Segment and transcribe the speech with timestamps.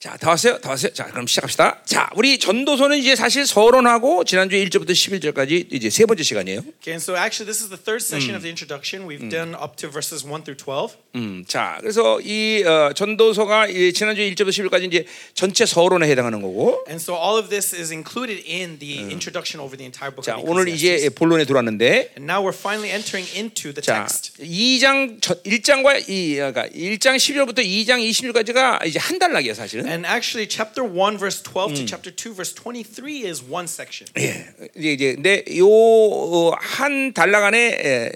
[0.00, 0.56] 자, 다 왔어요?
[0.60, 0.94] 다 왔어요?
[0.94, 1.82] 자, 그럼 시작합시다.
[1.84, 6.60] 자, 우리 전도서는 이제 사실 서론하고 지난주 1절부터 11절까지 이제 세 번째 시간이에요.
[6.80, 9.04] Okay, and so actually, this is the third session of the introduction.
[9.04, 10.96] We've done up to verses 1 through 12.
[11.16, 16.82] 음, 자, 그래서 이 어, 전도서가 이 지난주 1절부터 11절까지 이제 전체 서론에 해당하는 거고.
[16.88, 20.40] And so all of this is included in the introduction over the entire book 자,
[20.40, 21.10] 오늘 이제.
[21.10, 24.40] 본론에 들어왔는데 And now we're finally entering into the 자, text.
[24.40, 29.89] 2장 1장과 이 그러니까 1장 11절부터 2장 26까지가 이제 한 달락이에요, 사실은.
[29.90, 34.06] And actually, chapter 1, verse 12 to chapter 2, verse 23 is one section.
[34.16, 34.46] 예.
[34.76, 38.12] 이제 이제 근데 요 한 단락 안에 에,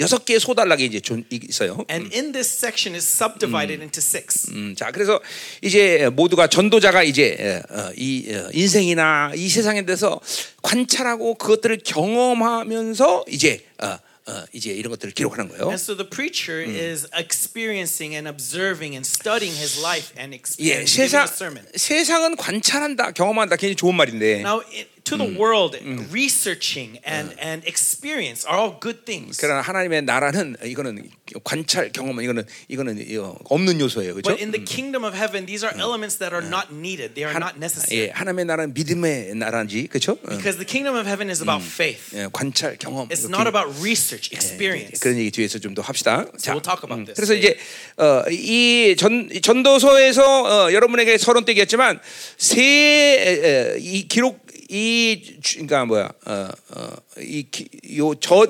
[0.00, 1.84] 여섯 개의 소단락이 이제 존 있어요.
[1.88, 4.50] And in this section is subdivided into six.
[4.50, 5.20] 음, 자, 그래서
[5.62, 10.20] 이제 모두가 전도자가 이제 에, 어, 이 어, 인생이나 이 세상에 대해서
[10.62, 15.66] 관찰하고 그것들을 경험하면서 이제 어, 어, 이제 이런 것들을 기록하는 거예요.
[15.68, 21.26] And so the preacher is experiencing and observing and studying his life and, 예, 세상.
[21.74, 24.40] 세상은 관찰한다, 경험한다, 굉장히 좋은 말인데.
[24.42, 25.76] Now, it, to the world,
[26.12, 29.36] researching and, and experience are all good things.
[29.40, 31.10] 그러나 하나님의 나라는 이거는
[31.44, 34.28] 관찰, 경험은 이거는 이거는 이거 없는 요소예요, 그렇죠?
[34.30, 37.14] But in the kingdom of heaven, these are elements that are not needed.
[37.14, 38.08] They are not necessary.
[38.08, 40.12] 예, 하나님의 나라는 믿음의 나라인지, 그렇죠?
[40.22, 42.14] 어, Because the kingdom of heaven is about faith.
[42.14, 43.08] 예, 관찰, 경험.
[43.08, 45.00] It's not about research, experience.
[45.00, 46.26] 그런 얘기 뒤에서 좀 더 합시다.
[46.38, 47.16] So we'll talk about this.
[47.16, 47.56] 그래서 이제
[47.96, 50.22] 어, 이전 전도서에서
[50.68, 51.98] 어, 여러분에게 서론 때기했지만
[52.38, 54.41] 세 이 기록
[54.74, 56.48] 이 주- 그러니까 뭐야 어,
[57.18, 58.46] 어이요저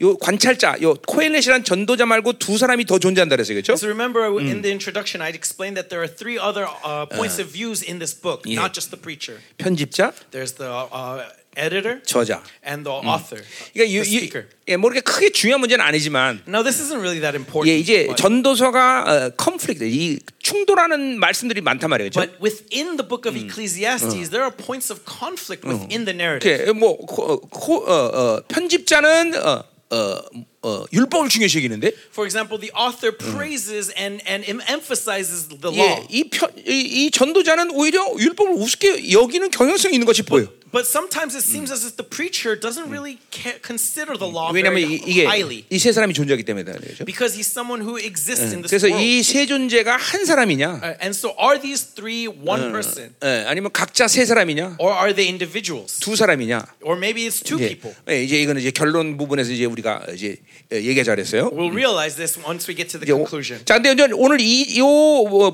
[0.00, 3.74] 요 관찰자 요 코엘렛이란 전도자 말고 두 사람이 더 존재한다 그랬어요, 그렇죠?
[3.74, 7.50] So remember in the introduction, I'd explained that there are three other uh, points of
[7.52, 8.62] views in this book, Yeah.
[8.62, 9.42] not just the preacher.
[9.58, 11.26] 편집자, There's the uh,
[11.58, 12.42] editor 저자.
[12.64, 13.42] and the author,
[13.74, 14.46] 그러니까 유, the 유, speaker.
[14.68, 17.68] 예, 뭐 이렇게 크게 중요한 문제는 아니지만 Now this isn't really that important.
[17.70, 22.20] 예, 이제 but, 전도서가 어, 컨플릭트, 이 충돌하는 말씀들이 많단 말이에요, 그렇죠?
[22.30, 26.46] but within the book of Ecclesiastes, there are points of conflict within the narrative.
[26.64, 30.18] 이렇게 뭐 코, 코, 어, 어, 편집자는 어, 어,
[30.60, 35.80] 어, 율법을 중요시 여기는데 For example, the author praises and, and em- emphasizes the law.
[35.80, 40.46] 예, 이, 편, 이, 이 전도자는 오히려 율법을 우습게 여기는 경향성이 있는 것이 보여.
[40.70, 44.84] But sometimes it seems as if the preacher doesn't really ca- consider the law 왜냐하면
[44.84, 45.64] very 이, 이게 highly.
[45.70, 47.04] 이 세 사람이 존재하기 때문에 그렇죠.
[47.04, 49.00] Because he's someone who exists in this 그래서 world.
[49.00, 53.14] 이 세 존재가 한 사람이냐, Uh, and so are these three one person?
[53.24, 56.00] 예, 아니면 각자 세 사람이냐, Or are they individuals?
[56.00, 56.66] 두 사람이냐.
[56.82, 57.96] Or maybe it's two 이제, people.
[58.10, 60.36] 예, 이제 이거는 이제 결론 부분에서 이제 우리가 이제
[60.70, 61.50] 얘기하자 그랬어요.
[61.50, 63.64] We'll realize this once we get to the 이제 오- conclusion.
[63.64, 64.84] 자, 근데 이제 오늘 이요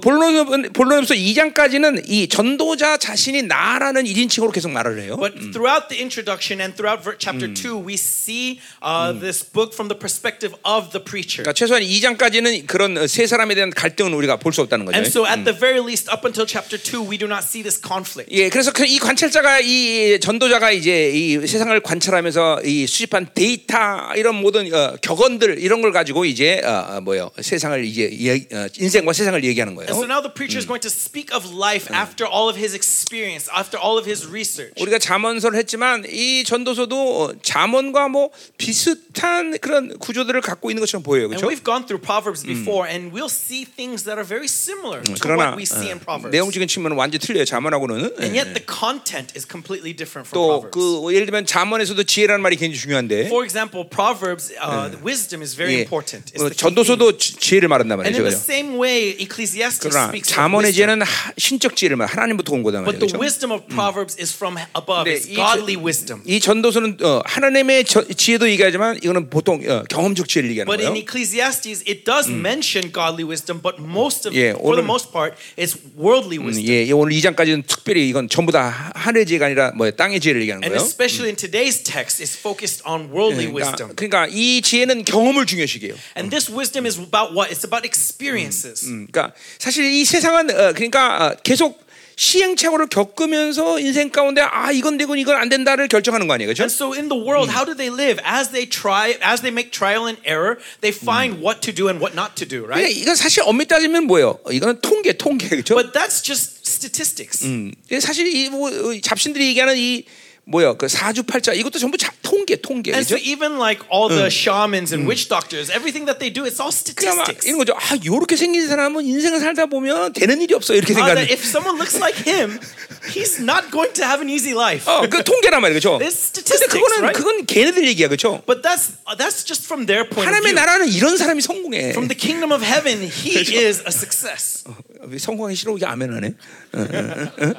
[0.01, 5.17] 본론 본론에서 2장까지는 이 전도자 자신이 나라는 1인칭으로 계속 말을 해요.
[5.21, 9.99] But throughout the introduction and throughout chapter 2, we see uh, this book from the
[9.99, 11.45] perspective of the preacher.
[11.45, 14.97] 그러니까 최소한 2장까지는 그런 어, 세 사람에 대한 갈등은 우리가 볼 수 없다는 거죠.
[14.97, 17.77] And so, at the very least, up until chapter 2, we do not see this
[17.81, 18.31] conflict.
[18.33, 24.73] 예, 그래서 그이 관찰자가 이 전도자가 이제 이 세상을 관찰하면서 이 수집한 데이터 이런 모든
[24.73, 29.43] 어, 격언들 이런 걸 가지고 이제 어, 어, 뭐요 세상을 이제 예, 어, 인생과 세상을
[29.45, 29.89] 얘기하는 거예요.
[29.91, 32.75] And so now the preacher is going to speak of life after all of his
[32.75, 34.75] experience, after all of his research.
[34.81, 41.25] 우리가 잠언서를 했지만 이 전도서도 어, 잠언과 뭐 비슷한 그런 구조들을 갖고 있는 것처럼 보여요,
[41.31, 41.49] And 그렇죠?
[41.49, 45.55] we've gone through Proverbs before, and we'll see things that are very similar to 그러나
[45.55, 46.31] what we see in 어, Proverbs.
[46.35, 47.45] 내용적인 측면은 완전히 틀려요.
[47.45, 48.19] 잠언하고는.
[48.21, 50.75] And yet the content is completely different from 또 Proverbs.
[50.75, 55.55] 그 예를 들면 잠언에서도 지혜라는 말이 굉장히 중요한데 For example, Proverbs, uh, the wisdom is
[55.57, 56.33] very 예, important.
[56.35, 56.57] It's 어, the.
[56.57, 58.25] 전도서도 지- 지혜를 말한단 And 말이죠.
[58.25, 60.73] in the same way, Ecclesiastes speaks 잠언의.
[60.73, 62.99] 지혜는 하- 신적 지혜를 말 하나님부터 온 But 말이죠.
[62.99, 63.19] the 그죠?
[63.21, 64.84] wisdom of Proverbs is from above.
[64.87, 66.23] It's 이, godly 저- wisdom.
[66.27, 70.93] 이 전도서는 어, 하나님의 저, 지혜도 얘기하지만 이거는 보통 어, 경험적 지혜를 얘기하는 But in
[70.95, 71.03] 거예요.
[71.03, 75.35] Ecclesiastes, it does mention godly wisdom, but most of, 예, for the 오늘- most part,
[75.57, 76.69] it's worldly 음, wisdom.
[76.69, 80.63] 예, 예, 오늘 2장까지는 특별히 이건 전부 다 하늘의 지혜가 아니라 뭐 땅의 지혜를 얘기하는
[80.65, 80.85] And 거예요.
[80.85, 83.95] especially in today's text, it's focused on worldly 그러니까, wisdom.
[83.97, 85.95] 그러니까 이 지혜는 경험을 중요시해요.
[86.17, 87.51] And this wisdom is about what?
[87.53, 88.87] It's about experiences.
[88.89, 91.84] 음, 그러니까 사실 이 세상은 어, 그러니까 어, 계속
[92.17, 96.63] 시행착오를 겪으면서 인생 가운데 아 이건 되고 이건 안 된다를 결정하는 거 아니에요, 그렇죠?
[96.63, 98.23] And so in the world, how do they live?
[98.25, 102.01] As they try, as they make trial and error, they find what to do and
[102.01, 103.01] what not to do, 그러니까 right?
[103.01, 104.39] 이건 사실 엄밀히 따지면 뭐예요?
[104.45, 105.75] 어, 이거는 통계, 통계, 그렇죠?
[105.75, 107.45] But that's just statistics.
[107.45, 110.05] 음, 사실 이 뭐, 어, 잡신들이 얘기하는 이
[110.47, 112.93] 뭐야 그 사주팔자 이것도 전부 자, 통계, 통계.
[112.93, 116.61] And so even like all the shamans and witch doctors, everything that they do, it's
[116.61, 117.49] all 그러니까 막 statistics.
[117.49, 117.73] 이런 거죠.
[117.73, 120.75] 아, 요렇게 생긴 사람은 인생을 살다 보면 되는 일이 없어.
[120.75, 121.25] 이렇게 Uh, 생각하는.
[121.33, 122.61] if someone looks like him,
[123.09, 124.85] he's not going to have an easy life.
[124.85, 125.97] 어, 그 통계란 말이죠.
[125.97, 127.17] 근데 statistics, 그거는 right?
[127.17, 128.43] 그건 걔네들 얘기야, 그렇죠?
[128.45, 130.53] But that's uh, that's just from their point of 하나님의.
[130.53, 131.97] 나라는 이런 사람이 성공해.
[131.97, 133.33] From the kingdom of heaven, he
[133.65, 134.65] is a success.
[135.09, 136.35] 성공하기 싫어 이게 아멘 하네.
[136.77, 137.53] 어, 어, 어, 어.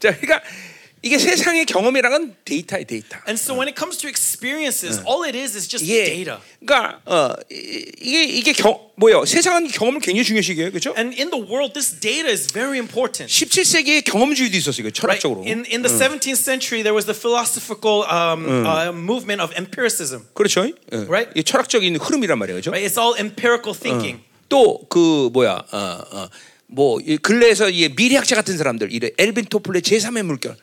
[0.00, 0.40] 자, 그러니까
[1.02, 3.16] 이게 세상의 경험이란 건 데이터의 데이터.
[3.26, 6.36] And so when it comes to experiences, all it is is just 이게 data.
[6.60, 9.24] 그러니까 어, 이- 이게 이게 경 뭐요?
[9.24, 10.92] 세상은 경험을 굉장히 중요시 여겨요, 그렇죠?
[10.98, 13.32] And in the world, this data is very important.
[13.32, 15.22] 17세기에 경험주의도 있었어요, 이거 Right?
[15.24, 15.40] 철학적으로.
[15.48, 20.28] In, in the 17th century, there was the philosophical um, uh, movement of empiricism.
[20.34, 20.68] 그렇죠?
[20.92, 20.96] 어.
[21.08, 21.32] Right.
[21.34, 22.70] 이 철학적인 흐름이란 말이에요, 그렇죠?
[22.76, 22.84] Right?
[22.84, 24.20] It's all empirical thinking.
[24.52, 25.64] 또 그 뭐야?
[25.72, 25.78] 어,
[26.12, 26.28] 어,
[26.66, 30.56] 뭐이 근래에서 이 미래학자 같은 사람들, 이래 엘빈 토플의 제3의 물결.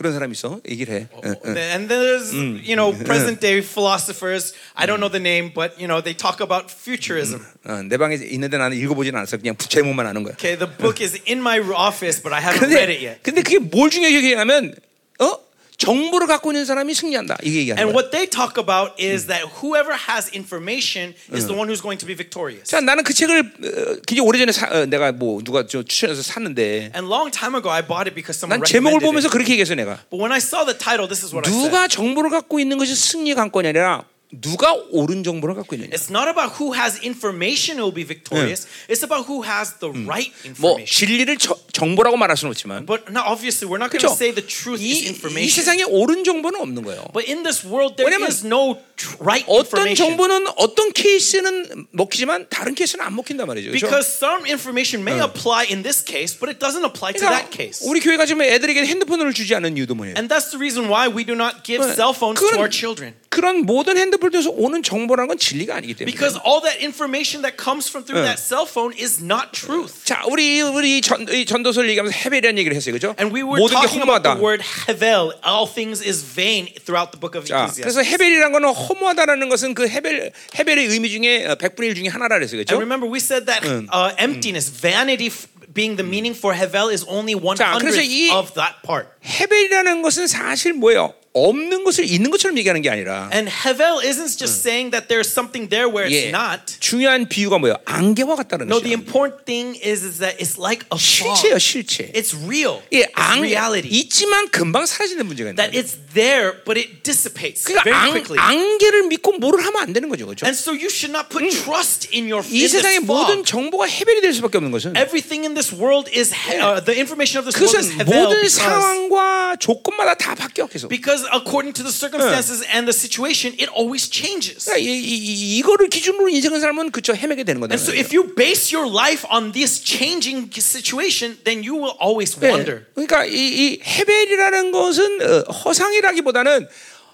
[0.00, 0.60] 그런 사람 있어.
[0.68, 1.08] 얘기를 해.
[1.10, 1.32] 어, 어.
[1.46, 4.52] And then there's, you know, present day philosophers.
[4.76, 7.40] I don't know the name, but, you know, they talk about futurism.
[7.64, 9.38] 어, 내 방에 있는데 나는 읽어보진 않았어.
[9.38, 10.34] 그냥 제목만 아는 거야.
[10.34, 13.22] Okay, the book is in my office, but I haven't read it 근데 yet.
[13.22, 14.74] 근데 그게 뭘 중요하게 얘기하면
[15.20, 15.38] 어
[15.81, 17.37] 정보를 갖고 있는 사람이 승리한다.
[17.43, 17.97] 이게 얘기하는 And 거야.
[17.97, 22.05] what they talk about is that whoever has information is the one who's going to
[22.05, 22.69] be victorious.
[22.69, 26.91] 자, 나는 그 책을 어, 굉장히 오래전에 사, 어, 내가 뭐 누가 저 추천해서 샀는데
[26.93, 29.33] And long time ago, I bought it because someone 난 제목을 recommended 보면서 it.
[29.33, 29.97] 그렇게 얘기했어 내가.
[30.09, 31.65] But when I saw the title, this is what I said.
[31.65, 35.91] 누가 정보를 갖고 있는 것이 승리 관건이 아니라 누가 옳은 정보를 갖고 있느냐.
[35.91, 38.65] It's not about who has information who will be victorious.
[38.87, 40.87] It's about who has the right 뭐 information.
[40.87, 44.15] 진리를 저- 정보라고 말할 수는 없지만 But now, obviously, we're not going 그렇죠.
[44.15, 45.51] to say the truth is 이, 이 information.
[45.51, 47.11] 세상에 옳은 정보는 없는 거예요.
[47.11, 48.79] But in this world, there is no
[49.19, 49.95] right 어떤 information.
[50.15, 53.71] 정보는 어떤 케이스는 먹히지만 다른 케이스는 안 먹힌단 말이죠.
[53.71, 53.87] 그렇죠?
[53.87, 57.51] Because some information may apply in this case, but it doesn't apply to 그러니까 that
[57.51, 57.83] case.
[57.83, 60.15] 우리 교회가 지금 애들에게 핸드폰을 주지 않는 이유도 뭐예요?
[60.15, 61.91] And that's the reason why we do not give 네.
[61.95, 63.15] cell phones to our children.
[63.29, 66.11] 그런 모든 핸드폰 에서 오는 정보라는 건 진리가 아니기 때문에.
[66.11, 70.05] Because all that information that comes from through that cell phone is not truth.
[70.05, 73.15] 자, 우리 우리 전, 이 전도서를 얘기하면서 헤벨이라는 얘기를 했어요, 그죠?
[73.19, 74.41] And we were 모든 게 talking about the 허무하다.
[74.41, 75.33] word hevel.
[75.43, 77.81] All things is vain throughout the book of 자, Ecclesiastes.
[77.81, 82.37] 그래서 헤벨이라는 거는 허무하다라는 것은 그 헤벨 헤벨의 의미 중에 어, 100분의 1 중에 하나라
[82.37, 82.77] 그랬어요, And 그죠?
[82.77, 85.31] remember, we said that uh, emptiness, vanity,
[85.73, 89.07] being the meaning for hevel is only one 자, of that part.
[89.23, 91.13] 헤벨이라는 것은 사실 뭐예요?
[91.33, 95.69] 없는 것을 있는 것처럼 얘기하는 게 아니라 And hevel isn't just saying that there's something
[95.69, 96.75] there where it's 예, not.
[96.81, 97.77] 중요한 비유가 뭐예요?
[97.85, 98.99] 안개와 같다는 No, the 것이야.
[98.99, 101.39] important thing is, is that it's like a fog.
[101.59, 102.11] 실체.
[102.13, 102.81] It's real.
[102.91, 103.87] 예, It's 안 reality.
[103.89, 108.38] 있지만 금방 사라지는 문제가 있는 That it's there, but it dissipates 그러니까 very 안, quickly.
[108.40, 110.46] 안개를 믿고 뭐를 하면 안 되는 거죠, 그렇죠?
[110.46, 113.44] And so you should not put trust in your 이 in this 세상의 모든 fog.
[113.46, 117.38] 정보가 헤벨이 될 수밖에 없는 것은 Everything in this world is he- uh, the information
[117.38, 120.88] of this world is 그것은 hevel 모든 because, 상황과 조건마다 다 바뀌어 계속.
[120.88, 124.64] because according to the circumstances and the situation, it always changes.
[124.66, 127.74] 그러니까 이, 이, 이- 이거를 기준으로 인생을 살면 그쵸 헤매게 되는 거다.
[127.74, 132.34] And so if you base your life on this changing situation, then you will always
[132.38, 132.48] 네.
[132.48, 132.86] wonder.
[132.94, 136.67] 그러니까 이, 이 헤벨이라는 것은 어, 허상 이라기보다는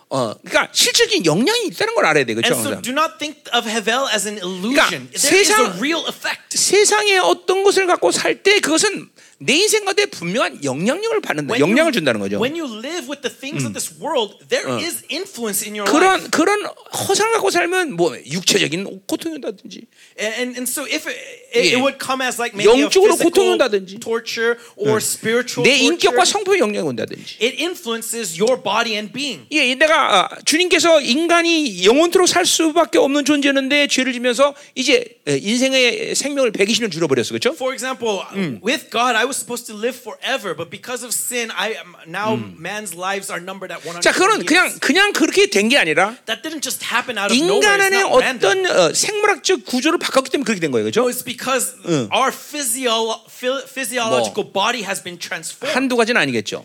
[0.10, 2.54] 어, 그러니까 실질적인 영향이 있다는 걸 알아야 돼, 그렇죠?
[2.56, 5.10] And so do not think of hevel as an illusion.
[5.12, 6.58] 그러니까 There is a 세상- real effect.
[6.58, 11.90] 세상에 어떤 것을 갖고 살 때 그것은 내 인생 가운데 분명한 영향력을 받는다, When 영향을
[11.90, 12.40] you, 준다는 거죠.
[12.42, 16.18] when you live with the things of this world, there is influence in your 그런
[16.26, 16.30] life.
[16.32, 19.86] 그런 허상을 갖고 살면 뭐 육체적인 고통이 온다든지
[20.20, 21.14] And, and so if it,
[21.54, 21.78] it, 예.
[21.78, 24.00] it would come as like maybe 영적으로 고통이 온다든지.
[24.00, 27.38] torture or spiritual 내 인격과 torture, 성품에 영향이 온다든지.
[27.40, 29.46] it influences your body and being.
[29.52, 36.16] 예, 내가 아, 주님께서 인간이 영원토록 살 수밖에 없는 존재였는데 죄를 지면서 이제 에, 인생의
[36.16, 37.54] 생명을 120년 줄여버렸어, 그렇죠?
[37.54, 38.26] For example,
[38.66, 42.96] with God, I was supposed to live forever, but because of sin, I now man's
[42.96, 44.46] lives are numbered at 100 자, years.
[44.48, 47.60] 그냥 그냥 그렇게 된 게 아니라 That didn't just happen out of nowhere.
[47.62, 48.66] 인간 It's 안에 not random.
[48.66, 51.06] 어떤 어, 생물학적 구조를 바꿨기 때문에 그렇게 된 거예요, 그렇죠?
[51.10, 51.76] it's because
[52.16, 55.76] our physio- phy- physiological body has been transformed.
[55.76, 56.64] 한두 가지는 아니겠죠.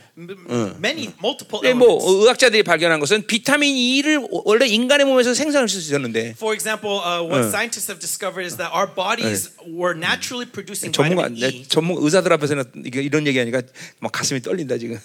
[0.78, 2.06] Many, multiple 예, 뭐 elements.
[2.06, 7.22] 어, 의학자들이 발견한 것은 비타민 E를 원래 인간의 몸에서 생산할 수 있었는데 For example, uh,
[7.24, 11.64] what scientists have discovered is that our bodies were naturally producing 전문가 vitamin 내 E.
[11.68, 13.62] 전문 의사들 앞에서 는 이게 이런 얘기하니까
[14.00, 14.98] 막 가슴이 떨린다 지금.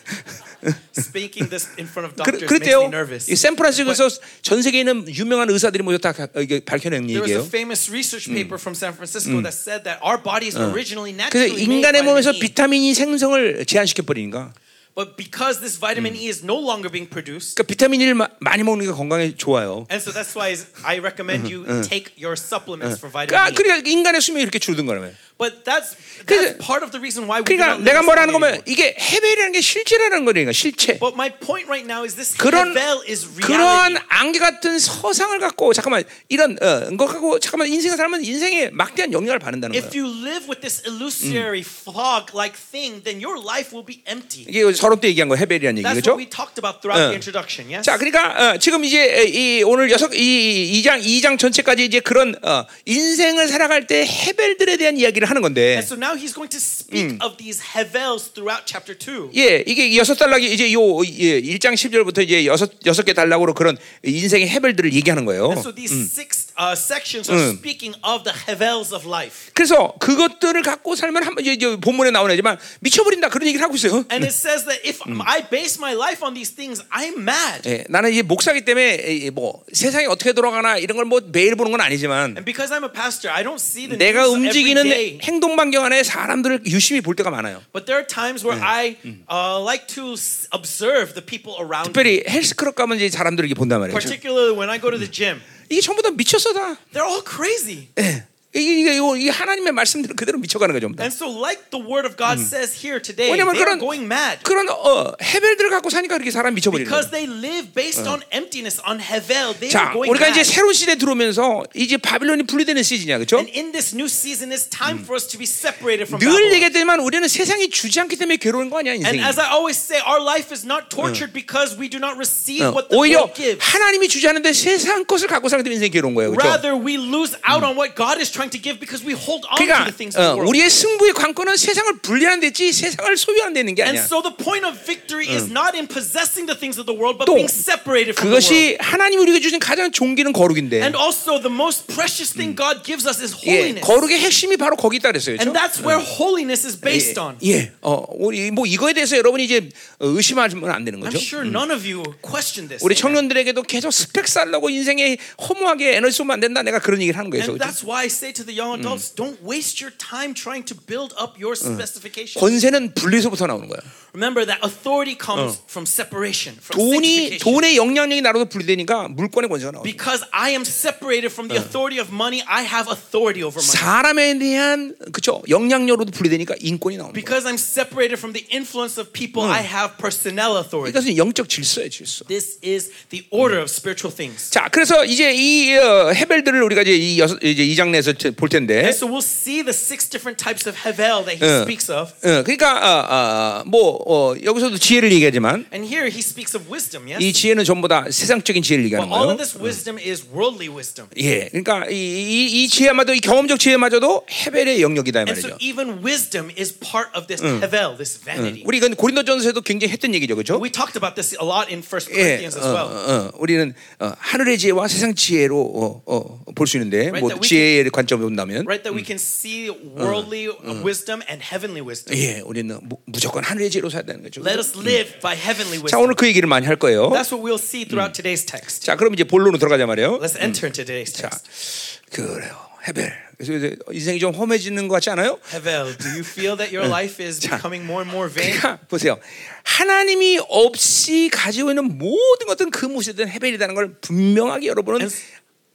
[0.97, 2.79] Speaking this in front of 그, doctors makes 그랬대요.
[2.81, 3.31] me nervous.
[3.31, 4.09] 이 샌프란시스코에서
[4.41, 7.41] 전 세계에 있는 유명한 의사들이 모두 다 가- 이게 밝혀낸 There was 얘기예요.
[7.43, 11.63] a famous research paper from San Francisco that said that our bodies originally 그래서 naturally
[11.63, 12.39] made 인간의 몸에서 E.
[12.39, 14.53] 비타민이 생성을 제한시켜 버리니까
[14.97, 18.63] But because this vitamin E is no longer being produced, 그러니까 비타민 E를 마- 많이
[18.63, 19.85] 먹는 게 건강에 좋아요.
[19.93, 23.53] and so that's why I recommend you take your supplements for vitamin 그러니까, E.
[23.53, 25.13] 그러니까 인간의 수명이 이렇게 줄든 거라면.
[25.37, 25.93] But that's
[26.25, 28.63] that's part of the reason why we 그러니까 내가 뭐라는 거면.
[28.65, 30.97] 이게 헤벨이라는 게 실제라는 거니까 실체.
[30.97, 34.01] But my point right now is this 그런 Hevel is reality.
[34.09, 39.37] 안개 같은 서상을 갖고 잠깐만 이런 어, 거 갖고 잠깐만 인생을 살면 인생에 막대한 영향을
[39.37, 40.01] 받는다는 If 거예요.
[40.01, 44.41] you live with this illusory fog-like thing, then your life will be empty.
[44.49, 46.13] 이게 서론 때 얘기한 거 헤벨이라는 얘기죠.
[46.13, 46.17] 어.
[46.17, 47.69] the introduction.
[47.69, 47.83] Yes.
[47.83, 52.65] 자, 그러니까 어, 지금 이제 이 오늘 여섯 이 2장 2장 전체까지 이제 그런 어,
[52.85, 57.35] 인생을 살아갈 때 헤벨들에 대한 이야기를 하는 건데 so now he's going to speak of
[57.37, 59.31] these Hevels throughout chapter 2.
[59.35, 63.77] 예, 이게 여섯 달락이 이제 요 예, 1장 10절부터 이제 여섯 여섯 개 달락으로 그런
[64.05, 65.51] 인생의 헤벨들을 얘기하는 거예요.
[65.51, 69.51] And so these six uh, sections are speaking of the Hevels of life.
[69.53, 74.05] 그래서 그것들을 갖고 살면 한번 이제 이제 본문에 나오네지만 미쳐버린다 그런 얘기를 하고 있어요.
[74.11, 77.67] And it says that if I base my life on these things, I'm mad.
[77.69, 81.71] 예, 나는 이제 목사기 때문에 이- 뭐 세상이 어떻게 돌아가나 이런 걸 뭐 매일 보는
[81.71, 85.19] 건 아니지만 And because I'm a pastor, I don't see the 내가 움직이는 day.
[85.23, 87.61] 행동 반경 안에 사람들을 유심히 볼 때가 많아요.
[87.71, 88.97] But there are times where I
[89.31, 90.15] uh, like to
[90.51, 91.93] observe the people around me.
[91.93, 93.97] 특별히 헬스클럽 가면 이제 사람들을 이렇게 본단 말이죠.
[93.97, 95.39] Particularly when I go to the gym.
[95.69, 96.75] 이게 전부 다 미쳤어 다.
[96.93, 97.87] They're all crazy.
[97.99, 98.25] 예.
[98.55, 100.87] 이게, 이게 하나님의 말씀대로 그대로 미쳐가는 거죠.
[100.99, 104.05] And so, like the word of God says here today, 왜냐면 they are 그런 going
[104.07, 104.39] mad.
[104.43, 107.11] 그런 어, 헤벨들을 갖고 사니까 그렇게 사람 미쳐버리는 Because 거예요.
[107.11, 109.53] they live based on emptiness, on Hevel.
[109.59, 110.49] They 자, are going 우리가 이제 mad.
[110.49, 113.37] 새로운 시대 에 들어오면서 이제 바빌론이 분리되는 시즌이야, 그렇죠?
[113.37, 116.53] And in this new season, it's time for us to be separated from 늘.
[116.55, 119.21] 얘기했지만 우리는 세상이 주지 않기 때문에 괴로운 거 아니야 And 인생이.
[119.27, 122.71] as I always say, our life is not tortured because we do not receive 어,
[122.71, 123.59] what the 오히려 world gives.
[123.59, 126.47] 하나님이 주지 않는데 세상 것을 갖고 사는 인생이 괴로운 거예요, 그렇죠?
[126.47, 129.57] Rather, we lose out on what God is trying to give because we hold on
[129.57, 130.49] to 그러니까 the things of 어, the world.
[130.53, 134.05] 우리의 승부의 관건은 세상을 분리하는 데지 세상을 소유하는 데는 게 And 아니야.
[134.05, 137.25] so the point of victory is not in possessing the things of the world, but
[137.25, 138.45] 또 being separated from the world.
[138.45, 140.85] 그것이 하나님이 우리에게 주신 가장 존귀는 거룩인데.
[140.85, 143.81] And also, the most precious thing God gives us is 예, holiness.
[143.81, 145.41] 거룩의 핵심이 바로 거기 있다 그랬어요.
[145.41, 145.57] And 그렇죠?
[145.57, 147.41] that's where holiness is based on.
[147.43, 151.17] 예, 어, 우리 뭐 이거에 대해서 여러분이 이제 어, 의심하면 안 되는 I'm 거죠.
[151.17, 152.83] sure none of you question this.
[152.83, 156.61] 우리 청년들에게도 계속 스펙 쌓으려고 인생에 허무하게 에너지 쏘면 안 된다.
[156.61, 157.43] 내가 그런 얘기를 하는 거예요.
[157.43, 157.63] And 그렇죠?
[157.63, 161.14] that's why I say to the young adults, don't waste your time trying to build
[161.18, 162.40] up your specifications.
[162.40, 163.80] 권세는 분리에서부터 나오는 거야.
[164.14, 167.40] Remember that authority comes from separation, from 돈이 sanctification.
[167.40, 169.82] 돈의 영향력이 나로도 분리되니까 물권의 권세가 나와.
[169.84, 173.72] Because I am separated from the authority of money, I have authority over money.
[173.72, 177.16] 사람에 대한 그죠 영향력으로도 분리되니까 인권이 나오는 거야.
[177.16, 180.92] Because I'm separated from the influence of people, I have personnel authority.
[180.92, 182.28] 이것은 영적 질서예요, 질서.
[182.28, 184.52] This is the order of spiritual things.
[184.52, 188.92] 자, 그래서 이제 이 어, 헤벨들을 우리가 이제 이 여섯 이제 이 장내에서 볼 텐데.
[188.92, 192.12] And so we'll see the six different types of Hevel that he 어, speaks of.
[192.20, 197.07] 어, 그러니까 어, 어, 뭐 어, 여기서도 지혜를 얘기하지만 And here he speaks of wisdom,
[197.09, 197.23] yes?
[197.23, 199.33] 이 지혜는 전부 다 세상적인 지혜를 얘기하는 But all 거예요.
[199.33, 201.09] of this wisdom is worldly wisdom.
[201.17, 205.57] 예, 그러니까 이, 이, 이 지혜마도 이 경험적 지혜마저도 헤벨의 영역이다 이 And so 말이죠.
[205.61, 208.63] even wisdom is part of this Hevel, this vanity.
[208.65, 210.59] 우리 이건 고린도전서에도 굉장히 했던 얘기죠, 그렇죠?
[210.61, 212.87] We talked about this a lot in First 예, Corinthians 어, as well.
[212.87, 217.29] 어, 어, 우리는 어, 하늘의 지혜와 세상 지혜로 어, 어, 볼 수 있는데 Right, 뭐
[217.29, 220.49] that we 지혜의 관점을 본다면, Right, that we can see worldly
[220.83, 222.11] wisdom and heavenly wisdom.
[222.17, 224.41] 예, 우리는 무, 무조건 하늘의 지혜로 살아야 되는 거죠.
[224.41, 226.03] Let us live by heavenly 자, wisdom.
[226.03, 227.09] 오늘 그 얘기를 많이 할 거예요.
[227.09, 228.85] That's what we'll see throughout today's text.
[228.85, 230.19] 자, 그럼 이제 본론으로 들어가자 말이에요.
[230.19, 232.01] Let's enter into today's 자, text.
[232.11, 232.55] 그래요,
[232.87, 233.13] 헤벨.
[233.37, 235.37] 그래서 이제 인생이 좀 험해지는 것 같지 않아요?
[235.53, 238.57] Hevel, do you feel that your life is becoming more and more vain?
[238.57, 239.19] 그러니까 보세요.
[239.63, 245.07] 하나님이 없이 가지고 있는 모든 것들은 그 무엇이든 헤벨이라는 걸 분명하게 여러분은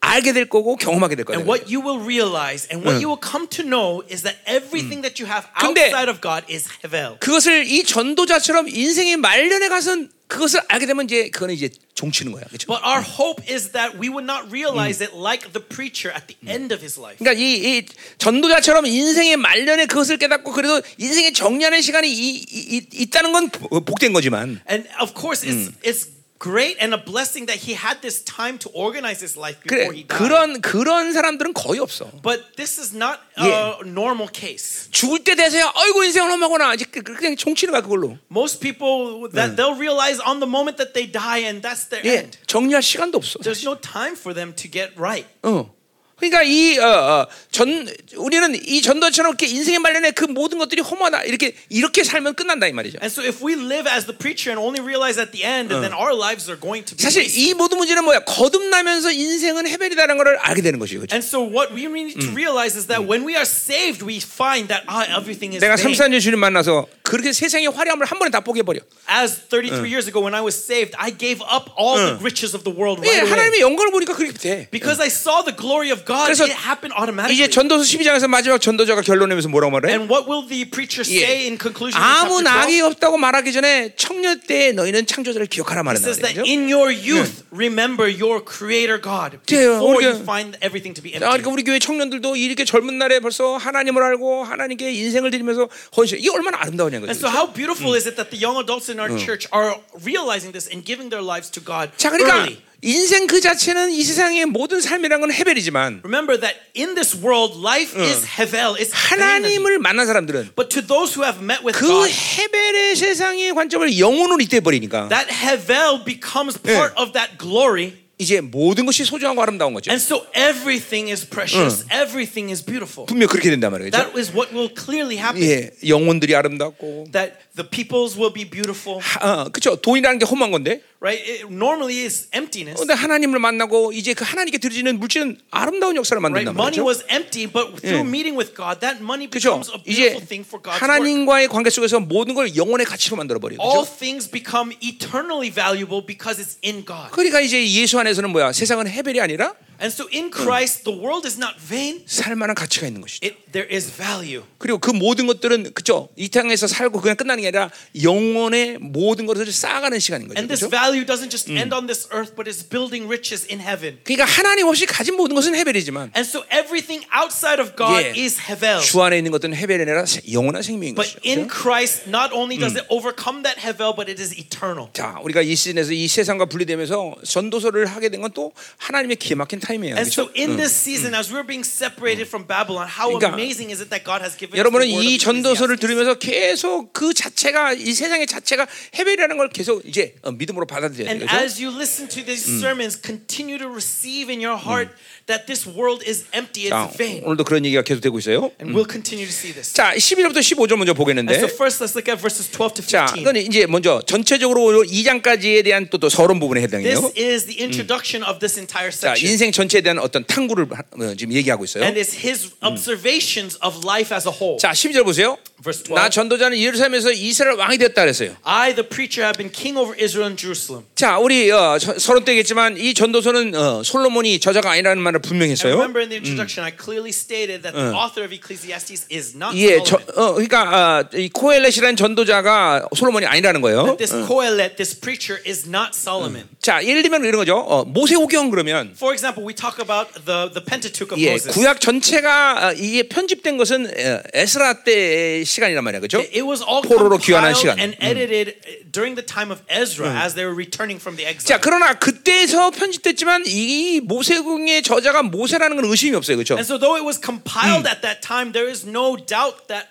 [0.02, 1.38] 알게 될 거고 경험하게 될 거예요.
[1.40, 5.00] And what you will realize and what you will come to know is that everything
[5.06, 7.18] that you have outside of God is Hevel.
[7.20, 12.42] 그것을 이 전도자처럼 인생의 말년에 가서 그것을 알게 되면 이제 그거는 이제 종치는 거야.
[12.50, 12.66] 그렇죠?
[12.66, 16.34] But our hope is that we would not realize it like the preacher at the
[16.50, 17.18] end of his life.
[17.22, 17.86] 그러니까 이, 이
[18.18, 23.50] 전도자처럼 인생의 말년에 그것을 깨닫고 그래도 인생의 정리하는 시간이 이, 이, 이- 있다는 건
[23.84, 26.08] 복된 거지만 And of course, it's, it's
[26.41, 29.93] great and a blessing that he had this time to organize his life 그래 before
[29.97, 30.13] he died.
[30.13, 32.11] 그런 그런 사람들은 거의 없어.
[32.21, 34.87] But this is not a normal case.
[34.91, 38.19] 죽을 때 돼서야 아이고 인생을 험하구나 이제 그- 그냥 종치는 거야 그걸로.
[38.29, 42.19] Most people that they'll realize on the moment that they die and that's their 예,
[42.29, 42.37] end.
[42.45, 43.39] 정리할 시간도 없어.
[43.41, 45.25] There's no time for them to get right.
[45.41, 45.73] 어.
[46.22, 51.24] 그러니까 이 어, 어, 전 우리는 이 전도처럼 이렇게 인생의 말년에 그 모든 것들이 허무하다
[51.24, 52.98] 이렇게 이렇게 살면 끝난다 이 말이죠.
[53.02, 55.92] And so if we live as the preacher and only realize at the end, then
[55.92, 57.26] our lives are going to be 사실.
[57.26, 58.20] 이 모든 문제는 뭐야?
[58.20, 61.00] 거듭나면서 인생은 헤벨이다라는 걸 알게 되는 것이죠.
[61.00, 61.14] 그렇죠?
[61.14, 64.68] And so what we need to realize is that when we are saved, we find
[64.68, 65.94] that ah, everything is 내가 vain.
[65.94, 68.80] 3, 4년 주님 만나서 그 그렇게 세상의 화려함을 한 번에 다 포기해 버려.
[69.08, 72.64] As 33 years ago when I was saved, I gave up all the riches of
[72.64, 73.30] the world 예, right away.
[73.30, 74.68] 하나님의 영광을 보니까 그렇게 돼.
[74.70, 77.50] Because I saw the glory of God, 그래서 it happened 이제 automatically.
[77.50, 79.90] 전도서 12장에서 마지막 전도자가 결론내면서 뭐라고 말해?
[79.92, 81.96] And what will the preacher say in conclusion?
[81.96, 82.44] in 아무 chapter 12?
[82.44, 86.02] 낙이 없다고 말하기 전에 청년 때 너희는 창조자를 기억하라 말한다.
[86.06, 86.44] says that 그죠?
[86.48, 91.16] in your youth, remember your creator God 네, before you find everything to be 자,
[91.18, 91.30] empty.
[91.42, 96.18] 그러니까 우리 교회 청년들도 이렇게 젊은 날에 벌써 하나님을 알고 하나님께 인생을 드리면서 헌신.
[96.18, 97.26] 이게 얼마나 아름다우냐는 And 거죠.
[97.26, 100.68] so, how beautiful is it that the young adults in our church are realizing this
[100.70, 102.58] and giving their lives to God 자, 그러니까 early?
[102.84, 107.94] 인생 그 자체는 이 세상의 모든 삶이란 건 헤벨이지만 Remember that in this world, life
[107.96, 108.90] is hevel, it's.
[108.92, 113.98] 하나님을 만난 사람들은 But to those who have met with 그 God, 헤벨의 세상의 관점을
[113.98, 118.02] 영혼으로 이때 버리니까 that hevel becomes part of that glory.
[118.18, 119.90] 이제 모든 것이 소중하고 아름다운 거죠.
[119.90, 123.06] And so everything is precious, everything is beautiful.
[123.06, 123.90] 분명 그렇게 된단 말이죠.
[123.90, 125.42] That is what will clearly happen.
[125.42, 129.76] 예, 영혼들이 아름답고, That the peoples will be beautiful, 아, 그렇죠.
[129.76, 131.20] 돈이라는 게 험한 건데, right?
[131.20, 132.78] It normally is emptiness.
[132.80, 136.46] 근데 하나님을 만나고 이제 그 하나님께 드려지는 물질은 아름다운 역사를 Right?
[136.46, 138.08] 만든단 Money was empty, but through 예.
[138.08, 139.60] meeting with God, that money 그렇죠.
[139.60, 140.80] becomes a beautiful thing for God's.
[140.80, 143.58] 하나님과의 관계 속에서 모든 걸 영혼의 가치로 만들어 버려요.
[143.60, 143.98] All 그렇죠?
[143.98, 147.12] things become eternally valuable because it's in God.
[147.12, 148.52] 그러니까 이제 예수 안에서는 뭐야?
[148.52, 149.52] 세상은 헤벨이 아니라
[149.82, 152.04] And so in Christ, the world is not vain.
[152.06, 153.26] 살 만한 가치가 있는 것이죠.
[153.26, 154.44] It, there is value.
[154.58, 156.08] 그리고 그 모든 것들은 그죠?
[156.14, 157.68] 이 땅에서 살고 그냥 끝나는 게 아니라
[158.00, 160.38] 영혼의 모든 것을 쌓아가는 시간인 거죠.
[160.38, 160.70] And this 그렇죠?
[160.70, 163.98] value doesn't just end on this earth, but is building riches in heaven.
[164.04, 168.14] 그러니까 하나님 없이 가진 모든 것은 헤벨이지만 And so everything outside of God 예.
[168.14, 168.78] is hevel.
[168.80, 171.26] 주 안에 있는 것들은 헤벨이 아니라 영원한 생명인 But 것이죠.
[171.26, 171.58] in 그렇죠?
[171.62, 174.90] Christ, not only does it overcome that hevel, but it is eternal.
[174.94, 179.58] 자, 우리가 이 시즌에서 이 세상과 분리되면서 전도서를 하게 된 건 또 하나님의 기회 막힌
[179.58, 179.95] 타임 이에요.
[179.95, 180.35] And so 그렇죠?
[180.35, 184.03] in this season, as we're being separated from Babylon, how 그러니까 amazing is it that
[184.03, 185.79] God has given us the 여러분은 word 이 of 전도서를 Ecclesiastes?
[185.79, 191.23] 들으면서 계속 그 자체가 이 세상의 자체가 헤벨이라는 걸 계속 이제 어, 믿음으로 받아들여야 And
[191.23, 191.27] 돼요.
[191.29, 191.43] 그렇죠?
[191.45, 194.91] as you listen to these sermons, continue to receive in your heart
[195.26, 197.22] That this world is empty, 자, it's vain.
[197.24, 198.50] 오늘도 그런 얘기가 계속 되고 있어요.
[198.60, 199.72] And we'll continue to see this.
[199.72, 201.34] 자, 11절부터 15절 먼저 And 보겠는데.
[201.38, 203.20] so first, let's look at verses 12 to 자, 15.
[203.22, 207.12] 이건 이제 먼저 전체적으로 2장까지에 대한 또, 또 서론 부분에 This 해당해요.
[207.16, 209.30] is the introduction of this entire 자, section.
[209.30, 211.84] 인생 전체에 대한 어떤 탐구를 하- 어, 지금 얘기하고 있어요.
[211.84, 214.58] And it's his observations of life as a whole.
[214.58, 215.38] 자, 12절 보세요.
[215.62, 215.94] Verse 12.
[215.94, 218.34] 나 전도자는 예루살렘에서 이스라엘 왕이 되었다 그랬어요.
[218.42, 220.84] I, the preacher, have been king over Israel and Jerusalem.
[220.96, 225.74] 자, 우리 어, 서- 서론 때겠지만 이 전도서는 어, 솔로몬이 저자가 아니라는 말을 분명히 했어요.
[225.74, 229.82] remember in the introduction, I clearly stated that the author of Ecclesiastes is not 예,
[229.84, 229.96] 저.
[230.16, 233.96] 어, 그러니까 어, 이 코엘렛이라는 전도자가 솔로몬이 아니라는 거예요.
[233.96, 236.48] This Kohelet, this preacher, is not Solomon.
[236.60, 237.56] 자, 예를 들면 이런 거죠.
[237.56, 241.52] 어, 모세오경 그러면 For example, we talk about the, the Pentateuch of 예, Moses.
[241.52, 246.18] 구약 전체가 어, 이게 편집된 것은 어, 에스라 때의 시간이란 말이야, 그렇죠?
[246.18, 247.78] It was all 포로로 귀환한 시간.
[247.78, 248.56] and edited
[248.92, 251.60] during the time of Ezra as they were returning from the 자, exile.
[251.60, 256.55] 그러나 그때에서 편집됐지만 이 모세공의 저 자가 모세라는 건 의심이 없어요, 그렇죠?
[256.55, 259.87] And so, though it was compiled at that time, there is no doubt that it
[259.87, 259.90] was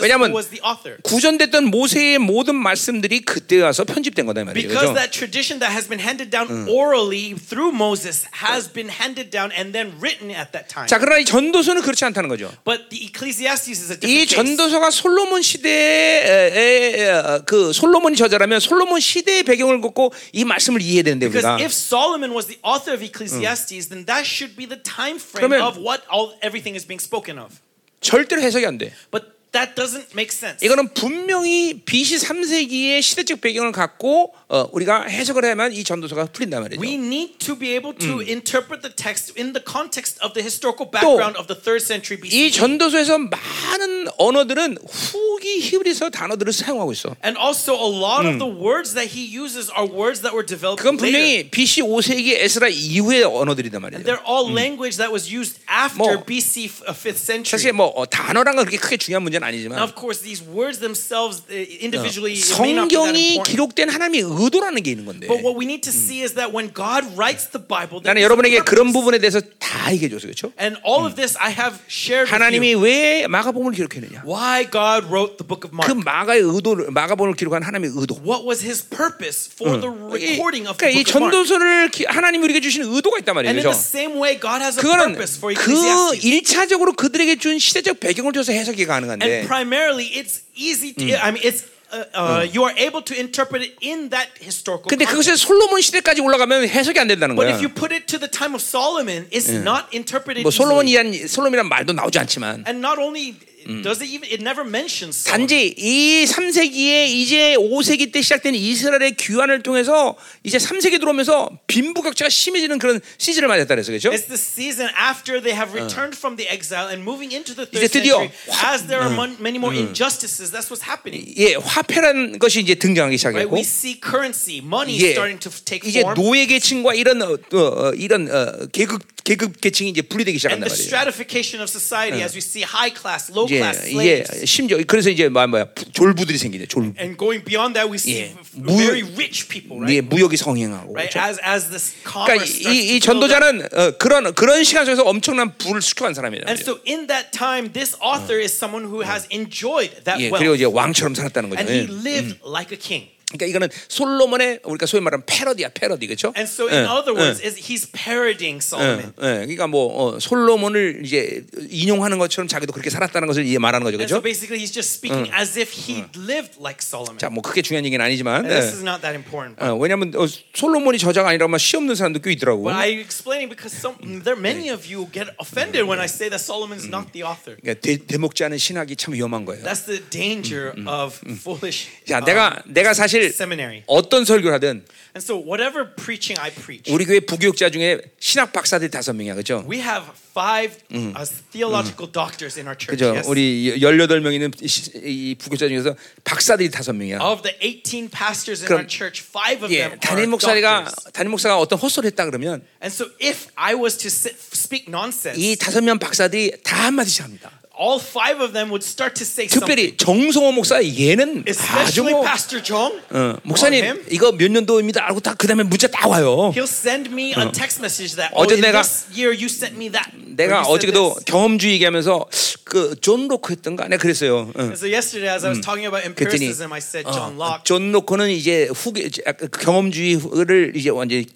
[0.00, 0.96] 왜냐하면 who was the author.
[1.02, 4.94] 구전됐던 모세의 모든 말씀들이 그때 와서 편집된 거다 이 말이에요, Because 그렇죠?
[4.96, 9.72] that tradition that has been handed down orally through Moses has been handed down and
[9.76, 10.88] then written at that time.
[10.88, 12.48] 자, 그러나 이 전도서는 그렇지 않다는 거죠.
[12.64, 14.56] But the Ecclesiastes is a 이 different case.
[14.56, 21.44] 전도서가 솔로몬 시대의 그 솔로몬이 저자라면 솔로몬 시대의 배경을 걷고 이 말씀을 이해해야 되는데 Because
[21.44, 25.52] 우리가 if Solomon was the author of Ecclesiastes, then that should be the time frame
[25.60, 27.60] of what all everything is being spoken of.
[28.00, 28.92] 절대로 해석이 안 돼.
[29.10, 30.64] But that doesn't make sense.
[30.64, 36.80] 이거는 분명히 BC 3세기의 시대적 배경을 갖고 어, 우리가 해석을 해야만 이 전도서가 풀린단 말이죠.
[36.80, 40.88] We need to be able to interpret the text in the context of the historical
[40.88, 42.52] background of the third century 이 BC.
[42.56, 47.14] 전도서에서 많은 언어들은 후기 히브리서 단어들을 사용하고 있어.
[47.22, 50.80] And also, a lot of the words that he uses are words that were developed
[50.80, 51.12] 그건 later.
[51.12, 54.00] 분명히 BC 5세기 에스라 이후의 언어들이단 말이에요.
[54.08, 57.76] They're all language that was used after 뭐, BC f- uh, 5th 사실 century.
[57.76, 61.44] 뭐 어, 단어란 건 그렇게 크게 중요한 문제는 Now, 아니지만 of course, these words themselves
[61.52, 61.52] uh,
[61.84, 63.44] individually that 성경이.
[63.44, 66.70] 기록된 하나님의 의도라는 게 있는 건데 But what we need to see is that when
[66.72, 68.92] God writes the Bible, 나는 여러분에게 그런 purpose.
[68.94, 70.30] 부분에 대해서 다 얘기해 줬어요.
[70.32, 70.52] 그렇죠?
[70.60, 72.84] And all of this I have shared with 하나님이 you.
[72.84, 74.22] 왜 마가복음을 기록했느냐?
[74.24, 76.04] Why God wrote the book of 그 Mark.
[76.04, 78.16] 마가의 의도를 마가복음을 기록한 하나님의 의도.
[78.24, 81.32] What was his purpose for the 이, recording of the 그러니까 이 book of Mark?
[81.34, 83.50] 전도서를 기- 하나님이 우리에게 주신 의도가 있단 말이에요.
[83.50, 83.76] And in 그렇죠?
[83.76, 86.24] the same way, God has a purpose for 그 Ecclesiastes.
[86.26, 91.42] 일차적으로 그들에게 준 시대적 배경을 통해서 해석이 And 가능한데 primarily, it's easy to, I mean,
[91.44, 95.04] it's, uh, uh, you are able to interpret it in that historical 근데.
[95.04, 97.54] 그것이 솔로몬 시대까지 올라가면 해석이 안 된다는 But 거야.
[97.56, 100.50] if you put it to the time of Solomon, it's not interpreted 뭐.
[100.50, 103.36] 솔로몬이란 솔로몬이란 말도 나오지 않지만 And not only
[103.82, 105.46] does it even it never mentions Solomon.
[105.46, 112.78] 단지 이 3세기에 이제 5세기 때 시작된 이스라엘의 귀환을 통해서 이제 3세기 들어오면서 빈부격차가 심해지는
[112.78, 114.10] 그런 시즌을 맞았다 그래서 그렇죠?
[114.10, 117.86] It's the season after they have returned from the exile and moving into the 이제
[117.88, 118.30] third century.
[118.64, 121.28] As there are many more injustices, that's what's happening.
[121.36, 123.44] 예, 화폐라는 것이 이제 등장하기 Right?
[123.44, 126.16] 시작했고 We see currency, money 예, starting to take 이제 form.
[126.16, 130.68] 노예 계층과 이런 어, 어, 어, 이런 어, 계급 계급 계층이 이제 분리되기 And 시작한단
[130.72, 130.88] 말이에요.
[130.88, 134.46] stratification of society as we see high class, low class slaves.
[134.48, 136.64] 심지어 그래서 이제 뭐 뭐야 졸부들이 생기네.
[136.64, 136.96] 졸부.
[136.96, 140.08] And going beyond that, we see 예, v- 무- very rich people, 예, right?
[140.08, 140.96] 무역이 성행하고.
[140.96, 141.12] Right?
[141.12, 141.20] 그렇죠?
[141.20, 143.04] As as this 그러니까 commerce 이, starts 이 up.
[143.04, 146.48] 전도자는 어, 그런 그런 시간 속에서 엄청난 부를 수축한 사람이에요.
[146.48, 150.56] And so in that time, this author is someone who has enjoyed that 예, 그리고
[150.56, 150.56] wealth.
[150.56, 151.60] 이제 왕처럼 살았다는 거죠.
[151.60, 151.84] And 예.
[151.84, 153.12] he lived like a king.
[153.30, 156.32] 그러니까 이거는 솔로몬의 우리가 소위 말하는 패러디야, 패러디 그렇죠?
[156.34, 159.12] And so in other words, is he's parodying Solomon.
[159.20, 163.98] 예, 그러니까 뭐 어, 솔로몬을 이제 인용하는 것처럼 자기도 그렇게 살았다는 것을 이해 말하는 거죠,
[164.00, 164.22] And so 그렇죠?
[164.22, 167.18] basically, he's just speaking as if he lived like Solomon.
[167.18, 168.80] 자, 뭐 그게 중요한 얘기는 아니지만, And this 예.
[168.80, 169.60] is not that important.
[169.60, 172.64] 어, 왜냐하면 어, 솔로몬이 저자가 아니라면 시 없는 사람도 꽤 있더라고.
[172.64, 176.32] But I'm explaining because some, there are many of you get offended when I say
[176.32, 177.60] that Solomon's not the author.
[177.60, 179.60] 그러니까 대, 대목지 않은 신학이 참 위험한 거예요.
[179.68, 183.82] That's the danger of foolish 자, um, 내가 내가 사실 seminary.
[183.86, 184.84] 어떤 설교를 하든
[185.16, 189.64] And so whatever preaching I preach, 우리 교회 부교육자 중에 신학 박사들이 다섯 명이야, 그렇죠?
[189.68, 191.12] we have five uh,
[191.50, 192.86] theological doctors in our church.
[192.92, 193.14] 그죠?
[193.16, 193.26] Yes?
[193.28, 197.18] 우리 18명 있는 이 시- 이 부교육자 중에서 박사들이 다섯 명이야.
[197.18, 200.84] Of the 18 pastors in 그럼, our church, five of 예, them are 담임 목사가
[200.84, 201.12] doctors.
[201.12, 205.34] 담임 목사가 어떤 헛소리 했다 그러면 And so if I was to sit, speak nonsense,
[205.40, 207.50] 이 다섯 명 박사들이 다 한마디씩 합니다.
[207.78, 209.62] All five of them would start to say something.
[209.62, 212.98] 특별히 정성호 목사 얘는 아주 Especially 뭐 Pastor Jong.
[213.10, 214.04] 어, 목사님.
[214.10, 215.04] 이거 몇 년도입니다.
[215.06, 216.52] 알고 딱 그다음에 문자 딱 와요.
[216.54, 219.76] He'll send me a text message that oh, 어제 in 내가- this year you sent
[219.76, 220.10] me that.
[220.36, 221.16] 내가 어저께도.
[221.26, 222.26] 경험주의 얘기하면서
[222.64, 224.52] 그 존 로크 했던가 내가 그랬어요.
[224.58, 224.72] 응.
[224.72, 227.64] So yesterday, as I was talking about empiricism, I said 어, John Locke.
[227.64, 231.26] 존 로크는 이제 그 경험주의를 이제 완전 히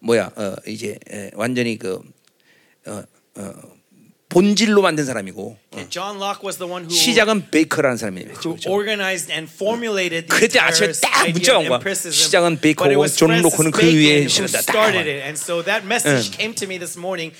[0.00, 2.00] 뭐야 어, 이제 에, 완전히 그
[2.86, 3.02] 어,
[3.36, 3.52] 어,
[4.32, 8.28] 본질로 만든 사람이고 And John Locke was the one who, 시작은 베이컨이라는 사람이에요.
[8.42, 11.76] who organized and formulated the 그때 아침에 딱 문자가 of 온 거야.
[11.76, 12.12] empiricism.
[12.12, 14.62] 시작은 베이컨이고 존 로크는 그 위에 실었다.
[15.36, 15.62] so
[16.96, 17.34] morning.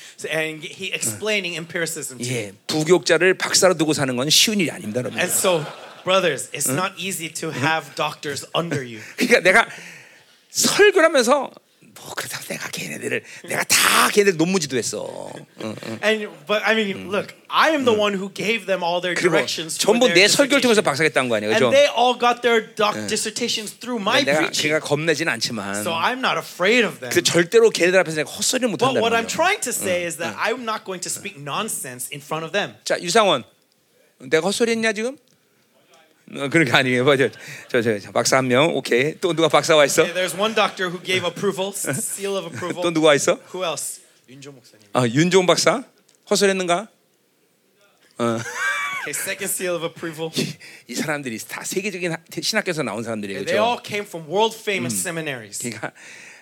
[2.21, 5.19] 예, 부교육자를 박사로 두고 사는 건 쉬운 일이 아닙니다, 여러분.
[5.21, 5.65] So,
[6.05, 9.01] brothers, it's not easy to have doctors under you.
[9.17, 9.67] 그러니까 내가
[10.51, 11.51] 설교를 하면서 뭐
[12.17, 15.33] 그렇다고 내가 걔네들을 내가 다 걔네들 논문지도 했어.
[15.63, 15.99] 응, 응.
[16.03, 19.79] And but I mean, look, I am the one who gave them all their directions.
[19.79, 20.83] 전부 내 설교를 통해서.
[20.83, 21.71] 박사겠다는 거 아니에요, And 그죠?
[21.71, 24.69] they all got their doc dissertations through my 내가 preaching.
[24.73, 27.13] 걔가 겁내진 않지만 So I'm not afraid of them.
[27.13, 30.17] 그 절대로 걔네들 앞에서 내가 헛소리를 못 But 한다는 what I'm trying to say is
[30.19, 32.75] that I'm not going to speak nonsense in front of them.
[32.85, 33.45] 자 유상원,
[34.19, 35.17] 내가 헛소리했냐 지금?
[36.35, 37.05] 어, 그런 게 아니에요.
[37.05, 37.29] 맞아.
[37.69, 39.19] 저, 저, 저 박사 한 명, 오케이.
[39.21, 40.03] 또 누가 박사 와 있어?
[40.03, 42.83] Okay, there's one doctor who gave approval, seal of approval.
[42.83, 43.39] 또 누가 와 있어?
[43.55, 44.01] Who else?
[44.29, 44.87] 윤조 목사님.
[44.95, 45.85] 아, 윤종훈 박사?
[46.31, 46.89] 헛소리했는가?
[48.19, 48.25] 어,
[49.03, 50.31] Okay, second seal of approval.
[50.87, 53.45] 이 사람들이 다 세계적인 하- 신학교에서 나온 사람들이에요.
[53.45, 53.67] They 그렇죠?
[53.67, 55.59] all came from world famous seminaries.
[55.59, 55.93] 그러니까, 어,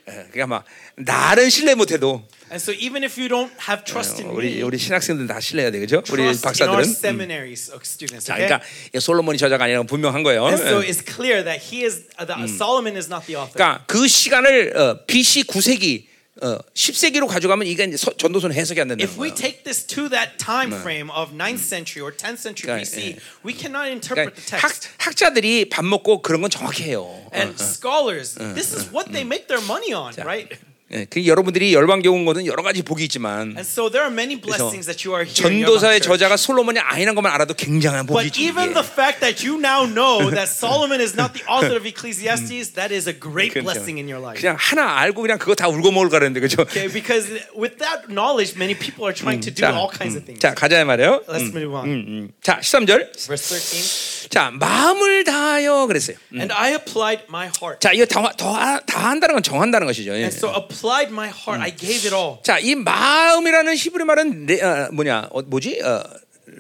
[0.07, 0.65] 그러니까 막
[0.97, 5.27] 나는 신뢰 못해도 And so even if you don't have trust in 우리 우리 신학생들
[5.29, 6.03] 다 신뢰해야 되겠죠?
[6.11, 6.85] 우리 trust in our 박사들은.
[6.91, 8.27] seminaries of students.
[8.27, 8.47] 자, Okay?
[8.49, 10.47] 그러니까 이 솔로몬이 저자가 아니라 분명한 거예요.
[10.49, 10.89] And so 예.
[10.91, 13.55] it's clear that he is uh, that Solomon is not the author.
[13.55, 16.10] 그러니까 그 시간을 어, BC 9세기,
[16.43, 19.35] 어, 10세기로 가져가면 이게 이제 서- 전도서는 해석이 안 된다는 If we 거예요.
[19.35, 23.53] take this to that time frame of 9th century or 10th century 그러니까, BC, we
[23.53, 24.89] cannot interpret 그러니까 the 학, text.
[24.99, 27.05] 학자들이 밥 먹고 그런 건 정확히 해요.
[27.35, 30.49] And scholars, this is what they make their money on, right?
[30.93, 34.35] 예, 그 여러분들이 열방교 온 것은 여러 가지 복이 있지만 And so there are many
[34.35, 35.47] blessings that you are here.
[35.47, 36.01] in your 전도사의.
[36.01, 38.43] 저자가 솔로몬이 아니라는 것만 알아도 굉장한 복이 But 있죠.
[38.43, 42.75] even the fact that you now know that Solomon is not the author of Ecclesiastes,
[42.75, 44.41] that is a great blessing in your life.
[44.43, 46.63] 그냥 하나 알고 그냥 그거 다 울고 먹을 가는데 그죠?
[46.67, 50.27] Okay, because with that knowledge, many people are trying to do 자, all kinds of
[50.27, 50.43] things.
[50.43, 51.23] 자 가자 말이에요.
[51.31, 51.87] Let's move on.
[51.87, 53.15] 음, 자 13절.
[53.15, 54.31] Verse 13.
[54.31, 56.17] 자 마음을 다하여 그랬어요.
[56.35, 57.79] And I applied my heart.
[57.79, 60.13] 자 이거 다, 다, 다 한다는 건 정한다는 것이죠.
[60.19, 60.27] 예.
[60.27, 60.51] And so
[60.81, 61.61] applied my heart.
[61.61, 62.39] I gave it all.
[62.43, 65.29] 자, 이 마음이라는 히브리 말은 레, 어, 뭐냐?
[65.31, 65.81] 어, 뭐지?
[65.83, 66.03] 어,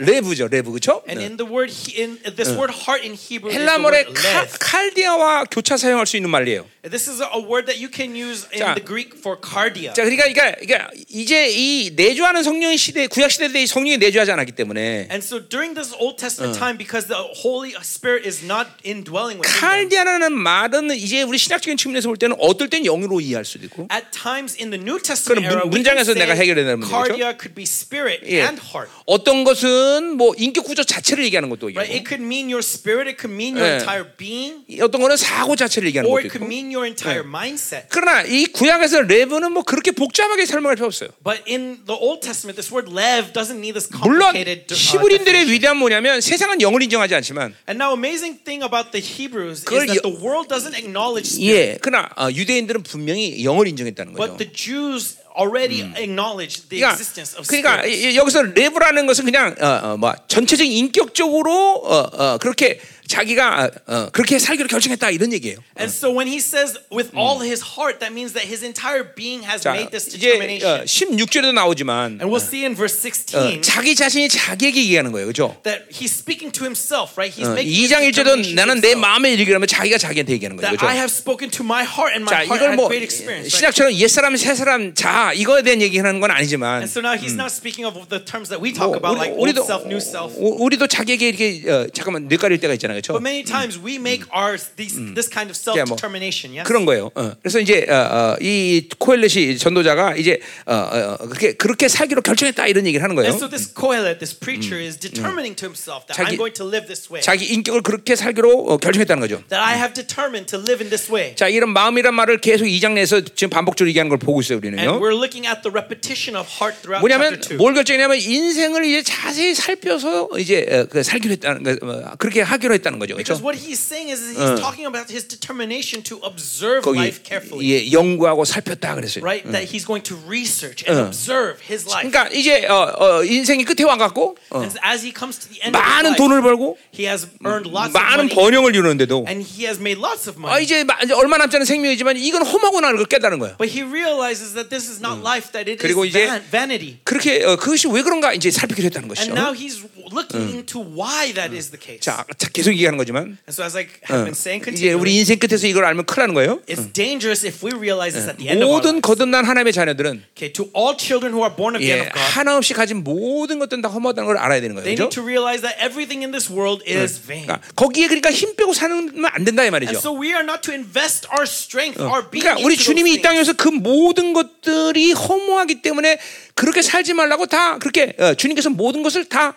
[0.01, 0.49] 레브죠.
[0.49, 0.71] 레브.
[0.71, 1.03] 그렇죠?
[1.09, 4.59] And in the word, in this word heart in Hebrew lev.
[4.59, 6.67] 칼디아와 교차 사용할 수 있는 말이에요.
[6.83, 8.75] This is a word that you can use in 자.
[8.75, 9.93] the Greek for cardia.
[9.93, 14.53] 자, 그러니까, 그러니까, 그러니까 이제 이 내주하는 성령 시대, 구약 시대 때 성령이 내주하지 않았기
[14.53, 19.45] 때문에 And so during this Old Testament time, because the Holy Spirit is not indwelling
[19.45, 23.87] within 칼디아라는 말은 이제 우리 신학적인 측면에서 볼 때는 어떨 땐 영으로 이해할 수도 있고,
[23.93, 26.97] at times in the New Testament era, 문- 문장에서 내가 해결해야 되는 문제죠?
[26.97, 28.41] cardia could be spirit 예.
[28.49, 28.89] and heart.
[29.05, 31.90] 어떤 것은 거는 뭐 인격 구조 자체를 얘기하는 것도 Right?
[31.90, 33.83] 있고 It could mean your spirit, it could mean your Yeah.
[33.83, 36.48] entire being, 어떤 거는 사고 자체를 얘기하는 or 것도 it could 있고.
[36.48, 37.87] mean your entire mindset.
[37.90, 41.11] 그러나 이 구약에서 레브는 뭐 그렇게 복잡하게 설명할 필요 없어요.
[41.24, 45.46] But in the Old Testament, this word lev doesn't need this 물론 complicated uh, 히브리인들의
[45.46, 45.50] definition.
[45.55, 49.88] 위대한 뭐냐면 세상은 영을 인정하지 않지만 And now, amazing thing about the Hebrews is 그걸
[49.88, 54.37] 여- that the world doesn't acknowledge spirit, 예, 그러나 어, 유대인들은 분명히 영을 인정했다는 거죠.
[54.37, 57.90] but the Jews already acknowledge the 그러니까, existence of 그러니까 spirit.
[57.90, 61.53] 이- 이- 여기서 레브라는 것은 그냥 어, 어, 뭐 전체적인 인격적으로
[61.85, 65.59] 어, 어, 그렇게 자기가 어, 어, 그렇게 살기로 결정했다 이런 얘기예요.
[65.77, 69.42] And so when he says with all his heart, that means that his entire being
[69.42, 70.62] has 자, made this 이제 determination.
[70.62, 72.94] 어, 16절에도 나오지만 And we'll see in verse
[73.35, 75.57] 어, 16 자기 자신이 자기에게 얘기하는 거예요, 그렇죠?
[75.64, 77.35] that he's speaking to himself, right?
[77.35, 79.01] He's 어, making 2장 his 1절도 determination 나는 내 himself.
[79.03, 80.87] 마음에 하면 자기가 자기한테 얘기하는 거예요, That 그렇죠?
[80.87, 83.51] I have spoken to my heart and 자, my heart 이걸 had 뭐 great experience.
[83.51, 83.59] Right?
[83.59, 87.83] 신약처럼 옛사람 새사람 자 이거에 대한 얘기하는 건 아니지만 And so now he's not speaking
[87.88, 90.37] of the terms that we talk 뭐 about, like old 우리도 self, new self.
[90.38, 93.13] 우- 우리도 자기에게 이렇게 어, 잠깐만 뇌가릴 때가 있잖아요, 그렇죠?
[93.17, 96.53] But many times we make ours these, this kind of self determination.
[96.55, 96.69] Yes.
[96.69, 97.11] 그런 거예요.
[97.15, 97.33] 어.
[97.43, 102.87] 그래서 이제 어, 어, 이 코엘렛이 전도자가 이제 어, 어, 그렇게 그렇게 살기로 결정했다 이런
[102.87, 103.31] 얘기를 하는 거예요.
[103.33, 106.67] And so this Kohelet, this preacher, is determining to himself that 자기- I'm going to
[106.67, 107.23] live this way.
[107.23, 109.43] 자기 인격을 그렇게 살기로 어, 결정했다는 거죠.
[109.49, 111.35] That I have determined to live in this way.
[111.37, 115.01] 자, 이런 마음이란 말을 계속 이 장내에서 지금 반복적으로 얘기하는 걸 보고 있어요, And 우리는요.
[115.01, 117.59] we're looking at the repetition of heart throughout 뭐냐면 chapter 2.
[117.59, 122.75] 뭘 결정했냐면 인생을 이제 자세히 살펴서 이제 어, 그 살기로 했다는 거, 어, 그렇게 하기로
[122.75, 123.44] 했다 는 거죠, Because 그렇죠?
[123.44, 127.66] what he's saying is he's talking about his determination to observe life carefully.
[127.70, 129.22] 예, 연구하고 살폈다 그랬어요.
[129.24, 129.44] Right?
[129.50, 132.09] That he's going to research and observe his life.
[132.11, 135.61] 그러니까 이제 어, 어, 인생이 끝에 와 갖고 어, And as he comes to the
[135.62, 138.74] end of his 많은 life, 돈을 벌고 he has earned lots of 많은 money 번영을
[138.74, 140.85] 이루는데도 and he has made lots of 아, money.
[140.85, 143.57] 마- 이제 얼마 남지 않은 생명이지만 이건 험하구나를 걸 깨달은 거예요.
[143.59, 146.98] But he realizes that this is not life, that it is van- vanity.
[147.05, 149.31] 그렇게 어, 그것이 왜 그런가 이제 살피기로 했다는 것이죠.
[149.33, 152.00] And now he's looking into why that is the case.
[152.00, 155.38] 자, 자, 계속 얘기하는 거지만 And so as I have been saying 이제 우리 인생
[155.38, 156.61] 끝에서 이걸 알면 큰일 나는 거예요.
[156.69, 159.01] it's dangerous if we realize this at the end of our 모든.
[159.01, 162.57] 거듭난 하나님의 자녀들은 Okay, to all children who are born again 예, of God, 하나
[162.57, 164.85] 없이 가진 모든 것들은 다 험하다는 걸 알아야 되는 거예요.
[164.85, 165.07] they 그죠?
[165.07, 167.47] need to realize that everything in this world is vain.
[167.47, 169.99] 그러니까 거기에 그러니까 힘 빼고 사는 안 된다 이 말이죠.
[170.01, 173.23] so we are not to invest our strength, our being 그러니까 우리 주님이 이.
[173.23, 176.19] 땅에서 그 모든 것들이 허무하기 때문에
[176.55, 179.55] 그렇게 살지 말라고 다 그렇게 어, 주님께서 모든 것을 다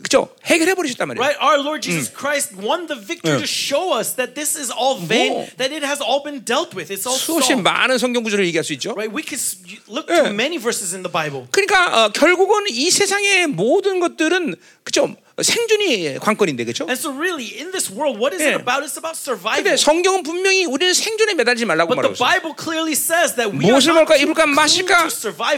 [0.00, 1.20] 그죠 해결해 버리셨단 말이에요.
[1.20, 4.96] Right, our Lord Jesus Christ won the victory to show us that this is all
[4.98, 5.46] vain, 뭐.
[5.58, 6.90] that it has all been dealt with.
[6.90, 7.62] It's all 수없이 solved.
[7.62, 8.96] 많은 성경 구절을 얘기할 수 있죠.
[8.96, 9.38] Right, we could
[9.88, 10.24] look 예.
[10.24, 11.46] to many verses in the Bible.
[11.52, 16.84] 그러니까 어, 결국은 이 세상의 모든 것들은 그죠 생존이 관건인데 그죠.
[16.84, 18.52] And so, really, in this world, what is 예.
[18.52, 18.84] it about?
[18.84, 19.62] It's about survival.
[19.64, 22.28] 근데 성경은 분명히 우리는 생존에 매달리지 말라고 But the 말하고 있어요.
[22.28, 25.08] Bible clearly says that we are 무엇을 not 먹을까, to 입을까, 마실까.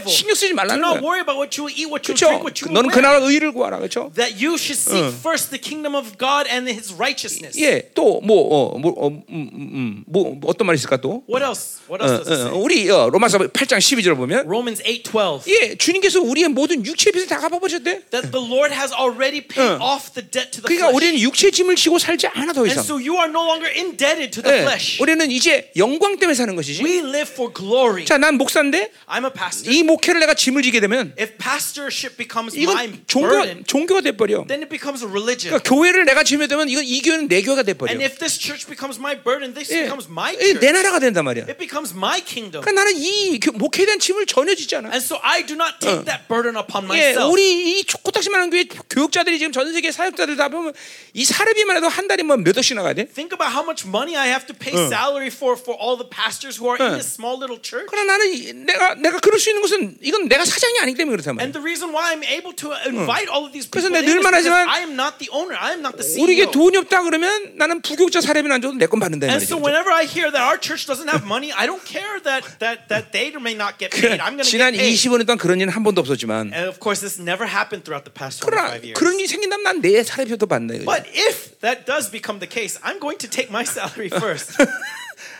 [0.07, 1.03] 신경 쓰지 Do 말라는 not 거예요.
[1.03, 2.31] worry about what you will eat, what you will 그렇죠.
[2.31, 3.03] drink, what you will 너는 그 wear.
[3.03, 4.11] 나라 의를 구하라 그렇죠.
[4.15, 7.59] That you should seek first the kingdom of God and His righteousness.
[7.59, 11.23] 예, 또뭐 어, 뭐, 어, 음, 음, 음, 뭐, 뭐 어떤 말이 있을까 또?
[11.27, 11.83] What else?
[11.91, 12.63] What 어, else does it 어, say?
[12.63, 15.43] 우리 어, 로마서 8장 12절 보면 Romans 8:12.
[15.51, 18.07] 예, 주님께서 우리의 모든 육체의 빚을 다 갚아버렸대.
[18.15, 20.95] That the Lord has already paid off the debt to the 그러니까 flesh.
[20.95, 22.83] 우리는 육체의 짐을 지고 살지 않아 더 And 이상.
[22.83, 25.01] so you are no longer indebted to the 예, flesh.
[25.01, 26.83] 우리는 이제 영광 때문에 사는 것이지.
[26.83, 28.05] We live for glory.
[28.05, 29.69] 자, 난 목사인데 I'm a pastor.
[29.73, 34.11] 이 목회를 내가 짐을 지게 되면 If pastorship becomes my 이건 종교 burden, 종교가 돼
[34.15, 34.45] 버려.
[34.47, 35.49] then it becomes a religion.
[35.51, 37.91] 그러니까 교회를 내가 지면 되면 이건 이 교회는 내 교회가 돼 버려.
[37.91, 40.59] And if this church becomes my burden, this 예, becomes my 이 church.
[40.59, 41.45] 내 나라가 된단 말이야.
[41.47, 42.61] It becomes my kingdom.
[42.63, 44.89] 그러니까 나는 이 교- 목회에 대한 짐을 전혀 짓지 않아.
[44.89, 47.31] And so I do not take that burden upon 예, myself.
[47.31, 50.73] 우리 이 코딱지만한 교회 교육자들이 지금 전 세계 사역자들 다 보면
[51.13, 53.05] 이 사례비만 해도 한 달에 뭐몇 억씩 나가야 돼.
[53.07, 56.59] Think about how much money I have to pay salary for for all the pastors
[56.59, 57.87] who are in this small little church.
[57.87, 61.39] 그러나 나는 이- 내가 내가 그럴 수 있는 것은 이건 내가 사장이 아니기 때문에 그렇단
[61.39, 61.47] 말이야.
[61.47, 64.11] And the reason why I'm able to invite all of these 그래서 people 내가 in
[64.11, 65.55] 늘 is because 말하지만 I am not the owner.
[65.55, 66.51] I am not the 우리에게 CEO.
[66.51, 69.87] 돈이 없다 그러면 나는 부교육자 사례비 안 줘도 내 건 받는다 이 And so whenever
[69.95, 73.31] I hear that our church doesn't have money, I don't care that that that they
[73.39, 74.19] may not get paid.
[74.19, 74.91] I'm going to 지난 get paid.
[74.99, 78.11] 25년 동안 그런 일은 한 번도 없었지만 And of course, this never happened throughout the
[78.11, 78.99] past 그러나 25 years.
[78.99, 80.84] 그런 일이 생긴 다면 난 내 사례비도 받네.
[80.84, 84.56] But if that does become the case, I'm going to take my salary first.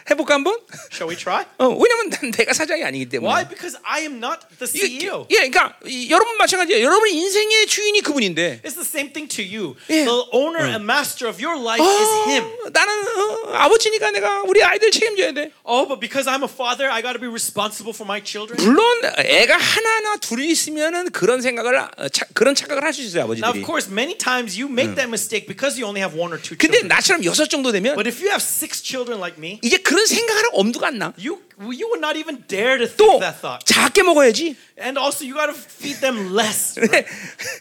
[0.09, 0.59] 해볼까 한번?
[0.93, 1.45] Shall we try?
[1.57, 3.25] 어, 왜냐면 난 내가 사장이 아니기 때문에.
[3.25, 3.47] Why?
[3.49, 5.25] Because I am not the CEO.
[5.31, 6.85] 예, 그러니까 이- 여러분 마찬가지예요.
[6.85, 8.61] 여러분 인생의 주인이 그분인데.
[8.63, 9.75] It's the same thing to you.
[9.89, 10.05] Yeah.
[10.05, 12.43] The owner and master of your life is him.
[12.45, 12.93] 어, 나는
[13.49, 15.51] 어, 아버지니까 내가 우리 아이들 책임져야 돼.
[15.65, 18.61] Oh, but because I'm a father, I got to be responsible for my children.
[18.61, 18.85] 물론
[19.17, 23.41] 애가 하나나 둘이 있으면은 그런 생각을 어, 차, 그런 착각을 할 수 있어요 Now, of
[23.57, 23.65] 아버지들이.
[23.65, 26.77] course, many times you make that mistake because you only have one or two 근데
[26.77, 26.87] children.
[26.93, 30.45] 나처럼 여섯 정도 되면 But if you have six children like me, 이제 그런 생각할
[30.53, 31.13] 엄두가 안 나.
[31.17, 31.39] you
[31.71, 33.65] you would not even dare to think 또 that thought.
[33.65, 34.55] 작게 먹어야지.
[34.77, 37.08] And also, you got to feed them less, right?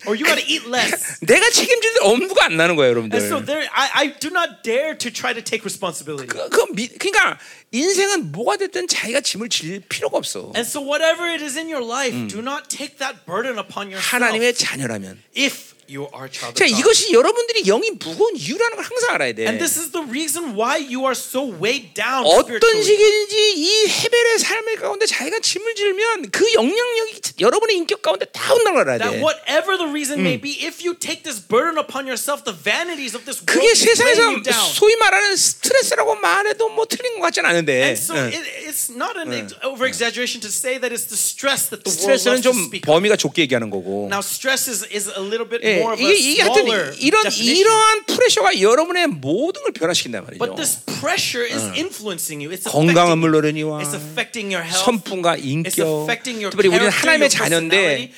[0.06, 1.20] or you got to eat less.
[1.22, 3.14] 내가 책임질 엄두가 안 나는 거예요, 여러분들.
[3.14, 6.26] And so there, I, I do not dare to try to take responsibility.
[6.26, 7.38] 그, 그 미, 그러니까
[7.70, 10.50] 인생은 뭐가 됐든 자기가 짐을 질 필요가 없어.
[10.56, 14.10] And so whatever it is in your life, do not take that burden upon yourself.
[14.10, 15.22] 하나님의 자녀라면.
[15.36, 16.80] If you are child 자, of God.
[16.80, 19.46] 이것이 여러분들이 영이 무거운 이유라는 걸 항상 알아야 돼.
[19.46, 22.82] And this is the reason why you are so weighed down 어떤 spiritually.
[22.84, 28.74] 식인지 이 헤벨의 삶의 가운데 자기가 짐을 질면 그 영향력이 여러분의 인격 가운데 다 온다는
[28.74, 29.22] 걸 알아야 That 돼.
[29.22, 33.24] whatever the reason may be, if you take this burden upon yourself, the vanities of
[33.24, 34.72] this world 그게 will weigh 세상에서 you down.
[34.74, 39.32] 소위 말하는 스트레스라고 말해도 뭐 틀린 것 같지는 않은데 And so it, it's not an
[39.32, 42.52] ex- over exaggeration to say that it's the stress that the world 스트레스는 loves to
[42.52, 42.82] 좀 speak.
[42.84, 42.92] of.
[42.92, 46.66] 범위가 좁게 얘기하는 거고 Now, stress is, is a little bit 예, 이게, 이게 하여튼
[46.98, 47.24] 이런.
[47.32, 50.38] 이러한 프레셔가 여러분의 모든 걸 변화시킨단 말이죠.
[50.44, 52.50] But this pressure is influencing you.
[52.54, 54.84] It's 건강은 affecting, 물론이니와 it's affecting your health.
[54.84, 58.10] 선분과 It's 인격 affecting your 특별히 우리는 하나님의 자녀인데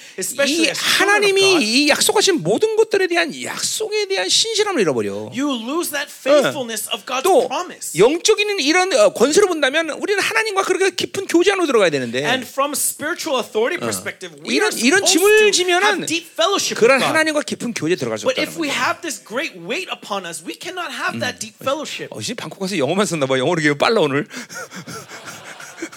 [0.46, 0.66] 이.
[0.74, 5.30] 하나님이 이 약속하신 모든 것들에 대한 약속에 대한 신실함을 잃어버려.
[5.34, 7.98] You lose that faithfulness of God's 또 promise.
[7.98, 12.72] 영적인 이런 어, 권세를 본다면 우리는 하나님과 그렇게 깊은 교제 안으로 들어가야 되는데 And from
[12.72, 17.06] spiritual authority perspective, we 이런- 이런 짐을 지면은 have deep fellowship with 그런 God.
[17.08, 18.82] 하나님과 깊은 교제 들어갈 수 But 없다는 if we 거예요.
[18.82, 22.08] have this great weight upon us, we cannot have that deep fellowship.
[22.10, 23.38] 어, 이제 방콕 가서 영어만 썼나 봐.
[23.38, 24.26] 영어로 기름 빨라 오늘.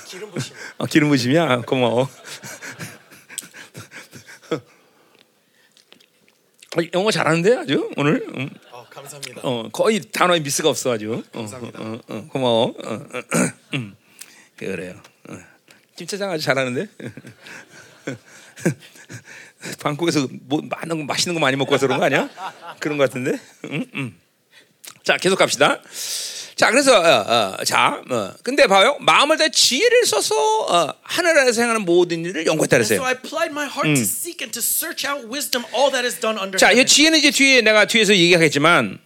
[0.08, 0.56] 기름 부심.
[0.78, 1.62] 어, 기름 부심이야.
[1.62, 2.08] 고마워.
[6.78, 8.26] 어, 영어 잘하는데 아주 오늘.
[8.36, 8.50] 음.
[8.72, 9.42] 어, 감사합니다.
[9.44, 11.24] 어, 거의 단어에 미스가 없어 아주.
[11.34, 11.80] 어, 감사합니다.
[11.82, 12.66] 어, 어, 고마워.
[12.68, 13.22] 어, 어,
[13.74, 13.96] 음.
[14.56, 15.02] 그래요.
[15.30, 15.38] 어.
[15.96, 16.88] 김 차장 아주 잘하는데.
[19.82, 22.30] 방콕에서 뭐 많은 거 맛있는 거 많이 먹고 와서 그런 거 아니야?
[22.80, 23.40] 그런 거 같은데.
[23.66, 24.20] 음, 음.
[25.04, 25.82] 자 계속 갑시다.
[26.56, 31.62] 자 그래서 어, 어, 자, 어, 근데 봐요 마음을 다 지혜를 써서 어, 하늘 아래서
[31.62, 33.06] 행하는 모든 일을 연구했다 And so 그랬어요.
[33.08, 36.38] I applied my heart to seek and to search out wisdom, all that is done
[36.38, 36.86] under 자, 이.
[36.86, 39.00] 지혜는 이제 뒤에 내가 뒤에서 얘기하겠지만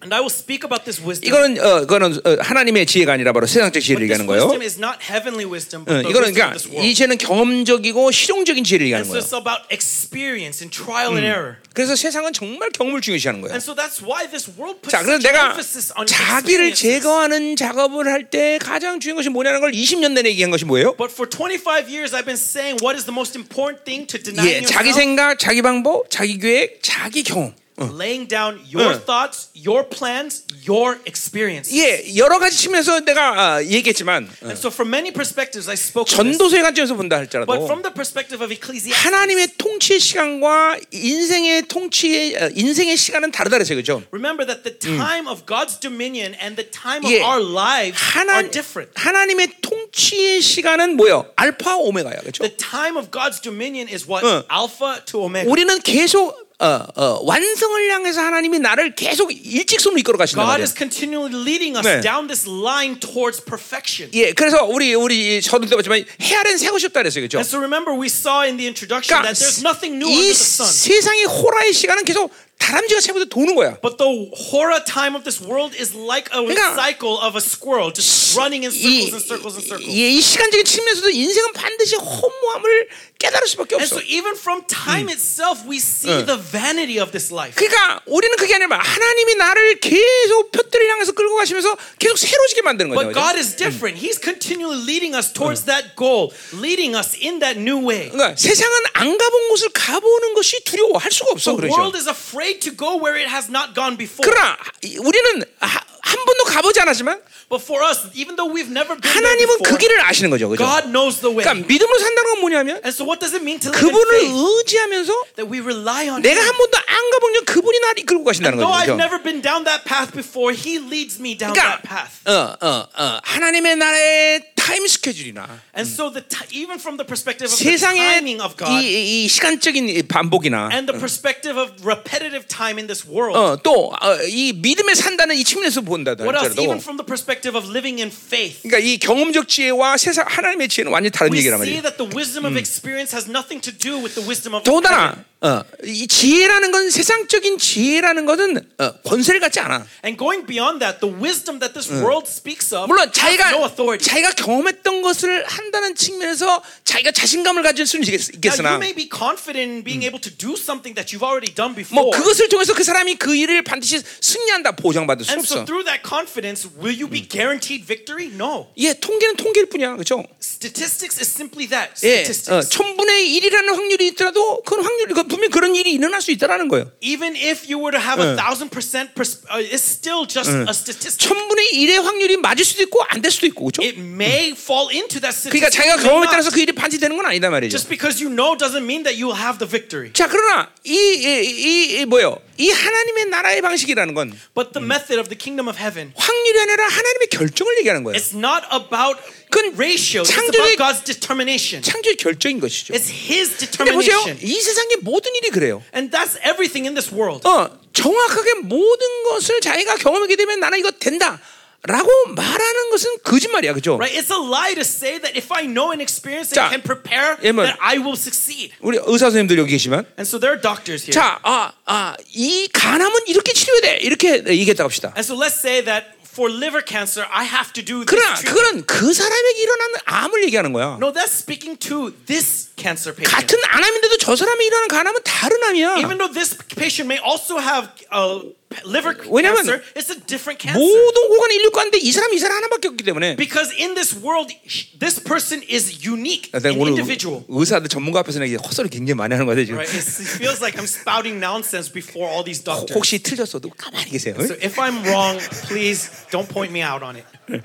[0.00, 1.26] And I will speak about this wisdom.
[1.26, 4.46] 이거는 어, 그거는 어, 하나님의 지혜가 아니라 바로 세상적 지혜를 this 얘기하는 거예요.
[4.46, 6.86] wisdom is not heavenly wisdom, 어, but the 이거는 wisdom of 그러니까 this world.
[6.86, 9.26] 이 지혜는 경험적이고 실용적인 지혜를 And 얘기하는 so 거예요.
[9.26, 11.58] it's about experience and trial and error.
[11.74, 13.58] 그래서 세상은 정말 경험을 중요시하는 거예요.
[13.58, 16.74] And so that's why this world puts 자, 그래서 내가 emphasis on 자기를.
[16.78, 20.94] 제거하는 작업을 할 때 가장 중요한 것이 뭐냐는 걸 20년 내내 얘기한 것이 뭐예요?
[20.94, 24.22] But for 25 years, I've been saying what is the most important thing to 예,
[24.22, 24.92] denying 자기?
[24.92, 27.54] 생각, 자기 방법, 자기 계획, 자기 경험.
[27.78, 29.00] Laying down your 응.
[29.06, 31.70] thoughts, your plans, your experience.
[31.70, 36.10] 예, 여러 가지 측면에서 내가 아, 얘기했지만 어, And so, from many perspectives, I spoke.
[36.10, 42.36] 전도서의 관점에서 본다 But 할지라도 from the perspective of Ecclesiastes, 하나님의 통치의 시간과 인생의 통치의
[42.36, 44.02] 어, 인생의 시간은 다르다 그랬어요, 그렇죠?
[44.10, 47.22] remember that the time of God's dominion and the time of 예.
[47.22, 48.90] our lives 하나, are different.
[48.96, 51.30] 하나님의 통치의 시간은 뭐요?
[51.36, 52.42] 알파 오메가야, 그렇죠?
[52.42, 54.26] The time of God's dominion is what?
[54.26, 54.42] 응.
[54.50, 55.50] Alpha to Omega.
[55.50, 60.64] 우리는 계속 어, 어, 완성을 향해서 하나님이 나를 계속 일직선으로 이끌어 가신단 God 말이에요.
[60.64, 62.00] is continually leading us 네.
[62.00, 64.10] down this line towards perfection.
[64.14, 67.38] 예, 그래서 우리 우리 저도 때 봤지만 해아는 새 것이 없다 그랬어요, 그렇죠?
[67.38, 70.34] And so remember, we saw in the introduction 그러니까 that there's nothing new 이 under
[70.34, 70.66] the sun.
[70.66, 73.75] 세상의 호라의 시간은 계속 다람쥐가 채부터 도는 거야.
[73.81, 77.91] But the horror time of this world is like a 그러니까 cycle of a squirrel
[77.91, 79.91] just running in circles and circles and circles.
[79.91, 82.87] 이, 이 시간적인 측면에서도 인생은 반드시 허무함을
[83.19, 83.99] 깨달을 수밖에 And 없어.
[83.99, 86.25] so even from time itself, we see 응.
[86.25, 87.55] the vanity of this life.
[87.59, 93.11] 그러니까 우리는 그게 아니라 하나님이 나를 계속 표들을 향해서 끌고 가시면서 계속 새로지게 만드는 거죠.
[93.11, 93.99] But God is different.
[93.99, 98.07] He's continually leading us towards that goal, leading us in that new way.
[98.07, 101.51] 그러니까 세상은 안 가본 곳을 가보는 것이 두려워 할 수가 없어.
[101.51, 101.75] The 그렇죠.
[101.75, 104.23] world is afraid to go where it has not gone before.
[104.25, 109.04] 그러나 우리는 하- 한 번도 가보지 않았지만 But for us, even though we've never been
[109.04, 110.48] 하나님은 그 길을 아시는 거죠.
[110.48, 110.64] 그죠?
[110.64, 111.44] God knows the way.
[111.44, 114.32] 그러니까 믿음으로 산다는 건 뭐냐면 And so what does it mean to live 그분을 in
[114.32, 114.36] faith?
[114.36, 116.40] 의지하면서 That we rely on 내가.
[116.40, 118.92] 한 번도 안 가보면 그분이 나를 이끌고 가신다는 Though 거죠.
[118.92, 122.12] I've never been down that path before, He leads me down 그러니까 that path.
[122.24, 127.56] 어, 어, 어, 하나님의 나라의 타임 스케줄이나 And so, the even from the perspective of
[127.56, 132.44] the 세상의 timing of God 이, 이 시간적인 이 반복이나 and the perspective of repetitive
[132.48, 136.53] time in this world, 어, 또이 믿음에 산다는 이 측면에서 본다도 what else?
[136.53, 140.69] 할지라도 Even from the perspective of living in faith, 그러니까 이 경험적 지혜와 세상 하나님의
[140.69, 141.81] 지혜는 완전히 다른 we 얘기란 see 말이에요.
[141.83, 145.62] that the wisdom of experience has nothing to do with the wisdom of 더군다나 어,
[145.84, 149.86] 이 지혜라는 건 세상적인 지혜라는 것은 어, 권세를 갖지 않아.
[150.04, 154.02] And going beyond that, the wisdom that this world speaks of 물론 자기가 no authority.
[154.02, 159.06] 자기가 경험했던 것을 한다는 측면에서 자기가 자신감을 가질 수는 있겠, Now, you 있겠으나 may be
[159.06, 162.10] confident in being able to do something that you've already done 뭐 before.
[162.18, 165.64] 그것을 통해서 그 사람이 그 일을 반드시 승리한다 보장받을 수 And so 없어.
[165.70, 168.26] through that confidence, will you be guaranteed victory?
[168.34, 168.66] No.
[168.76, 170.26] 예, 통계는 통계일 뿐이야, 그렇죠?
[170.42, 171.94] Statistics is simply that.
[172.02, 172.68] 예, 어, Statistics.
[172.74, 176.90] 천분의 1이라는 확률이 있더라도 그건 확률, 그 분명 히 그런 일이 일어날 수 있다라는 거예요.
[177.02, 181.18] Even if you were to have a thousand percent, uh, it's still just a statistic.
[181.28, 183.82] 천분의 1의 확률이 맞을 수도 있고 안 될 수도 있고, 그렇죠?
[183.82, 185.70] It may fall into that 그러니까 statistic.
[185.70, 186.26] 자기가 it may 경험에.
[186.30, 187.70] 따라서 그 일이 반드시 되는 건 아니다 말이죠.
[187.70, 190.12] Just because you know doesn't mean that you will have the victory.
[190.12, 192.38] 자, 그러나 이, 이, 이, 이 뭐요?
[192.58, 196.88] 이 하나님의 나라의 방식이라는 건 But the method of the kingdom of heaven, 확률이 아니라
[196.88, 198.18] 하나님의 결정을 얘기하는 거예요.
[198.18, 199.16] it's not about
[199.50, 200.22] 그건 ratio.
[200.22, 201.82] It's 창조의- about God's determination.
[201.82, 202.92] 창조의 결정인 것이죠.
[202.94, 204.38] It's His 근데 보세요, determination.
[204.42, 205.82] 이 세상의 모든 일이 그래요.
[205.94, 207.46] And that's everything in this world.
[207.46, 211.40] 어, 정확하게 모든 것을 자기가 경험하게 되면 나는 이거 된다.
[211.87, 213.73] 라고 말하는 것은 거짓말이야.
[213.73, 213.97] 그죠?
[213.99, 214.15] Right?
[214.17, 217.35] It's a lie to say that if I know and experience 자, and can prepare,
[217.43, 218.71] 예, 뭐- that I will succeed.
[218.79, 221.11] 우리 의사 선생님들 여기 계시면 And so there are doctors here.
[221.11, 223.97] 자, 아, 아, 이 간암은 이렇게 치료돼.
[223.99, 225.09] 이렇게 얘기했다고 합시다.
[225.19, 228.47] And so let's say that for liver cancer, I have to do this 그러나 treatment.
[228.47, 230.97] 그거는 그 사람에게 일어나는 암을 얘기하는 거야.
[231.03, 233.27] No, that's speaking to this cancer patient.
[233.35, 235.97] 같은 암인데도 저 사람이 일어나는 간암은 다른 암이야.
[235.99, 238.39] Even though this patient may also have uh,
[238.85, 240.81] liver 왜냐면 cancer, it's a different cancer.
[240.81, 244.53] 모든 호간 인류 가운데 이 사람 이 사람 하나밖에 없기 때문에 Because in this world,
[244.99, 247.45] this person is unique, 내가 an 오늘 individual.
[247.47, 249.77] 의사들 전문가 앞에서 내가 헛소리 굉장히 많이 하는 거같 지금.
[249.77, 249.93] Right?
[249.93, 252.93] It's, it feels like I'm spouting nonsense before all these doctors.
[252.97, 254.35] 혹시 틀렸어도 가만히 계세요.
[254.41, 255.37] So if I'm wrong,
[255.69, 257.25] please don't point me out on it.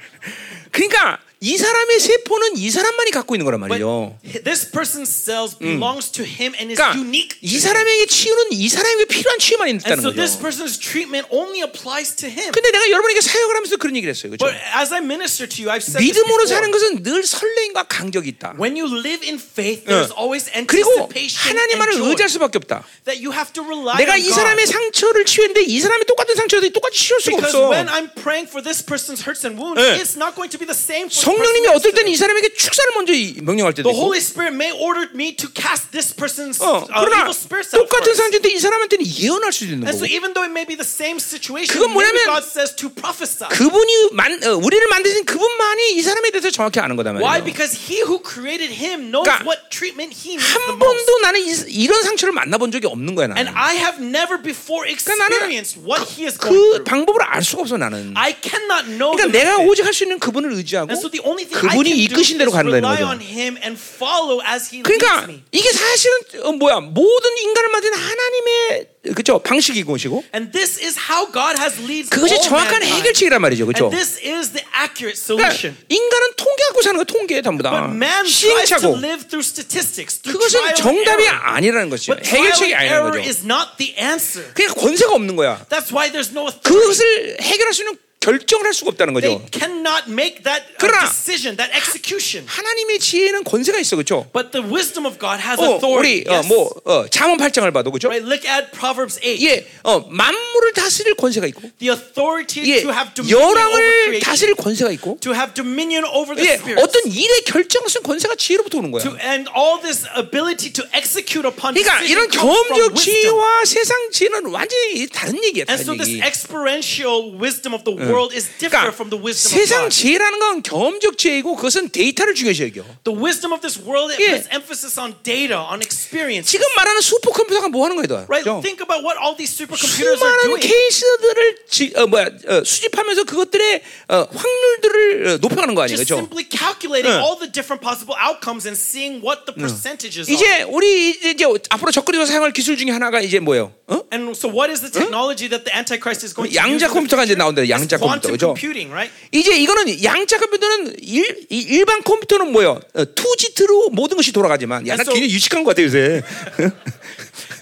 [0.72, 4.15] 그러니까 이 사람의 세포는 이 사람만이 갖고 있는 거란 말이죠.
[4.47, 7.35] this person's cells belongs to him and is 그러니까 unique.
[7.41, 7.59] 이.
[7.59, 10.47] 사람에게 치유는 이 사람에게 필요한 치유만 And 있다는 so this 거죠.
[10.47, 12.47] person's treatment only applies to him.
[12.55, 14.31] 근데 내가 여러분에게 사역을 하면서 그런 얘기를 했어요.
[14.31, 14.45] 그렇죠?
[14.47, 16.71] But as I minister to you, I've said this 믿음으로 사는.
[16.71, 18.55] 것은 늘 설레임과 간격이 있다.
[18.55, 22.09] When you live in faith, there's always 그리고 anticipation 하나님만을 and joy.
[22.15, 22.87] 의지할 수밖에 없다.
[23.03, 24.39] That you have to rely 내가 on 이 God.
[24.39, 27.67] 사람의 상처를 치유했는데 이 사람이 똑같은 상처도 똑같이 치울 수가 Because 없어.
[27.67, 29.99] when I'm praying for this person's hurts and wounds, 네.
[29.99, 32.11] it's not going to be the same for 성령님이 어떨 때는.
[32.11, 35.49] 이 사람에게 축사를 먼저 이- 명령할 때도 The 있고 Holy Spirit may order me to
[35.53, 37.31] cast this person's 어, uh, 그러나
[37.73, 38.13] 똑같은.
[38.13, 40.85] 상태인데 이 사람한테는 예언할 수도 있는 And so 거고 even though it may be the
[40.85, 43.47] same situation, 그건 뭐냐면 God says to prophesy.
[43.49, 47.41] 그분이 만, 어, 우리를 만드신 그분만이 이 사람에 대해서 정확히 아는 거다 Why?
[47.41, 51.05] 말이에요 Because He who created him knows 그러니까 what treatment He needs 한 the most.
[51.05, 51.51] 번도 나는 이,
[51.83, 56.25] 이런 상처를 만나본 적이 없는 거야 And 나는 I have never before experienced what He
[56.27, 56.83] is going 그 through.
[56.83, 59.57] 방법을 알 수가 없어 나는 I cannot know 그러니까 내가.
[59.63, 63.21] 오직 할 수 있는 그분을 의지하고 And so the 그분이 이끄신 대로 rely 거죠 on
[63.21, 65.43] Him and follow as He leads 그러니까 me.
[65.51, 71.25] 이게 사실은 어, 뭐야 모든 인간을 만든 하나님의 그죠 방식이고 것이고 And this is how
[71.31, 72.83] God has leads 그것이 정확한.
[72.83, 75.75] 해결책이란 말이죠 그죠 And this is the accurate 그러니까 solution.
[75.89, 79.43] 인간은 통계 갖고 사는 거 통계 전부 다 But man tries to 시행착오 live through
[79.43, 81.27] statistics, through 그것은 정답이.
[81.27, 84.47] 아니라는 것이죠 해결책이 아니라는 error 거죠 is not the answer.
[84.53, 86.63] 그러니까 권세가 없는 거야 That's why there's no authority.
[86.63, 91.57] 그것을 해결할 수 있는 결정을 할 수가 없다는 거죠 cannot make that uh, 그러나 decision,
[91.57, 92.47] that execution.
[92.47, 96.23] 하나님의 지혜는 권세가 있어 그렇죠 But the wisdom of God has 어, authority.
[96.23, 96.47] 우리 어, yes.
[96.47, 98.23] 뭐 어, 잠언 8장을 봐도 그렇죠 Right?
[98.23, 99.43] Look at Proverbs 8.
[99.43, 104.19] 예, 어, 만물을 다스릴 권세가 있고 The authority 예, to have dominion over 열왕을 creation.
[104.23, 106.79] 다스릴 권세가 있고 To have dominion over the 예, spirits.
[106.79, 111.43] 어떤 일의 결정을 쓴 권세가 지혜로부터 오는 거야 To, and all this ability to execute
[111.43, 112.95] upon 그러니까 이런 경험적.
[112.95, 118.49] 지혜와 세상 지혜는 완전히 다른 얘기야 And so this experiential wisdom of the world is
[118.59, 119.91] different 그러니까 from the wisdom of 세상 God.
[119.93, 124.39] 지혜라는 건 경험적 지혜이고 그것은 데이터를 중요시 여겨 The wisdom of this world 예.
[124.41, 126.49] puts emphasis on data, on experience.
[126.49, 128.43] 지금 말하는 슈퍼컴퓨터가 뭐 하는 거야 Right?
[128.43, 128.61] 그죠?
[128.61, 130.61] Think about what all these supercomputers are 수많은 doing.
[130.61, 131.39] 케이스들을
[131.69, 136.15] 지, 어, 뭐야 어, 수집하면서 그것들의 어, 확률들을 어, 높여가는 거 아니에요 Just 그죠?
[136.19, 137.19] simply calculating 예.
[137.21, 140.35] all the different possible outcomes and seeing what the percentages are.
[140.35, 143.73] 이제 우리 이제 앞으로 적거리로 사용할 기술 중에 하나가 이제 뭐예요?
[143.87, 144.03] 어?
[144.13, 146.59] And so, what is the technology that the Antichrist is going to use?
[146.59, 147.39] 양자 in the 컴퓨터가 이제 future?
[147.39, 147.67] 나온다.
[147.67, 148.45] 양자 컴퓨터, quantum 그죠?
[148.53, 149.11] computing, right?
[149.31, 152.79] 이제 이거는 양자 컴퓨터는 일, 이- 일반 컴퓨터는 뭐예요?
[152.93, 156.21] 어, 투지트로 모든 것이 돌아가지만 And so- 굉장히 유식한 것 같아 요새.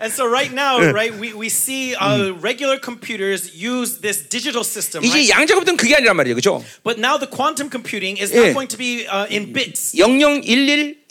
[0.01, 5.03] And so, right now, right, we, we see uh, regular computers use this digital system,
[5.03, 5.29] 이제 right?
[5.29, 6.63] 양자 컴퓨터는 그게 아니란 말이에요, 그렇죠?
[6.83, 8.49] But now the quantum computing is 예.
[8.49, 9.93] not going to be uh, in bits.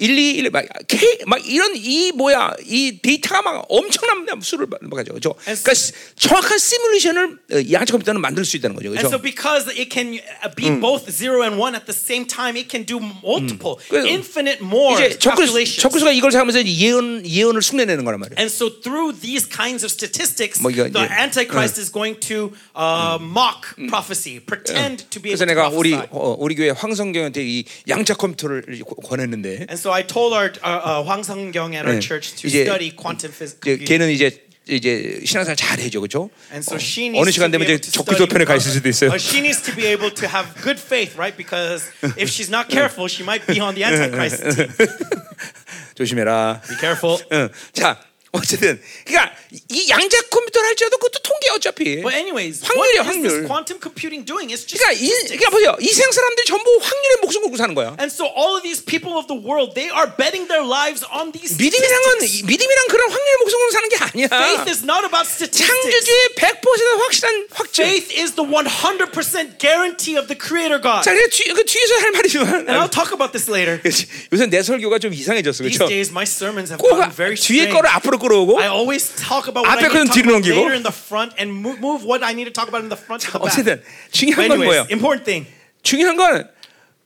[0.01, 4.67] 00, 11, 121, 막, K, 막 이런 이 뭐야 이 데이터가 막 엄청난 수를
[5.13, 5.35] 그렇죠?
[5.47, 9.23] And 그러니까 시- 정확한 시뮬레이션을 어, 양자 컴퓨터는 만들 수 있다는 거죠, And so, 그렇죠?
[9.23, 12.85] because it can uh, be both zero and one at the same time, it can
[12.87, 15.77] do multiple, 그래서 infinite more 이제 calculations.
[15.83, 18.39] 적그리스가 이걸 사용하면서 이제 예언 예언을 흉내내는 거란 말이에요.
[18.41, 22.53] And so, through these kinds of statistics, 뭐 이거 the 이제, Antichrist is going to
[22.75, 25.93] uh, mock prophecy, pretend to be 그래서 내가 우리.
[25.95, 28.65] 어, 우리 교회 황성경한테 이 양자 컴퓨터를
[29.05, 32.02] 권했는데 And so I told our uh, uh, Hwang Sung-kyung at our 네.
[32.02, 33.62] church to 이제 study quantum physics.
[33.66, 36.30] 이제 걔는 이제 이제 신앙생활 잘해죠, 그렇죠?
[36.52, 38.46] And so she needs 어느 시간 to be 되면 able 이제 to 적그리스도 study 편에
[38.46, 39.10] 가 있을 수도 있어요.
[39.12, 41.38] uh, she needs to be able to have good faith, right?
[41.38, 41.86] Because
[42.18, 44.70] if she's not careful, she might be on the Antichrist team.
[45.96, 46.62] 조심해라.
[46.68, 47.22] Be careful.
[47.32, 47.50] 응.
[47.74, 48.02] 자,
[48.32, 52.03] 어쨌든 그러니까 이 양자 컴퓨터를 할지라도 그것도 통계 어차피.
[52.03, 53.47] But anyways, 확률이야, is 확률.
[53.51, 54.47] quantum computing doing?
[54.55, 55.11] It's just 그러니까 이.
[55.27, 55.77] 그러니까 보세요.
[55.81, 57.97] 이 세상 사람들이 전부 확률에 목숨 걸고 사는 거야.
[57.99, 61.33] And so all of these people of the world, they are betting their lives on
[61.35, 62.47] these statistics.
[62.47, 64.27] 믿음이란 그런 확률에 목숨 걸고 사는 게 아니야.
[64.31, 65.67] Faith is not about statistics.
[65.67, 66.63] 창조주의 100%
[67.03, 67.85] 확실한 확증.
[67.85, 71.03] Faith is the 100% guarantee of the Creator God.
[71.03, 73.81] 자, 뒤, 그 뒤에서 할 말이지만 And I'll talk about this later.
[74.33, 75.89] 요새 내 설교가 좀 이상해졌어, These 그렇죠?
[75.91, 77.69] days, my sermons have 꼭 gotten very 뒤에.
[77.69, 80.57] 거를 앞으로 끌어오고 I always talk about what I need to talk about 넘기고.
[80.57, 82.99] later in the front and move, move what I need to talk about in the
[82.99, 83.49] front to the back.
[83.49, 83.83] 어쨌든
[84.13, 84.87] 중요한 건 뭐예요?
[84.91, 85.47] important thing.
[85.83, 86.49] 중요한 건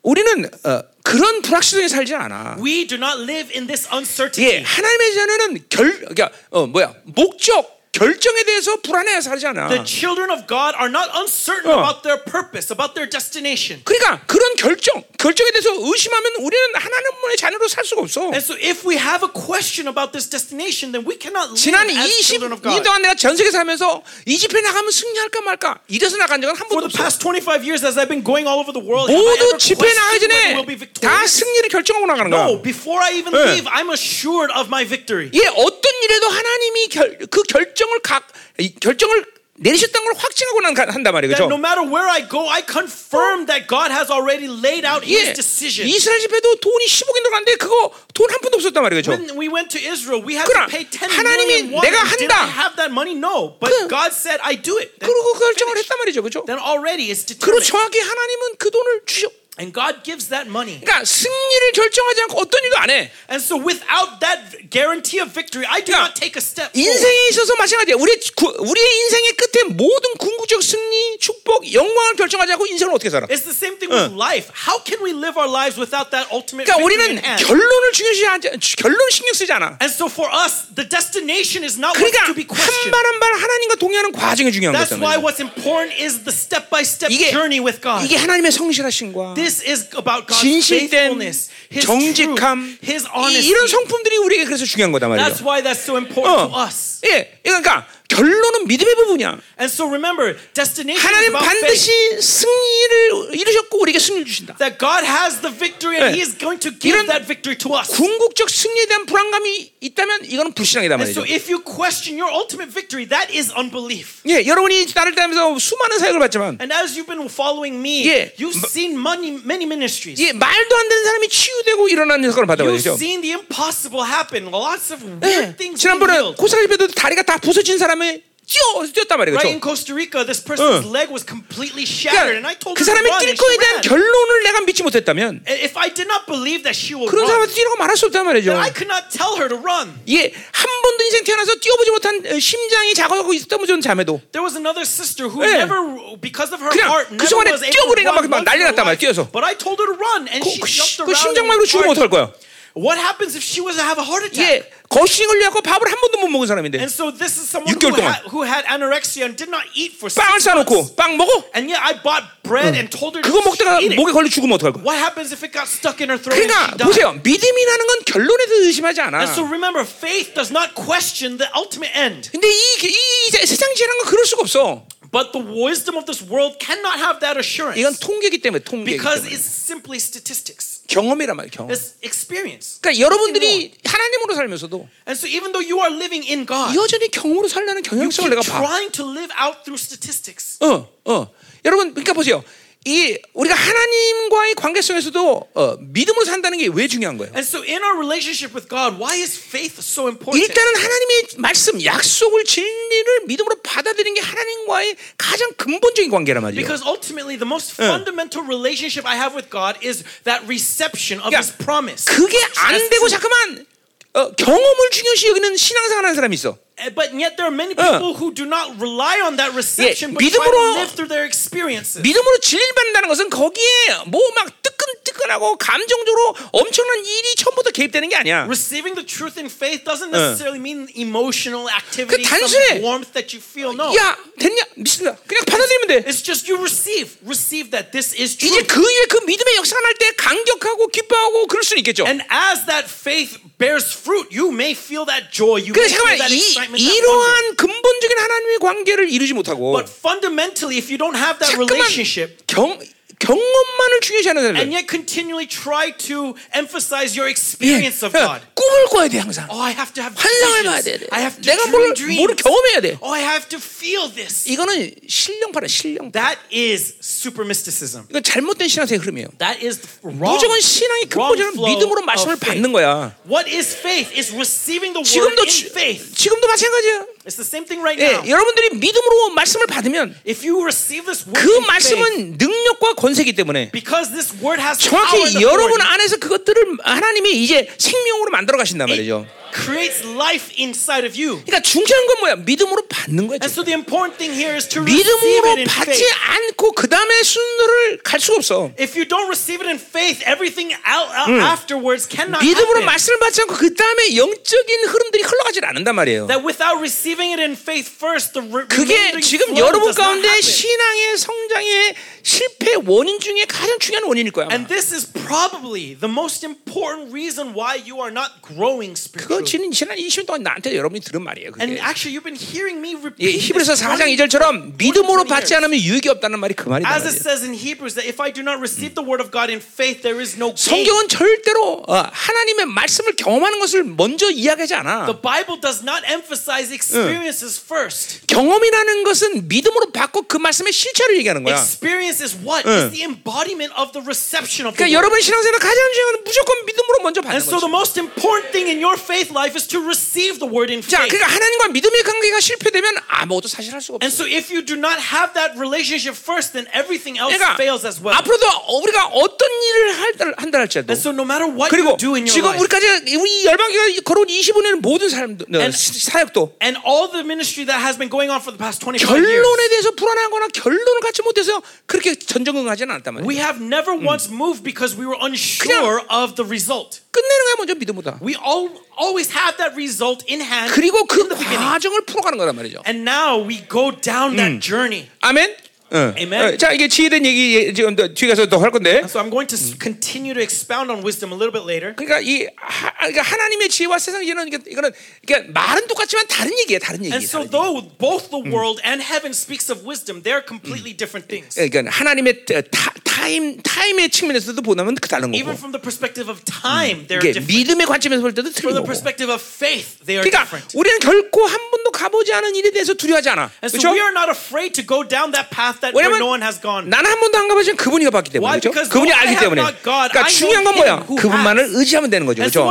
[0.03, 2.57] 우리는 어, 그런 불확실성에 살지 않아.
[2.61, 4.63] We do not live in this 예, uncertainty.
[4.65, 9.69] 하나님의 자녀는 결, 그러니까 어 뭐야 목적 결정에 대해서 불안해서 살지 않아.
[9.69, 11.79] The children of God are not uncertain 어.
[11.79, 13.87] about their purpose, about their destination.
[13.87, 18.35] 그러니까 그런 결정, 결정에 대해서 의심하면 우리는 하나님의 자녀로 살 수가 없어.
[18.35, 21.87] And so if we have a question about this destination, then we cannot live 지난
[21.87, 22.83] as children of 20년 God.
[22.83, 26.83] 동안 내가 전 세계 살면서 이 집회 나가면 승리할까 말까 이래서 나간 적은 한 For
[26.83, 26.99] 번도 the 없어.
[26.99, 30.67] past 25 years as I've been going all over the world, 모두 집회 나가기 전에
[30.99, 31.23] 다?
[31.27, 32.51] 승리를 결정하고 나가는 거야.
[32.51, 33.63] No, before I even 네.
[33.63, 35.31] leave, I'm assured of my victory.
[35.31, 39.27] 예, 어떤 일에도 하나님이 결, 그 결정 을각이 결정을
[39.57, 41.45] 내리셨다는 걸 확증하고 난 가- 한단 그렇죠?
[41.45, 45.35] no matter where I go, I confirm that God has already laid out 예, His
[45.39, 45.87] decision.
[45.87, 48.83] 이스라엘 집회도 돈이 10억인 들어갔는데 그거 돈 한 푼도 없었단.
[48.83, 49.13] 그렇죠?
[49.15, 51.81] When we went to Israel, we had to pay 10 하나님이 million.
[51.87, 52.35] 내가 Did 한다.
[52.43, 53.15] I have that money?
[53.15, 53.55] No.
[53.63, 54.91] But 그- God said, I do it.
[54.99, 56.23] Then, 그리고 그 결정을 했단 말이죠.
[56.27, 56.43] 그렇죠?
[56.51, 57.71] then already it's 그리고 determined.
[57.71, 59.31] 정확히 하나님은 그 돈을 주셔.
[59.57, 60.81] And God gives that money.
[60.83, 63.13] 그러니까 승리를 결정하지 않고 어떤 일도 안 해.
[63.31, 66.75] And so without that guarantee of victory, I do 그러니까 not take a step.
[66.75, 67.95] 인생에 있어서 마찬가지야.
[67.95, 73.29] 우리 구- 우리의 인생의 끝에 모든 궁극적 승리, 축복, 영광을 결정하지 않고 인생을 어떻게 살아?
[73.31, 74.51] It's the same thing with life.
[74.67, 77.23] How can we live our lives without that ultimate 그러니까 victory 우리는?
[77.47, 78.51] 결론을 중요시 하지
[78.83, 79.79] 결론 신경 쓰지 않아.
[79.79, 82.91] And so for us, the destination is not 그러니까 to be 한 questioned.
[82.91, 87.63] 발한 발 하나님과 동행하는 과정이 중요한 That's why what's important is the step-by-step 이게 journey
[87.63, 88.03] with God.
[88.03, 93.49] 이게 하나님의 성실하신과 This is about God's 진실된 faithfulness, His 정직함 truth, His 이- honesty.
[93.53, 95.45] 이런 성품들이 우리에게 그래서 중요한 거단 That's 말이에요.
[95.45, 96.65] why that's so important to 어.
[96.65, 97.01] us.
[97.05, 99.41] 예, 그러니까 결론은 믿음의 부분이야.
[99.59, 101.61] And so remember, destination is 하나님 about faith.
[101.65, 101.91] 반드시
[102.21, 104.55] 승리를 이루셨고 우리에게 승리를 주신다.
[104.59, 106.21] That God has the victory and 예.
[106.21, 107.89] He is going to give that victory to us.
[107.97, 111.33] 궁극적 승리에 대한 불안감이 있다면 이거는 불신앙이단 And so 말이죠.
[111.35, 114.21] if you question your ultimate victory, that is unbelief.
[114.29, 118.35] 예, 여러분이 나를 따르면서 수많은 사역을 받지만 And as you've been following me, 예.
[118.39, 120.21] you've seen many, many ministries.
[120.23, 122.95] 예, 말도 안 되는 사람이 치유되고 일어나는 사건을 You've 받아보죠.
[122.95, 124.53] seen the impossible happen.
[124.53, 126.21] Lots of 예, weird things being 지난번에.
[126.37, 129.41] 코스타 집에도 다리가 다 부서진 사람 이 뛰어 뛰었단 말이에요.
[129.41, 129.65] Right in 그렇죠?
[129.65, 130.93] Costa Rica, this person's 어.
[130.93, 133.89] leg was completely shattered, and I 그러니까 told 그 사람이 뛸 거에 대한 ran.
[133.89, 137.77] 결론을 내가 믿지 못했다면 If I did not believe that she will 그런 사람한테 뛰라고
[137.81, 138.53] 말할 수 없단 말이죠.
[138.53, 139.97] I could not tell her to run.
[140.13, 144.53] 예, 한 번도 인생 태어나서 뛰어보지 못한 어, 심장이 작업하고 있었던 전 자매도 There was
[144.61, 145.65] another sister who 예.
[145.65, 145.81] never,
[146.21, 149.01] because of her heart, 그 순간에 run 막 once 난리 in her 났단 말이야.
[149.01, 149.25] 뛰어서.
[149.33, 151.33] But I told her to run, and 그, she 그, jumped 그 around.
[151.33, 152.29] 심장마비로 and 죽으면 어떡할 거야?
[152.75, 154.43] What happens if she was to have a heart attack?
[154.43, 157.95] 예, 거싱 걸려갖고 밥을 한 번도 못 먹은 사람인데 And so this is someone 6개월
[157.95, 158.11] who 동안.
[158.11, 160.67] had, who had anorexia and did not eat for 빵을 six months.
[160.67, 161.45] 싸놓고 빵 먹어?
[161.55, 163.97] And yet I bought bread and told her to 그거 먹다가 eat it.
[163.97, 164.83] 목에 걸려 죽으면 어떡할 거야?
[164.83, 166.87] What happens if it got stuck in her throat and 그러니까 she died?
[166.91, 169.23] 보세요, 믿음이라는 건 결론에 대해서 의심하지 않아.
[169.23, 172.35] And so remember, faith does not question the ultimate end.
[172.35, 174.83] 근데 이, 이, 이 세상 지나는 건 그럴 수가 없어.
[175.15, 179.23] But the wisdom of this world cannot have that assurance 이건 통계기 때문에 통계기 because
[179.23, 180.83] 때문에 it's simply statistics.
[180.91, 181.71] 경험이란 말이야 경험.
[181.71, 182.83] It's experience.
[182.83, 187.47] 그러니까 여러분들이 하나님으로 살면서도 And so even though you are living in God, 여전히 경험으로
[187.47, 188.59] you 경향성을 내가 봐.
[188.59, 190.59] trying to live out through statistics.
[190.59, 191.31] 어, 어.
[191.65, 192.43] 여러분, 그러니까 보세요.
[192.87, 197.33] 이 우리가 하나님과의 관계성에서도 어, 믿음으로 산다는 게 왜 중요한 거예요?
[197.35, 200.37] And so in our relationship with God, why is faith so important?
[200.37, 206.61] 일단은 하나님의 말씀, 약속을, 진리를 믿음으로 받아들이는 게 하나님과의 가장 근본적인 관계란 말이에요.
[206.61, 211.57] Because ultimately, the most fundamental relationship I have with God is that reception of His
[211.57, 212.05] 그러니까 promise.
[212.05, 212.37] 그게
[212.69, 213.09] 안 되고.
[213.09, 213.65] 잠깐만
[214.13, 216.59] 어, 경험을 중요시 여기는 신앙생활하는 사람이 있어.
[216.80, 220.24] Uh, But yet there are many people who do not rely on that reception, but
[220.24, 222.00] try 믿음으로- to live through their experiences.
[222.02, 224.88] 믿음으로 진리를 받는다는 것은 거기에 뭐 막 뜨끈
[225.19, 228.45] 화끈하고 감정적으로 엄청난 일이 처음부터 개입되는 게 아니야.
[228.45, 232.81] Receiving the truth in faith doesn't necessarily mean emotional activity, 그 단순해.
[232.83, 233.73] warmth that you feel.
[233.75, 233.95] No.
[233.97, 235.17] 야 됐냐 믿습니다.
[235.27, 235.95] 그냥 받아들이면 돼.
[236.11, 238.67] It's just you receive, receive that this is 이제 true.
[238.67, 242.05] 그 이후에 그 믿음의 역사가 날 때 감격하고 기뻐하고 그럴 수는 있겠죠.
[242.05, 246.35] And as that faith bears fruit, you may feel that joy, you may feel that
[246.35, 246.83] 이, excitement.
[246.83, 252.75] 이러한 근본적인 하나님의 관계를 이루지 못하고 But fundamentally, if you don't have that relationship, 경
[253.19, 254.73] 경험만을 중요시하는 and 사람들.
[254.75, 258.43] yet continually try to emphasize your experience of 예, God.
[258.55, 259.47] 꿈을 꿔야 돼 항상.
[259.51, 260.81] Oh, I have to have 환상을 봐야.
[260.83, 261.07] 돼.
[261.11, 261.95] I have to 내가 뭘.
[262.17, 262.99] 뭐를 경험해야 돼.
[263.01, 264.49] Oh, I have to feel this.
[264.49, 266.13] 이거는 신령파라 신령.
[266.13, 268.07] That is super mysticism.
[268.11, 269.29] 이건 잘못된 신앙의 흐름이에요.
[269.39, 270.61] That is wrong, 무조건
[271.09, 272.37] 근본적인 flow 믿음으로 of 말씀을.
[272.37, 273.15] 받는 거야.
[273.29, 274.11] What is faith?
[274.17, 276.15] Is receiving the word 지금도 in 지- faith.
[276.15, 277.07] 지금도 마찬가지야.
[277.27, 278.29] It's the same thing right 예, now.
[278.29, 283.33] 여러분들이 믿음으로 말씀을 받으면 If you receive this word 그 in faith, 말씀은 능력과 권세기
[283.33, 288.31] 때문에 because this word has power and 정확히 여러분 authority, 안에서 그것들을 하나님이 이제 생명으로
[288.31, 289.27] 만들어 가신단 말이죠.
[289.54, 291.42] creates life inside of you.
[291.44, 292.36] 그러니까 중요한 건 뭐야?
[292.46, 293.40] 믿음으로 받는 거야.
[293.42, 296.14] And so the important thing here is to receive 믿음으로 it in 받지 faith.
[296.54, 298.72] 않고 그 다음에 순서를 갈 수가 없어.
[298.80, 302.86] If you don't receive it in faith, everything out, out afterwards cannot 믿음으로 happen.
[302.86, 306.28] 말씀을 받지 않고 그 다음에 영적인 흐름들이 흘러가질 않는단 말이에요.
[306.30, 309.98] That without receiving it in faith first, the re- 그게 remaining 지금 flow 여러분 does
[309.98, 310.46] not 가운데 happen.
[310.46, 314.46] 신앙의 성장의 실패 원인 중에 가장 중요한 원인일 거야.
[314.46, 314.54] 아마.
[314.54, 319.43] And this is probably the most important reason why you are not growing 그거 spiritually.
[319.45, 321.53] 지난 지난 20년 동안 나한테 여러분이 들은 말이에요.
[321.61, 321.81] And 그게.
[321.81, 325.55] actually, you've been hearing me 예, repeat 히브리서 this 4장 20 2절처럼 믿음으로 20 받지.
[325.55, 326.89] 않으면 유익이 없다는 말이 그 말이다.
[326.91, 329.51] As it says in Hebrews, that if I do not receive the word of God
[329.53, 330.85] in faith, there is no gain.
[330.85, 335.07] 성경은 절대로 어, 하나님의 말씀을 경험하는 것을 먼저 이야기하지 않아.
[335.07, 338.27] The Bible does not emphasize experiences first.
[338.27, 341.57] 경험이라는 것은 믿음으로 받고 그 말씀의 실체를 얘기하는 거야.
[341.57, 342.65] Experience is what?
[342.67, 342.73] 응.
[342.73, 344.95] It's the embodiment of the reception of the 그러니까 word.
[344.95, 348.71] 여러분 신앙생활 가장 중요한 건 무조건 믿음으로 먼저 받는 And so the most important thing
[348.71, 351.10] in your faith life is to receive the word in 자, faith.
[351.10, 354.24] 그러니까 하나님과 믿음의 관계가 실패되면 아무것도 사실 할 수가 And 없어.
[354.24, 357.98] so if you do not have that relationship first, then everything else 그러니까 fails as
[358.02, 358.14] well.
[358.14, 358.46] 앞으로도
[358.86, 362.30] 우리가 어떤 일을 할- 한다 할지라도 And so no matter what 그리고 you do in
[362.30, 367.10] your 지금 life, 우리까지 우리 열방교가 걸어온 25년의 모든 사람들 어, And- 사역도 and all
[367.10, 370.48] the ministry that has been going on for the past 25 years, 결론에 대해서 불안하거나
[370.54, 373.28] 결론을 갖지 못해서 그렇게 전전긍하지는 않았단 말이에요.
[373.28, 377.02] we have never once moved because we were unsure of the result.
[377.12, 378.20] 끝내는 거야 먼저 믿음보다.
[378.22, 381.64] We all always have that result in hand 그리고 그 in the beginning.
[381.70, 382.82] 과정을 풀어가는 거란 말이죠.
[382.86, 385.08] And now we go down that journey.
[385.22, 385.56] 아멘.
[385.93, 386.15] 어.
[386.19, 386.55] Amen.
[386.55, 389.03] 어, 자 이게 지혜된 얘기 지금 더 뒤에 가서 더 할 건데.
[389.05, 391.95] So I'm going to continue to expound on wisdom a little bit later.
[391.95, 394.91] 그러니까 이 하, 그러니까 하나님의 지혜와 세상 지혜는 이거는
[395.27, 396.81] 그러니까 말은 똑같지만 다른 얘기예요.
[396.81, 397.13] 다른 얘기.
[397.13, 401.55] And so though both the world and heaven speaks of wisdom, they're completely different things.
[401.55, 405.59] 그러니까 하나님의 타, 타임 타임의 측면에서도 보면 그 다른 Even 거고.
[405.61, 407.47] from the perspective of time, they're 이게 different.
[407.47, 408.89] 믿음의 관점에서 볼 때도 From 틀린 the 거고.
[408.91, 410.73] perspective of faith, they are 그러니까 different.
[410.75, 413.53] 우리는 결코 한 번도 가보지 않은 일에 대해서 두려워하지 않아.
[413.63, 413.93] And so 그렇죠?
[413.95, 416.89] we are not afraid to go down that path that where no one has gone.
[416.89, 418.61] 나는 한 번도 안 가봤지만 그분이 가봤기 때문에 Why?
[418.61, 418.89] 그렇죠?
[418.91, 421.05] 그분이 I 알기 때문에 God, 그러니까 I 중요한 건 뭐야?
[421.07, 421.79] 그분만을 has.
[421.79, 422.71] 의지하면 되는 거죠 그렇죠?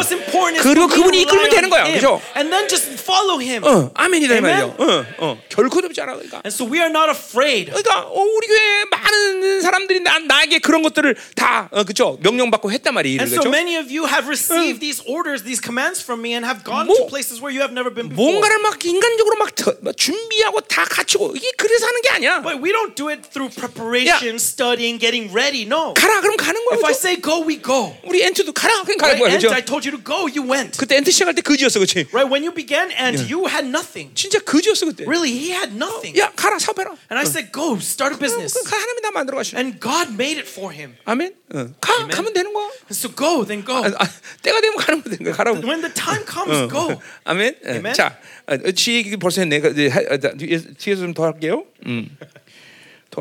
[0.62, 2.22] 그리고 그분이 이끌면 되는 거야 그렇죠?
[2.36, 3.64] And then just follow him.
[3.64, 4.42] 어, 아멘이다.
[4.42, 5.42] 말이죠 어, 어.
[5.50, 7.72] 결코 두렵지 않아 그러니까 And so we are not afraid.
[7.72, 12.18] 그러니까 어, 우리 교회 많은 사람들이 나, 나에게 그런 것들을 다 어, 그렇죠?
[12.22, 13.50] 명령 받고 했단 말이에요 And so 그렇죠?
[13.50, 16.96] many of you have received these orders, these commands from me, and have gone 뭐-
[16.98, 18.16] to places where you have never been before.
[18.32, 22.62] 뭔가를 막 인간적으로 막, 더, 막 준비하고 다 갖추고 이게 그래서 하는 게 아니야 But
[22.64, 25.65] we don't do it through preparation, studying, getting ready.
[25.65, 25.95] No.
[25.95, 26.99] 가라 그럼 가는 거야 If I 그렇죠?
[26.99, 27.95] say go, we go.
[28.05, 29.21] 우리 엔트도 가라 그냥 가는 Right?
[29.23, 29.55] 거야 And 그렇죠?
[29.55, 30.77] I told you to go, you went.
[30.79, 32.09] 그때 엔트 시작할 때 그지였어 그렇지?
[32.13, 32.29] Right?
[32.29, 34.13] When you began, and you had nothing.
[34.15, 36.19] 진짜 그지였어 그때 Really, he had nothing.
[36.19, 38.55] 야 가라 사업해라 And I said, go, start a business.
[38.59, 40.97] 그 하나님이 다 만들어 가시네 And God made it for him.
[41.05, 41.35] 아멘.
[41.55, 41.67] 어.
[41.81, 42.69] 가 가면 되는 거야.
[42.91, 43.77] And so go, then go.
[43.77, 44.05] 아, 아,
[44.43, 45.35] 때가 되면 가는 되는 거야.
[45.35, 45.59] 가라고.
[45.65, 46.69] When the time comes, 어.
[46.69, 47.01] go.
[47.25, 47.57] 아멘.
[47.65, 47.69] 어.
[47.71, 47.95] Amen.
[47.95, 49.61] 자, 어, 지혜 얘기 벌써 했네.
[49.61, 51.65] 그, 이제 하- 어, 자, 뒤에, 뒤에서 좀 더 할게요.
[51.87, 52.09] 음.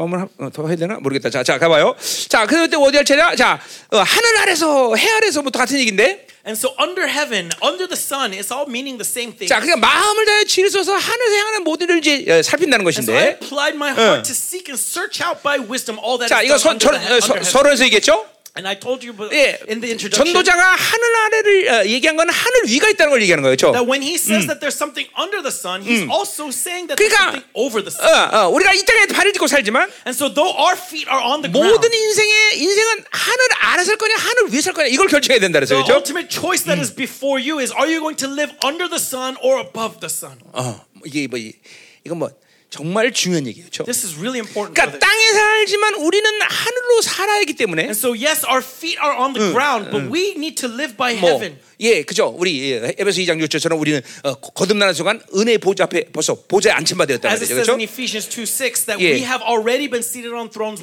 [0.00, 1.30] 어, 더 해야 되나 모르겠다.
[1.30, 1.94] 자, 자 가봐요.
[2.28, 3.36] 자, 그때 어디 할 차례야?
[3.36, 6.26] 자, 어, 하늘 아래서 해 아래서부터 같은 얘기인데.
[6.44, 9.46] And so under heaven, under the sun, it's all meaning the same thing.
[9.46, 13.12] 자, 그러니까 마음을 다해 지혜를 써서 하늘에서 향하는 모든 일을 이제 어, 살핀다는 And so
[13.14, 13.38] I 것인데.
[13.42, 16.58] applied my heart to seek and search out by wisdom all that 자, is 이거
[16.58, 16.78] 서, 어,
[17.20, 17.44] 서, heaven.
[17.44, 18.26] 서론에서 얘기했죠?
[18.57, 22.25] And I told you but 예, in the introduction 전도자가 하늘 아래를 어, 얘기한 건
[22.27, 23.69] 하늘 위가 있다는 걸 얘기하는 거예요, 그렇죠?
[23.77, 27.13] that when he says that there's something under the sun, he's also saying that there's
[27.13, 28.01] 그러니까 something over the sun.
[28.01, 31.45] 어, 어, 우리가 이 땅에 발을 딛고 살지만 And so though our feet are on
[31.45, 35.37] the ground, 모든 인생의 인생은 하늘 아래 살 거냐 하늘 위에 살 거냐 이걸 결정해야
[35.37, 35.77] 된다 그랬어요.
[35.77, 36.01] the 그렇죠?
[36.01, 39.37] ultimate choice that is before you is are you going to live under the sun
[39.45, 40.33] or above the sun?
[40.57, 41.53] 어, 이게 뭐 이-
[42.09, 42.33] 이건 뭐
[42.71, 43.69] 정말 중요한 얘기예요.
[43.69, 43.83] 그렇죠?
[43.85, 44.75] This is really important.
[44.75, 44.99] 그러니까 brothers.
[44.99, 49.51] 땅에 살지만 우리는 하늘로 살 하나이기 때문에 And so, yes, our feet are on the
[49.53, 51.59] ground, but we need to live by 뭐 heaven.
[51.82, 52.34] 예, 그죠.
[52.38, 56.96] 우리 예, 에베소 2장 6절처럼 우리는 어, 거듭나는 순간 은혜의 보좌 앞에 벌써 보좌에 앉힌
[56.96, 57.44] 바 되었다 말이죠.
[57.44, 57.72] says 그렇죠?
[57.72, 59.18] in Ephesians 2 6, that 예.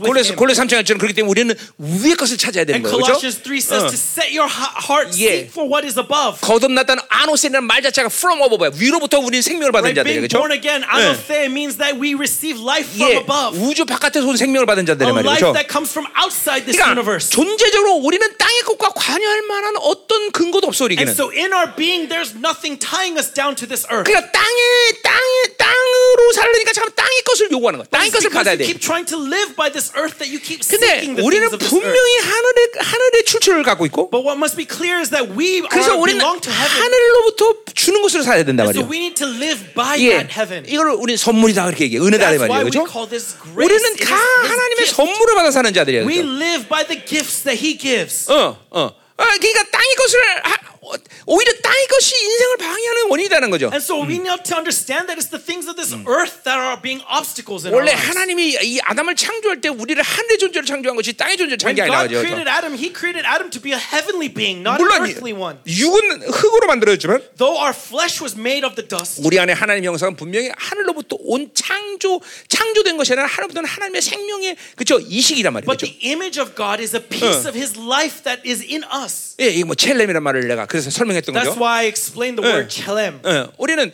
[0.03, 0.35] 골로새 him.
[0.35, 2.95] 골로 3장 1절은 그렇기 때문에 우리는 위의 것을 찾아야 되는 거예요.
[2.97, 3.19] 그렇죠?
[3.19, 5.47] Colossians 3 says to set your ha- heart, 예.
[5.47, 6.39] seek for what is above.
[6.41, 10.03] 거듭났다는 아노세라는 말 자체가 from above 위로부터 우리는 생명을 받은 Right?
[10.03, 10.37] Being 그렇죠?
[10.37, 13.55] born again, anothe means that we receive life from 예, above.
[13.55, 15.31] 우주 바깥에서 온 생명을 받은 자들이 A 말이에요.
[15.31, 15.53] life 그렇죠?
[15.55, 17.31] that comes from outside this 그러니까 universe.
[17.31, 21.05] 존재적으로 우리는 땅의 것과 관여할 만한 어떤 근거도 없어 우리에게는.
[21.05, 24.09] And so in our being, there's nothing tying us down to this earth.
[24.09, 24.61] 그러니까 땅에
[25.05, 27.87] 땅에 땅으로 살려니까 참 땅의 것을 요구하는 거야.
[27.93, 28.65] 땅의 것을 받아야 돼.
[28.65, 31.49] keep trying to live by this earth that you keep 근데 우리는.
[31.49, 35.93] 분명히 하늘의 하늘의 출처를 갖고 있고 But what must be clear is that we 그래서
[35.93, 36.81] are, 우리는 belong to heaven.
[36.81, 38.89] 하늘로부터 주는 것으로 살아야 된단 And so 말이에요.
[38.89, 40.65] we need to live by 예, that heaven.
[40.67, 42.01] 이걸 우리 선물이다 그렇게 얘기해.
[42.01, 42.65] 은혜다 이 That's why 말이에요.
[42.65, 42.87] we 그렇죠?
[42.89, 43.65] call this grace.
[43.65, 44.85] 우리는 다 하나님의.
[44.87, 45.69] 선물을 받아 사는.
[45.69, 46.29] We 그렇죠?
[46.41, 48.25] live by the gifts that he gives.
[48.31, 48.91] 어, 어.
[49.19, 50.78] 아, 그러니까 땅의 것을 하, 어,
[51.25, 53.65] 오히려 땅의 것이 인생을 방해하는 원인이라는 거죠.
[53.73, 56.79] And so we need to understand that it's the things of this earth that are
[56.81, 58.09] being obstacles in our 원래 lives.
[58.09, 62.09] 하나님이 이 아담을 창조할 때 우리를 하늘의 존재로 창조한 것이 땅의 존재로 창조한 게 God
[62.09, 65.59] 아니라 created Adam, he created Adam to be a heavenly being, not an earthly one.
[65.67, 70.15] 육은 흙으로 만들어졌지만 Though our flesh was made of the dust, 우리 안에 하나님의 형상은
[70.15, 75.69] 분명히 하늘로부터 온 창조 창조된 것이 아니라 하늘부터는 하나님의 생명의 그죠 이식이란 말이죠.
[75.69, 79.35] but the image of God is a piece of his life that is in us.
[79.39, 81.59] 예, 이거 뭐 첼렘이란 말을 내가 그 래서 설명했던 That's 거죠.
[81.61, 83.21] why I explained the word chelem.
[83.25, 83.91] 예, 우리는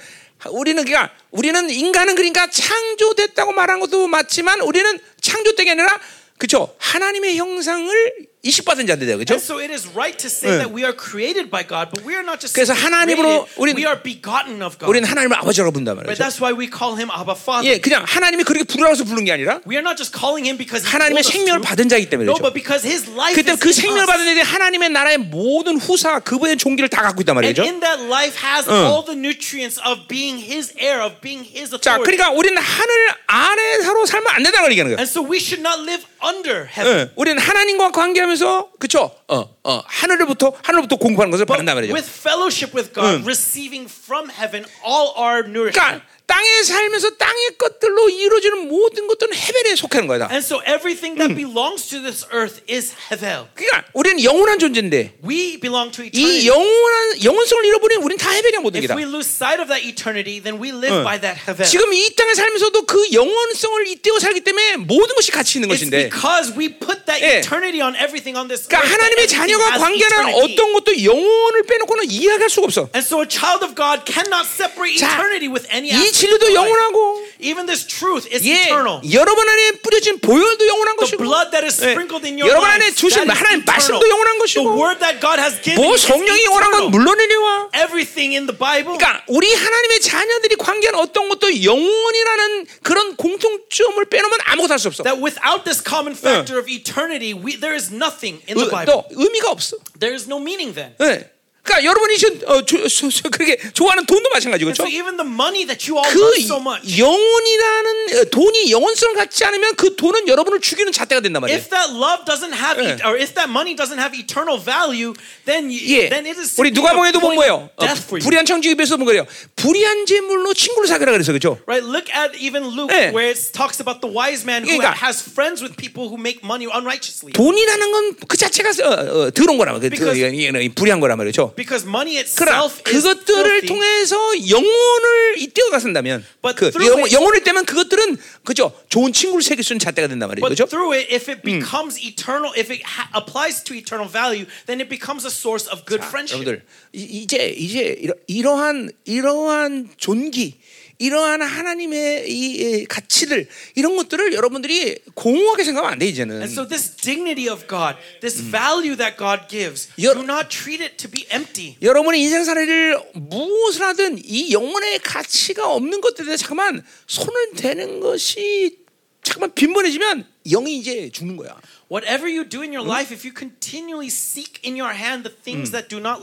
[0.51, 5.99] 우리는 그러니까 우리는 인간은 그러니까 창조됐다고 말한 것도 맞지만 우리는 창조된 게 아니라
[6.37, 8.13] 그죠 하나님의 형상을
[8.45, 9.33] 이식받은 자들이에요, 그죠?
[9.33, 12.13] And so it is right to say that we are created by God, but we
[12.13, 14.85] are not just 그래서 하나님으로 created, 우리는- we are begotten of God.
[14.85, 15.97] 우리는 하나님을 아버지라고 부른단?
[15.97, 16.21] 말이죠.
[16.21, 17.65] That's why we call him Abba Father.
[17.65, 20.85] 예, 그냥 하나님이 그렇게 부르라서 부른 게 아니라 We are not just calling him because
[20.85, 21.65] 하나님의 생명을.
[21.65, 22.45] 받은 자이기 때문에 No, 그렇죠.
[22.45, 24.05] but because his life 그때 is 그 생명을.
[24.05, 27.65] 받은 자들이 하나님의 나라의 모든 후사 그분의 종기를 다 갖고 있단 And 말이죠.
[27.65, 31.97] in that life has all the nutrients of being his heir, of being his 자,
[31.97, 32.05] authority.
[32.05, 32.93] 그러니까 우리는 하늘
[33.25, 35.01] 아래서로 살면 안 된다는 걸 얘기하는 거예요.
[35.01, 37.09] And so we should not live under heaven.
[37.09, 38.34] 예, 우리는 하나님과 관계하면서
[38.79, 39.11] 그쵸?
[39.27, 41.93] 어, 어, 하늘로부터 하늘로부터 공부하는 것을 받는단 말이죠.
[41.93, 45.73] with fellowship with God, receiving from heaven all our nourishment.
[45.73, 50.27] 그러니까 땅에 살면서 땅의 것들로 이루어지는 모든 것들은 헤벨에 속하는 거다.
[50.31, 53.45] And so everything that belongs to this earth is hevel.
[53.53, 56.47] 그러니까 우리는 영원한 존재인데 We belong to 이 eternity.
[56.47, 58.97] 영원한 영원성을 잃어버리면 우리는 다 헤벨이야 모든 게 If 다.
[58.97, 61.61] we lose sight of that eternity, then we live by that hevel.
[61.69, 66.09] 지금 이 땅에 살면서도 그 영원성을 잇대어 살기 때문에 모든 것이 같이 있는 It's 것인데
[66.09, 67.39] because we put that 예.
[67.45, 68.93] eternity on everything on this 그러니까 earth.
[68.97, 70.33] 하나님의 자녀가 관계하는.
[70.41, 72.89] 어떤 것도 영혼을 빼놓고는 이해할 수가 없어.
[72.97, 76.53] And so a child of God cannot separate 자, eternity with any 이 진리도.
[76.53, 79.01] 영원하고 Even this truth is 예, eternal.
[79.11, 82.67] 여러분 안에 뿌려진 보혈도 영원한 The 것이고 blood that is 예, sprinkled in your 여러분
[82.69, 83.65] life, 안에 주신 하나님.
[83.65, 86.91] 말씀도 영원한 The 것이고 word that God has given 뭐 성령이 영원한 건.
[86.91, 88.95] 물론이니와 Everything in the Bible.
[88.97, 95.03] 그러니까 우리 하나님의 자녀들이 관계하는 어떤 것도 영원이라는 그런 공통점을 빼놓으면 아무것도 할 수 없어.
[95.03, 98.87] That without this common factor of eternity, we, there is nothing in 의- the Bible.
[98.87, 99.77] 또 의미가 없어.
[99.99, 100.95] There is no meaning then.
[101.01, 101.29] 예.
[101.65, 104.83] 그러니까 여러분이 지금 어, 조, 조, 조, 그렇게 좋아하는 돈도 마찬가지고 그렇죠?
[104.83, 109.43] so even the money that you all 그 so much, 영혼이라는 어, 돈이 영혼성을 갖지
[109.45, 111.57] 않으면 그 돈은 여러분을 죽이는 잣대가 된단 말이에요.
[111.57, 112.93] if that love doesn't have, 예.
[112.93, 115.13] et- or if that money doesn't have eternal value,
[115.45, 116.09] then y- 예.
[116.09, 117.69] then it is 우리 누가복음에도 a 본 거예요.
[117.75, 117.85] 어.
[118.21, 119.25] 불의한 청지기에서 본 거예요.
[119.55, 121.57] 불의한 재물로 친구를 사귀라 그래서 그렇죠?
[121.65, 121.81] Right?
[121.81, 123.09] Look at even Luke, 예.
[123.09, 126.45] where it talks about the wise man who 그러니까 has friends with people who make
[126.45, 127.33] money unrighteously.
[127.33, 129.89] 돈이라는 건 그 자체가 어, 어, 더러운 거란 말이에요.
[129.89, 131.54] 그, 불의한 거란 말이죠.
[131.55, 133.67] Because money 그러나 itself is 그것들을 filthy.
[133.67, 134.15] 통해서
[134.49, 139.73] 영혼을 이떼어가 쓴다면 But 그 영, it- 영혼을 떼면 그것들은 그죠 좋은 친구를 새길 수
[139.73, 140.41] 있는 잣대가 된단 말이죠.
[140.45, 140.65] But 그죠?
[140.69, 144.89] through it, if it becomes eternal, if it ha- applies to eternal value, then it
[144.89, 146.43] becomes a source of good friendship.
[146.43, 150.59] 여러분들 이- 이제 이제 이러, 이러한 이러한 존귀
[150.97, 156.35] 이러한 하나님의 이, 이 가치들 이런 것들을 여러분들이 공허하게 생각하면 안 돼 이제는.
[156.41, 160.81] And so, this dignity of God, this value that God gives, 여- do not treat
[160.83, 161.77] it to be empty.
[161.81, 168.77] 여러분이 인생살이를 무엇을 하든 이 영혼의 가치가 없는 것들에 잠깐만 손을 대는 것이
[169.23, 171.59] 잠깐만 빈번해지면 영이 이제 죽는 거야.
[171.91, 175.71] Whatever you do in your life, if you continually seek in your hand the things
[175.71, 176.21] that do not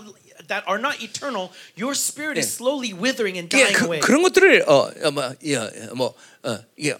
[0.51, 3.99] that are not eternal, your spirit is slowly withering and 예, dying 그, away.
[3.99, 5.57] 그런 것들을 어뭐 예,
[5.95, 6.99] 뭐 어, 예, 어,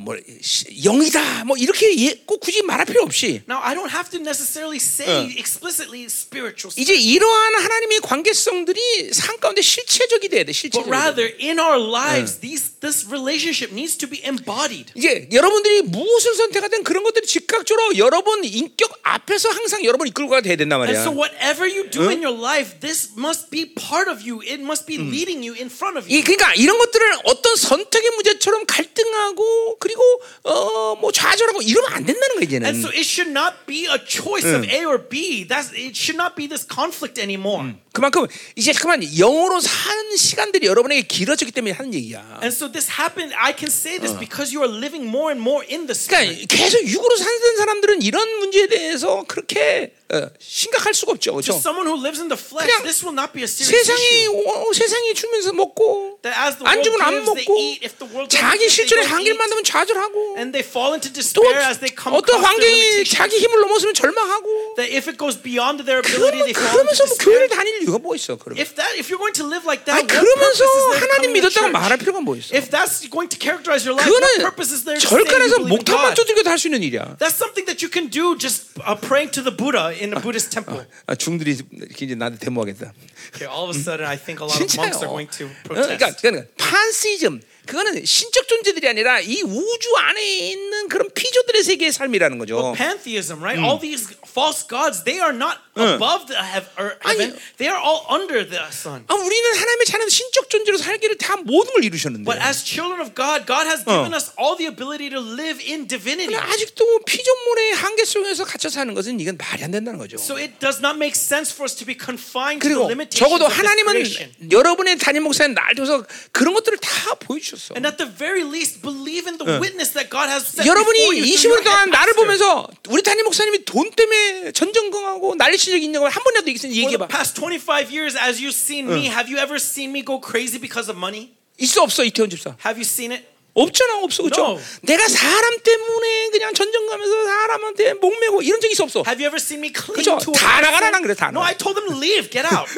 [0.00, 4.08] 뭐 시- 영이다 뭐 이렇게 예- 꼭 굳이 말할 필요 없이 Now, I don't have
[4.12, 10.56] to necessarily say explicitly spiritual, 이제 이러한 하나님의 관계성들이 삶 가운데 실체적이 돼야 돼 but
[10.58, 10.88] 실체적이.
[10.90, 14.90] rather in our lives, these this relationship needs to be embodied.
[14.96, 20.80] 이제 여러분들이 무엇을 선택하든 그런 것들이 즉각적으로 여러분 인격 앞에서 항상 여러분 이끌고 가야 된단
[20.80, 21.02] 말이야.
[21.04, 24.40] so, whatever you do in your life, this must be part of you.
[24.40, 26.24] It must be leading you in front of 이 you.
[26.24, 30.02] 그러니까 이런 것들을 어떤 선택의 문제처럼 갈등하고 그리고
[30.42, 32.66] 어뭐 좌절하고 이러면 안 된다는 거야 이제는.
[32.66, 35.46] And so, it should not be a choice of A or B.
[35.46, 37.74] That's it should not be this conflict anymore.
[37.92, 42.40] 그만큼 이제 그만 영으로 사는 시간들이 여러분에게 길어졌기 때문에 하는 얘기야.
[42.42, 43.34] And so, this happened.
[43.38, 46.46] I can say this because you are living more and more in the spirit.
[46.46, 51.54] 그러니까 계속 육으로 사는 사람들은 이런 문제에 대해서 그렇게 어, 심각할 수가 없죠, 그렇죠?
[51.56, 54.28] someone who lives in the flesh, 그냥 this will not be a serious 세상이.
[54.28, 56.20] 어, 세상이 주면서 먹고
[56.64, 59.38] 안 주면 안 먹고 자기 실존의 한계를.
[59.38, 63.04] 만들면 좌절하고 And they fall into 또 despair as they come 어떤 환경이.
[63.08, 66.92] 자기 힘을 넘어서면 절망하고 That if it goes beyond their ability, 그러면, they fall into
[67.00, 67.16] 그러면서 뭐.
[67.24, 68.36] 교회를 다닐 이유가 뭐 있어?
[68.36, 70.64] 그러면 If that, if you're going to live like 아니 that, what 그러면서
[71.00, 71.72] 하나님 믿었다고?
[71.72, 72.52] 말할 필요가 뭐 있어?
[72.52, 76.20] If that's going to characterize your life, what 그거는 절간에서 believe in 목탄만 God?
[76.20, 77.16] 두들겨도 할수 있는 일이야.
[77.16, 80.50] That's something that you can do just uh, praying to the Buddha in a Buddhist
[80.50, 80.86] temple.
[81.06, 82.92] 아, 중들이 이렇게 이제 나한테 데모하겠다.
[83.34, 85.74] Okay, all of a sudden, I think a lot of monks are going to 어,
[85.74, 86.22] 그러니까, protest.
[86.22, 92.74] 그러니까 판시즘 그거는 신적 존재들이 아니라 이 우주 안에 있는 그런 피조들의 세계의 삶이라는 거죠.
[92.76, 93.58] Pantheism, right?
[93.62, 97.34] All these false gods, they are not above the hev- or heaven.
[97.58, 99.04] They are all under the sun.
[99.08, 103.14] 아, 우리는 하나님의 자녀 신적 존재로 살기를 다 모든 걸 이루셨는데 But as children of
[103.14, 106.34] God, God has given us all the ability to live in divinity.
[106.36, 110.16] 아직도 피조물의 한계 속에서 갇혀 사는 것은 이건 말이 안 된다는 거죠.
[110.16, 113.48] So it does not make sense for us to be confined to the limitations 적어도
[113.48, 114.50] 하나님은.
[114.50, 117.74] 여러분의 담임 목사님 날 둬서 그런 것들을 다 보여주셨어.
[117.74, 120.98] And at the very least, believe in the witness that God has set before 여러분이
[121.02, 122.14] you through 20년 your 동안 나를.
[122.14, 127.07] 보면서 우리 담임 목사님이 돈 때문에 전전긍하고 난리 친 적 있냐고 한 번이라도 For 얘기해봐.
[127.07, 130.59] the past 25 years, as you've seen me, have you ever seen me go crazy
[130.59, 131.31] because of money?
[131.57, 132.55] 있어 없어 이태원 집사.
[132.65, 133.25] Have you seen it?
[133.53, 134.41] 없잖아 없어 그렇죠?
[134.55, 134.61] No.
[134.83, 139.03] 내가 사람 때문에 그냥 전전가면서 사람한테 목매고 이런 적 있어 없어.
[139.07, 140.17] Have you ever seen me cling 그죠?
[140.19, 140.61] to a 다 person?
[140.63, 141.47] 나가라, 난 그래, 다 No, 나가.
[141.51, 142.29] I told them to leave.
[142.29, 142.69] Get out.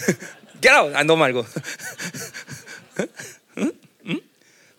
[0.61, 0.95] Get out.
[0.95, 1.45] 아, 너 말고.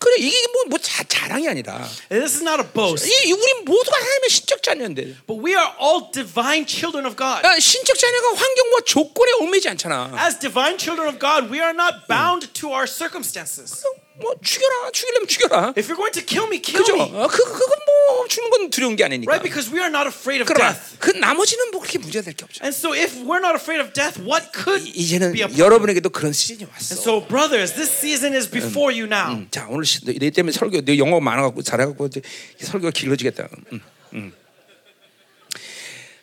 [0.02, 1.74] 그래 이게 뭐, 뭐 자, 자랑이 아니라
[2.10, 5.70] And this is not a boast, 이 우리 모두가 하나님의 신적 자녀인데 but we are
[5.80, 7.46] all divine children of God.
[7.46, 10.10] 아, 신적 자녀가 환경과 조건에 얽매지 않잖아.
[10.18, 13.84] As divine children of God, we are not bound to our circumstances.
[14.20, 15.74] 뭐 죽여라 죽이려면 죽여라.
[15.76, 16.94] If you're going to kill me, kill 그죠?
[16.94, 17.02] me.
[17.16, 19.30] 어, 그 그건 뭐 죽는 건 두려운 게 아니니까.
[19.32, 19.42] Right?
[19.42, 20.98] Because we are not afraid of 그러나 death.
[20.98, 22.60] 그 나머지는 뭐 그렇게 문제가 될 게 없죠.
[22.62, 25.58] And so if we're not afraid of death, what could 이제는 be a problem?
[25.58, 26.92] 여러분에게도 그런 시즌이 왔어.
[26.92, 29.48] And so, brothers, this season is before you now.
[29.50, 32.20] 자 오늘 시- 내 때문에 설교 내 영어 많아갖고 잘해갖고 이제
[32.60, 33.48] 설교가 길어지겠다.
[33.72, 33.80] 음,
[34.12, 34.32] 음.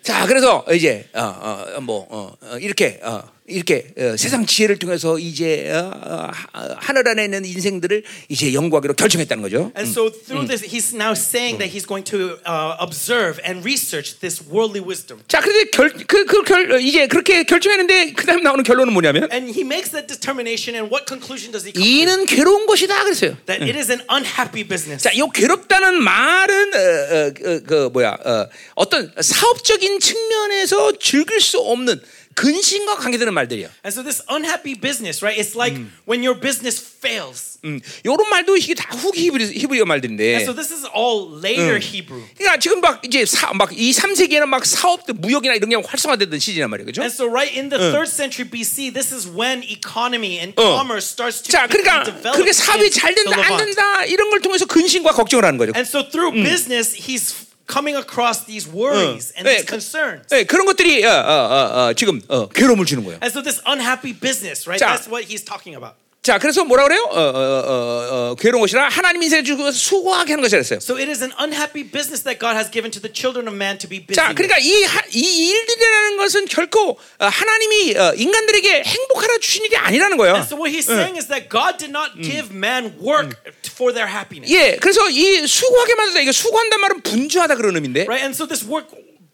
[0.02, 5.91] 자 그래서 이제 어뭐 어, 어, 이렇게 어, 이렇게 어, 세상 지혜를 통해서 이제 어,
[6.06, 9.72] 어, 하- 하늘 안에 있는 인생들을 이제 연구하기로 결정했다는 거죠.
[9.76, 14.20] And so, through this, he's now saying that he's going to uh, observe and research
[14.20, 15.22] this worldly wisdom.
[15.28, 20.76] 자 그런데 결그그결 이제 그렇게 결정했는데 그다음 나오는 결론은 뭐냐면 And he makes that determination,
[20.76, 21.89] and what conclusion does he come to?
[21.89, 23.38] 이는 괴로운 것이다 그랬어요.
[23.45, 25.04] That it is an unhappy business.
[25.04, 31.60] 자, 이 괴롭다는 말은 어, 어, 그, 그 뭐야 어, 어떤 사업적인 측면에서 즐길 수
[31.60, 32.00] 없는
[32.36, 33.68] 근심과 관계되는 말들이야.
[33.84, 35.36] And so, this unhappy business, right?
[35.38, 35.76] It's like
[36.08, 37.60] when your business fails.
[37.66, 40.24] 음, 이런 말도 이게 다 후기 히브리, 히브리어 말들인데.
[40.40, 42.24] And so, this is all later Hebrew.
[42.38, 46.86] 그러니까 지금 막 이제 막이 3세기에는 막 사업들 무역이나 이런 게 활성화되던 시즌이란 말이에요.
[46.86, 47.02] 그죠?
[47.02, 50.80] And so, right in the third century BC, this is when economy and 어.
[50.80, 53.58] commerce starts to 자, 그러니까 그렇게 사업이 잘 된다 안.
[53.58, 55.74] 된다 이런 걸 통해서 근심과 걱정을 하는 거죠.
[55.76, 60.29] And so, through business, he's coming across these worries and 네, these concerns.
[60.29, 63.18] 네, 그런 것들이 어, 어, 어, 어, 지금 어, 괴로움을 주는 거예요.
[63.22, 64.79] And so, this unhappy business, right?
[64.79, 64.89] 자.
[64.95, 65.97] That's what he's talking about.
[66.30, 67.02] 자, 그래서 뭐라 그래요?
[67.10, 70.78] 어, 어, 어, 어, 괴로운 것이라 하나님 인생을 주고 수고하게 하는 것이라 했어요.
[70.78, 73.80] So, it is an unhappy business that God has given to the children of man
[73.80, 74.14] to be busy.
[74.14, 74.32] 자.
[74.36, 80.18] 그러니까 이, 하- 이 일들이라는 것은 결코 어, 하나님이 어, 인간들에게 행복하라 주신 일이 아니라는
[80.18, 80.36] 거예요.
[80.36, 83.34] And so, what he's saying is that God did not give man work
[83.66, 84.54] for their happiness.
[84.54, 88.06] 예, 그래서 이 수고하게 만들다 이게 수고한다는 말은 분주하다 그런 의미인데.
[88.06, 88.22] Right?
[88.22, 88.86] And so, this work,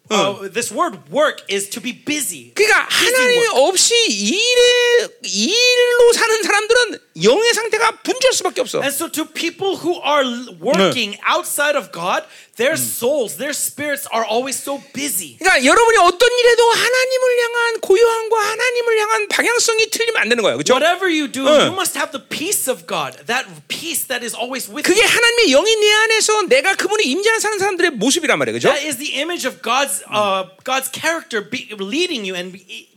[0.10, 2.53] uh, this word work is to be busy.
[2.53, 3.49] 그러니까 work.
[3.53, 8.80] 없이 일에 일로 사는 사람들은 영의 상태가 분주할 수밖에 없어.
[8.82, 10.26] And so, to people who are
[10.59, 12.24] working outside of God,
[12.55, 15.36] Their souls, their spirits are always so busy.
[15.39, 20.55] 그러니까 여러분이 어떤 일에도 하나님을 향한 고요함과 하나님을 향한 방향성이 틀리면 안 되는 거예요.
[20.55, 20.76] 그렇죠?
[20.76, 21.68] Whatever you do, 응.
[21.68, 23.20] you must have the peace of God.
[23.28, 25.11] That peace that is always with 그게 you.
[25.11, 28.55] 하나님의 영이 내 안에서 내가 그분의 임재한 사는 사람들의 모습이란 말이에요.
[28.57, 28.72] 그렇죠?
[28.72, 32.88] That is the image of God's uh, God's character be, leading you and be-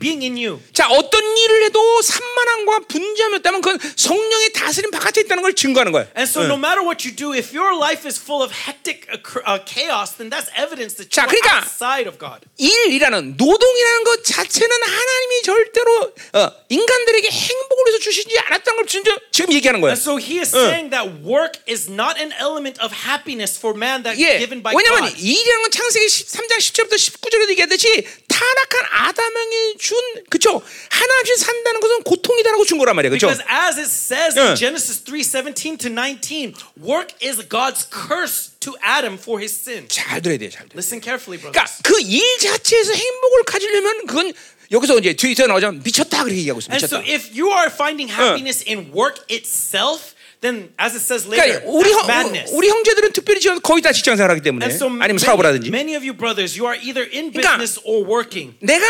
[0.00, 0.60] being in you.
[0.72, 5.92] 자, 어떤 일을 해도 산만함과 분주함이 없다 면 그건 성령의 다스림 바깥에 있다는 걸 증거하는
[5.92, 6.06] 거예요.
[6.16, 9.18] And so, no matter what you do, if your life is full of hectic uh,
[9.46, 12.42] uh, chaos, then that's evidence that 자, you're 그러니까 outside of God.
[12.58, 15.90] 일이라는 노동이라는 것 자체는 하나님이 절대로
[16.34, 19.94] 어, 인간들에게 행복을 위해서 주시지 않았다는 걸 지금, 지금 얘기하는 거예요.
[19.94, 24.02] And so he is saying that work is not an element of happiness for man
[24.02, 24.38] that's 예.
[24.38, 25.20] given by 왜냐하면 God.
[25.20, 28.06] 일이라는 건 창세기 3장 10절부터 19절에도 얘기하듯이
[28.44, 29.96] 타락한 아담에게 준
[30.28, 33.10] 그쵸 하나 없이 산다는 것은 고통이다라고 준 거란 말이에요.
[33.10, 33.28] 그렇죠?
[33.28, 34.48] Because as it says 응.
[34.48, 39.88] in Genesis 3:17 to 19, work is God's curse to Adam for his sin.
[39.88, 40.50] 잘 들어야 돼요.
[40.50, 40.76] 잘 들어.
[40.76, 41.80] Listen carefully, brothers.
[41.82, 44.32] 그러니까 그일 자체에서 행복을 가지려면 그건
[44.70, 46.72] 여기서 이제 뒤에서 나오자면 미쳤다 그렇게 얘기하고 있어.
[46.72, 47.08] And so 미쳤다.
[47.08, 50.13] if you are finding happiness in work itself,
[50.44, 52.52] then as it says later, 그러니까 우리 that's 형, madness.
[52.52, 55.68] 우리 형제들은 특별히 지금 거의 다 직장 생활하기 때문에 And so 아니면 many, 사업을 하든지
[55.72, 58.52] many of you brothers, you are either in 그러니까 business or working.
[58.60, 58.84] 내가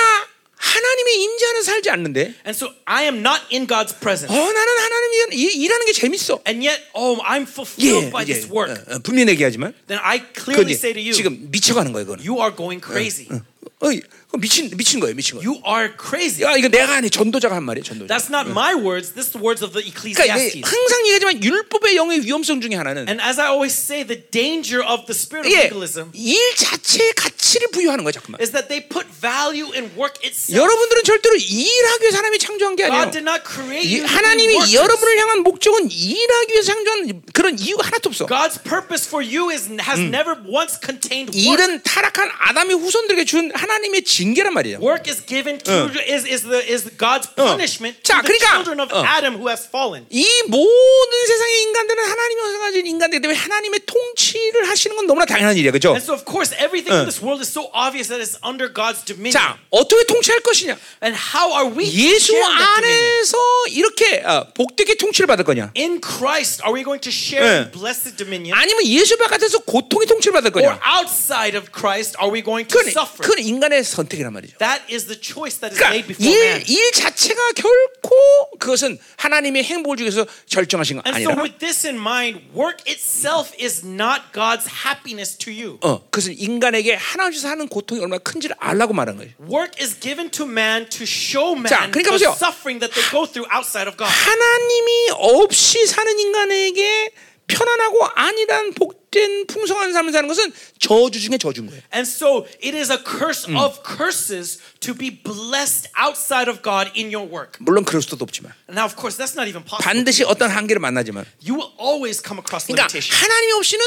[0.57, 4.31] 하나님의 임재하는 살지 않는데 And so I am not in God's presence.
[4.31, 6.41] 어 나는 하나님이 일- 일하는 게 재밌어.
[6.47, 8.73] And yet, oh, I'm 예, fulfilled by 이제 this work.
[8.91, 12.07] 어, 어, 분명히 얘기하지만 Then I clearly say to you, 지금 미쳐가는 거예요.
[12.07, 12.25] 그거는.
[12.25, 13.27] you are going crazy.
[13.31, 13.43] 어,
[13.79, 14.01] 그건
[14.37, 15.15] 미친 미친 거예요.
[15.15, 15.49] 미친 거예요.
[15.51, 16.43] You are crazy.
[16.45, 17.85] 야 이거 내가 아니 전도자가 한 말이에요.
[17.85, 18.09] 전도자.
[18.15, 19.13] That's not my words.
[19.15, 20.63] This is the words of the 그러니까 Ecclesiastes.
[20.65, 25.07] 항상 얘기하지만 율법의 영의 위험성 중에 하나는 And as I always say, the danger of
[25.07, 28.41] the spirit of legalism 일 자체의 가치를 부여하는 거야 잠깐만.
[28.41, 30.55] is that they put value in work itself.
[30.57, 33.03] 여러분들은 절대로 일하기 위해서 하나님이 창조한 게 아니에요.
[33.05, 34.75] God did not create 이- you 하나님이.
[34.75, 38.27] 여러분을 향한 목적은 일하기 위해서 창조한 그런 이유가 하나도 없어.
[38.27, 41.39] God's purpose for you is has never once contained work.
[41.39, 44.79] 일은 타락한 아담의 후손들에게 준 하나님의 징계란 말이에요.
[44.81, 48.81] Work is given to is is the is God's punishment 자, to the 그러니까, children
[48.81, 49.05] of 어.
[49.05, 50.07] Adam who has fallen.
[50.09, 55.71] 이 모든 세상의 인간들은 하나님이 허가진 인간들이기 때문에 하나님의 통치를 하시는 건 너무나 당연한 일이야,
[55.73, 55.93] 그렇죠?
[55.93, 59.05] And so of course everything in this world is so obvious that it's under God's
[59.05, 59.37] dominion.
[59.37, 60.79] 자, 어떻게 통치할 것이냐?
[61.05, 62.33] And how are we 예수?
[62.41, 63.37] 안에서
[63.69, 65.73] 이렇게 어, 복되게 통치를 받을 거냐?
[65.77, 67.71] In Christ, are we going to share 네.
[67.71, 68.57] blessed dominion?
[68.57, 70.81] 아니면 예수 바깥에서 고통의 통치를 받을 Or 거냐?
[70.81, 73.21] outside of Christ, are we going to 그건, suffer?
[73.21, 74.59] 그건 인간의 선택 이란 말이죠.
[74.59, 76.63] That is the choice that is 그러니까 made before 일, man.
[76.67, 78.15] 일 자체가 결코
[78.59, 82.83] 그것은 하나님의 행복을 주기 위해서 절정하신 거 And so, 아니라 with this in mind, work
[82.87, 85.79] itself is not God's happiness to you.
[85.83, 89.33] 어, 그것은 인간에게 하나님께서 사는 고통이 얼마나 큰지를 알라고 말하는 거예요.
[89.51, 92.33] Work is given to man to show man 자, 그러니까 the 보세요.
[92.37, 94.09] suffering that they go through outside of God.
[94.11, 97.11] 하나님이 없이 사는 인간에게
[97.47, 101.83] 편안하고 안일한 복된 풍성한 삶을 사는 것은 저주 중에 저주인 거예요.
[101.95, 107.13] And so, it is a curse of curses to be blessed outside of God in
[107.15, 107.59] your work.
[107.61, 109.85] 물론 그럴 수도 없지만 Now, of course, that's not even possible.
[109.85, 113.13] 반드시 어떤 한계를 만나지만 You will always come across 그러니까 limitation.
[113.13, 113.85] 하나님이 없이는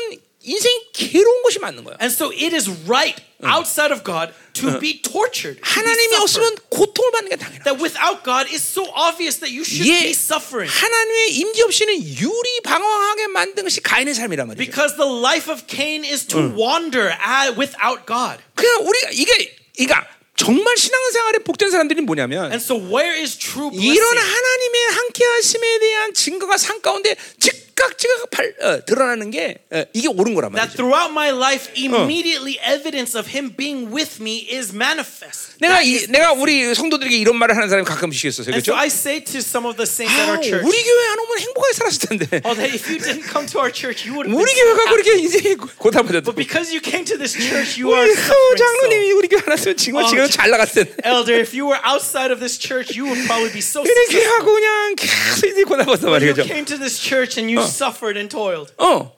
[0.47, 1.97] 인생이 괴로운 것이 맞는 거야.
[1.99, 5.59] And so, it is right outside of God to be tortured.
[5.61, 6.15] 하나님이.
[6.15, 7.63] 없으면 고통을 받는 게 당연해.
[7.63, 10.71] That without God is so obvious that you should 예, be suffering.
[10.71, 14.63] 하나님의 임재 없이는 유리 방황하게 만든 것이 가인의 삶이란 말이죠.
[14.63, 18.39] Because the life of Cain is to wander uh, without God.
[18.55, 24.17] 그냥 우리가 이게 그러니까 정말 신앙생활에 복된 사람들이 뭐냐면 And so where is true 이런?
[24.17, 30.07] 하나님의 함께하심에 대한 증거가 삶 가운데 즉 각 즉각 발, 어, 드러나는 게 어, 이게
[30.07, 30.77] 옳은 거란 That 말이죠.
[30.81, 35.61] throughout my life, immediately evidence of Him being with me is manifest.
[35.61, 38.53] 내가 이, 내가 우리 성도들에게 이런 말을 하는 사람이 가끔씩 있었어요.
[38.53, 38.81] And so 그렇죠?
[38.81, 41.39] I say to some of the saints 아, at our church, 우리 교회 안 오면
[41.39, 42.25] 행복하게 살았을 텐데.
[42.49, 44.89] oh, that if you didn't come to our church, you would 우리 교회가.
[44.97, 46.25] 그렇게 인생이 고달퍼졌다.
[46.25, 48.57] But because you came to this church, you are 그 suffering.
[48.57, 50.97] 장로님이 우리 교회 안 왔으면 지금 어, 지금 잘 나갔을 텐데.
[51.05, 53.81] Elder, if you were outside of this church, you would probably be so.
[53.85, 56.43] 하고 그냥 계속 이제 고달퍼서 But you 말이죠.
[56.45, 58.72] came to this church and you suffered and toiled.
[58.78, 59.12] 어.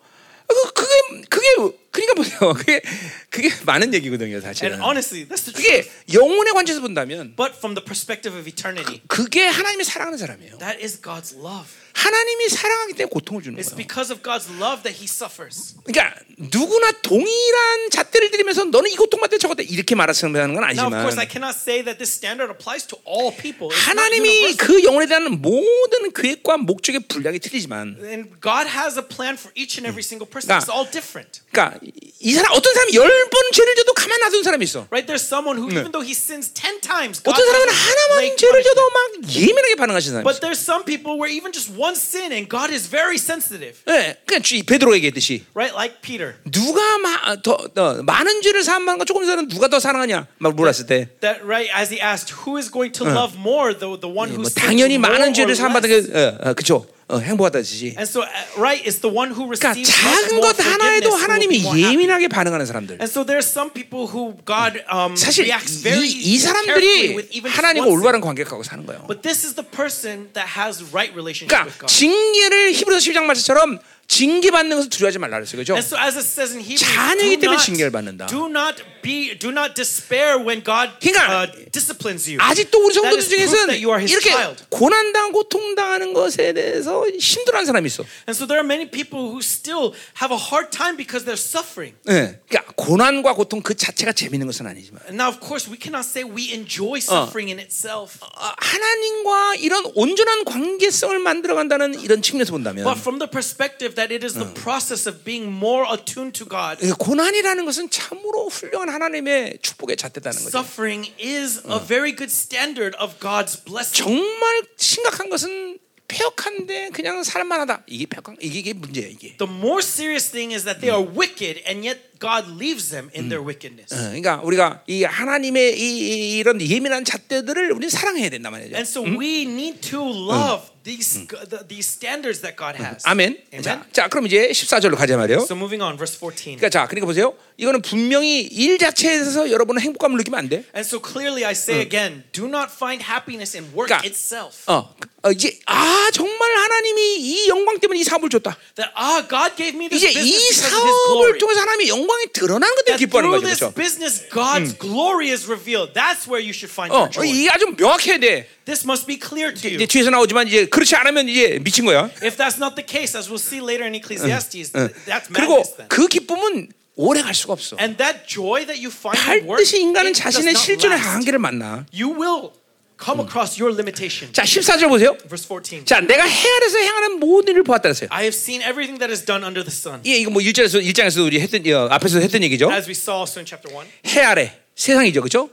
[0.74, 1.46] 그- 그게
[1.87, 2.53] 그게 그러니까 보세요.
[2.53, 2.81] 그게
[3.29, 4.71] 그게 많은 얘기거든요, 사실은.
[4.73, 5.89] And honestly, that's the truth.
[5.89, 10.57] 그게 영혼의 관점에서 본다면 But from the perspective of eternity, 그게 하나님이 사랑하는 사람이에요.
[10.59, 11.67] that is God's love.
[11.93, 13.77] 하나님이 사랑하기 때문에 고통을 주는 It's 거예요.
[13.77, 15.75] because of God's love that He suffers.
[15.83, 21.19] 그러니까 누구나 동일한 잣대를 들이면서 너는 이 고통받대 저것대 이렇게 말하는 건 Now, of course,
[21.19, 23.67] I 아니지만 cannot say that this standard applies to all people.
[23.67, 24.57] It's not 하나님이 universal.
[24.57, 29.75] 그 영혼에 대한 모든 계획과 목적의 분량이 틀리지만 And God has a plan for each
[29.77, 30.47] and every single person.
[30.47, 31.41] 그러니까- It's all different.
[31.51, 31.79] 그러니까
[32.21, 34.87] 이 사람 어떤 사람이 열 번 죄를 져도 가만 놔둔 사람이 있어.
[34.91, 35.05] Right?
[35.07, 38.81] There's someone who, even though he sins 10 times, God 어떤 사람은 하나만 죄를 져도.
[38.89, 40.27] 막 예민하게 반응하시는 사람이 있어.
[40.27, 43.77] But there's some people where even just one sin and God is very sensitive.
[43.87, 45.73] 예, 주- 베드로가 얘기했듯이 Right?
[45.73, 46.35] Like Peter.
[46.51, 50.27] 누가 마, 더, 더 많은 죄를 사함하는 거 조금 전에 누가 더 사랑하냐?
[50.39, 53.95] 막 물었을 때 That right as he asked, who is going to love more, the,
[53.99, 55.87] the one who 뭐 당연히 많은 죄를 less?
[55.87, 56.85] 게 어, 어, 그쵸?
[57.09, 57.95] 어, 행복하다듯이.
[57.97, 58.29] And so, uh,
[58.61, 61.65] right, it's the one who 그러니까 receives much 작은 것 하나에도 하나님이.
[61.65, 63.01] 예민하게 반응하는 사람들.
[63.01, 67.17] And so there's some people who God um, 사실 reacts very 이, 이 사람들이
[67.49, 67.89] 하나님과.
[67.89, 69.07] 올바른 관계하고 사는 거예요.
[69.07, 71.89] But this is the person that has right relationship 그러니까 with God.
[71.89, 73.79] 징계를 히브리서 12장 말씀처럼
[74.09, 75.59] 징계 받는 것을 두려워하지 말라 그랬어요.
[75.61, 75.73] 그죠?
[75.75, 78.25] And so, as it says in Hebrews, 자녀이기 do 때문에 not, 징계를 받는다.
[78.25, 82.41] do not be, do not despair when God 그러니까 uh, disciplines you.
[82.41, 84.65] 아직도 우리 성도들 중에서는 이렇게 child.
[84.69, 88.03] 고난당 고통당하는 것에 대해서 힘들어하는 사람이 있어.
[88.27, 91.93] And so there are many people who still have a hard time because they're suffering.
[92.09, 92.41] 예.
[92.49, 96.25] 그러니까 고난과 고통 그 자체가 재밌는 것은 아니지만 And now, of course, we cannot say
[96.25, 98.17] we enjoy suffering in itself.
[98.25, 104.12] 어, 하나님과 이런 온전한 관계성을 만들어 간다는 이런 측면에서 본다면 But from the perspective that
[104.12, 108.88] it is the process of being more attuned to God, 예, 고난이라는 것은 참으로 훌륭한
[108.88, 110.58] 하나님의 축복의 잣대다는 거죠.
[110.58, 113.96] suffering is a very good standard of God's blessing.
[113.96, 115.78] 정말 심각한 것은
[116.08, 117.84] 폐역한데 그냥 살만하다.
[117.86, 119.08] 이게 폐역한 이게, 이게 문제예요.
[119.08, 119.36] 이게.
[119.36, 123.29] The more serious thing is that they are wicked and yet God leaves them in
[123.29, 123.93] their wickedness.
[123.95, 128.75] 어, 그러니까 우리가 이 하나님의 이, 이- 이런 예민한 잣대들을 우리는 사랑해야 된단 말이죠.
[128.75, 133.03] And so we need to love these the, these standards that God has.
[133.05, 133.37] 아멘.
[133.53, 133.63] Amen.
[133.63, 135.39] 자, 자, 그럼 이제 14절로 가자 말이에요.
[135.41, 136.55] So moving on, verse 14.
[136.59, 137.35] 그러니까 자, 그러니까 보세요.
[137.57, 140.63] 이거는 분명히 일 자체에서 여러분은 행복감을 느끼면 안 돼.
[140.75, 144.63] And so clearly I say again, do not find happiness in work 그러니까 itself.
[144.71, 148.55] 어, 어, 이제 아 정말 하나님이 이 영광 때문에 이 사업을 줬다.
[148.75, 151.37] That ah, God gave me this 이제 business 이 사업을.
[151.37, 153.75] 통해서 하나님의 영광 이 드러나는 것들 기뻐하는 거죠, this 그렇죠?
[153.75, 155.93] business, God's glory is revealed.
[155.93, 157.27] That's where you should find 어, your joy.
[157.29, 158.47] 이게 아주 명확해야 돼.
[158.65, 159.87] This must be clear to 이제 you.
[159.87, 162.09] 뒤에서 나오지만 이제 그렇지 않으면 이제 미친 거야.
[162.23, 165.75] If that's not the case, as we'll see later in Ecclesiastes, th- that's 그리고 madness
[165.77, 165.87] then.
[165.89, 167.77] 그 기쁨은 오래 갈 수가 없어.
[167.79, 170.97] And that joy that you find in work, 반드시 인간은 자신의 실존의.
[170.99, 171.85] 한계를 만나.
[171.93, 172.51] You will
[172.99, 174.31] come across your limitation.
[174.33, 175.17] 자, 14절 보세요.
[175.27, 175.85] Verse 14.
[175.85, 178.09] 자, 내가 해 아래서 행하는 모든 일을 보았다 그랬어요.
[178.11, 180.01] I have seen everything that is done under the sun.
[180.05, 182.71] 예, 이거 뭐 일장에서 일장에서 우리 했던 어, 앞에서 했던 얘기죠.
[182.71, 183.87] As we saw also in chapter 1.
[184.15, 185.49] 해 아래 세상이죠, 그렇죠?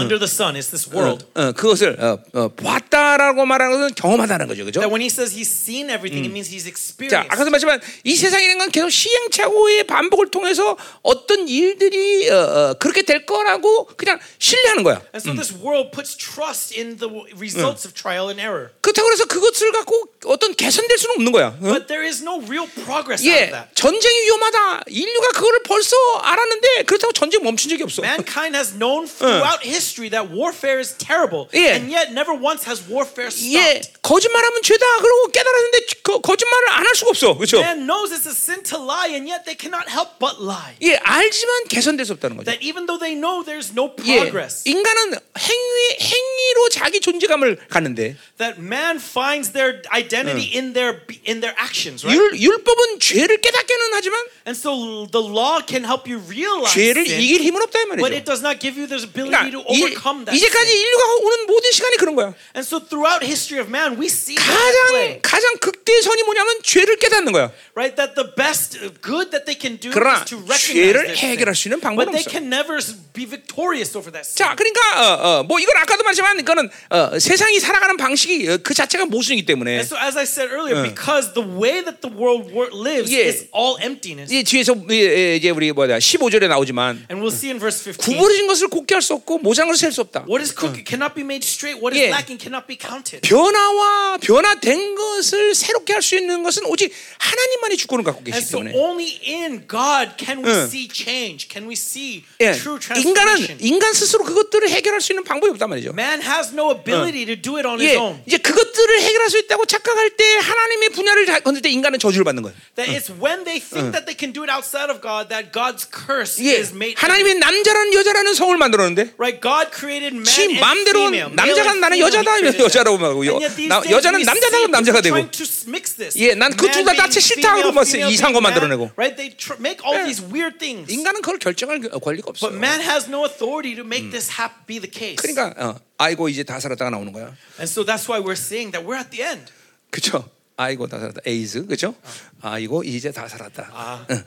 [0.00, 1.24] Under the sun is this world.
[1.34, 4.80] 어, 그것을 어, 어, 봤다라고 말하는 것은 경험하다는 거죠, 그렇죠?
[4.80, 7.28] That when he says he's seen everything, it means he's 자, experienced.
[7.30, 13.26] 아까도 말했지만 이 세상이라는 건 계속 시행착오의 반복을 통해서 어떤 일들이 어, 어, 그렇게 될
[13.26, 15.02] 거라고 그냥 신뢰하는 거야.
[15.14, 18.70] And so this world puts trust in the results of trial and error.
[18.80, 21.56] 그렇다고 해서 그것을 갖고 어떤 개선될 수는 없는 거야.
[21.60, 21.72] 어?
[21.74, 23.74] But there is no real progress out of 예, that.
[23.74, 24.82] 전쟁이 위험하다.
[24.88, 28.02] 인류가 그거를 벌써 알았는데 그렇다고 전쟁 멈춘 적이 없어.
[28.02, 31.76] Mankind has known throughout history that warfare is terrible, 예.
[31.76, 34.00] and yet never once has warfare 예, stopped.
[34.02, 34.84] 거짓말하면 죄다.
[34.98, 37.34] 그러고 깨달았는데 거, 거짓말을 안 할 수가 없어.
[37.36, 37.60] 그렇죠?
[37.60, 40.76] Man knows it's a sin to lie, and yet they cannot help but lie.
[40.82, 42.44] 예, 알지만 개선될 수 없다는 거죠.
[42.48, 48.16] That even though they know there's no 예, progress, 인간은 행위 행위로 자기 존재감을 갖는데
[48.38, 52.14] that man finds their identity in their in their actions, right?
[52.16, 57.16] 율, 율법은 죄를 깨닫게는 하지만 And so the law can help you realize 죄를 sin,
[57.18, 58.12] 이길 힘은 없다 이 but 말이죠.
[58.20, 60.36] it does not give you the ability 그러니까 to overcome that.
[60.36, 60.84] 이, 이제까지 sin.
[60.84, 62.34] 인류가 오는 모든 시간이 그런 거야.
[62.52, 67.32] And so throughout history of man, we see that 가장 가장 극대선이 뭐냐면 죄를 깨닫는
[67.32, 67.52] 거야.
[67.74, 67.96] right?
[67.96, 71.64] That the best good that they can do is to recognize 죄를 해결할 수.
[71.68, 72.36] 있는 방법은 But they 없어.
[72.36, 72.76] can never
[73.16, 74.36] be victorious over that sin.
[74.36, 78.74] 자, 그러니까 어, 어, 뭐 이건 아까도 말했지만 이거는 어, 세상이 살아가는 방식이 어, 그
[78.74, 82.52] 자체가 모순이기 때문에 And so, as I said earlier, because the way that the world
[82.52, 83.24] wor- lives 예.
[83.24, 84.28] is all emptiness.
[84.34, 88.02] 이 뒤에서 예, 예, 이제 우리 뭐야 15절에 나오지만 And we'll see in verse 15.
[88.16, 90.24] 구부러진 것을 곱게 할 수 없고 모자란 것을 셀수 없다.
[90.28, 91.78] What is crooked cannot be made straight.
[91.78, 92.10] What is 예.
[92.10, 93.20] lacking cannot be counted.
[93.28, 98.58] 변화와 변화된 것을 새롭게 할 수 있는 것은 오직 하나님만이 주권을 갖고 And 계시기 so
[98.58, 100.64] 때문에 only in God can we 응.
[100.66, 101.48] see change.
[101.48, 103.58] Can we see 예, true 인간은 transformation.
[103.60, 105.90] 인간 스스로 그것들을 해결할 수 있는 방법이 없단 말이죠.
[105.90, 108.20] Man has no ability to do it on his 예, own.
[108.26, 112.42] 이제 그것들을 해결할 수 있다고 착각할 때 하나님의 분야를 다- 건들 때 인간은 저주를 받는
[112.42, 112.56] 거예요.
[112.76, 115.84] That it's when they think that they can do it outside of God that God's
[115.84, 116.96] curse 예, is made.
[116.96, 122.96] 하나님의 남자라는 여자라는 성을 만들었는데 Right, God created man 지 마음대로 남자가 나는 여자다 여자라고
[122.96, 123.04] them.
[123.04, 126.16] 하고 And yet these 나- 여자는 남자다 그러면 남자가 되고 trying to mix this.
[126.18, 128.92] 예, 난그 Man 둘다 being 자체 싫다 female 이상한 거 만들어내고.
[128.96, 130.04] Right, they tr- make all 예.
[130.08, 130.88] these weird things.
[130.90, 132.48] 인간은 그걸 결정할 권리가 없어.
[132.48, 135.20] But man has no authority to make this hap- be the case.
[135.20, 137.36] 그러니까 어, 아이고 이제 다 살았다가 나오는 거야.
[137.60, 139.52] And so that's why we're saying that we're at the end.
[139.90, 140.28] 그렇죠?
[140.56, 141.22] 아이고 다 살았다.
[141.26, 141.94] 에이즈 그죠?
[142.40, 143.70] 아이고 이제 다 살았다.
[143.72, 144.06] 아.
[144.10, 144.24] 응,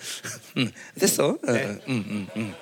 [0.57, 1.30] 응, 됐어.
[1.30, 2.55] 어, 응, 응, 응.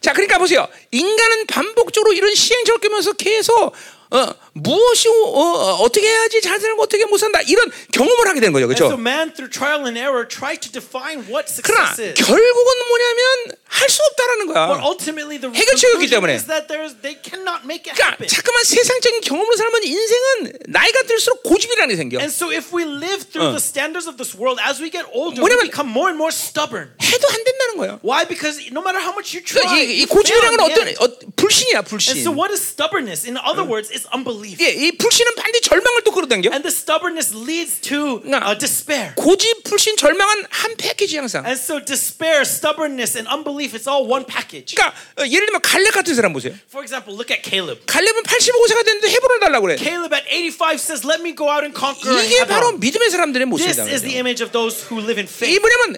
[0.00, 0.68] 자, 그러니까 보세요.
[0.90, 3.72] 인간은 반복적으로 이런 시행착오를 겪으면서 계속
[4.10, 8.52] 어, 무엇이 어, 어, 떻게 해야지 잘 살고 어떻게 못 산다 이런 경험을 하게 되는
[8.52, 8.94] 거죠, And 그렇죠?
[8.94, 12.14] man, through trial and error, tried to define what 그러나 is.
[12.14, 14.78] 결국은 뭐냐면 할 수 없다라는 거야.
[14.86, 16.34] ultimately, the 해결책이었기 conclusion 때문에.
[16.38, 18.30] is that there's, they cannot make it 그러니까.
[18.30, 22.18] 자꾸만 세상적인 경험으로 살면 인생은 나이가 들수록 고집이라는 게 생겨.
[22.22, 23.58] And so, if we live through 어.
[23.58, 26.30] the standards of this world, as we get older, 뭐냐면- we become more and more
[26.30, 26.94] stubborn.
[27.02, 27.98] 해도 안 된다는 거야.
[28.06, 28.22] Why?
[28.22, 30.78] Because no matter how much you 그러니까 try, 이, 이 fail 고집이라는 건 어떤.
[31.02, 32.22] 어, 불신이야, And 불신.
[32.22, 33.26] so, what is stubbornness?
[33.26, 34.43] In other words, it's unbelief.
[34.44, 36.50] 예, 이 불신은 반드시 절망을 또 끌어당겨.
[36.52, 39.14] And the stubbornness leads to 그러니까 uh, despair.
[39.16, 41.44] 고집, 불신, 절망은 한 패키지 항상.
[41.44, 44.74] And so, despair, stubbornness, and unbelief, it's all one package.
[44.74, 46.52] 그러니까 어, 예를 들면 갈렙 같은 사람 보세요.
[46.68, 47.80] For example, look at Caleb.
[47.86, 49.76] 갈렙은 85세가 됐는데 헤브론을 달라고 그래.
[49.76, 52.72] Caleb at 85 says, Let me go out and conquer 이게 바로.
[52.76, 53.88] 믿음의 사람들의 This 모습이다.
[53.88, 55.60] is the image of those who live in 이 faith.
[55.60, 55.96] 뭐냐면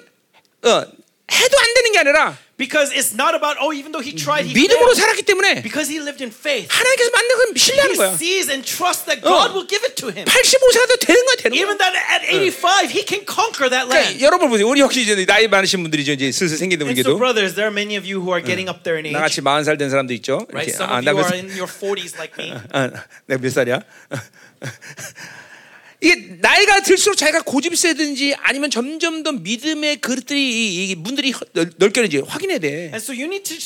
[0.63, 0.87] 어,
[1.33, 4.54] 해도 안 되는 게 아니라 Because it's not about, oh, even though he tried, he
[4.54, 5.02] 믿음으로 failed.
[5.02, 6.70] 살았기 때문에 Because he lived in faith.
[6.70, 8.14] 하나님께서 만든 걸 신뢰하는 He 거야.
[8.14, 9.54] sees and trusts that God 어.
[9.58, 10.30] will give it to him.
[10.30, 11.62] 85세가 더 되는 거야, 되는 거야.
[11.62, 14.22] Even that at 85, he can conquer that 그러니까 land.
[14.22, 14.70] 여러분 보세요.
[14.70, 16.14] 우리 역시 이제 나이 많으신 분들이죠.
[16.14, 18.70] 이제 슬슬 생기는 And so, 분들도 brothers, there are many of you who are getting
[18.70, 19.18] up there in age.
[19.18, 20.46] 나같이 40살 된 사람도 있죠.
[20.54, 20.70] Right?
[20.70, 20.78] 이렇게.
[20.78, 22.54] Some 아, of you 나 몇, are in your 40s like me.
[22.78, 22.94] 아,
[23.26, 23.82] 내가 몇 살이야?
[26.03, 31.47] 이게 나이가 들수록 자기가 고집이 세든지 아니면 점점 더 믿음의 그릇들이 이, 이 문들이 허-
[31.55, 32.69] 넓- 넓게는지 확인해야 돼.
[32.93, 33.57] And so you need to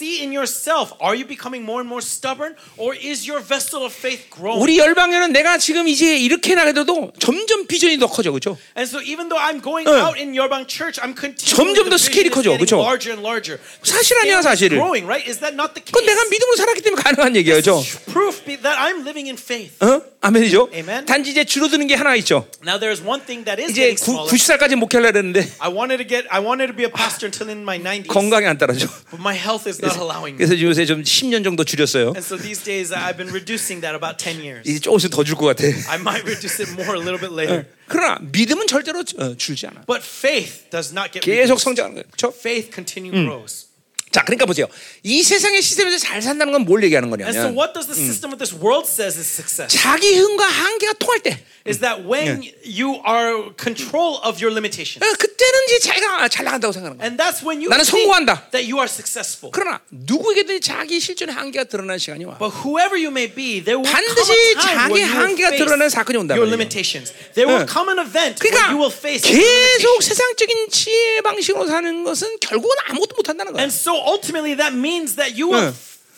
[0.00, 3.92] see in yourself are you becoming more and more stubborn or is your vessel of
[3.92, 4.60] faith growing?
[4.60, 8.56] 우리 열방에는 내가 지금 이제 이렇게 나가도 점점 비전이 더 커져, 그렇죠?
[8.76, 9.92] And so even though I'm going 어.
[10.08, 12.80] out in Yerbang Church, I'm continuing 점점 더 스케일이 커져, 그쵸?
[12.80, 13.60] larger and larger.
[13.82, 14.78] 사실 아니야, 사실을.
[14.78, 15.24] growing, right?
[15.28, 15.92] Is that not the case?
[15.92, 17.82] 그건 내가 믿음으로 살았기 때문에 가능한 얘기예요, 그렇죠?
[18.10, 19.76] Proof that I'm living in faith.
[19.84, 20.00] 어?
[20.22, 20.68] 아멘이죠?
[20.74, 21.06] Amen.
[21.06, 22.46] 단지 이제 줄어드는 게 하나 있죠.
[22.62, 24.28] Now there's one thing that is 이제 getting 구, smaller.
[24.32, 27.62] 90살까지 목회하려고 했는데 I wanted to get I wanted to be a pastor until in
[27.64, 28.08] my 90s.
[28.08, 28.86] 건강이 안 따라줘.
[29.10, 30.36] But my health is not me.
[30.36, 32.12] 그래서 요새 좀 10년 정도 줄였어요.
[32.14, 34.68] And so these days I've been reducing that about 10 years.
[34.68, 35.64] 이제 조금씩 더 줄 것 같아.
[35.90, 37.66] I might reduce it more a little bit later.
[37.88, 39.84] 그러나 믿음은 절대로 어, 줄지 않아.
[39.86, 41.58] But faith does not get 계속.
[41.58, 42.04] 성장하는 거예요.
[42.10, 42.32] 그렇죠?
[42.36, 43.69] Faith continue grows.
[44.12, 44.66] 자, 그러니까 보세요.
[45.04, 48.32] 이 세상의 시스템에서 잘 산다는 건 뭘 얘기하는 And so 거냐면 what does the system
[48.32, 49.70] of this world says is success?
[49.74, 51.38] 자기 흥과 한계가 통할 때
[51.68, 54.96] Is that when you are control of your limitations.
[55.04, 57.04] 어, 그때는 이제 자기가 잘 나간다고 생각하는 거야.
[57.06, 58.48] And that's when you 나는 성공한다.
[58.50, 59.52] that you are successful.
[59.52, 62.38] 그러나 누구에게든 자기 실존의 한계가 드러나는 시간이 와.
[62.38, 67.12] But whoever you may be, there will 반드시 자기 한계가 드러나는 사건이 온단 your limitations.
[67.36, 67.68] There will 응.
[67.68, 70.00] come an event where 그러니까 you will face 계속.
[70.02, 73.62] 세상적인 지혜 방식으로 사는 것은 결국은 아무것도 못 한다는 거야.
[73.68, 75.73] And so ultimately that means that you will 응.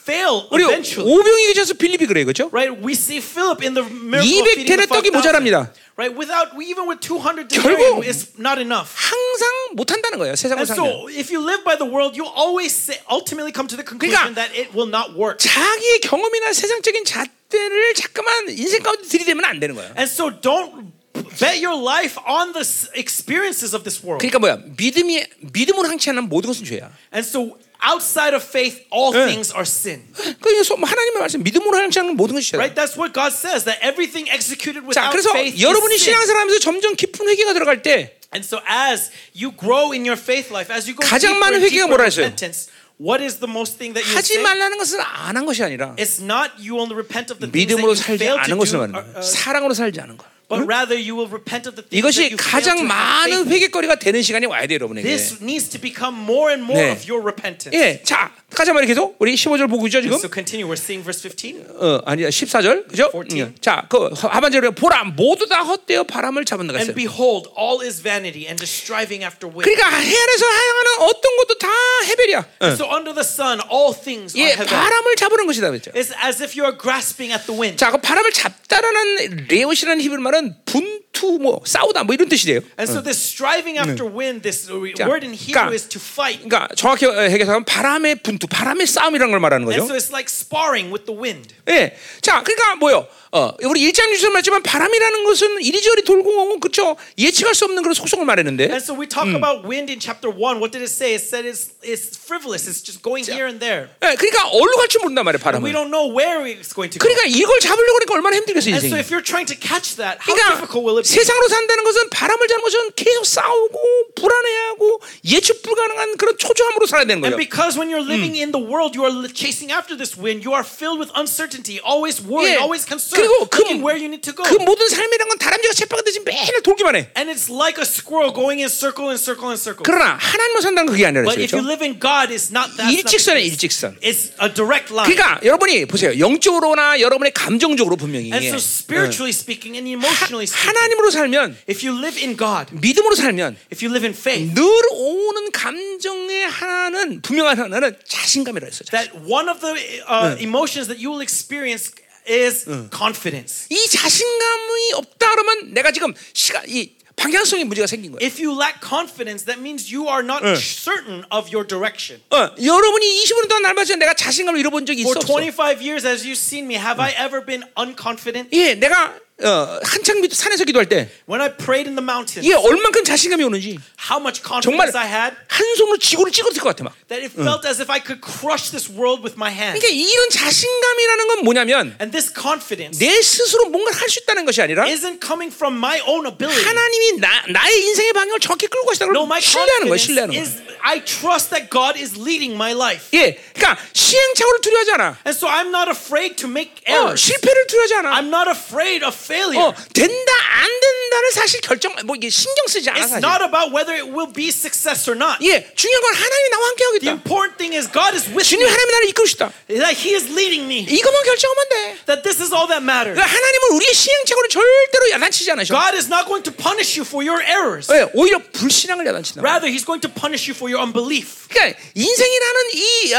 [0.08, 1.04] fail 우리 eventually.
[1.04, 2.50] 오병이 계셔서 빌립이 그래, 그렇죠?
[2.54, 2.72] Right?
[2.80, 5.20] We see Philip in the miracle of 200 feeding the 텐의 떡이 5,000.
[5.20, 5.74] 모자랍니다.
[5.98, 6.14] Right?
[6.16, 8.94] Without even with 200 결국 denarius, it's not enough.
[8.96, 10.36] 항상 못한다는 거예요.
[10.38, 10.78] 세상을 And 살면.
[10.78, 14.14] so if you live by the world, you always say, ultimately come to the conclusion
[14.32, 15.42] 그러니까 that it will not work.
[15.42, 19.90] 자기의 경험이나 세상적인 잣대를 자꾸만 인생 가운데 들이대면 안 되는 거예요.
[19.98, 20.94] And so don't
[21.42, 24.22] bet your life on the s- experiences of this world.
[24.22, 24.62] 그러니까 뭐야?
[24.78, 26.94] 믿음이 믿음으로 항치 않는 모든 것은 죄야.
[27.12, 29.27] And so outside of faith, all 예.
[29.27, 30.07] things are sin.
[30.41, 32.63] 그래서 하나님의 말씀 믿음으로 항치 않는 모든 것이 죄다.
[32.63, 32.75] Right?
[32.79, 36.15] That's what God says, that everything executed 자, without 그래서 faith 여러분이 is sin.
[36.15, 40.73] 신앙생활하면서 점점 깊은 회개가 들어갈 때 And so as you grow in your faith life,
[40.73, 42.25] as you go 가장 deeper 많은 and 회개가 deeper 뭐라 했어요?
[42.33, 44.43] repentance, what is the most thing that you 하지 say?
[44.43, 47.77] 말라는 것은 안 한 것이 아니라 It's not you only repent of the things that
[47.77, 49.21] 믿음으로 you 살지 failed to 않은 것을 do, 말하는 uh, 거예요.
[49.21, 50.25] uh, 사랑으로 살지 않은 거.
[50.53, 53.33] But rather you will repent of the things that 이것이 you failed 가장 to 많은
[53.33, 53.53] faith in.
[53.53, 55.09] 회개거리가 되는 시간이 와야 돼요, 여러분에게.
[55.09, 56.93] This needs to become more and more 네.
[56.93, 57.73] of your repentance.
[57.73, 60.17] 예, 자, 가자 말이 계속 우리 15절 보고 있죠 지금?
[60.19, 60.69] So continue.
[60.69, 61.65] We're seeing verse 15.
[61.81, 63.09] 어, 아니야 14절 그죠?
[63.13, 63.41] 14.
[63.41, 63.55] 응.
[63.61, 66.95] 자, 그 하반절에 보라 모두 다 헛되어 바람을 잡은 가 And 있어요.
[66.95, 69.65] behold, all is vanity and just striving after wind.
[69.65, 71.69] 그러니까 해 안에서 하양하는 어떤 것도 다
[72.05, 72.47] 해별이야.
[72.63, 72.69] 응.
[72.77, 74.69] So under the sun, all things are 예, heaven.
[74.69, 75.91] 바람을 잡으는 것이다 그랬죠.
[75.93, 77.79] It's as if you are grasping at the wind.
[77.79, 80.83] 자, 그 바람을 잡다라는 레오시라는 히브리 말은 분
[81.13, 82.61] 투뭐 싸우다 뭐 이런 뜻이래요.
[82.79, 84.67] And so this striving after wind, this
[84.97, 86.43] 자, word in Hebrew 그러니까- is to fight.
[86.43, 89.85] 그러니까 정확히 해석하면 바람의 분투, 바람의 싸움이라는 걸 말하는 And 거죠.
[89.87, 91.55] so it's like sparring with the wind.
[91.69, 91.95] 예.
[92.21, 93.07] 자, 그러니까 뭐요?
[93.35, 96.97] 어, 우리 일장 유서 말지만 바람이라는 것은 이리저리 돌고 그렇죠.
[97.17, 98.65] 예측할 수 없는 그런 속성을 말했는데.
[98.65, 100.61] And so we talk about wind in chapter 1.
[100.61, 101.15] What did it say?
[101.17, 102.69] It said it's, it's frivolous.
[102.69, 103.89] It's just going here and there.
[104.05, 105.73] 예, 그러니까 어디로 갈지 모른단 말이에요, And we 바람은.
[105.73, 107.09] don't know where it's going to go.
[107.09, 109.01] 그러니까 이걸 잡으려고 그러니까 얼마나 힘들겠어요, And so 인생이.
[109.01, 111.09] if you're trying to catch that, how 그러니까 difficult will it be?
[111.09, 113.79] 세상으로 산다는 것은 바람을 자는 것은 계속 싸우고
[114.15, 117.37] 불안해하고 예측 불가능한 그런 초조함으로 살아야 되는 And 거예요.
[117.37, 120.65] because when you're living in the world, you are chasing after this wind, you are
[120.67, 122.63] filled with uncertainty, always worried, 예.
[122.63, 124.45] always concerned, 그리고 그, looking where you need to go.
[124.45, 127.11] 그 모든 삶이란 건 다람쥐가 쳇바퀴듯이 매일 돌기만 해.
[127.17, 129.83] And it's like a squirrel going in circle and circle and circle.
[129.85, 131.59] 그러나 하나님으로 산다는 건 그게 아니라 But if 그렇죠.
[131.59, 132.93] you live in God, it's not that.
[132.93, 133.97] 일직선에 일직선.
[134.03, 135.09] It's a direct line.
[135.09, 136.15] 그러니까 여러분이 보세요.
[136.19, 138.59] 영적으로나 여러분의 감정적으로 분명히 And so, 예.
[138.59, 143.15] spiritually speaking and 하, emotionally speaking, 하나님 으로 살면 if you live in God, 믿음으로
[143.15, 148.85] 살면 if you live in faith, 늘 오는 감정의 하나는 분명한 하나는 자신감이라 했어.
[148.85, 148.93] 자신.
[148.93, 149.75] that one of the
[150.09, 151.93] uh, emotions that you will experience
[152.29, 152.65] is
[152.95, 153.67] confidence.
[153.71, 158.25] 이 자신감이 없다 그러면 내가 지금 시간 이 방향성에 문제가 생긴 거예요.
[158.27, 162.23] If you lack confidence, that means you are not certain of your direction.
[162.31, 165.33] 어, 여러분이 20년 동안 날때 내가 자신감을 잃어본 적이 있어 For 없어?
[165.35, 168.49] 25 years, as you've seen me, have I ever been unconfident?
[168.57, 172.55] 예, 내가 어, 한창 밑- 산에서 기도할 때 When I prayed in the mountains, 이게
[172.55, 176.85] 얼만큼 자신감이 오는지 how much 정말 confidence I had 한 손으로 지구를 찍어들 것 같아
[176.85, 176.95] 막.
[177.09, 179.81] that it felt as if I could crush this world with my hands.
[179.81, 184.63] 그러니까 이런 자신감이라는 건 뭐냐면 And this confidence 내 스스로 뭔가를 할 수 있다는 것이
[184.63, 186.63] 아니라 isn't coming from my own ability.
[186.63, 189.99] 하나님이 나, 나의 인생의 방향을 정확히 끌고 가시다는 No, 걸 my 신뢰하는 거예요.
[189.99, 190.45] confidence 신뢰하는 거예요.
[190.47, 193.11] is I trust that God is leading my life.
[193.15, 195.05] 예, 그러니까 시행착오를 두려워하지 않아.
[195.27, 197.23] And so I'm not afraid to make 어, errors.
[197.23, 198.11] 실패를 두려워하지 않아.
[198.19, 199.63] I'm not afraid of failure.
[199.63, 203.23] 어, 된다 안 된다를 사실 결정 뭐 이게 신경 쓰지 않아 It's 사실.
[203.23, 205.39] not about whether it will be success or not.
[205.47, 207.23] 예, 중요한 건 하나님이 나와 함께 하고 The 있다.
[207.23, 208.71] important thing is God is with 주님 me.
[208.71, 209.53] 하나님이 나를 이끌고 싶다.
[209.71, 210.83] That He is leading me.
[210.89, 211.77] 이것만 결정하면 돼.
[212.11, 213.15] That this is all that matters.
[213.15, 215.71] 그러니까 하나님은 우리의 시행착오를 절대로 야단치지 않으셔.
[215.75, 217.87] God is not going to punish you for your errors.
[217.93, 219.41] 예, 오히려 불신앙을 야단친다.
[219.45, 221.47] Rather, He's going to punish you for your unbelief.
[221.49, 223.15] 그러니까 인생이라는 이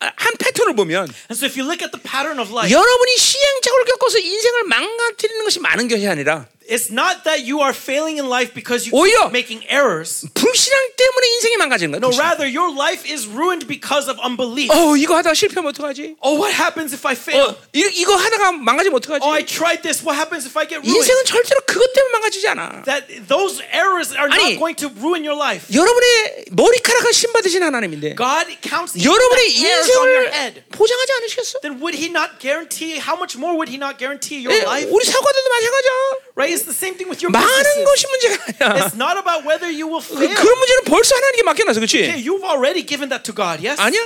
[0.00, 4.18] 한 패턴을 보면 so, if you look at the pattern of life, 여러분이 시행착오를 겪어서
[4.18, 8.87] 인생을 망가뜨리는 것이 많은 것이 아니라 it's not that you are failing in life because
[8.87, 10.23] you 오히려 keep making errors.
[10.33, 11.99] 불신앙 때문에 인생이 망가지는 거야.
[11.99, 12.23] No, 불신앙.
[12.23, 14.71] rather, your life is ruined because of unbelief.
[14.71, 16.15] 어, 이거 하다가 실패하면 어떡하지?
[16.21, 17.49] Oh, what happens if I fail?
[17.51, 19.25] 어, 이, 이거 하다가 망가지면 어떡하지?
[19.25, 19.99] Oh, I tried this.
[20.05, 20.95] What happens if I get ruined?
[20.95, 22.83] 인생은 절대로 그것 때문에 망가지지 않아.
[22.85, 25.67] That those errors are 아니, not going to ruin your life.
[25.73, 30.53] 여러분의 머리카락을 신받으신 하나님인데 God counts even 여러분의 the hairs on your 인생을 head.
[30.71, 31.59] 보장하지 않으시겠어?
[31.59, 32.95] Then would He not guarantee?
[33.01, 34.87] How much more would He not guarantee your 예, life?
[34.87, 35.91] 우리 사과들도 마찬가지야.
[36.37, 36.54] Right?
[36.56, 37.84] It's the same thing with your 많은.
[37.84, 38.80] 것이 문제가 아니야.
[38.80, 40.32] It's not about whether you will 그, fail.
[40.34, 41.96] 그런 문제는 벌써 하나님께 맡겨놨어, 그렇지?
[42.08, 43.60] Okay, you've already given that to God.
[43.60, 43.76] Yes.
[43.80, 44.00] 아니야?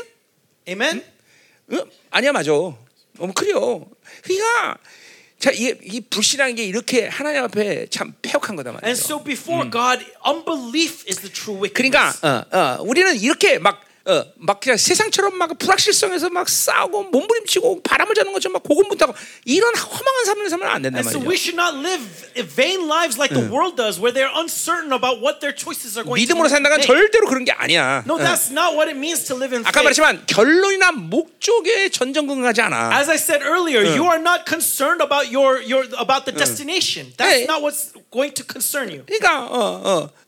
[0.69, 1.05] Amen.
[1.73, 1.85] 응?
[2.11, 2.51] 아니야, 맞아.
[2.51, 3.87] 너무 그래요.
[4.25, 4.77] 그러니까
[5.39, 8.93] 자, 이, 이 불신한 게 이렇게 하나님 앞에 참 폐역한 거다 And 말이야.
[8.93, 12.27] so before God, unbelief is the true 그러니까 wickedness.
[12.27, 18.15] 어, 어, 우리는 이렇게 막 어, 막 그냥 세상처럼 막 불확실성에서 막 싸우고 몸부림치고 바람을
[18.15, 19.15] 자는 것처럼 막 고군분투하고
[19.45, 21.29] 이런 허망한 삶을 살면 안 된단 And so 말이죠.
[21.29, 22.01] we should not live
[22.57, 26.17] vain lives like the world does, where they're uncertain about what their choices are going
[26.17, 26.81] to 믿음으로 산다는.
[26.81, 28.03] 절대로 그런 게 아니야.
[28.09, 28.19] No, 어.
[28.25, 29.83] that's not what it means to live in 아까.
[29.83, 32.97] 말했지만 결론이나 목적에 전전긍긍하지 않아.
[32.97, 37.13] As I said earlier, you are not concerned about your, your about the destination.
[37.17, 37.47] That's 네.
[37.47, 39.05] not what's going to concern you.
[39.05, 39.45] 그러니까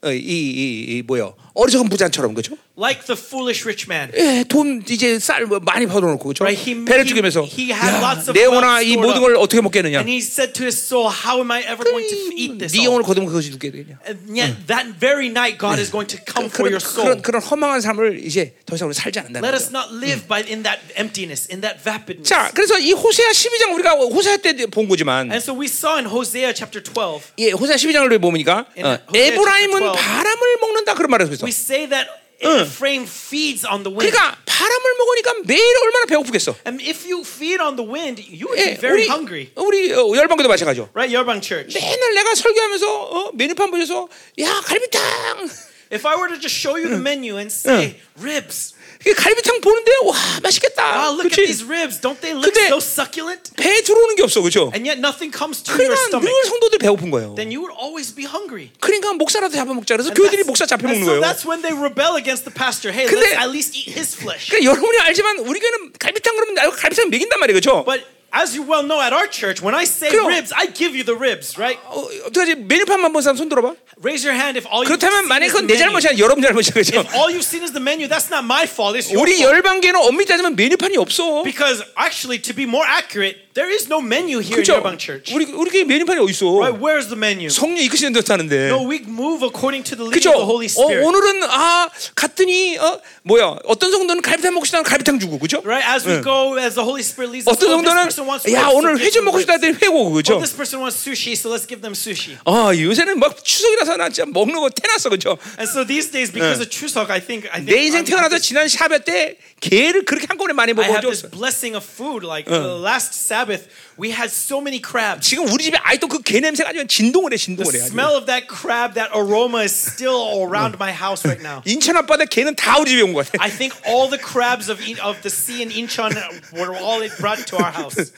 [0.04, 2.56] 어어이이 이, 뭐요 어리석은 부자처럼 그죠?
[2.78, 4.10] Like the foolish rich man.
[4.16, 6.44] 예, 돈 이제 쌀뭐 많이 벌어놓고 그죠?
[6.44, 9.20] Right, he- 배를 죽이면서 he had 야, lots of 내 wealth 영혼아 이 모든.
[9.20, 9.98] 걸 어떻게 먹겠느냐?
[10.00, 12.72] And he said to his soul, How am I ever going to eat this?
[12.72, 14.00] 네 all?" 영혼을 거두면 그것이 죽게 되냐?
[14.08, 17.04] And yet, that very night, God is going to come for your soul.
[17.04, 20.40] 그런 그런 허망한 삶을 이제 더 이상 우리 살지 않는다는 Let us not live by
[20.48, 22.24] in that emptiness, in that vapidness.
[22.24, 26.08] 자, 그래서 이 호세아 12장 우리가 호세아 때 본 거지만 And so we saw in
[26.08, 30.00] Hosea chapter 12, 예, 호세아 12장을 보니까 어, 에브라임은 chapter 12.
[30.00, 31.41] 바람을 먹는다 그런 말을 했어.
[31.43, 32.07] we say that
[32.39, 34.11] Ephraim feeds on the wind.
[34.13, 36.55] 그러니까 바람을 먹으니까 매일 얼마나 배고프겠어.
[36.65, 39.51] And if you feed on the wind, you would 예, be very 우리 hungry.
[39.55, 40.89] 우리 어, 열방교도 마찬가지죠.
[40.93, 41.73] Right, Yerbang Church.
[41.73, 44.07] 맨날 내가 설교하면서 어, 메뉴판 보셔서
[44.39, 45.49] 야 갈비탕
[45.89, 48.77] If I were to just show you the menu and say ribs, 이게
[49.10, 50.82] 갈비탕 보는데 와 맛있겠다.
[51.10, 51.46] wow, look at 그렇지?
[51.50, 51.98] these ribs.
[52.00, 53.50] Don't they look so succulent?
[53.58, 54.70] 배에 들어오는 게 없어, 그렇죠?
[54.74, 56.22] And yet nothing comes to your 그러니까 stomach.
[56.30, 57.34] 늘 성도들 배고픈 거예요.
[57.34, 58.70] Then you would always be hungry.
[58.78, 59.96] 그러니까 목사라도 잡아먹자.
[59.98, 61.20] 그래서 교회들이 목사 잡혀 먹는 so 거예요.
[61.26, 62.94] that's when they rebel against the pastor.
[62.94, 64.46] Hey, 근데- let's at least eat his flesh.
[64.54, 67.82] 그러니까 여러분이 알지만 우리 교회는 갈비탕 그러면 나 갈비탕 먹인단 말이에요, 그렇죠?
[67.84, 70.93] But as you well know, at our church, when I say 그럼- ribs, I give
[70.95, 71.79] you the ribs, right?
[71.87, 72.55] 어, 어떡하지?
[72.67, 73.75] 메뉴판만 본 사람 손 들어봐.
[74.03, 75.89] Raise your hand if all you've 그렇다면 seen 만약 is 그건 내 the menu.
[75.89, 76.99] 잘못이 아니라 여러분 잘못이야, 그렇죠?
[77.01, 78.93] If all you've seen is the menu, that's not my fault.
[78.99, 79.57] It's your 우리 fault.
[79.57, 81.41] 열방계는 엄밀히 따지면 메뉴판이 없어.
[81.41, 84.77] Because actually, to be more accurate, there is no menu here 그렇죠?
[84.77, 85.33] in Yerbang Church.
[85.33, 86.45] 우리 우리 교회 메뉴판이 어디 있어?
[86.61, 86.77] Right?
[86.77, 87.49] Where's the menu?
[87.49, 88.69] 성령 이끄시는 듯 하는데.
[88.69, 90.29] No, we move according to the leading 그죠?
[90.37, 91.01] of the Holy 어, Spirit.
[91.01, 95.65] 오늘은 아 갔더니 어 뭐야 어떤 성도는 갈비탕 먹고 싶다는 갈비탕 주고 그죠?
[95.65, 95.81] Right?
[95.81, 96.21] As we 네.
[96.21, 98.20] go, as the Holy Spirit leads us, 어떤 oh, this 정도는 person person wants
[98.52, 99.38] 야 오늘 give 회좀 them 먹고.
[99.40, 100.38] 싶다 했더니 회고 Oh, 그죠?
[100.38, 102.36] this person wants sushi, so let's give them sushi.
[102.44, 105.38] 아 요새는 막 추석이라서 나 진짜 먹는 거 태났어 그죠?
[105.58, 108.68] And so these days, because of Chuseok, I think I think 내 인생 태어나서 지난
[108.68, 111.30] 샤베 때 게를 그렇게 한꺼번에 많이 I have this 먹어줬어.
[111.30, 112.26] blessing of food.
[112.26, 113.66] Like the last Sabbath,
[113.98, 115.28] we had so many crabs.
[115.28, 117.78] 지금 우리 집에 아직도 그게 냄새가 아주 진동을 해 The 진동을 해.
[117.78, 117.86] 아주.
[117.92, 121.62] smell of that crab, that aroma is still around my house right now.
[121.66, 123.42] 인천 앞바다 게는 다 우리 집에 온 것 같아.
[123.44, 126.12] I think all the crabs of of the sea in Incheon
[126.52, 128.12] were all brought to our house.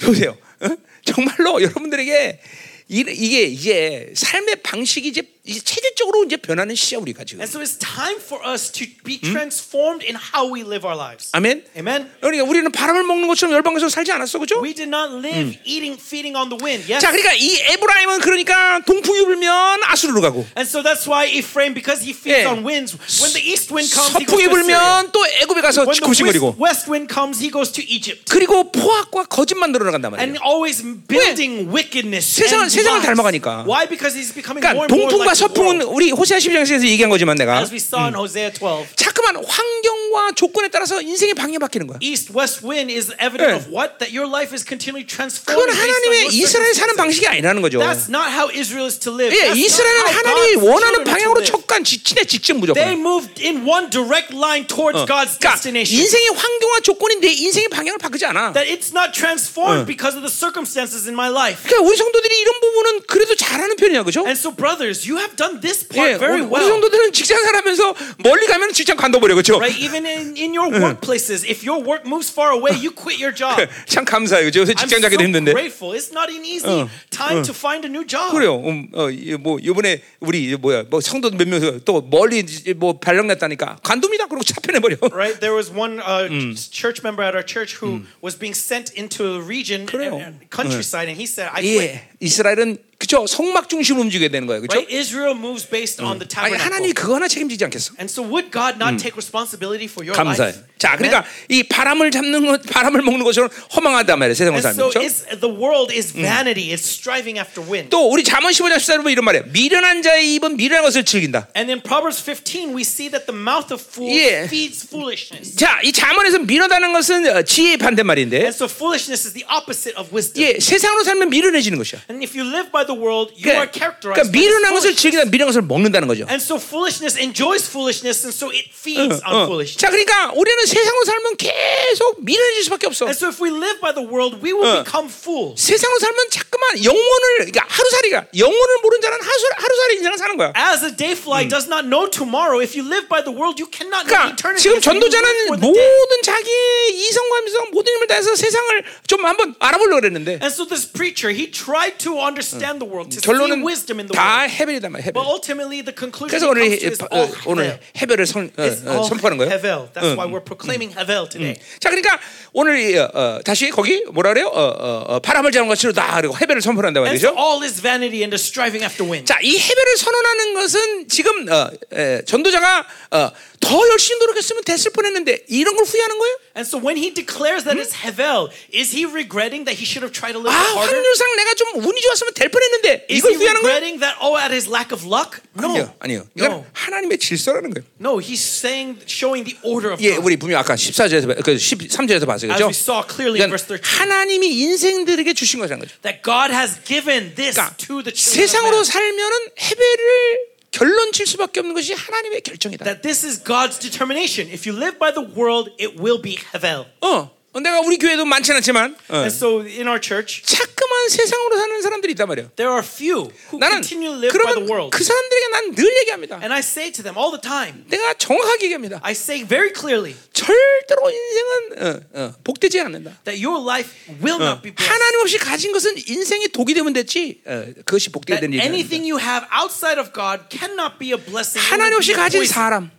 [0.00, 0.36] 보세요.
[0.60, 0.68] 어?
[1.04, 2.40] 정말로 여러분들에게
[2.88, 7.40] 이, 이게 이제 삶의 방식이 이제, 이제 체질적으로 이제 변하는 시야 우리가 지금.
[7.40, 11.30] And so it's time for us to be transformed in how we live our lives.
[11.32, 11.64] 아멘.
[11.78, 12.10] Amen.
[12.20, 14.60] 그러니까 우리는 바람을 먹는 것처럼 열방에서 살지 않았어, 그죠?
[14.60, 16.90] We did not live eating, feeding on the wind.
[16.90, 16.98] Yes.
[17.00, 22.02] 자, 그러니까 이 에브라임은 그러니까 동풍이 불면 아수르로 가고 And so that's why Ephraim, because
[22.02, 22.50] he feeds 예.
[22.50, 24.66] on winds, when the east wind comes, he goes 서풍이 to Assyria.
[24.66, 28.26] 불면 또 애굽에 가서 When the west, west wind comes, he goes to Egypt.
[28.34, 30.42] 그리고 포악과 거짓만 늘어나간단 And 말이에요.
[30.42, 32.34] always building wickedness.
[32.34, 33.02] 세상을- and 세상을.
[33.06, 33.62] 닮아가니까.
[33.62, 33.86] Why?
[33.86, 35.82] Because he's becoming 그러니까 more and more like 서풍은.
[35.82, 38.86] 우리 호세아 12장에서 얘기한 거지만 내가 As we saw in Hosea 12.
[38.96, 41.98] 자꾸만 환경과 조건에 따라서 인생의 방향이 바뀌는 거야.
[42.02, 43.56] East west wind is evident 예.
[43.56, 43.98] of what?
[43.98, 45.66] That your life is continually transforming.
[45.66, 46.96] 그건 하나님의 이스라엘 사는.
[46.96, 47.78] 방식이 아니라는 거죠.
[47.78, 49.36] That's not how Israel is to live.
[49.36, 51.44] 예, 이스라엘은 하나님이 원하는 방향으로.
[51.44, 52.80] 척간 지친의 직전 무조건.
[52.82, 55.92] They moved in one direct line towards God's 그러니까 destination.
[56.00, 58.52] 인생의 환경과 조건이 내 인생의 방향을 바꾸지 않아.
[58.54, 61.60] That it's not transformed because of the circumstances in my life.
[61.68, 64.20] 그러니까 우리 성도들이 이런 부분은 그래도 잘하는 편이야, 그죠?
[64.24, 66.67] And so, brothers, you have done this 예, part very 우리, 우리 well.
[66.69, 69.57] 성도들은 직장 살아면서 멀리 가면 직장 관둬버려, 그죠?
[69.57, 69.77] Right?
[69.81, 73.57] Even in, in your workplaces, if your work moves far away, you quit your job.
[73.87, 74.61] 참 감사해요, 그죠?
[74.61, 75.51] 요새 I'm 직장 잡기도 so 힘든데.
[75.53, 75.95] grateful.
[75.97, 78.31] It's not an easy time to find a new job.
[78.31, 78.57] 그래요.
[78.61, 82.73] 음, 어, 이, 뭐 이번에 우리 이 뭐야, 뭐 성도 몇 명서 또 멀리 이제
[82.73, 84.27] 뭐 발령났다니까 관둡니다.
[84.27, 84.97] 그리고 차편해버려.
[85.13, 85.39] Right?
[85.39, 86.27] There was one uh,
[86.71, 90.15] church member at our church who was being sent into a region, 그래요.
[90.15, 91.81] and, and countryside, and he said, I quit.
[91.81, 93.24] 예, 이스라엘은 그죠?
[93.26, 94.74] 성막 중심으로 움직여야 되는 거예요, 그죠?
[94.74, 94.90] Right?
[94.90, 96.64] Israel moves based on the 아니 tabernacle.
[96.66, 97.94] 하나님이 그거 하나 책임지지 않겠어?
[98.02, 100.50] And so would God not take responsibility for your 감사해.
[100.58, 100.66] life?
[100.78, 101.08] 자, Amen?
[101.08, 105.00] 그러니까 이 바람을 잡는 것, 바람을 먹는 것처럼 허망하단 말이에요, And 살면 so 그렇죠?
[105.06, 106.74] it's, the world is vanity.
[106.74, 107.90] It's striving after wind.
[107.90, 109.44] 또 우리 잠언 15장 14절 보면 이런 말이에요.
[109.54, 111.48] 미련한 자의 입은 미련한 것을 즐긴다.
[111.56, 114.50] And in Proverbs 15, we see that the mouth of fools Yeah.
[114.50, 115.54] feeds foolishness.
[115.56, 120.10] 자, 이 잠언에서 미련하다는 것은 어, 지혜의 반대말인데, And so foolishness is the opposite of
[120.12, 120.42] wisdom.
[120.42, 122.00] 예, 세상으로 살면 미련해지는 것이야.
[122.10, 124.96] And if you live by the world, you are 그러니까, characterized 그러니까 미련한 것을.
[124.96, 126.24] 즐기다 미련한 것을 먹는다는 거죠.
[126.28, 129.44] And so foolishness enjoys foolishness, and so it feeds on 어.
[129.46, 129.78] foolishness.
[129.78, 133.06] 자, 그러니까 우리는 세상으로 살면 계속 미련해질 수밖에 없어.
[133.06, 134.82] And so if we live by the world, we will 어.
[134.84, 135.60] become fools.
[135.60, 140.52] 세상으로 살면 자꾸만 영혼을, 그러니까 하루살이가 영혼을 모르는 자는 하루, 하루살이 인생을 사는 거야.
[140.56, 143.68] As a day fly does not know tomorrow, if you live by the world, you
[143.70, 144.62] cannot know 그러니까 eternity.
[144.62, 145.60] 지금 전도자는 the.
[145.60, 151.32] 모든 자기의 이성감에서 모든 힘을 다해서 세상을 좀 한번 알아보려고 그랬는데 And so this preacher,
[151.32, 154.52] he tried to understand the world, to see 결론은 wisdom in the 다 world.
[154.56, 155.04] 헤벨이단 말이야.
[155.06, 155.12] 헤벨.
[155.14, 157.80] But ultimately, the conclusion 그래서 오늘 comes to 이- is 어, all 오늘.
[158.00, 159.50] 헤벨을 선, 어, It's 어, all 선포하는 거예요.
[159.52, 159.88] Hevel.
[159.94, 160.16] That's 응.
[160.18, 161.56] why we're proclaiming Hevel today.
[161.80, 162.18] 자, 그러니까
[162.52, 164.48] 오늘 이, 어, 어, 다시 거기 뭐라 그래요?
[164.48, 167.38] 어, 어, 어, 바람을 잡은 것으로 다 그리고 헤벨을 선포한다 And so 말이죠.
[167.38, 169.26] all is vanity and the striving after wind.
[169.26, 173.30] 자, 이 헤벨을 선언하는 것은 지금 어, 에, 전도자가 어,
[173.66, 176.36] 더 열심히 노력했으면 됐을 뻔했는데 이런 걸 후회하는 거예요?
[176.56, 180.14] And so when he declares that it's Hevel, is he regretting that he should have
[180.14, 180.94] tried a little 아, harder?
[180.94, 183.74] 확률상 내가 좀 운이 좋았으면 될 뻔했는데 Is 이걸 he 후회하는 거예요?
[183.74, 185.42] regretting that, oh, at his lack of luck?
[185.58, 185.94] 아니요, No.
[185.98, 186.20] 아니요.
[186.38, 186.64] 이건 No.
[186.72, 187.84] 하나님의 질서라는 거예요.
[188.00, 190.24] No, he's saying, showing the order of 예, God.
[190.24, 192.54] 우리 분명 아까 14절에서 그 13절에서 봤어요.
[192.54, 192.70] As 그죠?
[192.70, 193.82] we saw clearly in 그러니까 verse 13.
[193.82, 195.76] 하나님이 인생들에게 주신 거죠.
[196.06, 198.84] That God has given this 그러니까 to the children 세상으로.
[198.84, 202.85] 살면은 헤벨을 결론 칠 수밖에 없는 것이 하나님의 결정이다.
[202.85, 204.51] That this is God's determination.
[204.51, 206.85] If you live by the world, it will be Hevel.
[207.01, 207.29] 어,
[207.60, 212.12] 내가 우리 교회도 많지는 않지만 어, And so in our church, 자꾸만 세상으로 사는 사람들이
[212.12, 212.50] 있단 말이에요.
[212.56, 214.90] there are few who 나는 continue to live by the 그러면 world.
[214.96, 216.36] 그 사람들에게 난 늘 얘기합니다.
[216.36, 219.00] And I say to them all the time, 내가 정확하게 얘기합니다.
[219.02, 223.12] I say very clearly 절대로 인생은 어, 어, 복되지 않는다.
[223.24, 223.90] that your life
[224.22, 224.90] will not be blessed.
[224.92, 227.40] 하나님 없이 가진 것은 인생이 독이 되면 됐지.
[227.46, 231.58] 어, 그것이 복되게 되는 일이 anything you have outside of God cannot be a blessing.
[231.62, 232.44] It 하나님 없이 가진.
[232.46, 232.90] 사람,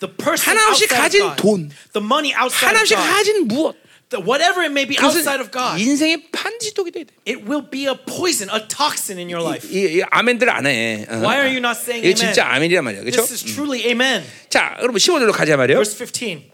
[0.00, 3.76] The person 하나님 없이 가진 돈, the money outside 하나님 of 없이 God, 가진 무엇,
[4.18, 7.12] whatever it may be outside of God, 인생의 반지독이 돼야 돼.
[7.26, 9.68] it will be a poison, a toxin in your life.
[9.70, 11.06] 이, 이 아멘들 안 해.
[11.08, 11.20] 어.
[11.22, 12.16] Why are you not saying amen?
[12.16, 13.02] 진짜 아멘이란 말이야.
[13.02, 13.24] 그렇죠?
[13.24, 14.24] This is truly amen.
[14.48, 15.78] 자, 여러분 15절로 가자 말이에요.
[15.78, 16.50] Verse 15.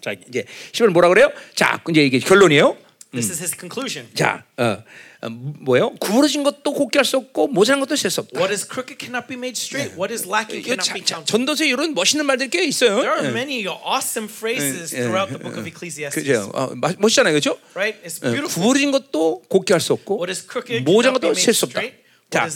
[0.00, 1.30] 자, 이제 15절 뭐라 그래요?
[1.54, 2.76] 자, 이제 이게 결론이에요.
[3.12, 4.08] This is his conclusion.
[4.14, 4.82] 자, 어,
[5.22, 5.94] 어, 뭐요?
[6.00, 8.38] 구부러진 것도 곱게 할 수 없고 모자란 것도 셀 수 없다.
[8.40, 9.92] What is crooked cannot be made straight.
[9.98, 11.30] What is lacking cannot 자, be 자, counted.
[11.30, 13.00] 전도서에 이런 멋있는 말들이 꽤 있어요.
[13.00, 13.30] There are 예.
[13.30, 16.24] many awesome phrases 예, throughout 예, the book of Ecclesiastes.
[16.24, 16.48] 그죠?
[16.54, 17.58] 어, 마- 멋있잖아요, 그렇죠?
[17.76, 18.00] Right?
[18.00, 18.48] It's 예, beautiful.
[18.64, 21.82] 구부러진 것도 곱게 할 수 없고 What is crooked 모자란 것도 셀 수 없다.
[22.30, 22.48] 자,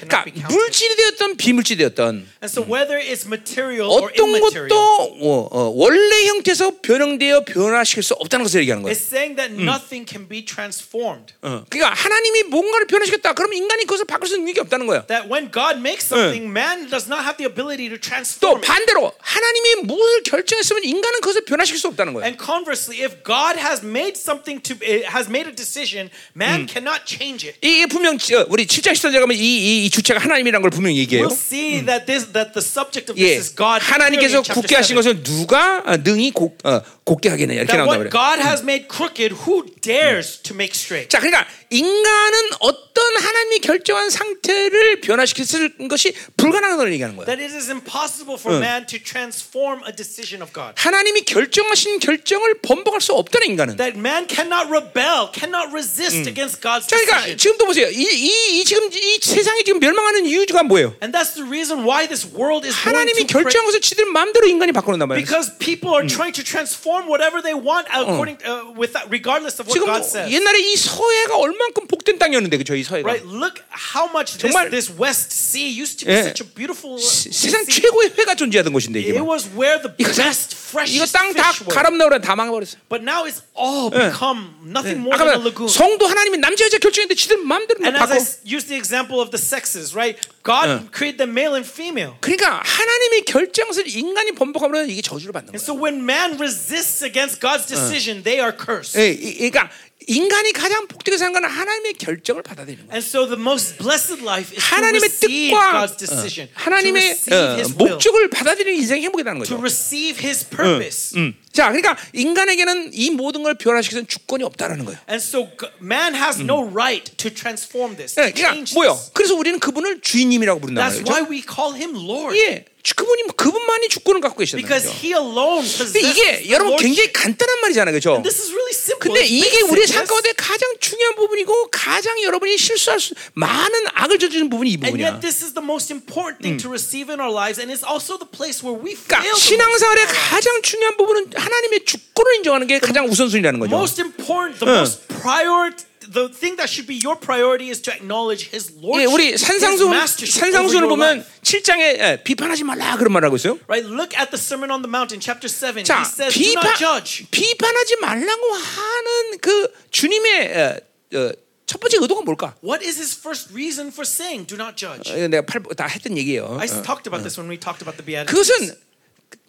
[0.00, 0.48] 그러니까.
[0.48, 6.26] 물질이 되었던 비물질이 되었던 And so whether it's material or 어떤 것도 어, 어, 원래
[6.26, 8.94] 형태에서 변형되어 변화시킬 수 없다는 것을 얘기하는 거예요.
[8.94, 11.34] it's saying that nothing can be transformed.
[11.42, 13.34] 어, 그러니까 하나님이 뭔가를 변화시켰다.
[13.34, 15.06] 그러면 인간이 그것을 바꿀 수 있는 게 없다는 거야.
[15.06, 17.98] That when God makes something, man does not have the ability to
[18.40, 18.60] 또.
[18.60, 22.24] 반대로 하나님이 무엇을 결정했으면 인간은 그것을 변화시킬 수 없다는 거야.
[22.24, 27.04] And conversely, if God has made something to eh, has made a decision, man cannot
[27.04, 27.58] change it.
[27.60, 30.98] 이게 분명 어, 우리 7장 10절 에 가면 이, 이, 이 주체가 하나님이라는 걸 분명히
[30.98, 31.28] 얘기해요.
[31.28, 33.80] We'll see that this that the subject of 예, this is God.
[33.84, 34.96] 하나님께서 굳게 하신 7.
[34.96, 38.10] 것을 누가 어, 능히 곱, 어, 곱게 하겠느냐 이렇게 나온다 what 그래.
[38.12, 41.08] God has made crooked, who dares to make straight?
[41.08, 45.44] 자, 그러니까 인간은 어떤 하나님이 결정한 상태를 변화시킬
[45.88, 47.26] 것이 불가능하다는 얘기하는 거야.
[47.26, 50.74] That it is impossible for man to transform a decision of God.
[50.76, 53.76] 하나님이 결정하신 결정을 번복할 수 없다는 인간은.
[53.76, 57.38] That man cannot rebel, cannot resist against God's 자, 그러니까 decision.
[57.38, 57.88] 지금도 보세요.
[57.88, 60.96] 이, 이, 이 지금 이 세상이 지금 멸망하는 이유가 뭐예요?
[61.00, 65.24] And that's the reason why this world is 하나님이 것을 지들 마음대로 인간이 바꿔놓는단 말이에요.
[65.24, 69.73] because people are trying to transform whatever they want according uh, with regardless of what
[69.77, 70.31] 지금 God says.
[70.31, 72.75] 옛날에 이 서해가 얼만큼 복된 땅이었는데 그죠?
[72.75, 73.25] 이 서해가 Right?
[73.27, 76.19] Look how much this, 정말- this West Sea used to be 예.
[76.29, 77.51] such a beautiful 시- sea.
[77.51, 79.27] 세상 최고의 회가 존재하던 곳인데 이게 It 막.
[79.29, 81.75] was where the 이거, best, 이거 freshest 땅 다 fish were.
[81.75, 82.77] 가람나오라 다 망해버렸어.
[82.89, 85.68] But now it's all become nothing more than a lagoon.
[85.68, 88.46] 성도 하나님이 남자 여자 결정했는데 지들 마음대로 막 And as I 바꿔.
[88.46, 90.14] use the example of the sexes, right?
[90.44, 92.14] God created them male and female.
[92.20, 95.66] 그러니까 하나님이 결정한 것을 인간이 번복하면 이게 저주를 받는 And 거예요.
[95.66, 98.96] so when man resists against God's decision, they are cursed.
[98.96, 99.70] 예, 이- 그러니까
[100.06, 102.96] 인간이 가장 복되게 사는 건 하나님의 결정을 받아들이는 거예요.
[102.96, 107.02] And so the most blessed life is to 하나님의 receive 뜻과 God's decision, 어, 하나님의
[107.02, 109.60] to receive 어, His will, 목적을 받아들이는 인생이 행복이라는 to 거죠.
[109.60, 111.12] receive His purpose.
[111.18, 111.34] 음.
[111.52, 114.98] 자, 그러니까 인간에게는 이 모든 걸 변화시키는 주권이 없다라는 거예요.
[115.08, 115.48] And so
[115.82, 118.98] man has no right to transform this, 예, 그러니까 뭐요?
[119.14, 121.12] 그래서 우리는 그분을 주인님이라고 부른다는 That's 거죠.
[121.12, 124.94] why we call Him Lord, 예, 주- 그분이 그분만이 주권을 갖고 because 거죠.
[125.02, 126.76] He alone 근데 possesses 이게 여러분.
[126.76, 128.22] 굉장히 간단한 말이잖아요, 그렇죠?
[128.22, 129.00] This is really simple.
[129.02, 129.92] 근데 이게 yes?
[129.92, 134.86] 삶 가운데 가장 중요한 부분이고 가장 여러분이 실수할 수 많은 악을 저지르는 부분이 이 And
[134.94, 135.08] 부분이야.
[135.18, 138.16] yet, this is the most important thing to receive in our lives, and it's also
[138.16, 139.20] the place where we fail.
[139.26, 139.36] 그러니까.
[139.36, 143.74] 신앙생활의 가장 중요한 부분은 하나님의 주권을 인정하는 게 가장 우선순위라는 거죠.
[143.74, 145.72] most important, the most prior,
[146.12, 149.44] the thing that should be your priority is to acknowledge His 예, lordship, 우리 His
[149.44, 149.88] 산상수
[150.26, 151.32] 산상수를 보면 life.
[151.42, 153.58] 7장에 비판하지 말라 그런 말을 하고 있어요.
[153.66, 153.88] Right?
[153.88, 155.84] Look at the Sermon on the Mount in chapter seven.
[155.84, 160.76] 자, he says, "Do 비판 not judge." 비판하지 말라고 하는 그 주님의 어,
[161.16, 161.32] 어,
[161.66, 162.54] 첫 번째 의도가 뭘까?
[162.64, 165.12] What is His first reason for saying, "Do not judge"?
[165.12, 166.56] 어, 내가 팔, 다 했던 얘기예요.
[166.60, 166.82] I 어.
[166.84, 168.32] talked about this when we talked about the Beatitudes.
[168.32, 168.87] 그것은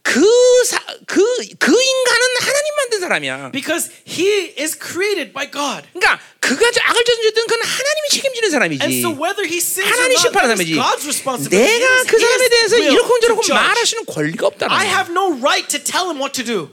[0.08, 0.20] 그,
[0.66, 1.20] 사, 그,
[1.58, 3.50] 그 인간은 하나님 만든 사람이야.
[3.52, 5.88] Because he is created by God.
[5.92, 8.82] 그러니까 그가 악을 저질렀든 그건 하나님이 책임지는 사람이지.
[8.84, 10.76] And so whether he sins or 하나님 not, 심판하는 that is 사람이지.
[10.76, 11.78] God's responsibility.
[11.80, 13.54] 내가 It is 그 사람에 his 대해서 will 이렇고 저렇고 to judge.
[13.64, 14.92] 말할 수는 권리가 없다는 I 거야.
[14.98, 16.68] have no right to tell him what to do.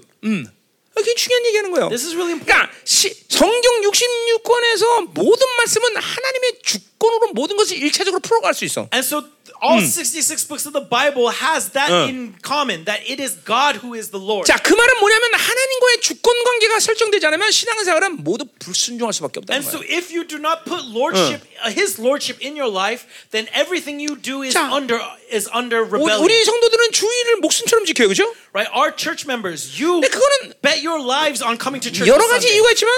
[0.96, 1.88] 그게 중요한 얘기하는 거예요.
[1.88, 2.46] This is really important.
[2.48, 8.88] 그러니까 시, 성경 66권에서 모든 말씀은 하나님의 주권으로 모든 것을 일차적으로 풀어갈 수 있어.
[8.92, 9.22] And so
[9.62, 13.94] all 66 books of the Bible has that in common that it is God who
[13.96, 14.44] is the Lord.
[14.46, 19.64] 자, 그 말은 뭐냐면 하나님과의 주권 관계가 설정되지 않으면 신앙생활은 모두 불순종할 수밖에 없다는 And
[19.68, 19.96] so 거예요.
[19.96, 24.16] if you do not put lordship uh, his lordship in your life, then everything you
[24.16, 25.00] do is 자, under
[25.32, 26.20] is under rebellion.
[26.20, 28.28] 우리 성도들은 주의를 목숨처럼 지켜요, 그죠?
[28.52, 28.68] right?
[28.76, 30.25] Our church members, you 근데 그거는
[30.65, 32.55] bet your lives on coming to church 여러 on 가지 Sunday.
[32.55, 32.91] 이유가 있지만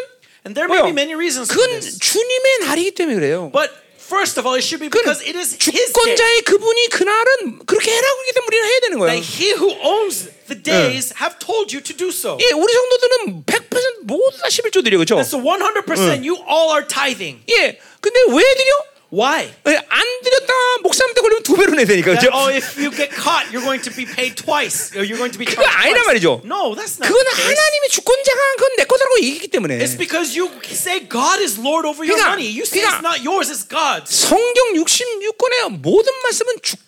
[0.45, 0.91] And there may 뭐요?
[0.91, 1.97] be many reasons for 그건 this.
[1.99, 3.49] 주님의 날이기 때문에 그래요.
[3.53, 6.15] But first of all, it should be 그건 because it is his day.
[6.15, 9.11] 주권자의 그분이 그날은 그렇게 해라고 하기 때문에 우리는 해야 되는 거예요.
[9.15, 12.35] That he who owns the days have told you to do so.
[12.43, 15.15] 예, 우리 성도들은 100% 모두 다 11조 드려, 그죠?
[15.15, 17.39] And so 100% you all are tithing.
[17.47, 18.72] 예, 근데 왜 드려?
[19.10, 19.48] Why?
[19.66, 20.52] 예, 안 드렸다
[20.82, 22.28] 목사한테 걸리면 두 배로 내야 되니까, 그죠?
[22.30, 25.47] oh, if you get caught, you're going to be paid twice, you're going to be
[25.48, 26.05] 그거 아니란.
[26.05, 26.43] 말이죠.
[26.44, 27.24] No, that's not 그건.
[27.24, 32.05] 하나님의 주권자가 그건 내 거다라고 얘기했기 때문에 It's because you say God is Lord over
[32.05, 32.52] your 그러니까- money.
[32.52, 34.12] You say 그러니까- it's not yours, it's God's.
[34.12, 36.88] 성경 66권의 모든 말씀은 주권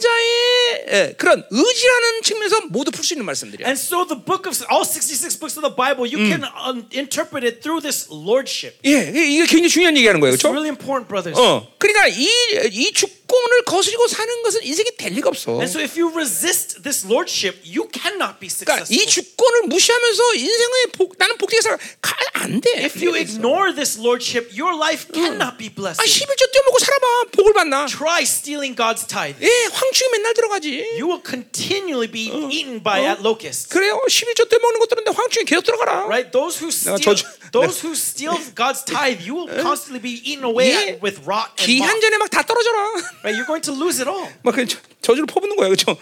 [0.00, 3.66] 자의 예, 그런 의지라는 측면에서 모두 풀 수 있는 말씀들이야.
[3.68, 7.44] And so the book of all 66 books of the Bible, you can um, interpret
[7.44, 8.78] it through this lordship.
[8.86, 10.54] 예, 이게 굉장히 중요한 얘기하는 거예요, It's 그렇죠?
[10.56, 11.38] really important, brothers.
[11.38, 12.26] 어, 그러니까 이,
[12.72, 12.92] 이
[13.30, 15.52] 주권을 거스리고 사는 것은 인생에 될 리가 없어.
[15.62, 18.90] And so if you resist this lordship, you cannot be 그러니까 successful.
[18.90, 22.82] 이 주권을 무시하면서 인생의 복, 나는 복되게 살아 가- 안안 돼.
[22.84, 26.02] If you ignore this lordship, your life cannot be 아, blessed.
[26.02, 27.06] 11조 떼먹고 살아봐.
[27.36, 27.86] 복을 받나?
[27.86, 29.38] Try stealing God's tithe.
[29.40, 30.98] 예, 황충이 맨날 들어가지.
[30.98, 33.68] You will continually be eaten by at locusts.
[33.70, 34.00] 그래요.
[34.08, 36.06] 11조 떼먹는 것들인데 황충이 계속 들어가라.
[36.10, 36.30] Right?
[36.32, 40.70] Those who steal, 저주- those who steal God's tithe, you will constantly be eaten away
[40.74, 40.98] 예.
[41.02, 42.00] with rot and 기한 moth.
[42.02, 42.90] 전에 막 다 떨어져라.
[43.22, 43.36] Right?
[43.36, 44.28] You're going to lose it all.
[44.42, 45.68] 막 저- 저주를 퍼붓는 거야.
[45.68, 45.96] 그렇죠?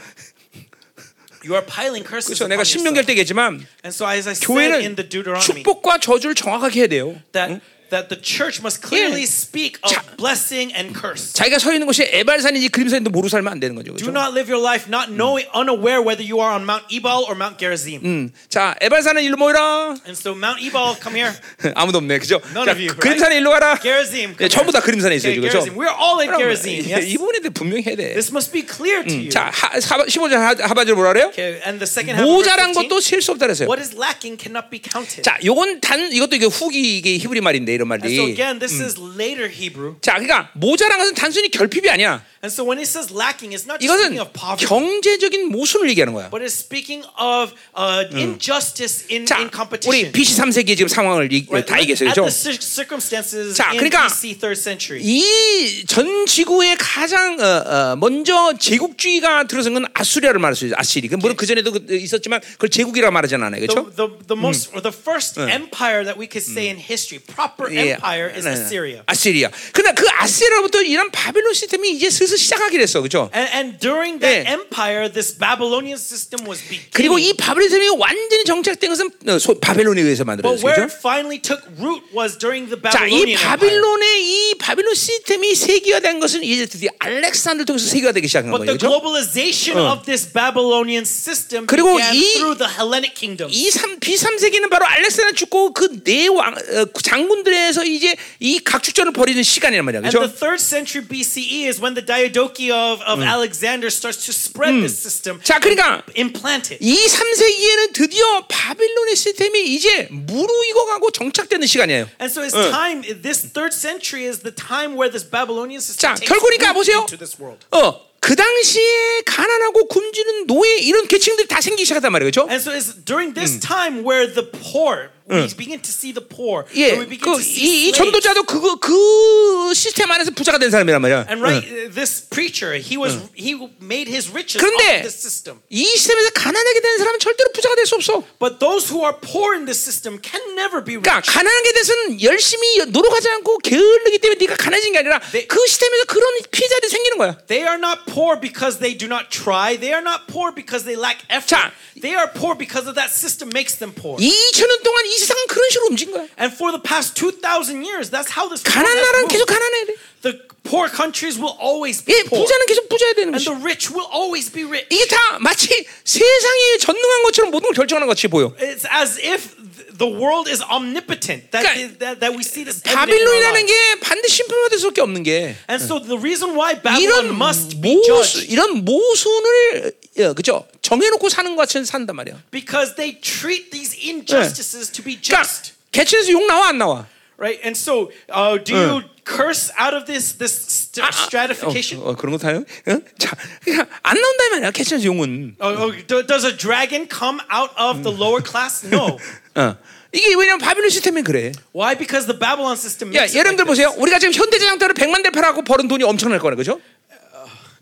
[1.45, 2.45] You are piling curses 그렇죠.
[2.45, 3.07] upon 내가 신명기할 yourself.
[3.07, 6.87] 때 얘기했지만 And so, as I said 교회는 in the Deuteronomy, 축복과 저주를 정확하게 해야
[6.89, 7.15] 돼요.
[7.33, 9.27] that that the church must clearly 예.
[9.27, 11.33] speak of 자- blessing and curse.
[11.35, 13.93] 자기가 서 있는 곳이 에발산인지 그림산인지 모르고 살면 안 되는 거죠.
[13.95, 14.05] 그렇죠?
[14.05, 17.35] Do not live your life not knowing, unaware whether you are on Mount Ebal or
[17.37, 18.01] Mount Gerizim.
[18.05, 18.31] 음.
[18.49, 19.99] 자, 에발산은 일로 모이라.
[20.07, 21.33] And so, Mount Ebal, come here.
[21.75, 22.19] 아무도 없네.
[22.19, 22.41] 그죠?
[22.55, 23.01] None 자, of you, right?
[23.01, 23.79] 그림산에 일로 가라.
[23.81, 24.81] Gerizim, 예, 전부 다.
[24.81, 25.49] 그림산에 있어요, Okay.
[25.49, 25.73] 그렇죠?
[25.75, 26.85] We're all in 그럼 Gerizim.
[26.85, 27.07] 이- Yes.
[27.09, 28.13] 이 부분에 대해 분명히 해야 돼.
[28.15, 29.29] This must be clear to you.
[29.31, 31.27] 자, 하, 하, 15절 하- 하반절 뭐라 그래요?
[31.33, 33.69] Okay, and the second half 모자란 verse 15, 것도 셀수 없다 그랬어요.
[33.69, 35.23] what is lacking cannot be counted.
[35.23, 38.33] 자, 요건 단 이것도 이게 후기 이게 히브리 말인데 이런 And so 말이.
[38.35, 39.95] again, this is later Hebrew.
[40.03, 42.23] 자, 그러니까 모자란 것은 단순히 결핍이 아니야.
[42.43, 46.13] And so when it says lacking, it's not just speaking of poverty, 경제적인 모순을 얘기하는
[46.15, 46.31] 거야.
[46.31, 50.13] but it's speaking of uh, injustice in, 자, in 우리 competition.
[50.13, 51.67] BC 3세기 지금 상황을 이- Right?
[51.67, 52.11] 다 얘기했어요.
[52.11, 52.27] At 그죠?
[52.27, 55.03] the cir- circumstances 자, in 그러니까 BC third century.
[55.03, 60.77] 이전 지구의 가장 어, 어, 먼저 제국주의가 들어선 건 아수리아를 말할 수 있어요.
[60.79, 61.09] 아시리.
[61.09, 63.61] 그 물론 그 전에도 그- 있었지만 그걸 제국이라고 말하지는 않아요.
[63.61, 63.91] The, 그렇죠?
[63.97, 67.93] the, the most or the first empire that we could say in history, proper 예,
[67.99, 68.61] empire, is 네, 네.
[68.61, 69.03] Assyria.
[69.07, 69.51] 아시리아.
[69.73, 73.01] 그러나 그 아시리아로부터 이런 바벨론 시스템이 이제 슬슬 시작하게 됐어.
[73.01, 73.31] 그렇죠?
[73.35, 74.53] And, and during that 예.
[74.53, 76.61] empire, this Babylonian system was
[76.93, 77.37] 그리고 이 beginning.
[77.37, 80.65] 바벨론 시스템이 완전히 정착된 것은 어, 소- 바벨론에 의해서 But 만들어졌어요.
[80.65, 80.93] where 그렇죠?
[80.93, 83.39] it finally took root was during the 자, 이 Babylonian.
[83.43, 88.79] 바빌론의 이 바빌론 시스템이 세계화된 것은 이제 드디어 알렉산더를 통해서 세계화되기 시작한 But 거예요.
[88.79, 88.89] the 그렇죠?
[89.01, 93.51] globalization of this Babylonian system 그리고 began 이- through the Hellenic kingdom.
[93.53, 99.85] 이 3, B3세기는 바로 알렉산더 죽고 그네왕 어, 장군들 에서 이제 이 각축전을 벌이는 시간이란
[99.85, 100.01] 말이야.
[100.01, 100.39] And the 그렇죠?
[100.39, 105.41] third century BCE is when the diadochi of, of Alexander starts to spread this system
[105.43, 106.79] 자, 그러니까 implant it.
[106.81, 112.09] 이 3세기에는 드디어 바빌론의 시스템이 이제 무르익어가고 정착되는 시간이에요.
[112.21, 116.15] And so it's time, this third century is the time where this Babylonian system 자,
[116.15, 116.99] takes 결국이니까 보세요.
[117.05, 117.65] into this world.
[117.73, 122.31] 어, 그 당시에 가난하고 굶주린 노예 이런 계층들이 다 생기기 시작했단 말이에요.
[122.31, 122.49] 그렇죠?
[122.51, 126.65] And so it's during this time where the poor, we begin to see the poor,
[126.75, 127.93] 예, and we begin 그 to see 이, 이.
[127.93, 131.27] 전도자도 그거 그 시스템 안에서 부자가 된 사람이란 말이야.
[131.29, 135.61] And right, uh, this preacher, he was he made his riches off of this system.
[135.69, 138.25] 이 시스템에서 가난하게 된 사람은 절대로 부자가 될 수 없어.
[138.39, 141.31] But those who are poor in this system can never be 그러니까 rich.
[141.33, 145.47] 가난하게 돼서는 열심히 노력하지 않고 게을르기 때문에 네가 가난해진 게 아니라 네.
[145.47, 147.37] 그 시스템에서 그런 피해자들이 생기는 거야.
[147.47, 149.77] They are not poor because they do not try.
[149.77, 151.49] They are not poor because they lack effort.
[151.49, 151.73] 자.
[151.99, 154.17] They are poor because of that system makes them poor.
[154.23, 156.27] 2천 년 동안 이 세상은 그런 식으로 움직인 거야.
[156.41, 159.29] And for the past 2,000 years, that's how this has 나라는.
[159.29, 159.95] 계속 가난해야 돼.
[160.23, 160.35] The
[160.65, 162.43] poor countries will always be 예, poor.
[162.43, 163.45] 부자는 계속 부자야 되는 And 거지.
[163.51, 164.87] the rich will always be rich.
[164.91, 165.69] 이게 다 마치
[166.05, 168.53] 세상이 전능한 것처럼 모든 걸 결정하는 것 같이 보여.
[168.59, 171.51] It's as if th- the world is omnipotent.
[171.55, 173.67] That, 그러니까 that, that we see this 바빌론이라는.
[173.67, 178.51] 게 반드시 심판받을 수밖에 없는 게 And so the reason why Babylon must be judged
[178.51, 182.37] 이런 모순을 예, 그죠 정해놓고 사는 것 같이 산단 말이야.
[182.51, 185.73] because they treat these injustices to be 그러니까 just.
[185.93, 187.07] 개천에서 욕 나와 안 나와?
[187.39, 187.61] Right?
[187.63, 192.03] And so uh, do you curse out of this this st- 아, 아, stratification?
[192.03, 192.65] 어, 어, 그런 거 다요?
[192.87, 192.99] 어?
[193.17, 194.71] 자, 그러니까 안 나온다 말이야.
[194.73, 195.55] 개천에서 용은.
[195.61, 198.85] Oh, oh, do- does a dragon come out of the lower class?
[198.85, 199.19] No.
[199.55, 199.77] 어.
[200.11, 201.53] 이게 왜냐면 바빌론 시스템이 그래.
[201.73, 201.95] Why?
[201.97, 203.69] Because the Babylon system 야, 여러분들 this.
[203.69, 203.95] 보세요.
[203.99, 206.81] 우리가 지금 현대자동차를 100만 대 팔아갖고 벌은 돈이 엄청날 거네, 그죠?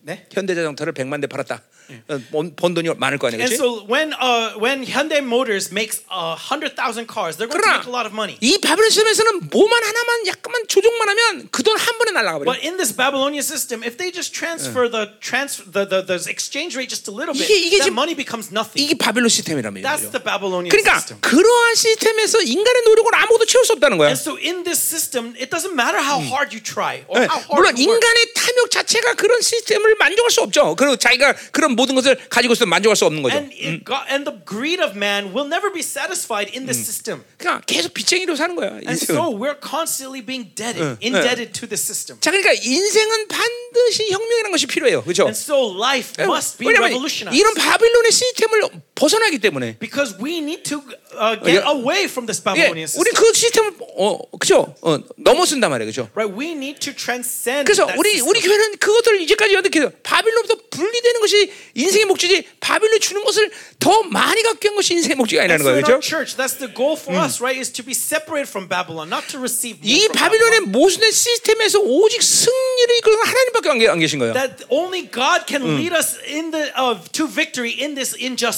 [0.06, 0.24] 네?
[0.30, 1.60] 현대자동차를 100만 대 팔았다.
[2.08, 6.02] 어, 번, 번 돈이 많을 거 아니야, And so when uh, when Hyundai Motors makes
[6.10, 8.38] hundred thousand cars, they're going to make a lot of money.
[8.42, 12.46] 이 바빌론 시스템에서는 뭐만 하나만 약간만 조종만 하면 그 돈 한 번에 날아가 버려.
[12.46, 16.74] But in this Babylonian system, if they just transfer the transfer the, the, the exchange
[16.78, 18.78] rate just a little bit, 이게- 이게 that money becomes nothing.
[18.82, 21.18] 이게 바빌론 시스템이란 That's the Babylonian 그러니까 system.
[21.22, 24.10] 그러한 시스템에서 인간의 노력을 아무것도 채울 수 없다는 거야.
[24.10, 27.38] And so in this system, it doesn't matter how hard you try or 네, how
[27.46, 27.78] hard 물론.
[27.78, 30.74] 인간의 탐욕 자체가 그런 시스템을 만족할 수 없죠.
[30.76, 33.36] 그리고 자기가 그런 모든 것을 가지고 있어 만족할 수 없는 거죠.
[33.36, 37.24] And, it got, and the greed of man will never be satisfied in this system.
[37.38, 38.80] 그러니까 계속 빚쟁이로 사는 거야.
[38.82, 39.16] And 인생은.
[39.16, 42.20] so we're constantly being indebted, indebted to the system.
[42.20, 45.02] 자, 그러니까 인생은 반드시 혁명이라는 것이 필요해요.
[45.02, 45.24] 그렇죠?
[45.24, 47.36] And so life must be revolutionized.
[47.36, 49.76] 이런 바빌론의 시스템을 벗어나기 때문에.
[49.78, 50.80] Because we need to
[51.14, 51.68] uh, get 예.
[51.68, 53.14] away from this 예, Babylonian 우리 system.
[53.14, 54.74] 그 시스템을 어, 그죠?
[54.82, 56.08] 어, 넘어선단 말이에요, 그죠?
[56.16, 56.32] Right?
[56.32, 58.28] We need to transcend 그래서 우리 system.
[58.28, 59.88] 우리 교회는 그것들을 이제까지 어떻게?
[60.02, 65.40] 바빌론부터 분리되는 것이 인생의 목적이지 바빌론 주는 것을 더 많이 갖게 한 것이 인생의 목적이
[65.40, 66.00] 아니라는 so 거예요, 그렇죠?
[66.00, 67.60] church, that's the goal for us, right?
[67.60, 70.72] Is to be separated from Babylon, not to receive 이 바빌론의.
[70.72, 74.32] 모순된 시스템에서 오직 승리를 이끄는 하나님밖에 안, 계- 계신 거예요.
[74.32, 78.56] That only God can lead us in the uh, to victory in this unjust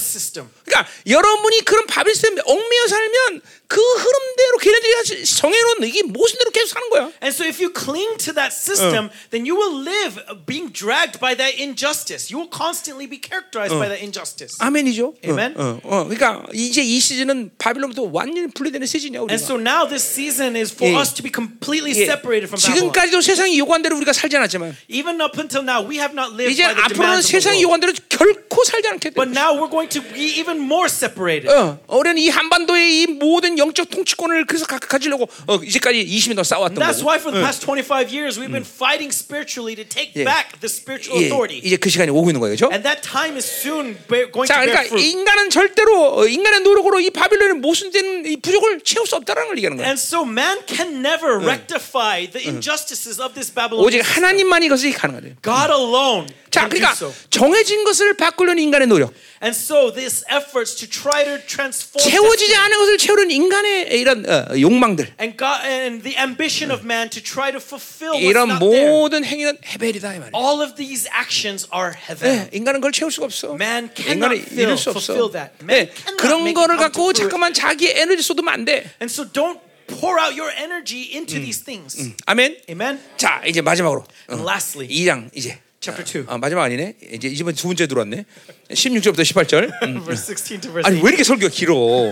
[0.65, 6.89] 그러니까 여러분이 그런 바빌 시스템에 얽매여 살면 그 흐름대로 걔네들이 정해놓은 이게 모순대로 계속 사는
[6.89, 7.11] 거야.
[7.21, 11.21] And so, if you cling to that system, then you will live uh, being dragged
[11.21, 12.33] by that injustice.
[12.33, 14.57] You will constantly be characterized by that injustice.
[14.57, 15.13] 아멘이죠.
[15.23, 15.53] Amen.
[15.55, 16.03] 어, 어, 어.
[16.09, 19.37] 그러니까 이제 이 시즌은 바빌론부터 완전히 분리되는 시즌이야 우리가.
[19.37, 20.97] And so now this season is for 예.
[20.97, 22.09] us to be completely 예.
[22.09, 22.89] separated from Babylon.
[22.89, 26.49] 지금까지도 세상이 요구한 대로 우리가 살지 않았지만 Even up until now, we have not lived
[26.57, 27.61] 이제 by the 앞으로는 세상이.
[27.61, 29.13] 요구한 대로 결코 살지 않게 돼.
[29.13, 31.53] But now we're going to be even more separated.
[31.53, 36.43] 어, 우리는 이 한반도의 이 모든 영적 통치권을 그래서 가, 가지려고 어, 이제까지 20년 동안
[36.45, 37.09] 싸웠던 That's 거고.
[37.09, 40.23] why for the past 25 years we've been fighting spiritually to take 예.
[40.25, 41.61] back the spiritual 예, authority.
[41.63, 42.71] 이제 그 시간이 오고 있는 거예요, 그렇죠?
[42.73, 45.03] And that time is soon going 자, to bear 그러니까 fruit.
[45.05, 49.77] 인간은 절대로 어, 인간의 노력으로 이 바빌론의 모순된 이 부족을 채울 수 없다라는 걸 얘기하는
[49.77, 49.87] 거예요.
[49.89, 54.23] And so man can never rectify the injustices of this 오직 Babylonian system.
[54.23, 55.33] 하나님만이 그것이 가능하대요.
[55.43, 57.13] God alone 자, can do 그러니까 so.
[57.29, 62.77] 정해진 것을 바꾸려는 인간의 노력, And so this efforts to try to transform 채워지지 않은
[62.77, 67.21] 것을 채우려는 인간 의 이런 어, 욕망들, and God and the ambition of man to
[67.21, 68.89] try to fulfill what's 이런 not there.
[68.89, 70.31] 모든 행위는 헤벨이다 이 말이에요.
[70.35, 72.49] All of these actions are 예, heaven.
[72.53, 73.53] 인간은 그걸 채울 수가 없어.
[73.55, 75.31] Man cannot 인간은 이룰 수 fulfill 없어.
[75.31, 75.53] that.
[75.63, 77.19] Man 예, cannot 그런 make it 거를 come to 갖고 fruit.
[77.21, 78.85] 잠깐만 자기 에너지 쏟으면 안 돼.
[79.01, 82.13] And so don't pour out your energy into these things.
[82.27, 82.61] 아멘.
[82.69, 82.99] Amen.
[83.17, 86.95] 자, 이제 마지막으로 And lastly, 2장 이제 chapter 2, 아, 마지막 아니네.
[87.13, 88.25] 이제 이번 두 번째 들어왔네.
[88.69, 90.05] 16절부터 18절.
[90.05, 91.01] verse 16 to verse 아니 18.
[91.01, 91.75] 왜 이렇게 설교 가 길어?
[91.75, 92.11] 어,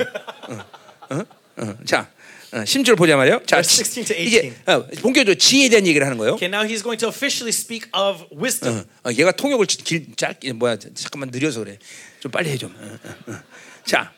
[1.10, 1.24] 어,
[1.58, 1.78] 어.
[1.86, 2.10] 자,
[2.54, 3.42] 어, 16절 보자 말이요.
[3.46, 4.28] 자, Verse 16 to 18.
[4.28, 6.34] 이제 어, 본격적으로 지혜에 대한 얘기를 하는 거예요.
[6.36, 8.86] Okay, now he's going to officially speak of wisdom.
[9.06, 11.78] 어, 얘가 통역을 지- 길 짧게 뭐야 잠깐만 느려서 그래.
[12.20, 12.74] 좀 빨리 해 좀.
[12.80, 12.98] 어,
[13.30, 13.40] 어, 어.
[13.86, 14.12] 자,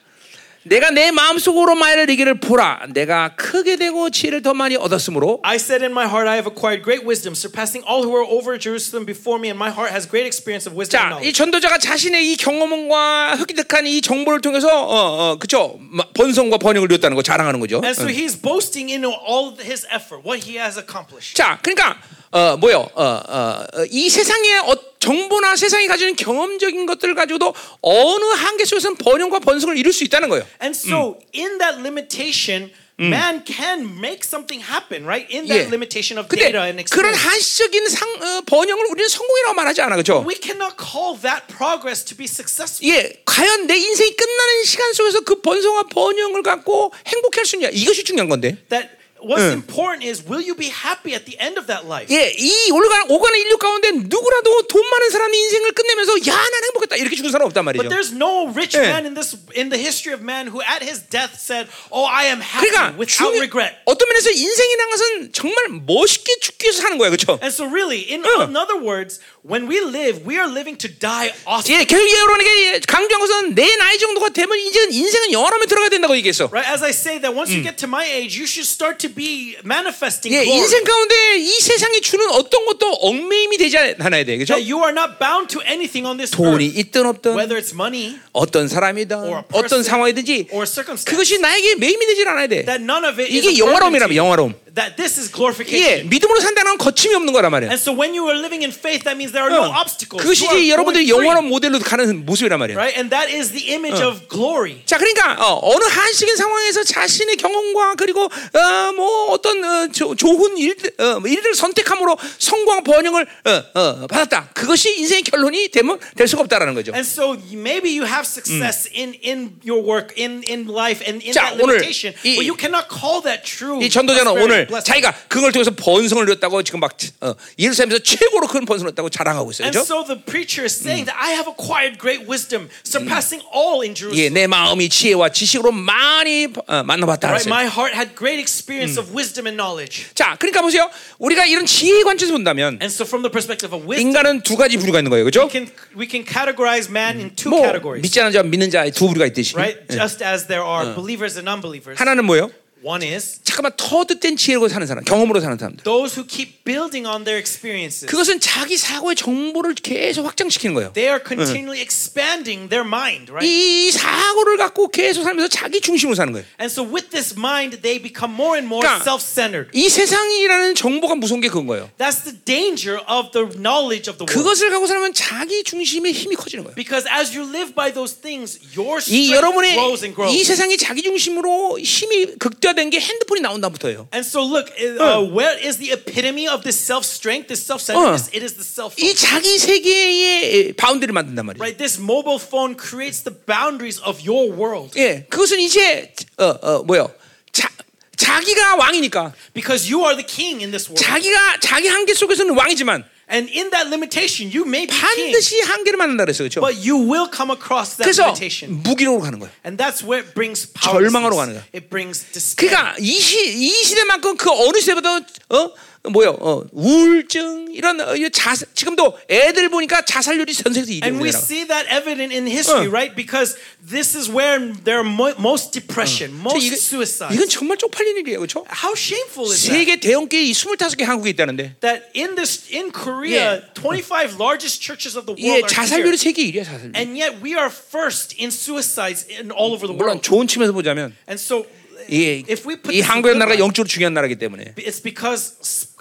[0.64, 2.88] 내가 내 마음속으로 말을 이기를 보라.
[2.94, 6.84] 내가 크게 되고 지혜를 더 많이 얻었으므로 I said in my heart, I have acquired
[6.84, 10.28] great wisdom, surpassing all who are over Jerusalem before me, and my heart has great
[10.28, 11.32] experience of wisdom 자, and 이.
[11.32, 17.16] 전도자가 자신의 이 경험과 획득한 이 정보를 통해서 어, 어, 그쵸 마- 번성과 번영을 이뤘다는
[17.16, 17.80] 거 자랑하는 거죠.
[17.84, 21.36] And so he's boasting in all his effort, what he has accomplished.
[21.36, 21.96] 자, 그러니까
[22.32, 22.88] 어 뭐요?
[22.94, 28.98] 어, 어, 어, 이 세상의 어, 정보나 세상이 가지는 경험적인 것들을 가지고도 어느 한계 속에서는
[28.98, 30.46] 번영과 번성을 이룰 수 있다는 거예요.
[30.62, 32.70] And so, in that limitation,
[33.00, 35.26] man can make something happen, right?
[35.34, 35.66] In 예.
[35.66, 37.18] that limitation of data and 그런 experience.
[37.18, 40.24] 한시적인 상, 어, 번영을 우리는 성공이라고 말하지 않아, 그렇죠?
[40.28, 42.86] We cannot call that progress to be successful.
[42.86, 47.70] 예, 과연 내 인생이 끝나는 시간 속에서 그 번성과 번영을 갖고 행복할 수 있냐?
[47.72, 48.58] 이것이 중요한 건데.
[48.70, 52.13] That what's important is will you be happy at the end of that life?
[52.15, 56.97] 예, 이 올가는 오가는 인류 가운데 누구라도 돈 많은 사람이 인생을 끝내면서 야, 난 행복했다
[56.97, 57.83] 이렇게 죽은 사람 없단 말이죠.
[57.83, 58.83] But there's no rich 예.
[58.85, 62.27] man in this in the history of man who at his death said, "Oh, I
[62.29, 66.99] am happy 그러니까 without 중요- regret." 어떤 면에서 인생이라는 것은 정말 멋있게 죽기 위해서 사는
[66.99, 67.41] 거야, 그렇죠?
[67.41, 68.45] And so, really, in, 어.
[68.45, 71.73] in other words, when we live, we are living to die awesome.
[71.73, 76.49] 예, 결국 여러분에게 강조한 것은 내 나이 정도가 되면 이제 인생은 영원함에 들어가야 된다고 얘기했어.
[76.53, 76.69] Right?
[76.69, 79.56] As I say that once you get to my age, you should start to be
[79.66, 80.62] manifesting 예, glory.
[80.62, 84.56] 인생 가운데 이 세상이 주는 어떤 것도 얽매임이 되지 않아야 돼, 그렇죠?
[84.56, 87.74] That you are not bound to anything on this 돈이 earth, 있든 없든 whether it's
[87.74, 91.06] money 어떤 사람이든 or a 어떤 person 상황이든지 or circumstance.
[91.06, 92.66] 그것이 나에게 매임이 되질 않아야 돼.
[92.66, 94.18] that none of it is 이게 burden 영화로움이라면 to.
[94.18, 94.54] 영화로움.
[94.76, 96.10] That this is 예, glorification.
[96.10, 97.70] 믿음으로 산다는 건 거침이 없는 거란 말이야.
[97.70, 100.22] And so when you are living in faith, that means there are no 어, obstacles.
[100.22, 102.78] 그것이 여러분들이 영화로운 모델로 가는 모습이란 말이야.
[102.78, 102.94] right?
[102.98, 104.82] And that is the image of glory.
[104.86, 110.58] 자, 그러니까 어, 느 한식인 상황에서 자신의 경험과 그리고 어, 뭐 어떤 어, 조, 좋은
[110.58, 114.50] 일, 어, 일을 선택함으로 성공과 번영을 어, 어, 받았다.
[114.54, 116.92] 그것이 인생의 결론이 되면 될 수가 없다라는 거죠.
[116.94, 121.34] And so maybe you have success in, in your work, in, in life, and in
[121.34, 123.80] 자, that limitation, 이- but you cannot call that true.
[123.84, 124.86] 이 전도자는 오늘 blessing.
[124.86, 129.66] 자기가 그걸 통해서 번성을 이뤘다고 지금 막 어, 예루살렘에서 최고로 큰 번성을 했다고 자랑하고 있어요.
[129.68, 129.86] And 그죠?
[129.86, 134.20] so the preacher is saying that I have acquired great wisdom, surpassing all in Jerusalem.
[134.26, 137.28] 예, 내 마음이 지혜와 지식으로 많이 어, 만나봤다.
[137.30, 137.50] Right?
[137.50, 140.08] My heart had great experience of wisdom and knowledge.
[140.16, 140.90] 자, 그러니까 보세요.
[141.20, 144.78] 우리가 이런 지혜 관점에서 본다면 And so from the perspective of wisdom, 인간은 두 가지
[144.78, 145.26] 부류가 있는 거예요.
[145.26, 145.44] 그죠?
[145.44, 145.68] we can
[145.98, 148.02] we can categorize man in two 뭐 categories.
[148.02, 149.56] 믿지 않는 자, 믿는 자두 부류가 있듯이.
[149.56, 149.86] Right?
[149.90, 152.00] Just as there are believers and unbelievers.
[152.00, 152.50] 하나는 뭐예요?
[152.84, 155.84] One is 잠깐만 터득된 지혜로 사는 사람, 경험으로 사는 사람들.
[155.84, 158.06] those who keep building on their experiences.
[158.06, 160.94] 그것은 자기 사고의 정보를 계속 확장시키는 거예요.
[160.94, 163.44] They are continually expanding their mind, right?
[163.44, 166.46] 이 사고를 갖고 계속 살면서 자기 중심으로 사는 거예요.
[166.60, 169.72] And so with this mind, they become more and more 그러니까 self-centered.
[169.74, 171.92] 이 세상이라는 정보가 무서운 게 그건 거예요.
[171.98, 174.32] That's the danger of the knowledge of the world.
[174.32, 176.76] 그것을 갖고 살면 자기 중심의 힘이 커지는 거예요.
[176.76, 180.32] Because as you live by those things, your 이 strength 여러분의 grows and grows.
[180.32, 184.08] 이 세상이 자기 중심으로 힘이 극대 화된 게 핸드폰이 나온 다음부터예요.
[184.14, 188.30] And so look, uh, where is the epitome of this self-strength, this self-centeredness?
[188.34, 189.02] It is the cell phone.
[189.02, 191.62] 이 자기 세계의 바운드를 만든단 말이에요.
[191.62, 191.78] Right?
[191.78, 194.94] This mobile phone creates the boundaries of your world.
[194.98, 197.12] 예, 그것은 이제 어, 어 뭐요?
[197.52, 197.70] 자,
[198.16, 201.02] 자기가 왕이니까 Because you are the king in this world.
[201.02, 205.98] 자기가 자기 한계 속에서는 왕이지만 And in that limitation, you may be king, 반드시 한계를
[205.98, 206.50] 만난다 그랬어요.
[206.50, 206.62] 그렇죠?
[206.62, 208.82] but you will come across that 그래서 limitation.
[208.82, 209.52] 무기로 가는 거예요.
[209.64, 211.64] And that's where it brings 절망으로 가는 거야.
[211.74, 212.74] It brings despair.
[212.74, 215.18] 그러니까 이, 시, 이 시대만큼 그 어느 시대보다
[215.50, 215.74] 어
[216.04, 216.38] 뭐요?
[216.40, 221.30] 어, 우울증 이런 어, 이 자, 지금도 애들 보니까 자살률이 전 세계에서 2위 And we
[221.30, 222.92] see that evident in history, 어.
[222.92, 223.14] right?
[223.16, 227.36] Because this is where there are mo- most depression, 저 most 이건, suicide.
[227.36, 228.64] 이건 정말 쪽팔린 일이에요, 그렇죠?
[228.72, 229.76] How shameful is that?
[229.76, 235.36] 세계 대형교회 25개 한국에 있다는데 That in this in Korea, 25 largest churches of the
[235.38, 236.16] 예, world are 자살률이.
[236.18, 236.96] 세계 1위야, 자살률.
[236.96, 240.24] And yet we are first in suicides in all over the 물론 world.
[240.24, 241.68] 좋은 측면에서 보자면 And so
[242.10, 245.54] 이, if we put 이 good 나라가 영적으로 중요한 나라이기 때문에 it's because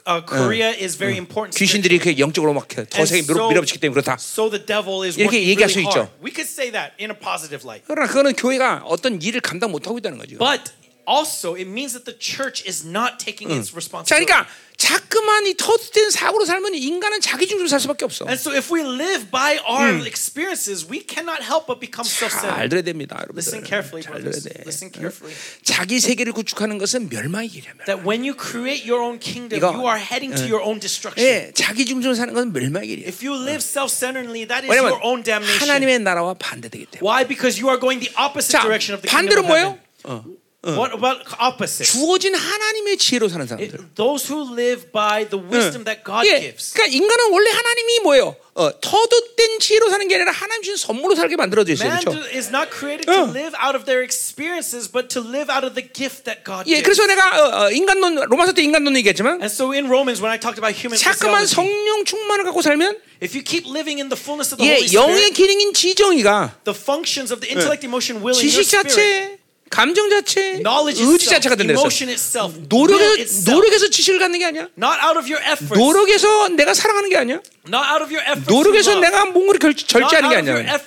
[0.08, 1.56] uh, Korea is very important.
[1.58, 4.16] 귀신들이 그 영적으로 막더 세게 밀어, 밀어붙이기 때문에 그렇다.
[4.18, 6.08] So the devil is 이렇게 얘기할 수 really 있죠.
[6.08, 6.24] hard.
[6.24, 7.84] We could say that in a positive light.
[7.86, 10.38] 그러나 그거는 교회가 어떤 일을 감당 못 하고 있다는 거죠.
[10.38, 10.72] But
[11.07, 14.25] also it means that the church is not taking its 자, responsibility.
[14.25, 14.47] 그러니까
[14.77, 18.25] 자꾸만 이 터득된 사고로 살면 인간은 자기 중심으로 살 수밖에 없어.
[18.25, 22.69] And so if we live by our experiences, we cannot help but become 잘 self-centered.
[22.71, 23.37] 들어야 됩니다, 여러분들.
[23.39, 24.43] Listen carefully, 잘 들어야 brothers.
[24.47, 24.63] 돼.
[24.65, 25.35] Listen carefully.
[25.63, 27.73] 자기 세계를 구축하는 것은 멸망의 길이야.
[27.85, 31.19] That when you create your own kingdom, 이거- you are heading to your own destruction.
[31.21, 33.07] 예, 자기 중심으로 사는 것은 멸망의 길이야.
[33.07, 35.59] If you live self-centeredly, that is 왜냐면 your own damnation.
[35.67, 37.03] 하나님의 나라와 반대되기 때문에.
[37.03, 37.27] Why?
[37.27, 39.67] Because you are going the opposite 자, direction of the 반대로 kingdom of 뭐예요?
[40.03, 40.41] heaven.
[40.66, 41.86] What about opposite?
[41.86, 43.94] 주어진 하나님의 지혜로 사는 사람들.
[43.94, 46.74] Those who live by the wisdom that God 예, gives.
[46.74, 48.34] 그러니까 인간은 원래 하나님이 뭐예요?
[48.54, 51.90] 어, 터득된 지혜로 사는 게 아니라 하나님 주신 선물로 살게 만들어져 있어요.
[51.90, 52.36] Man 그렇죠?
[52.36, 53.14] is not created 어.
[53.14, 56.66] to live out of their experiences, but to live out of the gift that God
[56.66, 56.82] 예, gives.
[56.82, 60.42] 그래서 내가 어, 어, 인간론 로마서 때 인간론 얘기했지만 And so in Romans, when I
[60.42, 64.50] talked about human 자꾸만 성령 충만을 갖고 살면 if you keep living in the fullness
[64.50, 68.34] of the 예, Holy 영의 Spirit, 기능인 지정이가 the functions of the intellect, emotion, will,
[68.34, 69.37] and your 지식 spirit, 자체,
[69.70, 71.82] 감정 자체, knowledge 의지 자체가 된다 그랬어.
[71.86, 74.68] emotion itself, will 노력에서 노력해서 지식을 갖는 게 아니야.
[74.78, 77.40] not out of your efforts, 노력해서 내가 사랑하는 게 아니야.
[77.68, 80.78] not out of your efforts, 노력해서 you love, 내가 뭔가를 결, 절제하는 게 아니야.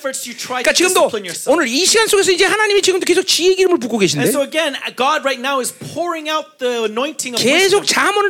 [0.47, 1.11] 그러니까 지금도.
[1.47, 4.75] 오늘 이 시간 속에서 이제 하나님이 지금도 계속 지혜 기름을 붓고 계신데 And so again,
[4.97, 7.85] God right now is pouring out the anointing of 계속.
[7.85, 8.29] 자문을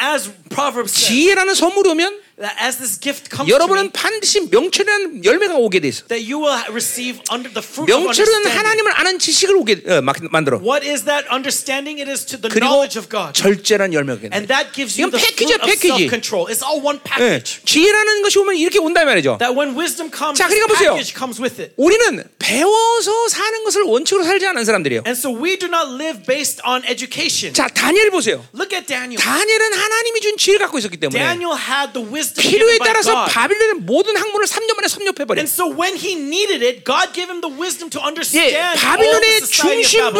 [0.00, 2.20] as Proverbs says, 지혜라는 선물이 오면
[2.58, 6.06] as this gift comes to 여러분은 반드시 명철이라는 열매가 오게 돼 있어.
[6.08, 8.46] that you will receive under the fruit of 명철은.
[8.50, 10.58] 하나님을 아는 지식을 오게 어, 막- 만들어.
[10.62, 12.00] What is that understanding?
[12.00, 13.34] It is to the 그리고 knowledge of God.
[13.36, 14.32] 절제라는 열매가.
[14.32, 16.08] And that gives you the fruit of 패키지.
[16.08, 16.48] self-control.
[16.48, 17.60] It's all one 예, package.
[17.68, 19.36] 지혜라는 것이 오면 이렇게 온다 말이죠.
[19.36, 20.96] That when wisdom comes, 자, 그러니까 보세요.
[20.96, 21.74] package comes with it.
[21.76, 25.02] 우리는 배워서 사는 것을 원칙으로 살지 않은 사람들이에요.
[25.06, 27.52] And so we do not live based on education.
[27.52, 28.40] 자, 다니엘 보세요.
[28.56, 29.20] Look at Daniel.
[29.20, 33.24] 다니엘은 하나님이 준 지혜를 갖고 있었기 때문에 Daniel had the wisdom 필요에 따라서.
[33.26, 35.40] 바빌론의 모든 학문을 3년 만에 섭렵해 버려.
[35.40, 38.74] And so when he needed it, God gave him the wisdom to 예, understand all
[38.74, 39.40] the 바빌론의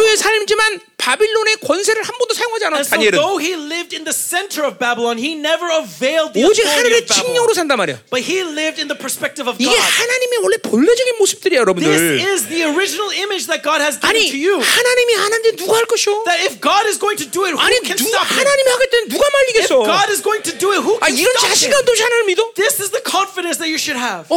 [0.01, 0.17] Babylon.
[0.17, 4.10] 살지만 바빌론의 권세를 한 번도 사용하지 않아 And so 다니엘은 though he lived in the
[4.14, 7.22] center of Babylon, he never availed the 오직 authority 하늘의 of Babylon.
[7.30, 7.96] 칭령으로 산단 말이야.
[8.10, 9.78] But he lived in the perspective of 이게 God.
[9.78, 12.18] 하나님의 원래 본래적인 모습들이야, This 여러분들.
[12.26, 14.58] is the original image that God has given 아니 to you.
[14.58, 16.24] 하나님이 하는데 누가 할 것이오?
[16.26, 18.42] That if God is going to do it, who 아니 can 누가 stop him?
[18.42, 19.72] 하나님이 하겠다는 누가 If 말리겠어?
[19.86, 21.86] God is going to do it, who 아 can 이런 stop 자신감 him?
[21.86, 22.42] 도시 하나님을 믿어?
[22.58, 24.26] This is the confidence that you should have.
[24.26, 24.36] 어,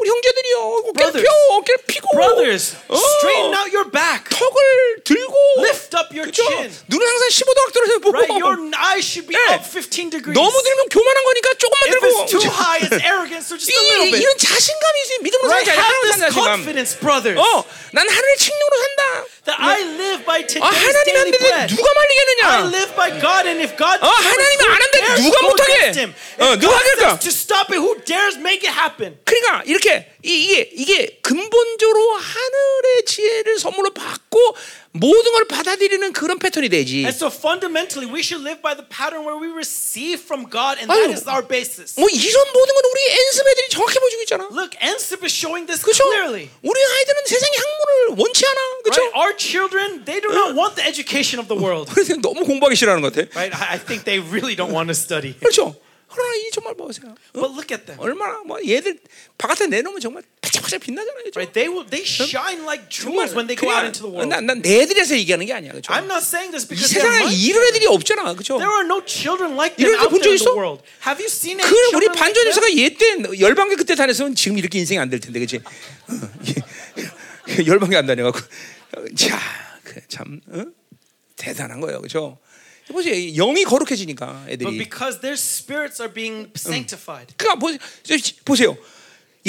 [0.00, 1.22] 우리 형제들이요, 어깨를 Brothers.
[1.28, 1.28] 펴,
[1.60, 4.32] 어깨를 피고, Brothers, 어, straighten out your back.
[4.32, 5.34] 턱을 들고,
[5.69, 6.41] Lift up your 그죠?
[6.49, 6.73] chin.
[6.89, 8.33] 눈은 항상 15도 각도로 보고, Right?
[8.41, 9.53] Your eyes should be 예.
[9.53, 10.33] up 15 degrees.
[10.33, 12.05] 너무 들면 교만한 거니까 조금만 If 들고.
[12.09, 14.21] it's too high, it's arrogant, so just a little 이, bit.
[14.23, 15.17] 이런 자신감이 있어요.
[15.21, 15.65] 믿음으로 Right?
[15.65, 15.85] 살지 않아.
[15.85, 17.37] Have this confidence, brothers.
[17.39, 17.63] 어,
[17.93, 19.01] 난 하늘의 칭령으로 산다.
[19.45, 21.67] That I live by 아, today's 하나님 안 되는데.
[21.75, 22.69] 누가 I 말리겠느냐?
[22.75, 25.73] live by God, and if God 어, 하나님이 안 dares 누가 못하게?
[26.39, 27.05] 어, 누가 God 하겠까?
[27.15, 29.17] says to stop it, who dares make it happen?
[29.23, 34.57] 그러니까 이렇게 이- 이게 이게 근본적으로 하늘의 지혜를 선물로 받고
[34.91, 37.05] 모든 걸 받아들이는 그런 패턴이 되지.
[37.05, 40.89] And so fundamentally, we should live by the pattern where we receive from God, and
[40.91, 41.07] 아유.
[41.07, 41.93] that is our basis.
[41.95, 44.43] 뭐 이런 모든 건 우리 엔습 애들이 정확히 보여주고 있잖아.
[44.51, 46.03] Look, NSIP is showing this 그렇죠?
[46.09, 46.49] clearly.
[46.65, 48.59] 우리 아이들은 세상의 학문을 원치 않아.
[48.83, 49.01] 그렇죠?
[49.01, 49.13] Right?
[49.29, 51.91] Our children, they do not want the education of the world.
[51.93, 53.29] 그래서 너무 공부하기 싫어하는 것 같아.
[53.37, 53.53] Right?
[53.53, 55.37] I think they really don't want to study.
[55.37, 55.75] 그렇죠.
[56.09, 57.13] 그러나 이 정말 보세요.
[57.13, 57.37] 어?
[57.37, 58.01] But look at them.
[58.01, 58.97] 얼마나 뭐 얘들
[59.37, 61.29] 바깥에 내놓으면 정말 반짝반짝 빛나잖아요.
[61.37, 61.53] Right?
[61.53, 64.33] They will they shine like jewels when they go out into the world.
[64.33, 65.77] 난내 애들에서 얘기하는 게 아니야.
[65.77, 65.93] 그죠?
[65.93, 68.33] I'm not saying 이 this because 세상에 이런 애들이 없잖아.
[68.33, 68.57] 그죠?
[68.57, 70.81] There are no children like them out there in the world.
[71.05, 72.81] Have you seen any 그 우리 children like 반전에서가 them?
[72.81, 75.61] 얘때 열방계 그때 다녔으면 지금 이렇게 인생이 안 될 텐데, 그렇지?
[77.69, 78.41] 열방계 안 다녀 갖고
[79.15, 79.39] 자,
[79.83, 80.65] 그참 어?
[81.35, 82.37] 대단한 거예요, 그렇죠?
[82.87, 84.77] 보세요, 영이 거룩해지니까 But 애들이.
[84.79, 87.35] because their spirits are being sanctified.
[87.37, 87.59] 그러니까
[88.45, 88.75] 보세요.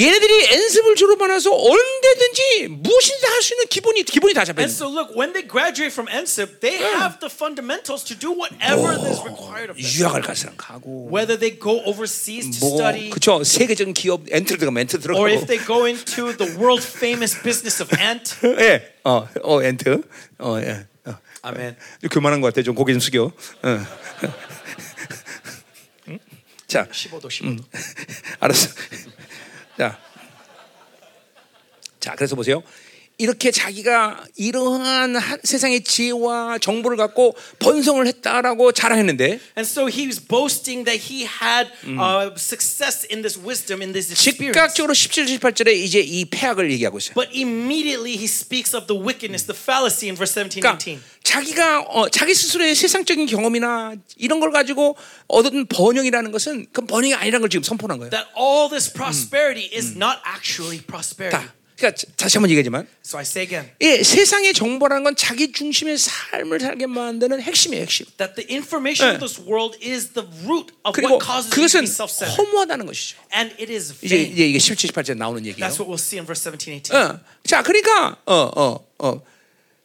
[0.01, 5.13] 얘네들이 엔습을 졸업하고 나서 언제든지 무엇이든 할수 있는 기본이 기본이 다 잡혀 And so look,
[5.15, 9.77] when they graduate from NSIP, they have the fundamentals to do whatever is required of
[9.77, 9.85] them.
[9.85, 14.57] 유학을 갈 사람 가고, Whether they go overseas to 뭐 study, 그쵸 세계적인 기업 엔트리
[14.57, 18.33] 들어가면 엔트 or if they go into the world famous business of ant.
[18.57, 20.01] 예, 어, 어 엔트,
[20.39, 20.87] 어, 예.
[21.05, 21.13] 어.
[22.01, 22.63] 좀 교만한 것 같아.
[22.63, 23.25] 좀 고개 좀 숙여.
[23.25, 23.85] 어.
[26.07, 26.19] 응?
[26.67, 27.63] 자, 15도 15도.
[28.39, 28.69] 알았어.
[29.81, 29.97] 자,
[31.99, 32.61] 자, 그래서 보세요.
[33.21, 40.19] 이렇게 자기가 이러한 한- 세상의 지혜와 정보를 갖고 번성을 했다라고 자랑했는데 And so he was
[40.19, 44.57] boasting that he had uh, success in this wisdom, in this experience.
[44.57, 47.13] 즉각적으로 17, 18절에 이제 이 폐악을 얘기하고 있어요.
[47.13, 50.99] But immediately he speaks of the wickedness, the fallacy in verse 17 그러니까 18.
[51.23, 57.41] 자기가 어, 자기 스스로의 세상적인 경험이나 이런 걸 가지고 얻은 번영이라는 것은 그 번영이 아니라는
[57.41, 58.09] 걸 지금 선포한 거예요.
[58.09, 61.47] That all this prosperity is not actually prosperity.
[61.81, 61.89] 다.
[61.89, 65.97] 그러니까 자- 다시 한번 얘기하지만 So I say again 예, 세상의 정보라는 건 자기 중심의
[65.97, 68.05] 삶을 살게 만드는 핵심이에요, 핵심.
[68.17, 69.15] that the information 네.
[69.17, 71.85] of this world is the root of what causes 그것은.
[72.37, 73.17] 허무하다는 것이죠.
[73.33, 74.31] And it is 이제, vain.
[74.33, 75.65] 이제 이게 17, 18절 나오는 얘기예요.
[75.67, 76.95] That's what we'll see in verse 17 18.
[76.95, 77.19] 어.
[77.45, 79.21] 자, 그러니까 어, 어, 어.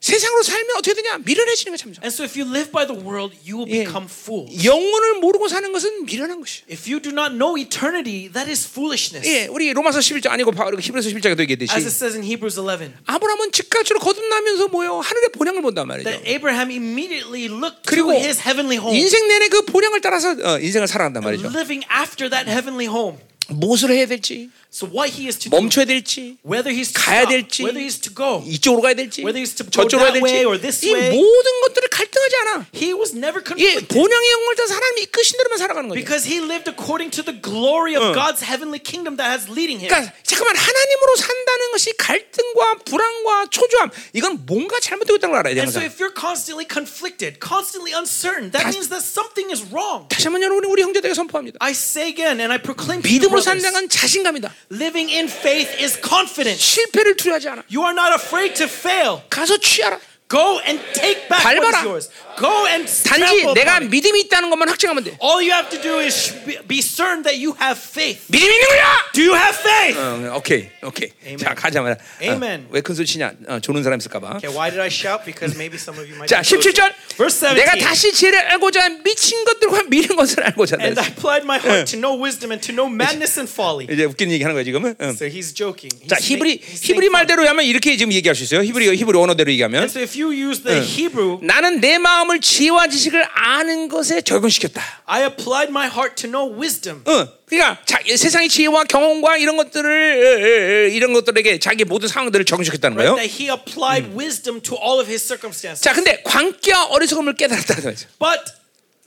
[0.06, 1.18] 세상으로 살면 어떻게 되냐?
[1.18, 2.00] 미련해지는 거 참죠.
[2.00, 3.82] And so if you live by the world, you will 예.
[3.82, 4.54] become fools.
[4.64, 6.70] 영혼을 모르고 사는 것은 미련한 것이에요.
[6.70, 9.26] If you do not know eternity, that is foolishness.
[9.26, 13.50] 예, 우리 로마서 11장 아니고 히브리서 11장에도 얘기했듯이 As it says in Hebrews 11, 아브라함은
[13.50, 15.00] 즉각적으로 거듭나면서 뭐요?
[15.00, 16.06] 하늘의 본향을 본단 말이죠.
[16.08, 20.86] that Abraham immediately looked to his heavenly home, 인생 내내 그 본향을 따라서 어, 인생을
[20.86, 21.50] 살아간단 말이죠.
[21.50, 23.18] living after that heavenly home.
[23.48, 27.24] 무엇을 해야 될지, So what he is to do, 멈춰야 될지, whether he's to 가야
[27.24, 30.12] stop, 될지, whether he's to go, 이쪽으로 가야 될지, Whether he's to go 저쪽으로 가야
[30.12, 31.16] that 될지, way or this 이 way.
[31.16, 32.66] 모든 것들을 갈등하지 않아.
[32.76, 35.96] he was never 예, conflicted 본향의 영혼을 따라 사람이 이끄신 대로만 살아가는 거죠.
[35.96, 39.88] because he lived according to the glory of God's heavenly kingdom that has leading him.
[39.88, 45.72] 그러니까 잠깐만 하나님으로 산다는 것이 갈등과 불안과 초조함 이건 뭔가 잘못되고 있다는 걸 알아야 And
[45.72, 45.88] so 거야.
[45.88, 50.04] if you're constantly conflicted, constantly uncertain, that 다- means that something is wrong.
[50.12, 51.56] 다시 한번 여러분이 우리 형제들에게 선포합니다.
[51.64, 54.52] I say again and I proclaim to you 믿음으로 brothers, 산다는 건 자신감이다.
[54.71, 56.61] living in faith is confidence.
[56.61, 57.63] 실패를 두려워하지 않아.
[57.69, 59.21] You are not afraid to fail.
[59.29, 59.99] 가서 취하라.
[60.28, 61.78] Go and take back what 밟아라.
[61.78, 62.10] is yours.
[62.36, 63.78] Go and 단지 내가.
[63.78, 65.16] 믿음이 있다는 것만 확증하면 돼.
[65.22, 66.34] All you have to do is
[66.66, 68.26] be- certain that you have faith.
[68.26, 69.06] 믿음이 있는 거야.
[69.14, 69.96] Do you have faith?
[69.96, 71.10] 어, 오케이, 오케이.
[71.22, 71.38] Amen.
[71.38, 71.96] 자 가자 말아.
[72.20, 72.66] Amen.
[72.70, 73.32] 왜큰 소리 치냐?
[73.46, 74.42] 어, 조는 사람 있을까봐.
[74.42, 75.22] Okay, why did I shout?
[75.24, 76.26] Because maybe some of you might.
[76.26, 76.74] 자 be close.
[76.74, 76.92] 17절.
[77.16, 77.80] Verse 내가 17.
[77.86, 80.76] 다시 지혜를 알고자 미친 것들과 미련 것을 알고자.
[80.82, 81.06] And I 한다.
[81.06, 83.86] applied my heart to know wisdom and to know madness and folly.
[83.88, 84.96] 이제 웃기는 얘기 하는 거야 지금은.
[85.00, 85.08] 응.
[85.14, 85.94] So he's joking.
[86.02, 87.08] He's 자 히브리 히브리.
[87.14, 88.60] 말대로 하면 이렇게 지금 얘기할 수 있어요.
[88.66, 92.88] 히브리 히브리 언어대로 얘기하면 And so if you use the Hebrew, 나는 내 마음을 지혜와
[92.88, 94.82] 지식을 아는 것에 적용시켰다.
[95.06, 97.02] I applied my heart to know wisdom.
[97.08, 97.28] 응.
[97.46, 103.14] 그러니까 자, 세상의 지혜와 경험과 이런 것들을 이런 것들에게 자기 모든 상황들을 적용시켰다는 거예요.
[103.16, 105.82] That he applied wisdom to all of his circumstances.
[105.82, 108.08] 자, 근데 광기와 어리석음을 깨달았다는 거죠.
[108.18, 108.52] But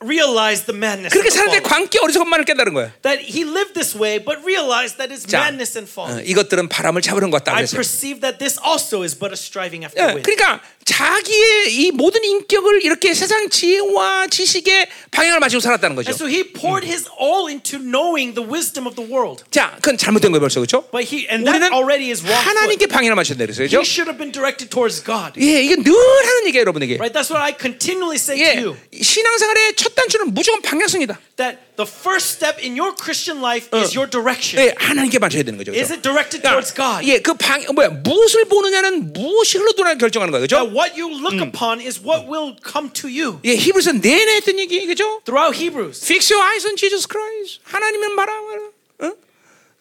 [0.01, 1.59] realized the madness 그렇게 사는데.
[1.59, 2.93] 광기 어리석음만을 깨달은 거야.
[3.01, 6.23] That he lived this way, but realized that it's 자, madness and 어, folly.
[6.23, 9.99] 이것들은 바람을 잡으는 것 같다 I perceive that this also is but a striving after
[9.99, 10.23] 예, wind.
[10.23, 16.09] 그러니까 자기의 이 모든 인격을 이렇게 세상 지혜와 지식에 방향을 맞추고 살았다는 거죠.
[16.09, 19.43] And so he poured his all into knowing the wisdom of the world.
[19.51, 20.89] 자, 그건 잘못된 거예요, 벌써 그렇죠?
[20.89, 22.41] But he and that already is wrong.
[22.41, 23.77] 하나님께 방향을 맞춰야 돼요, 그렇죠?
[23.77, 25.37] He should have been directed towards God.
[25.37, 26.97] 예, 이게 늘 하는 얘기예요, 여러분에게.
[26.97, 27.13] Right?
[27.13, 28.75] That's what I continually say to 예, you.
[28.91, 31.19] 신앙생활의 첫 단추는 무조건 방향성이다.
[31.37, 34.62] That the first step in your Christian life is your direction.
[34.62, 35.72] 예, 하나님께 맞춰야 되는 거죠.
[35.72, 35.94] Is 그렇죠?
[35.94, 37.10] it directed towards 그러니까, God?
[37.10, 40.46] 예, 그 방, 뭐야, 무엇을 보느냐는 무엇이 흘러들어나 결정하는 거죠.
[40.46, 40.74] That 그렇죠?
[40.74, 43.40] what you look upon is what will come to you.
[43.44, 45.20] 예, 히브리서 내내 했던 얘기, 그죠?
[45.24, 47.60] Throughout Hebrews, Fix your eyes on Jesus Christ.
[47.64, 48.74] 하나님은 말하라.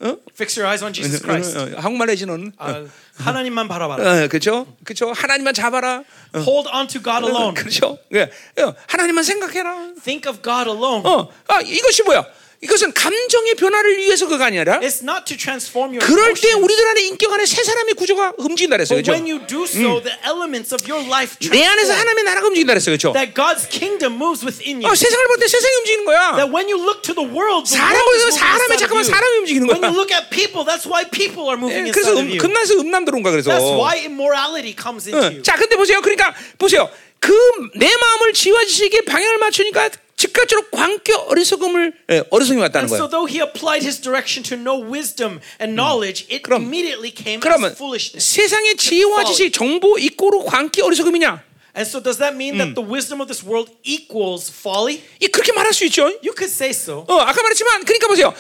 [0.00, 0.16] 어?
[0.32, 1.58] fix your eyes on Jesus Christ.
[1.58, 2.52] 어, 어, 한국말 해지 너는.
[2.56, 2.84] 아,
[3.16, 4.24] 하나님만 바라봐라.
[4.24, 4.66] 어, 그렇죠?
[4.84, 5.12] 그렇죠?
[5.12, 6.04] 하나님만 잡아라.
[6.34, 7.54] Hold on to God alone.
[7.54, 7.98] 그렇죠?
[8.14, 8.30] 예,
[8.62, 9.94] 어, 하나님만 생각해라.
[10.04, 11.02] Think of God alone.
[11.04, 12.24] 어, 아, 이것이 뭐야?
[12.60, 14.80] 이것은 감정의 변화를 위해서 그가 아니라
[16.00, 16.52] 그럴 때.
[16.54, 19.00] 우리들 안에 인격 안에 새 사람의 구조가 움직인다 그랬어요.
[19.00, 19.12] 그렇죠?
[19.64, 20.02] so,
[21.52, 21.92] 내 안에서.
[21.92, 22.96] 하나님의 나라가 움직인다 그랬어요.
[22.98, 23.12] 그렇죠?
[23.12, 24.90] That God's kingdom moves within you.
[24.90, 26.32] 어, 세상을 볼 때 세상이 움직이는 거야.
[28.18, 29.04] World, 사람을 inside 잠깐만.
[29.04, 29.76] 사람이 움직이는 거야.
[31.10, 32.38] people, 예, inside 그래서 음.
[32.38, 33.30] 금나서 음란 들어온 거야.
[33.32, 33.50] 그래서.
[35.14, 35.42] 응.
[35.44, 36.00] 자, 근데 보세요.
[36.00, 36.90] 그러니까 보세요.
[37.20, 37.32] 그
[37.74, 43.10] 내 마음을 지화지식에 방향을 맞추니까 즉각적으로 광교 어리석음을 예, 어리석음이 왔다는 And so 거예요.
[43.10, 47.78] though he applied his direction to know wisdom and knowledge, it 그럼- immediately came as
[47.78, 48.26] foolishness.
[48.26, 51.46] 세상의 지혜와 지식, 정보 이꼬로 광기 어리석음이냐?
[51.78, 55.00] And so does that mean that the wisdom of this world equals folly?
[55.22, 56.10] 이 그렇게 말할 수 있죠.
[56.26, 57.06] You could say so.
[57.06, 58.34] 어, 아까 말했지만 그러니까 보세요.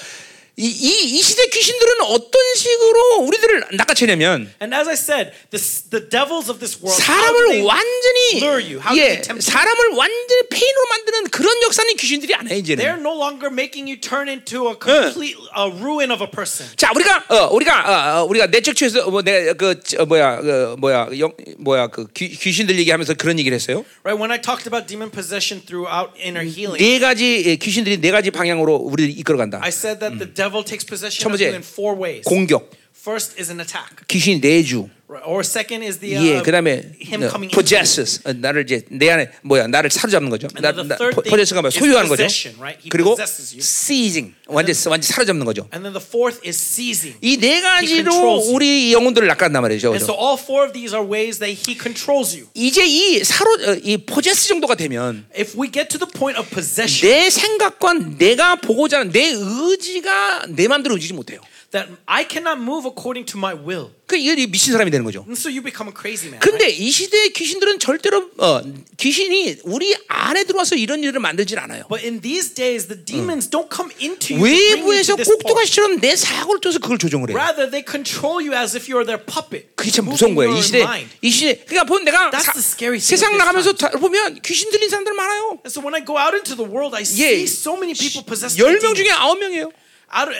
[0.58, 6.02] 이, 이, 이 시대 귀신들은 어떤 식으로 우리들을 낚아채냐면 And as I said, the, the
[6.10, 9.22] devils of this world, how do 사람을 완전히 예?
[9.22, 12.82] 사람을 완전히 페인으로 만드는 그런 역사는 귀신들이 안 해 이제는.
[12.82, 16.66] They're no longer making you turn into a complete uh, ruin of a person.
[16.76, 20.74] 자 우리가 어 우리가 어, 어, 우리가 내적 취에서 뭐 내가 그 어, 뭐야 그
[20.78, 23.84] 뭐야 영, 뭐야 그 귀, 귀신들 얘기하면서 그런 얘기를 했어요.
[24.02, 24.18] Right?
[24.18, 28.32] When I talked about demon possession throughout inner healing, 네 가지 예, 귀신들이 네 가지
[28.32, 29.60] 방향으로 우리를 이끌어 간다.
[29.62, 32.23] I said that the devil takes possession 첫 of you 번째, in four ways.
[32.25, 34.05] 공격, First is an attack.
[34.07, 34.91] 귀신 내주, Right?
[35.24, 39.08] Or second is the uh, 예, 그다음에 him 어, coming possesses 어, 나를 이제 내
[39.08, 40.48] 안에 뭐야 나를 사로잡는 거죠.
[40.48, 42.24] Third thing 포제스가 뭐야 is 소유하는 거죠.
[42.24, 42.76] possession, right?
[42.84, 43.64] He 그리고 possesses you.
[43.64, 45.64] seizing 완전 완전 사로잡는 거죠.
[45.72, 47.16] And then the fourth is seizing.
[47.24, 48.52] 이 네 가지로.
[48.52, 49.96] 우리 영혼들을 낚았단 말이죠.
[49.96, 52.44] And so all four of these are ways that he controls you.
[52.52, 56.44] 이제 이 사로 어, 이 포제스 정도가 되면 If we get to the point of
[56.52, 61.40] possession, 내 생각과 내가 보고자 하는 내 의지가 내 마음대로 움직이지 못해요.
[61.70, 63.90] That I cannot move according to my will.
[64.08, 65.20] 그 이게 미친 사람이 되는 거죠.
[65.28, 66.40] And so you become a crazy man.
[66.40, 66.80] 근데 right?
[66.82, 68.62] 이 시대의 귀신들은 절대로 어,
[68.96, 71.84] 귀신이 우리 안에 들어와서 이런 일을 만들질 않아요.
[71.90, 75.14] But in these days, the demons don't come into you 외부에서.
[75.16, 77.36] 꼭두가시처럼 내 사고를 통해서 그걸 조정을 해요.
[77.36, 79.68] Rather, they control you as if you are their puppet.
[79.76, 80.56] 그게 참 무서운 거예요.
[80.56, 80.86] 이 시대.
[81.20, 81.60] 이 시대.
[81.68, 85.12] 그러니까 본 내가 That's 사- the scary thing 세상 나가면서 다- 보면 귀신 들린 사람들
[85.12, 85.60] 많아요.
[85.60, 88.24] And so when I go out into the world, I 예, see so many people
[88.24, 89.04] possessed by 열명 demons.
[89.04, 89.68] 중에 아홉 명이에요.
[90.08, 90.36] Out of,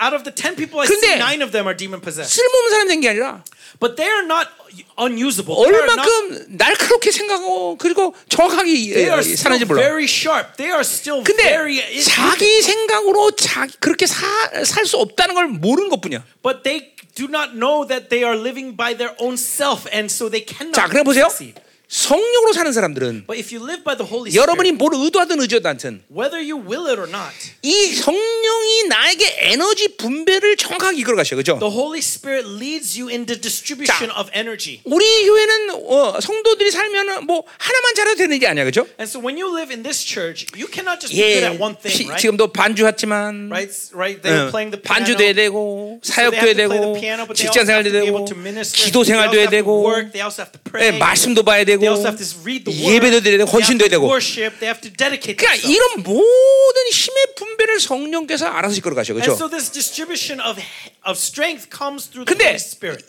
[0.00, 2.32] out of the 10 people I see, nine of them are demon possessed.
[2.34, 3.44] 쓸모없는 사람 된 게 아니라
[3.78, 4.48] But they are not
[4.98, 5.54] unusable.
[5.64, 9.80] They are, not, 얼마큼 날카롭게 생각하고 그리고 정확하게 예, 사는지 몰라.
[9.80, 10.56] very sharp.
[10.56, 11.80] They are still 근데 very.
[12.02, 16.24] 자기 생각으로 자기 그렇게 살 수 없다는 걸 모르는 것뿐이야.
[16.42, 20.28] But they do not know that they are living by their own self, and so
[20.28, 21.26] they cannot 자, 그래 보세요.
[21.30, 21.54] succeed.
[21.90, 26.02] 성령으로 사는 사람들은 But if you live by the Holy 여러분이 Spirit, 뭘 의도하든 의도하든
[26.06, 31.34] whether you will it or not, 이 성령이 나에게 에너지 분배를 정확하게 이끌어 가셔.
[31.34, 31.58] 그죠?
[31.58, 34.78] the Holy Spirit leads you in the distribution of energy.
[34.84, 38.62] 우리 교회는 어, 성도들이 살면은 뭐 하나만 잘해도 되는 게 아니야.
[38.64, 38.86] 그죠?
[39.02, 41.50] And so when you live in this church, you cannot just be good 예.
[41.50, 42.22] at one thing, 시- right?
[42.22, 44.22] 지금도 반주 했지만 Right, right.
[44.22, 44.94] They were 어, playing the piano.
[44.94, 48.24] 반주도 해야 되고 사역도 해야 되고 piano, 직장 생활도 be 되고.
[48.78, 49.90] 기도 생활도 해야 되고.
[50.78, 52.94] 예, 말씀도 봐야 되고 They also have to read the word.
[52.94, 54.60] 예배도 드려야 되고 헌신도 해야 되고 worship.
[54.60, 55.68] They have to dedicate 그러니까.
[55.68, 59.12] 이런 모든 힘의 분배를 성령께서 알아서 이끌어 가셔.
[59.14, 59.34] And 그죠?
[59.34, 60.60] so this distribution of
[61.06, 62.56] of strength comes through the 근데.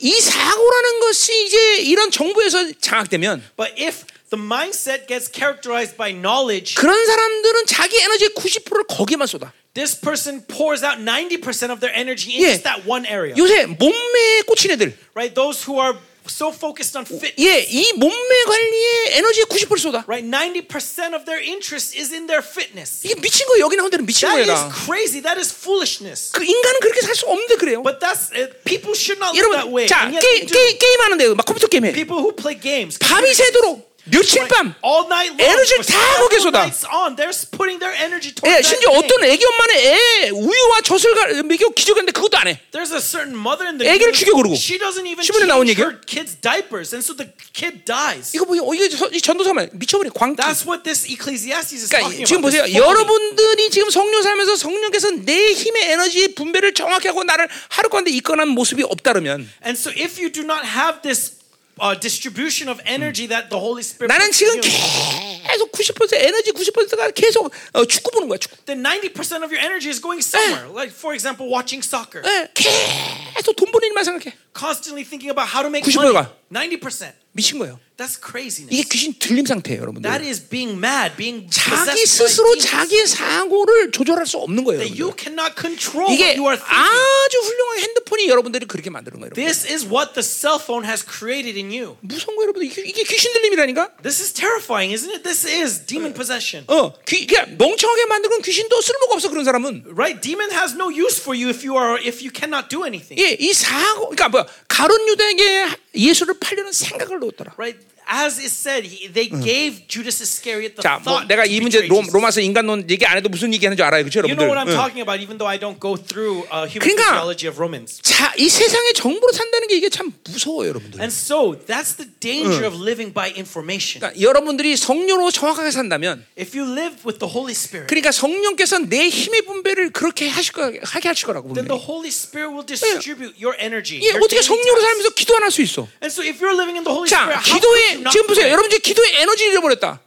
[0.00, 6.74] 이 사고라는 것이 이제 이런 정부에서 장악되면 But if the mindset gets characterized by knowledge,
[6.74, 9.52] 그런 사람들은 자기 에너지의 90%를 거기에만 쏟아.
[9.74, 12.48] this person pours out 90% of their energy in 예.
[12.52, 13.34] just that one area.
[13.36, 15.34] 요새 몸매에 꽂힌 애들, Right?
[15.34, 15.96] Those who are
[16.28, 17.34] so focused on fitness.
[17.38, 20.04] 예, 이 몸매 관리에 에너지의 90% 쏟아.
[20.06, 20.24] Right?
[20.28, 23.00] 90% of their interest is in their fitness.
[23.04, 23.64] 이게 미친 거예요.
[23.66, 24.54] 여기 나온 데는 미친 That 거야.
[24.54, 24.72] is 다.
[24.84, 25.20] crazy.
[25.22, 26.30] That is foolishness.
[26.32, 27.82] 그 인간은 그렇게 살 수 없는데 그래요.
[27.82, 29.86] But that's uh, people should not live that 여러분, way.
[29.88, 30.18] 자 게.
[30.46, 31.92] 게, 게임 하는데 막 컴퓨터 게임 해.
[31.92, 34.74] People who play games, 밤이 새도록 며칠 밤.
[34.84, 36.58] all night long, 에너지를 for 다 거기에 쏟아.
[36.66, 38.90] nights on, they're putting their energy towards 예, 심지어.
[38.90, 42.58] 어떤 애기 엄마는 애 우유와 젖을 가- 먹여 기저귀인데 그것도 안 해.
[42.72, 44.54] There's a certain mother in the 애기를 죽여 그러고.
[44.58, 45.86] she doesn't even 신문에 나온 얘기야?
[45.86, 48.34] her kid's diapers, and so the kid dies.
[48.34, 48.42] 이거?
[48.50, 50.42] 어, 이게 저- 이 전도사만 미쳐버린 광기.
[50.42, 52.42] That's what this Ecclesiastes is 그러니까 지금.
[52.42, 52.66] 보세요.
[52.74, 58.48] 여러분들이 지금 성령 살면서 성령께서 내 힘의 에너지 분배를 정확히 하고 나를 하루 가운데 이끌어낸
[58.48, 61.38] 모습이 없다면 And so if you do not have this
[61.81, 66.15] uh, distribution of energy that the Holy Spirit 나는 puts 지금 in you, 계속 90%
[66.15, 68.37] 에너지 90%가 계속 어, 축구 보는 거야.
[68.39, 68.57] 축구.
[68.65, 70.67] then 90% of your energy is going somewhere.
[70.73, 72.23] Like for example, watching soccer.
[72.25, 74.33] 예, 계속 돈 버는 일만 생각해.
[74.53, 76.27] Constantly thinking about how to make 90%가 money.
[76.52, 77.12] 90%.
[77.34, 77.80] 미친 거예요.
[77.96, 78.68] That's craziness.
[78.68, 80.04] 이게 귀신 들림 상태예요, 여러분들.
[80.04, 82.56] That is being mad, being 자기 스스로.
[82.58, 84.84] 자기의 사고를 조절할 수 없는 거예요.
[84.84, 86.76] That you cannot control 이게 what you are thinking.
[86.76, 89.32] 아주 훌륭한 핸드폰이 여러분들이 그렇게 만드는 거예요.
[89.32, 91.96] This is what the cell phone has created in you.
[92.04, 92.68] 무서운 거예요, 여러분들.
[92.68, 94.02] 이게, 이게 귀신 들림이라니까.
[94.04, 95.24] This is terrifying, isn't it?
[95.24, 96.68] This is demon possession.
[96.68, 99.96] 어, 귀, 그냥 멍청하게 만드는 귀신도 쓸모가 없어 그런 사람은.
[99.96, 100.20] Right?
[100.20, 103.16] Demon has no use for you if you are if you cannot do anything.
[103.16, 107.54] 예, 이 사고, 그러니까 뭐야, 가론 유다에게 예수를 팔려는 생각을 놓았더라.
[107.56, 107.78] Right?
[108.12, 111.60] As is said, he, they gave Judas Iscariot the 자, 뭐 thought 내가 to 이
[111.64, 112.12] 문제 betray 로, Jesus.
[112.12, 114.76] 로마서 인간론 얘기 안 해도 무슨 얘기 하는지 알아요, 그렇죠, You know what I'm 여러분들?
[114.76, 114.76] 응.
[114.76, 118.02] talking about, even though I don't go through uh, human 그러니까- physiology of Romans.
[118.04, 121.00] 자, 이 세상의 정보로 산다는 게 이게 참 무서워요, 여러분들.
[121.00, 124.04] And so that's the danger of living by information.
[124.04, 129.08] 그러니까 여러분들이 성령으로 정확하게 산다면, If you live with the Holy Spirit, 그러니까 성령께서 내
[129.08, 131.88] 힘의 분배를 그렇게 하실 거, 하게 하실 거라고 then the 분명히.
[131.88, 134.04] Holy Spirit will distribute your energy.
[134.04, 134.84] 예, your 어떻게 daily 성령으로 tasks.
[134.84, 135.88] 살면서 기도 안 할 수 있어?
[136.04, 138.26] And so if you're living in the Holy 자, Spirit, how could 기도에 you 지금
[138.26, 138.52] 보세요, pray?
[138.52, 140.00] 여러분 이제 기도의 에너지를 잃어버렸다.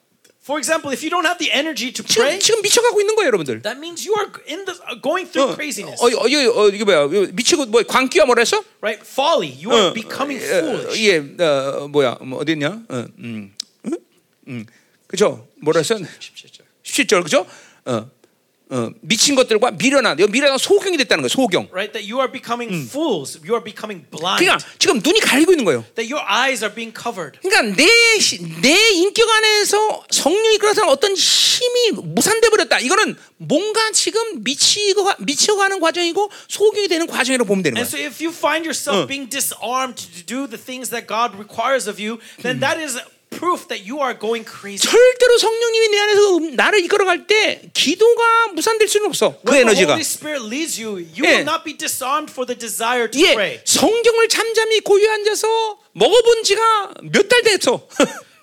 [0.46, 3.28] For example, if you don't have the energy to 지금 pray, 지금 미쳐가고 있는 거예요,
[3.34, 3.64] 여러분들.
[3.64, 5.98] that means you are in the uh, going through craziness.
[5.98, 7.08] 어, 어, 이게, 어, 이게 뭐야?
[7.34, 8.62] 미치고 뭐 광기야 뭐라 했어?
[8.82, 9.02] Right?
[9.02, 9.50] Folly.
[9.58, 11.02] You 어, are becoming 어, foolish.
[11.02, 12.18] 예, 어, 뭐야?
[12.22, 12.78] 뭐 어디 있냐?
[12.90, 13.56] 어, 음,
[13.88, 13.98] 응?
[14.50, 14.66] 음,
[15.08, 15.48] 그죠?
[15.62, 15.96] 뭐라 했어?
[15.96, 17.48] 17절 그죠?
[17.86, 18.10] 어,
[18.68, 21.30] 어, 미친 것들과 미련한, 여기 미련한 소경이 됐다는 거예요.
[21.30, 21.68] 소경.
[21.72, 21.94] Right?
[21.94, 23.38] That you are becoming fools.
[23.46, 24.42] You are becoming blind.
[24.42, 25.86] 그러니까 지금 눈이 가리고 있는 거예요.
[25.94, 27.38] That your eyes are being covered.
[27.46, 27.86] 그러니까 내,
[28.20, 32.80] 시- 내 인격 안에서 성령이 끌어서 어떤 힘이 무산돼 버렸다.
[32.80, 38.02] 이거는 뭔가 지금 미치고 미쳐가는 과정이고 소경이 되는 과정이라고 보면 되는 And 거예요.
[38.02, 42.02] so if you find yourself being disarmed to do the things that God requires of
[42.02, 42.98] you, then that is
[43.38, 44.80] proof that you are going crazy.
[44.90, 49.38] 절대로 성령님이 내 안에서 음- 나를 이끌어갈 때 기도가 무산될 수는 없어.
[49.46, 49.94] 그 When the 에너지가.
[49.94, 51.44] Holy Spirit leads you, you 예.
[51.44, 53.60] will not be disarmed for the desire to 예, pray.
[53.66, 57.88] 성경을 잠잠히 고요 앉아서 먹어본 지가 몇 달 됐어.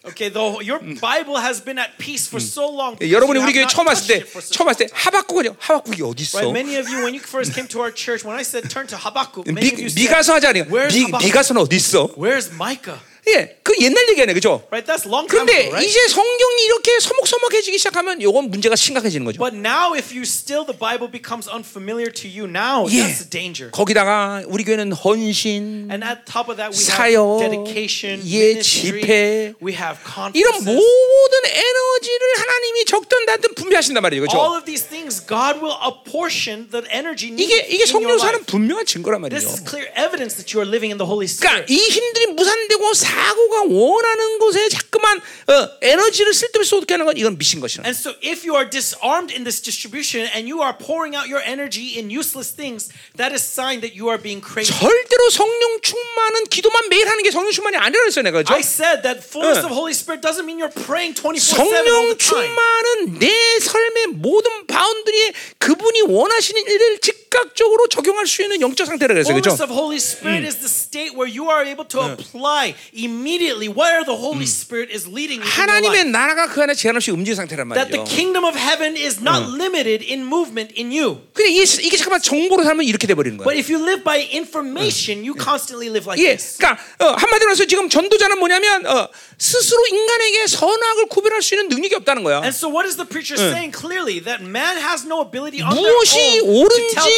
[0.04, 2.98] Okay, though your Bible has been at peace for so long.
[2.98, 4.92] 여러분이 you 우리 교회 처음 왔을 때, 처음 왔을 때.
[4.92, 5.54] 하박국은요.
[5.60, 6.38] 하박국이 어디 있어?
[6.42, 8.88] Right, many of you, when you first came to our church, when I said turn
[8.90, 10.66] to Habakkuk, many of 미, you said, 미가서 하자니까.
[10.74, 11.06] Where's 미?
[11.06, 12.10] 미가서는 어디 있어?
[12.18, 12.98] Where's Micah?
[13.28, 14.66] 예, 그 옛날 얘기네, 그죠?
[14.72, 15.86] Right, that's long time 그런데 ago, right?
[15.88, 19.38] 이제 성경이 이렇게 서먹서먹해지기 시작하면 이건 문제가 심각해지는 거죠.
[19.38, 22.98] But now, if you still the Bible becomes unfamiliar to you, now 예.
[23.06, 23.70] that's the danger.
[23.70, 29.00] 거기다가 우리 교회는 헌신, And at top of that, we 사역, have dedication, 예, ministry,
[29.06, 30.02] 집회, we have
[30.34, 30.66] 이런 conferences.
[30.66, 34.58] 모든 에너지를 하나님이 적든 나든 분배하신단 말이죠, All 그렇죠?
[34.58, 38.42] of these things, God will apportion the energy needed 이게 이게 성령 사는.
[38.50, 39.54] 분명한 증거란 This 말이죠.
[39.54, 41.70] is clear evidence that you are living in the Holy 그러니까 Spirit.
[41.70, 42.82] 이 힘들이 무산되고
[43.12, 47.84] 사고가 원하는 곳에 자꾸만 어, 에너지를 쓸데없이 쏟게 하는 건 이건 미신 것이라.
[47.84, 51.44] And so, if you are disarmed in this distribution and you are pouring out your
[51.44, 54.72] energy in useless things, that is sign that you are being crazy.
[54.72, 58.54] 절대로 성령 충만은 기도만 매일 하는 게 성령 충만이 아니라 했어요, 내가 그렇죠?
[58.54, 59.68] I said that fullness 응.
[59.68, 62.48] of Holy Spirit doesn't mean you're praying 24 7 all 성령 the time.
[62.48, 63.28] 충만은 내
[63.60, 66.98] 삶의 모든 바운드리에 그분이 원하시는 일을
[67.32, 69.50] 즉각적으로 적용할 수 있는 영적 상태라 그랬어요, 그렇죠?
[69.56, 74.04] Fullness of Holy Spirit is the state where you are able to apply immediately where
[74.04, 76.04] the Holy Spirit is leading you in your 하나님의.
[76.12, 78.12] 나라가 그 안에 제한 없이 움직이는 상태란 That the 말이죠.
[78.12, 81.24] kingdom of heaven is not limited in movement in you.
[81.32, 83.44] 근데 이게, 이게 잠깐만 정보로 살면 이렇게 돼 버리는 거야.
[83.48, 86.58] But if you live by information, you constantly live like 예, this.
[86.60, 91.96] 그러니까 어, 한마디로 해서 지금 전도자는 뭐냐면 어, 스스로 인간에게 선악을 구별할 수 있는 능력이
[91.96, 92.44] 없다는 거야.
[92.44, 94.20] And so, what is the preacher saying clearly?
[94.20, 97.08] That man has no ability on their 무엇이 own to tell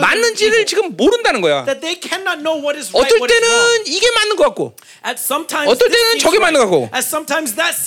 [0.00, 0.66] 맞는지를.
[0.66, 1.64] 지금 모른다는 거야.
[1.64, 3.26] That they cannot know what is right, 어떨.
[3.28, 6.38] 때는 이게 맞는 것 같고, 어떨 때는 저게.
[6.38, 6.90] 맞는 것 같고.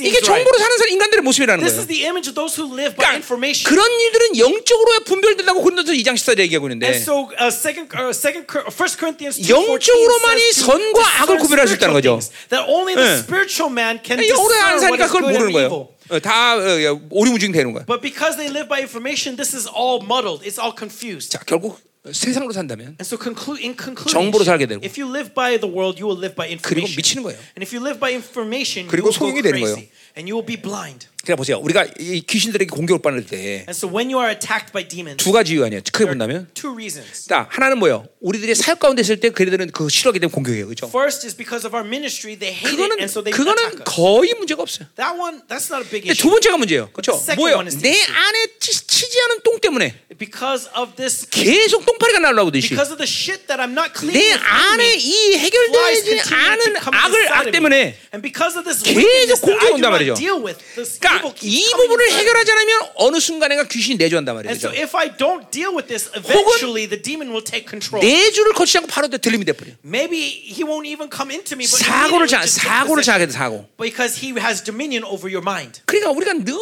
[0.01, 0.19] 이게.
[0.21, 1.81] 정보로 사는 사람 인간들의 모습이라는 This 거예요.
[1.81, 3.63] is the image of those who live by 그러니까 information.
[3.69, 8.47] 그런 일들은 영적으로 분별된다고 고린도서 2장 14절 얘기하고 있는데 And so, uh, second, uh, second,
[8.49, 12.19] Cor- First Corinthians 2, 영적으로만이 선과 악을 구별할 수 있다는 거죠.
[12.49, 13.19] That only the 예.
[13.19, 15.89] spiritual man can 영어로 안 사니까 그걸 모르는 거예요.
[16.12, 16.16] evil.
[16.16, 17.84] 어, 다 어, 오리무중 되는 거야.
[17.86, 20.44] But because they live by information, this is all muddled.
[20.46, 21.30] It's all confused.
[21.32, 24.80] 자, 결국 세상으로 산다면 And so, conclu- in conclusion, 정보로 살게 되고.
[24.84, 26.96] if you live by the world, you will live by 그리고 information.
[26.96, 27.36] 미치는 거예요.
[27.56, 29.90] And if you live by information, you 그리고 will go 소용이 되는 crazy.
[30.15, 31.07] And you will be blind.
[31.23, 31.57] 그러니까 보세요.
[31.57, 35.53] 우리가 이 귀신들에게 공격을 받을 때두 And so, when you are attacked by demons, 가지
[35.53, 35.81] 이유 아니에요.
[35.91, 37.27] 크게 본다면 two reasons.
[37.29, 38.05] 자, 하나는 뭐예요?
[38.19, 40.65] 우리들이 사역 가운데 있을 때 그들은 그 싫어하게 되면 공격이에요.
[40.67, 40.85] 그렇죠?
[40.87, 43.83] First is because of our ministry, they hate it, 그거는 and so they 그거는 us.
[43.87, 44.85] 거의 문제가 없어요.
[44.99, 46.27] That one, that's not a big 근데 issue.
[46.27, 46.91] 두 번째가 문제예요.
[46.91, 47.15] 그렇죠?
[47.15, 47.55] second 뭐예요?
[47.63, 48.13] one is the 내 issue.
[48.13, 53.07] 안에 치, 치지 않은 똥 때문에 Because of this, 계속 똥파리가 날라오듯이 because of the
[53.07, 57.31] shit that I'm not cleaning 내 안에 이 flies 해결되지 continue 않은 come 악을 inside
[57.31, 57.51] 악 of me.
[57.55, 57.75] 때문에
[58.11, 60.15] And because of this 계속 wickedness that I 공격이 do 온단 not 말이죠.
[60.19, 62.11] deal with, this 그러니까 자, 이 부분을.
[62.11, 64.83] 해결하지 않으면 어느 순간에가 귀신이 내주한단 And so 말이죠.
[64.83, 68.03] if I don't deal with this, eventually the demon will take control.
[68.03, 69.71] 내주를 거치지 않고 바로 들림이 돼버려.
[69.83, 73.03] Maybe he won't even come into me, but 사고를 take 사고를.
[73.03, 73.65] 장하게 돼 사고.
[73.79, 75.81] because he has dominion over your mind.
[75.85, 76.53] 그러니까 우리가 늘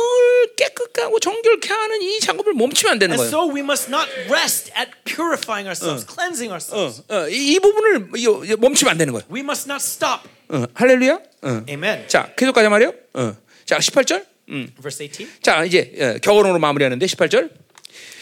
[0.56, 3.30] 깨끗하고 정결케 하는 이 작업을 멈추면 안 되는 And 거예요.
[3.30, 7.04] so we must not rest at purifying ourselves, cleansing ourselves.
[7.10, 8.10] 어, 이, 이 부분을
[8.58, 9.26] 멈추면 안 되는 거예요.
[9.32, 10.28] We must not stop.
[10.50, 11.20] 어, 할렐루야.
[11.42, 11.64] 어.
[11.68, 12.08] Amen.
[12.08, 12.94] 자, 계속 가자 말이요.
[13.14, 13.36] 어.
[13.66, 14.26] 자, 18절.
[14.50, 14.72] 음.
[14.80, 15.28] Verse 18.
[15.42, 17.50] 자, 이제 어, 격언으로 마무리하는데 18절.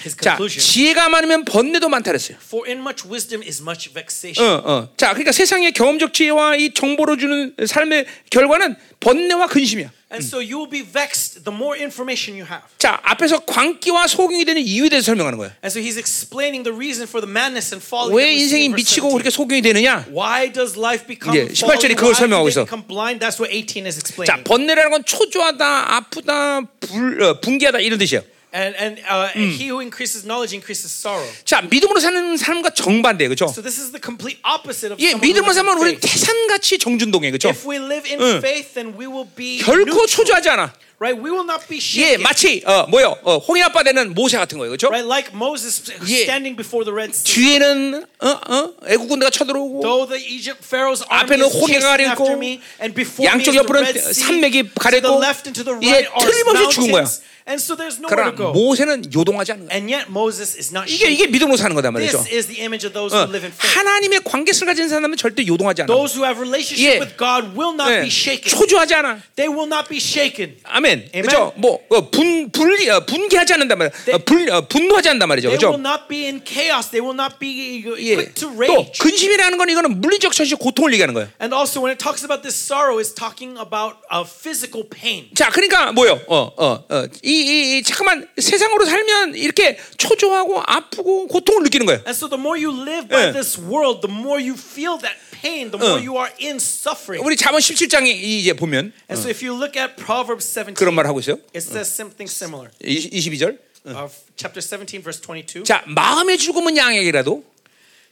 [0.02, 0.38] His 자.
[0.48, 2.38] 지혜가 많으면 번뇌도 많다 그랬어요.
[2.42, 4.62] For in much wisdom is much 어, vexation.
[4.64, 4.90] 어.
[4.98, 9.92] 자, 그러니까 세상의 경험적 지혜와 이 정보를 주는 삶의 결과는 번뇌와 근심이야.
[10.12, 12.66] And so you will be vexed the more information you have.
[12.80, 15.52] 자, 앞에서 광기와 소경이 되는 이유에 대해서 설명하는 거예요.
[15.64, 18.16] And so he's explaining the reason for the madness and folly.
[18.18, 19.14] 왜 인생이 미치고 17.
[19.14, 20.08] 그렇게 소경이 되느냐?
[20.10, 21.78] Why does life become 이제 folly?
[21.78, 22.66] 18절이 그걸 설명하고 있어.
[22.66, 23.22] blind?
[23.22, 24.44] That's what 18 is 자, explaining.
[24.50, 28.24] 번뇌라는 건 초조하다, 아프다, 불, 어, 분개하다 이런 뜻이에요.
[28.52, 31.24] And and uh, he who increases knowledge increases sorrow.
[31.46, 33.30] 자, 믿음으로 사는 삶과 정반대예요.
[33.30, 33.46] 그렇죠?
[33.46, 36.00] So this is the complete opposite of 예, 믿음으로 살면 우리는.
[36.00, 37.32] 태산같이 정준동이에요.
[37.32, 37.50] 그렇죠?
[37.50, 40.74] If we live in faith, then we will be 결코 neutral, 초조하지 않아.
[41.00, 41.14] right?
[41.14, 42.24] We will not be 예, shaken.
[42.24, 43.18] 마치 어, 뭐요?
[43.24, 44.72] 어, 홍해 되는 모세 같은 거예요.
[44.72, 44.88] 그렇죠?
[44.90, 46.24] Right, like Moses 예.
[46.24, 47.60] standing before the Red Sea.
[47.60, 52.62] 뒤에는 어, 어, 애국 군대가 쳐들어오고 Though the Egypt Pharaoh's army 앞에는 홍해가 가려있고 me,
[52.82, 56.26] and before 양쪽 the 옆으로는 산맥이 to the 가려있고 left and to the right are
[56.26, 57.06] 틀림없이 죽은 거야.
[57.50, 58.52] And so there's nowhere 그러나 to go.
[58.54, 59.74] 모세는 요동하지 않는 거야.
[59.76, 61.14] And yet Moses is not 이게 shaken.
[61.18, 62.22] 이게 믿음으로 사는 거단 말이죠.
[62.24, 63.76] This is the image of those 어, who live in faith.
[63.76, 65.88] 하나님의 관계를 가진 사람은 절대 요동하지 않아.
[65.90, 67.00] Those who have relationship 예.
[67.02, 68.46] with God will not 예, be shaken.
[68.46, 69.20] 초조하지 않아.
[69.36, 70.62] They will not be shaken.
[70.64, 71.10] 아멘.
[71.12, 71.54] 그렇죠?
[71.58, 73.92] 뭐 어, 분, 분리, 어, 분개하지 않는단 말이야.
[74.14, 75.50] 어, 불, 어, 분노하지 않는단 말이죠.
[75.50, 75.74] They 그렇죠?
[75.74, 76.92] will not be in chaos.
[76.94, 78.16] They will not be 예.
[78.16, 79.00] quick to 또 rage.
[79.00, 81.30] 근심이라는 건 이거는 물리적 현실 고통을 얘기하는 거예요.
[81.42, 85.30] And also, when it talks about this sorrow, it's talking about a physical pain.
[85.34, 86.20] 자, 그러니까 뭐요?
[86.28, 92.00] 어, 어, 어, 이, 이, 이 잠깐만 세상으로 살면 이렇게 초조하고 아프고 고통을 느끼는 거예요.
[92.06, 93.32] And so, the more you live by 예.
[93.34, 97.26] this world, the more you feel that pain, the more you are in suffering.
[97.26, 101.08] 우리 잠언 17장에 이제 보면 And so, if you look at Proverbs 17, 그런 말
[101.08, 101.36] 하고 있어요.
[101.56, 102.72] it says something similar.
[102.84, 103.58] 22절.
[103.86, 105.64] Uh, chapter 17, verse 22.
[105.64, 107.44] 자, 마음의 죽음은 양에게라도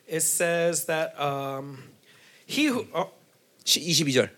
[0.09, 1.83] It says that um,
[2.47, 2.87] he who.
[2.95, 3.11] Uh,
[3.65, 4.29] 22절.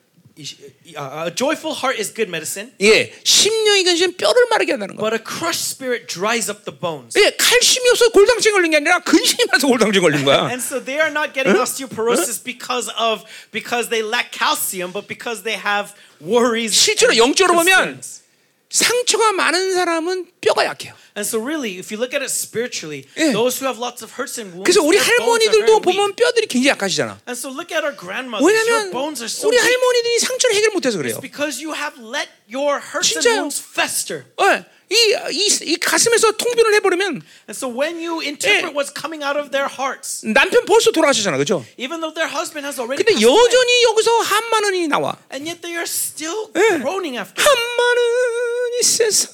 [0.96, 5.02] uh, a joyful heart is good medicine, 예, 심령이 근심 뼈를 마르게 한다는 거.
[5.02, 7.14] but a crushed spirit dries up the bones.
[7.16, 10.50] 예, 칼슘이 없어 골당증 걸린 게 아니라 근심이 많아서 골당증 걸린 거야.
[10.50, 13.22] And so they are not getting osteoporosis because of
[13.52, 16.74] because they lack calcium, but because they have worries.
[16.74, 18.22] 실제로 and 영적으로 보면 concerns.
[18.69, 20.93] 상처가 많은 사람은 뼈가 약해요.
[21.17, 23.33] And so really, if you look at it spiritually, 예.
[23.33, 25.81] those who have lots of hurts and wounds, 그래서 우리 할머니들도.
[25.81, 27.19] 보면 뼈들이 굉장히 약하시잖아.
[27.27, 28.45] And so look at our grandmothers.
[28.45, 29.57] Your 왜냐면 bones are so 우리.
[29.57, 31.17] 할머니들이 상처를 해결 못해서 그래요.
[31.17, 33.49] It's because you have let your hurts and 진짜요.
[33.49, 34.25] wounds fester.
[34.37, 34.95] 어, 이,
[35.31, 38.73] 이, 이 가슴에서 통변을 해버리면 And so when you interpret 예.
[38.73, 41.63] what's coming out of their hearts, 남편 벌써 돌아가셨잖아, 그렇죠?
[41.77, 45.17] even though their husband has already 근데 passed away, 여전히 여기서 한만 원이 나와.
[45.31, 46.81] and yet they are still 예.
[46.81, 47.37] groaning after.
[47.37, 49.29] 한만 원이 세상.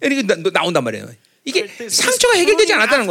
[0.00, 1.08] 이렇게 나, 나온단 말이에요.
[1.44, 3.08] 이게 상처가 해결되지 않았다는 예.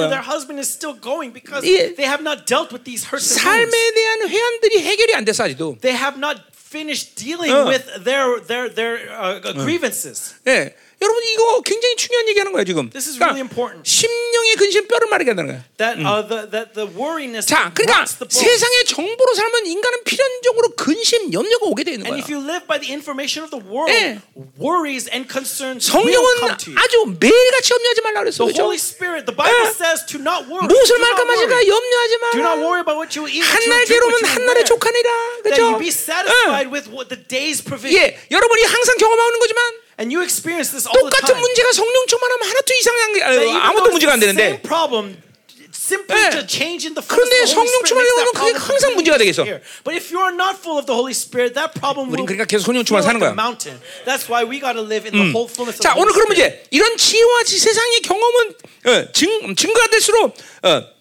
[3.15, 3.91] and 삶에.
[3.93, 5.77] 대한 회한들이 해결이 안 됐어 아직도.
[5.81, 7.69] They have not finished dealing 어.
[7.69, 10.35] with their their their uh, grievances.
[10.47, 10.75] 예.
[11.05, 12.89] 여러분 이거 굉장히 중요한 얘기하는 거야 지금.
[12.89, 13.85] This is 그러니까 really important.
[13.85, 15.61] 심령의 근심 뼈를 마르게 한다는 거야.
[15.77, 18.25] That uh, the that the worriness 자, 그러니까 the.
[18.25, 22.19] 세상의 정보로 살면 인간은 필연적으로 근심, 염려가 오게 되는 And 거야.
[22.19, 24.17] if you live by the information of the world, 예.
[24.57, 26.57] worries and concerns will 성령은.
[26.81, 28.43] 아주 매일같이 염려하지 말라 그랬어.
[28.45, 28.63] The 그렇죠?
[28.65, 29.69] Holy Spirit, the Bible 예.
[29.69, 30.65] says to not worry.
[30.65, 31.69] 무엇을 Do not 말까 마실까 worry.
[31.69, 32.65] 염려하지 Do not 마라.
[32.65, 33.45] worry about what you eat.
[33.45, 34.69] what 한 you 날 drink, 괴로우면 what you 한 날에 wear.
[34.73, 35.09] 족하니라.
[35.45, 35.61] 그렇죠?
[35.61, 37.93] you be satisfied with what the day's provision.
[37.93, 39.59] 예, 여러분이 항상 경험하는 거지만
[39.97, 41.39] And you experience this all the 똑같은 time.
[41.41, 45.15] 문제가 성령 충만하면 하나도 이상한 아, 아무도 문제가 안 the 되는데 problem,
[45.71, 46.29] simply 예.
[46.31, 49.45] to change in the 그런데 the 성령 that 그게 항상 문제가 되겠어.
[49.87, 52.65] But if you are not full of the Holy Spirit, that problem will 그러니까 계속
[52.67, 53.31] 성령 충만 사는 거야.
[53.31, 53.79] mountain.
[54.03, 56.35] That's why we got to live in the whole fullness of 자 the 오늘 Spirit.
[56.35, 58.35] 이제 이런 지혜와 지- 세상의 경험은
[58.91, 60.94] 어, 증, 증거가 될수록 어,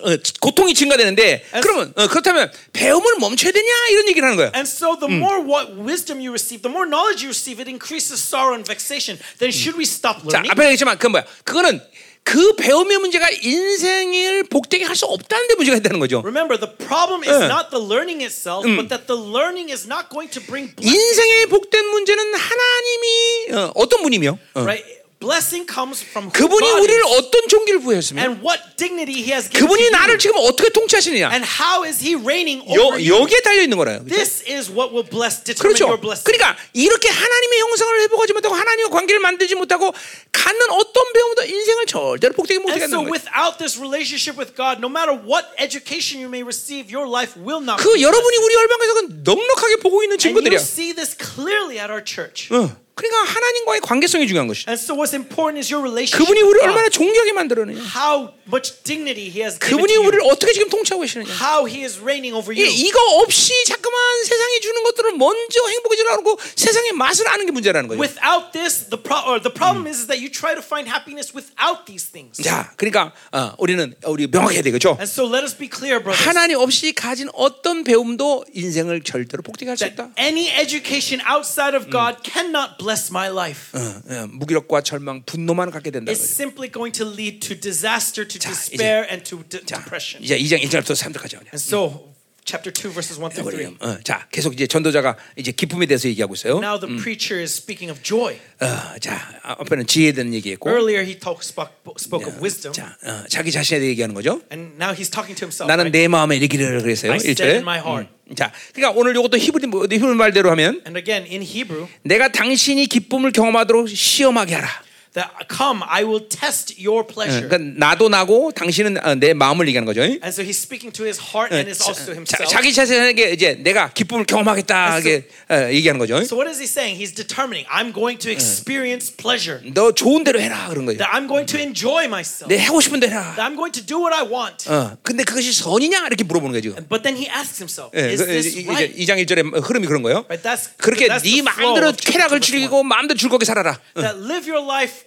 [0.00, 4.50] 어, 고통이 증가되는데 그러면 어, 그렇다면 배움을 멈춰야 되냐 이런 얘기를 하는 거예요.
[4.54, 8.22] And so the more what wisdom you receive, the more knowledge you receive, it increases
[8.22, 9.20] sorrow and vexation.
[9.38, 10.50] Then should we stop 자 learning?
[10.52, 11.24] 앞에 얘기했지만 그 뭐야?
[11.44, 11.80] 그거는
[12.24, 16.22] 그 배움의 문제가 인생을 복되게 할 수 없다는 데 문제가 있다는 거죠.
[16.24, 17.48] Remember, the problem is 예.
[17.50, 20.86] not the learning itself, but that the learning is not going to bring blessing.
[20.94, 25.01] 인생의 복된 문제는 하나님이 어, 어떤 분이며 어, Right?
[25.22, 29.62] Blessing comes from 그분이 God 우리를 어떤 종기를 부여했으며 and what dignity He has given
[29.62, 29.90] to 그분이.
[29.90, 33.22] 나를 지금 어떻게 통치하시느냐 And how is He reigning 여, over you?
[33.22, 34.02] 여기에 달려 있는 거라요.
[34.02, 34.14] 그렇죠?
[34.18, 35.86] This is what will bless determine 그렇죠.
[35.86, 36.26] your blessing.
[36.26, 39.94] 그러니까 이렇게 하나님의 형상을 회복하지 못하고 하나님과 관계를 만들지 못하고
[40.32, 43.14] 갖는 어떤 배움도 인생을 절대로 복되게 못 하게 And so, 하는 거예요.
[43.14, 47.62] without this relationship with God, no matter what education you may receive, your life will
[47.62, 47.78] not.
[47.78, 48.36] 그 여러분이.
[48.42, 48.92] 우리 열방에서
[49.22, 50.58] 넉넉하게 보고 있는 친구들이야.
[50.58, 52.48] you see this clearly at our church.
[52.50, 52.74] 어.
[52.94, 54.64] 그러니까 하나님과의 관계성이 중요한 것이.
[54.68, 56.18] And so, what's important is your relationship.
[56.20, 56.68] 그분이 우리를.
[56.68, 57.80] 얼마나 존귀하게 만들었느냐.
[57.80, 59.96] How much dignity He has given 그분이.
[59.96, 61.32] 우리를 어떻게 지금 통치하고 계시느냐.
[61.40, 62.72] How He is reigning over 예, you.
[62.72, 68.00] 이거 없이 자꾸만 세상이 주는 것들을 먼저 행복해지려고 하고 세상의 맛을 아는 게 문제라는 거죠.
[68.00, 71.32] Without this, the pro- or the problem is, is that you try to find happiness
[71.34, 72.36] without these things.
[72.44, 75.00] 자, 그러니까 어, 우리는 우리 명확해야 되겠죠.
[75.00, 76.20] And so, let us be clear, brothers.
[76.28, 80.12] 하나님 없이 가진 어떤 배움도 인생을 절대로 복되게 할수 that 없다.
[80.20, 83.70] any education outside of God cannot bless my life.
[83.78, 86.34] 어, 어, 무기력과 절망, 분노만 갖게 된다는 It's 거죠.
[86.34, 90.22] simply going to lead to disaster, to 자, despair, and to de- 자, depression.
[90.24, 91.52] 이제 2장 1절부터 3절까지 그냥.
[91.54, 92.12] And so,
[92.44, 93.76] chapter 2, verses 1 through 3.
[93.80, 96.58] 어, 자, 계속 이제 전도자가 이제 기쁨에 대해서 얘기하고 있어요.
[96.58, 98.34] Now the preacher is speaking of joy.
[98.60, 103.24] 어, 자, 앞에는 지혜에 대한 얘기했고, Earlier he talk, spoke, spoke of wisdom, 자, 어,
[103.28, 104.42] 자기 자신에 대해 얘기하는 거죠.
[104.52, 105.68] and now he's talking to himself.
[105.70, 105.96] 나는 right?
[105.96, 107.12] 내 마음에 이르기를 그랬어요.
[107.12, 107.54] I said 1절.
[107.54, 108.08] in my heart.
[108.34, 113.32] 자, 그러니까 오늘 이것도 히브리 히브리 말대로 하면 And again, in Hebrew, 내가 당신이 기쁨을
[113.32, 114.68] 경험하도록 시험하게 하라.
[115.14, 117.48] That come, I will test your pleasure.
[117.48, 120.00] 그러니까 나도 나고 당신은 어, 내 마음을 얘기하는 거죠.
[120.02, 122.48] And so he's speaking to his heart and is also 자, himself.
[122.50, 126.16] 자기 자신에게 이제 내가 기쁨을 경험하겠다 이게 어, 얘기하는 거죠.
[126.22, 126.96] So what is he saying?
[126.96, 129.60] He's determining, I'm going to experience pleasure.
[129.74, 130.98] 너 좋은 대로 해라 그런 거죠.
[130.98, 132.48] That I'm going to enjoy myself.
[132.48, 133.34] 내 하고 싶은 대로 해라.
[133.36, 134.68] That I'm going to do what I want.
[134.70, 136.74] 어, 근데 그것이 선이냐 이렇게 물어보는 거죠.
[136.88, 138.96] But then he asks himself, 예, is 그, this right?
[138.96, 140.24] 2장 1절의 흐름이 그런 거예요.
[140.28, 142.40] Right, that's, 그렇게 that's 네 마음대로 쾌락을.
[142.40, 143.78] 즐기고 마음대로 즐겁게 살아라.
[143.94, 145.01] That live your life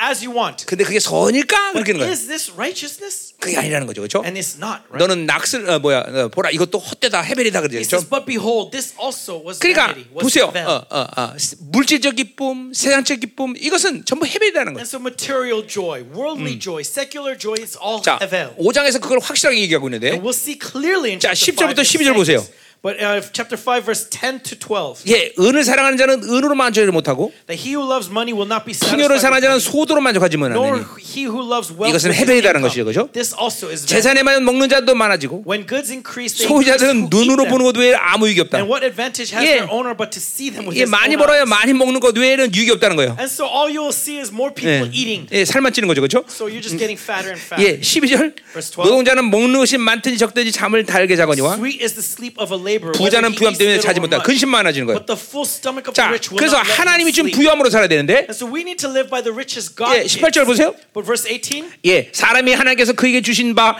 [0.00, 0.64] as you want.
[0.66, 2.10] 근데 그게 선일까 그렇게 하는 거예요.
[2.10, 3.34] Is this righteousness?
[3.38, 4.22] 그게 아니라는 거죠, 그렇죠?
[4.24, 4.98] And it's not, right?
[4.98, 8.00] 너는 낙슬 어, 뭐야 어, 보라 이것도 헛되다 해벨이다 He 그러죠.
[8.08, 10.52] but behold, this also was 그러니까 vanity, was 보세요.
[10.66, 11.34] 어, 어, 어,
[11.70, 14.82] 물질적 기쁨, 세상적 기쁨 이것은 전부 해벨이라는 거예요.
[14.82, 18.56] And so material joy, worldly joy, secular joy, it's all 자, hevel.
[18.58, 21.82] 5장에서 그걸 확실하게 얘기하고 있는데 And we'll see clearly in 자, chapter 10절부터 5.
[21.82, 22.40] it's 12절 saying 보세요.
[22.40, 22.52] this.
[22.82, 25.04] But uh, chapter 5, verse 10 to 12.
[25.12, 28.72] 예, 은을 사랑하는 자는 은으로 만족하지 못하고 That he who loves money will not be
[28.72, 32.62] 풍요를 사랑하는 자는 소도로 만족하지 nor 못하느니 he who loves wealth 이것은 income.
[32.62, 33.08] 것이죠, 그죠?
[33.12, 34.00] This also is vanity.
[34.00, 37.44] 재산에 만 먹는 자도 많아지고 When goods increase, they increase 소유자들은 눈으로.
[37.52, 38.56] 보는 것 외에 아무 유익이 없다.
[38.56, 39.60] And what advantage has 예.
[39.60, 41.44] their owner but to see them with 이게 his 많이 벌어야?
[41.44, 43.12] 많이 먹는 것 외에는 유익이 없다는 거예요.
[43.20, 45.28] And so all you will see is more 예, people eating.
[45.36, 46.24] 예, 살만 찌는 거죠, 그렇죠?
[46.32, 47.60] So you're just getting fatter and fatter.
[47.60, 48.88] 예, 12절 Verse 12.
[48.88, 52.69] 노동자는 먹는 것이 많든지 적든지 잠을 달게 자거니와 Sweet is the sleep of a laborer.
[52.69, 54.22] whether 부자는 eats 때문에 자지 much.
[54.24, 54.98] 근심 많아지는 거예요.
[54.98, 57.42] But the full stomach of the 자, 그래서 하나님이 준 sleep.
[57.42, 60.44] 부함으로 살아야 되는데 And so we need to live by the riches God 예, 18절
[60.44, 60.46] gives.
[60.46, 60.74] 보세요.
[60.92, 63.76] But verse 18, 예, 사람이 하나님께서 그에게 주신 바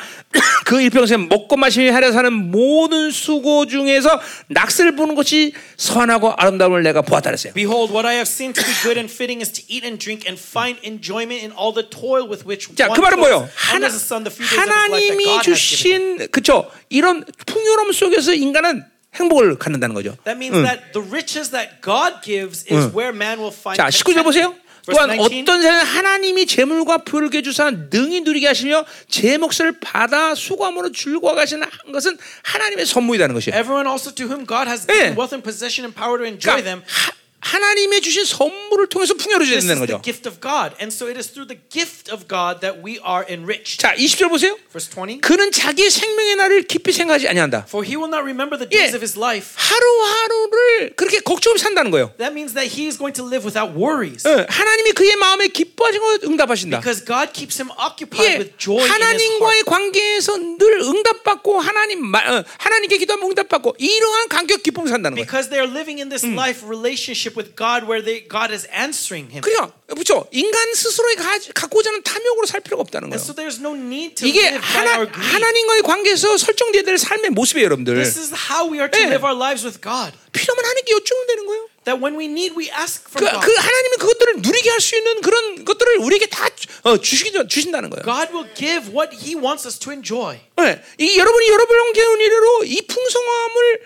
[0.65, 7.03] 그 일평생 먹고 마시며 하려 사는 모든 수고 중에서 낚시를 보는 것이 선하고 아름다움을 내가
[7.03, 7.53] 보았다 그랬어요.
[7.55, 10.29] Behold, what I have seen to be good and fitting is to eat and drink
[10.29, 13.49] and find enjoyment in all the toil with which 자, 그 말은 뭐예요?
[13.57, 15.43] 하나, 하나님이.
[15.43, 18.85] 주신 그쵸 이런 풍요로움 속에서 인간은
[19.15, 20.17] 행복을 갖는다는 거죠.
[20.25, 24.23] That means that the riches that God gives is where man will find 자, 19절
[24.23, 24.55] 보세요.
[24.87, 25.43] 또한 19.
[25.43, 31.93] 어떤 사람은 하나님이 재물과 부를 주사 능히 누리게 하시며 제 몫을 받아 수고함으로 즐거워가시는 한
[31.93, 33.59] 것은 하나님의 선물이라는 것이에요.
[33.59, 34.95] Everyone also to whom God has 예.
[34.95, 36.83] given wealth and possession and power to enjoy them.
[36.83, 40.03] 그러니까 하, 하나님의 주신 선물을 통해서 the 거죠.
[40.03, 40.77] gift of God.
[40.81, 43.79] And so it is through the gift of God that we are enriched.
[43.81, 44.57] 자, 20절 보세요.
[44.71, 45.21] Verse 20.
[45.21, 47.65] 그는 자기의 생명의 날을 깊이 생각하지 아니한다.
[47.69, 48.77] For he will not remember the 예.
[48.91, 49.57] days of his life.
[49.57, 52.13] 하루하루를 그렇게 걱정 없이 산다는 거예요.
[52.19, 54.27] That means that he is going to live without worries.
[54.29, 56.81] 예, 하나님이 그의 마음에 기뻐하신 걸 응답하신다.
[56.81, 59.01] Because God keeps him occupied 예, with joy in his heart.
[59.01, 65.25] 하나님과의 관계에서 늘 응답받고 하나님 마- 어, 하나님께 기도하면 응답받고 이러한 간격 기쁨 산다는 거예요.
[65.27, 69.31] Because they are living in this life relationship with God where they, God is answering
[69.31, 69.43] him.
[69.43, 70.27] 그러니까 그렇죠.
[70.31, 73.21] 인간 스스로의 가, 갖고자 하는 탐욕으로 살 필요가 없다는 거예요.
[73.21, 75.31] so there's no need to 이게 live by 하나, our greed.
[75.35, 77.95] 하나님과의 관계에서 설정돼야 될 삶의 모습이에요, 여러분들.
[77.95, 79.07] This is how we are to 예.
[79.07, 80.15] live our lives with God.
[80.33, 81.69] 필요하면 하나님께 여쭈면 되는 거예요.
[81.85, 83.41] That when we need, we ask 그, from God.
[83.41, 86.49] 그 하나님이 그것들을 누리게 할 수 있는 그런 것들을 우리에게 다
[86.85, 88.05] 어, 주시, 주신다는 거예요.
[88.05, 90.39] God will give what He wants us to enjoy.
[90.57, 90.81] 네.
[90.99, 93.81] 이 여러분이 여러분의 경우로 이 풍성함을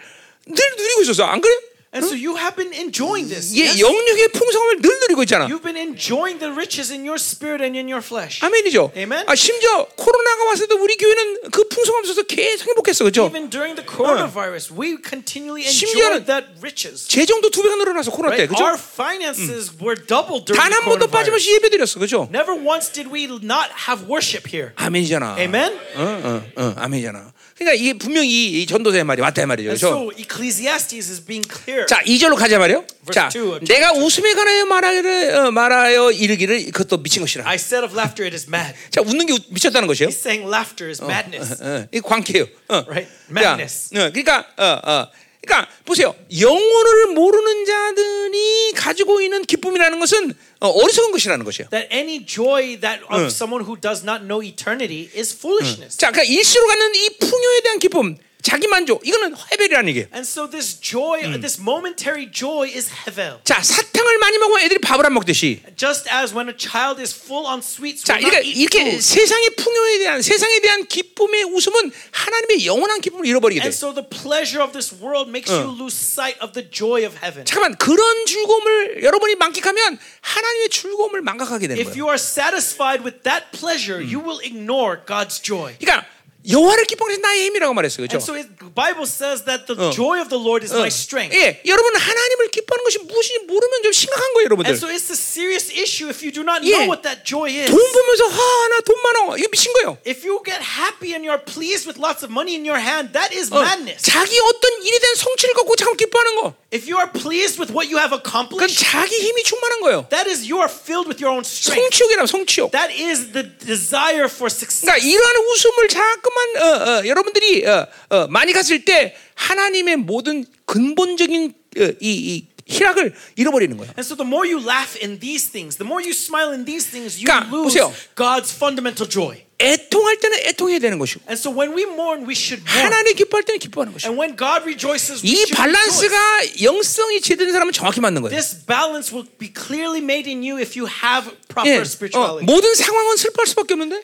[0.47, 1.25] 늘 누리고 있었어.
[1.25, 1.59] 안 그래요?
[1.94, 3.50] And so you have been enjoying this.
[3.58, 3.82] 예, yes?
[3.82, 5.48] 영육의 풍성함을 늘 누리고 있잖아.
[5.50, 8.46] You've been enjoying the riches in your spirit and in your flesh.
[8.46, 8.94] 아멘이죠.
[8.96, 9.26] Amen.
[9.26, 13.26] 아, 심지어 코로나가 왔어도 우리 교회는 그 풍성함 속에서 계속 행복했어, 그죠?
[13.34, 17.08] Even during the coronavirus, we continually 심지어는 enjoyed that riches.
[17.10, 18.54] 재정도 두 배가 늘어나서 코로나 때, Right?
[18.54, 18.62] 그죠?
[18.70, 21.10] Our finances were doubled during 단 the 한 번도 coronavirus.
[21.10, 22.30] 빠짐없이 예배드렸어, 그죠?
[22.30, 24.78] Never once did we not have worship here.
[24.78, 25.42] 아멘이잖아.
[25.42, 25.74] Amen.
[25.98, 27.34] 어, 어, 어, 아멘이잖아.
[27.57, 29.87] 그러니까 이게 분명히 이, 이 전도자의 말이 맞다 이 말이죠, And 그죠?
[29.95, 31.87] so Ecclesiastes is being clear.
[31.87, 32.85] 자, 2절로 가자 말이요.
[33.13, 33.29] 자,
[33.69, 37.47] 내가 웃음에 관하여 말하여, 어, 말하여 이르기를 그것도 미친 것이라.
[37.47, 38.75] I said of laughter, it is mad.
[38.91, 39.89] 자, 웃는 게 우- 미쳤다는.
[39.89, 41.63] He's saying laughter is madness.
[41.63, 42.47] 어, 이 광기예요.
[42.69, 42.85] 어.
[42.89, 43.07] Right?
[43.07, 43.91] 자, Madness.
[43.95, 45.09] 어, 그러니까 어, 어,
[45.45, 46.15] 그러니까 보세요.
[46.41, 51.69] 영혼을 모르는 자들이 가지고 있는 기쁨이라는 것은 어, 어리석은 것이라는 것이에요.
[51.71, 55.99] That any joy that of someone who does not know eternity is foolishness.
[55.99, 60.07] 자, 그러니까 일시로 갖는 이 풍요에 대한 기쁨, 자기 만족, 이거는 해벨이라는 얘기예요.
[60.13, 63.41] And so this joy, this momentary joy is hevel.
[63.43, 65.63] 자, 사탕을 많이 먹으면 애들이 밥을 안 먹듯이.
[65.77, 69.01] Just as when a child is full on sweets, 자, 그러니까 이렇게.
[69.01, 73.65] 세상의 풍요에 대한 세상에 대한 기쁨의 웃음은 하나님의 영원한 기쁨을 잃어버리게 돼.
[73.65, 77.17] And so the pleasure of this world makes you lose sight of the joy of
[77.25, 77.47] heaven.
[77.47, 81.97] 잠깐만 그런 즐거움을 여러분이 만끽하면 하나님의 즐거움을 망각하게 되는 If 거예요.
[81.97, 85.77] you are satisfied with that pleasure, you will ignore God's joy.
[85.81, 86.05] 그러니까
[86.49, 88.07] 여호와를 기뻐하는 나의 힘이라고 말했어요.
[88.07, 88.21] 그렇죠?
[88.21, 91.33] And so it, the Bible says that the joy of the Lord is my strength.
[91.33, 94.69] 예, 여러분 하나님을 기뻐하는 것이 무엇인지 모르면 좀 심각한 거예요, 여러분들.
[94.69, 96.85] And so it's a serious issue if you do not Yeah.
[96.85, 97.73] know what that joy is.
[97.73, 99.37] 돈 보면서 하, 나돈 많아.
[99.41, 99.97] 이거 미친 거예요.
[100.05, 103.33] If you get happy and you're pleased with lots of money in your hand, that
[103.33, 104.05] is 어, madness.
[104.05, 106.53] 자기 어떤 일에 대한 성취를 갖고 참 기뻐하는 거.
[106.75, 110.05] If you are pleased with what you have accomplished, 자기 힘이 충만한 거예요.
[110.13, 111.81] that is you are filled with your own strength.
[111.89, 112.69] 성취욕이라면 성취욕.
[112.75, 114.85] That is the desire for success.
[114.85, 120.45] 그러니까 이러한 웃음을 자꾸 만 어, 어, 여러분들이 어, 어, 많이 갔을 때 하나님의 모든
[120.67, 123.93] 근본적인 어, 이, 이 희락을 잃어버리는 거예요.
[123.99, 126.89] And so the more you laugh in these things, the more you smile in these
[126.91, 127.93] things, you 그러니까 lose 보세요.
[128.17, 129.45] God's fundamental joy.
[129.61, 132.85] 애통할 때는 애통해야 되는 것이고 And so when we mourn, we should mourn.
[132.91, 136.09] 하나님 기뻐할 때는 기뻐하는 것이고 And when God rejoices, we 이 should rejoice.
[136.09, 138.33] 밸런스가 영성이 제대로 된 사람은 정확히 맞는 거예요.
[138.35, 142.45] This balance will be clearly made in you if you have 예, proper 어, spirituality.
[142.49, 144.03] 모든 상황은 슬퍼할 수밖에 없는데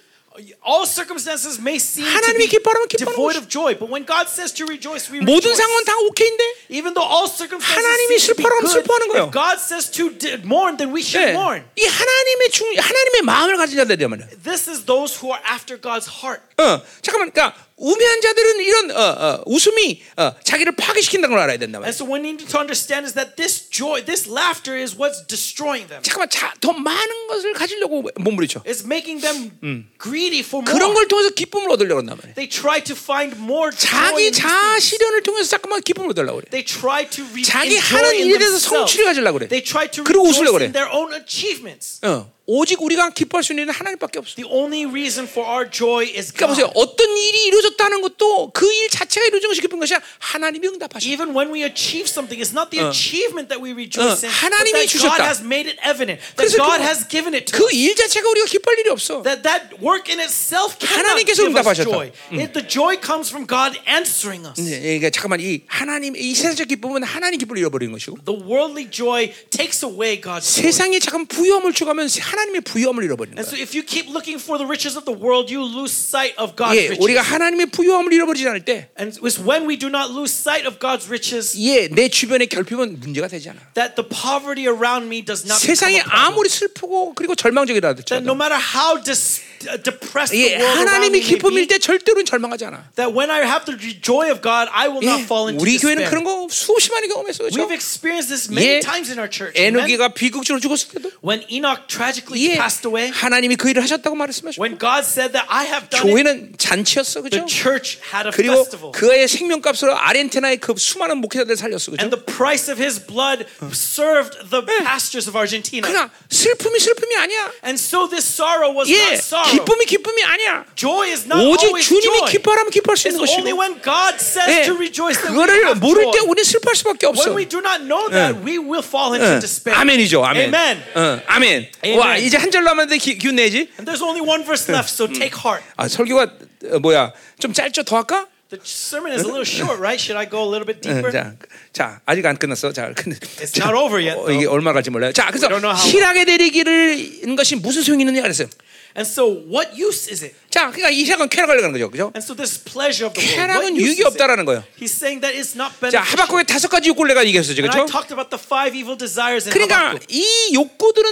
[0.68, 4.03] All circumstances may seem to 하나님이 be 기뻐하면 기뻐하는 devoid 것이- of joy, but when
[4.03, 5.56] God says to rejoice, we 모든 rejoice.
[5.64, 6.44] 상황은 다 오케이인데
[6.76, 9.24] Even though all circumstances 하나님이 seem to be 슬퍼하면 good, 슬퍼하는 거예요.
[9.24, 11.64] if God says to d- mourn, then we should 예, mourn.
[11.80, 14.28] 이 하나님의 중 하나님의 마음을 가진 자들이란 말이야.
[14.44, 16.44] This is those who are after God's heart.
[16.60, 21.81] 어, 잠깐만, 그러니까 우매한 자들은 이런 어, 어, 웃음이 어, 자기를 파괴시킨다는 걸 알아야 된단
[21.82, 21.97] And 말이야.
[21.97, 25.89] so what we need to understand is that this joy, this laughter is what's destroying
[25.89, 26.02] them.
[26.05, 28.62] 잠깐만, 자, 더 많은 것을 가지려고 몸부림쳐.
[28.69, 30.94] It's making them greedy for 그런 more.
[30.94, 32.35] 걸 통해서 기쁨을 얻으려고 한단 말이야.
[32.36, 34.85] They try to find more joy 자기 in these 자아 things.
[34.85, 36.51] 실현을 통해서 자꾸만 기쁨을 얻으려고 그래.
[36.52, 38.59] They try to re- 자기 하는 일에 대해서.
[38.61, 39.48] 성취를 가지려고 그래.
[39.48, 40.66] They try to 그리고 웃으려고 그래.
[40.69, 42.05] in their own achievements.
[42.05, 44.35] 어, 오직 우리가 기뻐할 수 있는 일은 하나님밖에 없어.
[44.35, 46.66] The only reason for our joy is 그러니까 보세요.
[46.74, 46.81] God.
[46.82, 51.06] 어떤 일이 이루어졌다는 것도 그 일 자체가 이루어진 것이 기쁜 것이 하나님이 응답하셔.
[51.06, 54.35] Even when we achieve something, it's not the achievement that we rejoice 어, in, but
[54.35, 55.22] 하나님이 that God 주셨다.
[55.31, 57.74] has made it evident, that God 그- has given it to 그 us.
[57.77, 59.22] 일 자체가 우리가 기뻐할 일이 없어.
[59.22, 62.10] That that work in itself cannot give us joy.
[62.35, 64.56] It, the joy comes from God answering us.
[64.59, 69.31] 네, 그러니까 잠깐만 이 하나님 이 세상적 기쁨은 하나님 기쁨을 잃어버리는 것이고 The worldly joy
[69.55, 70.48] takes away God's.
[70.48, 73.49] 세상에 잠깐 부여함을 추구하면 하나님 의 부여함을 잃어버리는 And 거야.
[73.49, 76.56] so if you keep looking for the riches of the world, you lose sight of
[76.56, 77.03] God's 예, riches.
[77.03, 80.80] 우리가 하나님의 부여함을 잃어버리지 않을 때, And it's when we do not lose sight of
[80.80, 83.60] God's riches 예, 내 주변의 결핍은 문제가 되지 않아.
[83.76, 86.26] that the poverty around me does not become 세상이 a problem.
[86.36, 90.78] 아무리 슬프고 그리고 절망적이라 That no 할지라도, matter how dis- uh, depressed the 예, world
[90.84, 92.91] around 하나님이 me may 기쁨일 be, 때 절대로 절망하지 않아.
[92.95, 95.78] that when I have the joy of God, I will not 예, fall into 우리
[95.78, 96.48] 교회는 그런 despair.
[96.48, 97.57] 거 수없이 많이 경험했어, 그렇죠?
[97.60, 99.57] We've experienced this many 예, times in our church.
[99.57, 99.80] Amen?
[99.82, 104.62] 에노기가 비극적으로 죽었을 때도, When Enoch tragically 예, passed away, 하나님이 그 일을 하셨다고 말씀하셨고,
[104.62, 107.48] when God said that I have done it, 교회는 잔치였어, the 그렇죠?
[107.49, 108.91] church had a 그리고 festival.
[108.94, 112.14] 그의 생명값으로 아르헨티나의 그 수많은 목회자들 살렸어, And 그렇죠?
[112.14, 115.82] the price of his blood served the pastors of Argentina.
[115.88, 117.52] 그러니까 슬픔이 슬픔이 아니야.
[117.64, 119.49] And so this sorrow was 예, not sorrow.
[119.51, 120.64] 기쁨이 기쁨이 아니야.
[120.74, 122.31] Joy is not 오직 주님이.
[122.31, 125.74] 기뻐하면 기뻐할 수 있는 only 것이고, when God says 예, to rejoice that we 그거를
[125.77, 126.20] 모를 때.
[126.20, 127.31] 우리는 슬퍼할 수밖에 없어.
[127.31, 129.40] When we do not know that, we will fall into 응.
[129.40, 129.78] despair.
[129.81, 130.55] 아멘이죠, 아멘.
[130.55, 130.82] Amen.
[130.97, 131.68] 응, 아멘.
[131.98, 133.68] 와, 이제 한절 남았는데 기, 기운 내지?
[133.78, 135.64] And there's only one verse left, so take heart.
[135.77, 136.27] 아, 설교가
[136.72, 137.12] 어, 뭐야?
[137.39, 137.82] 좀 짧죠?
[137.85, 138.27] 더 할까?
[138.51, 139.94] The sermon is a little short, right?
[139.94, 141.12] Should I go a little bit 응, deeper?
[141.12, 141.35] 자,
[141.72, 142.72] 자, 아직 안 끝났어.
[142.72, 145.12] 자, 근데 It's not over yet, 어, 이게 얼마 갈지 몰라요.
[145.12, 148.48] 자, 그래서 희락에 내리기를 는 것이 무슨 소용이 있느냐 그랬어요.
[148.97, 150.35] And so, what use is it?
[150.51, 152.11] 자, 그러니까 이 세상은 쾌락을 가는 거죠, 그죠?
[152.15, 153.37] And so, this pleasure of the world.
[153.39, 154.03] 쾌락은 유익이?
[154.03, 154.65] 없다라는 거예요.
[154.81, 156.11] He's saying that it's not 자, beneficial.
[156.11, 157.87] 하박국의 다섯 가지 욕구를 내가 얘기했었죠, And I 그죠?
[157.87, 160.11] talked about the five evil desires in 그러니까 Habakkuk.
[160.11, 161.07] 이 욕구들은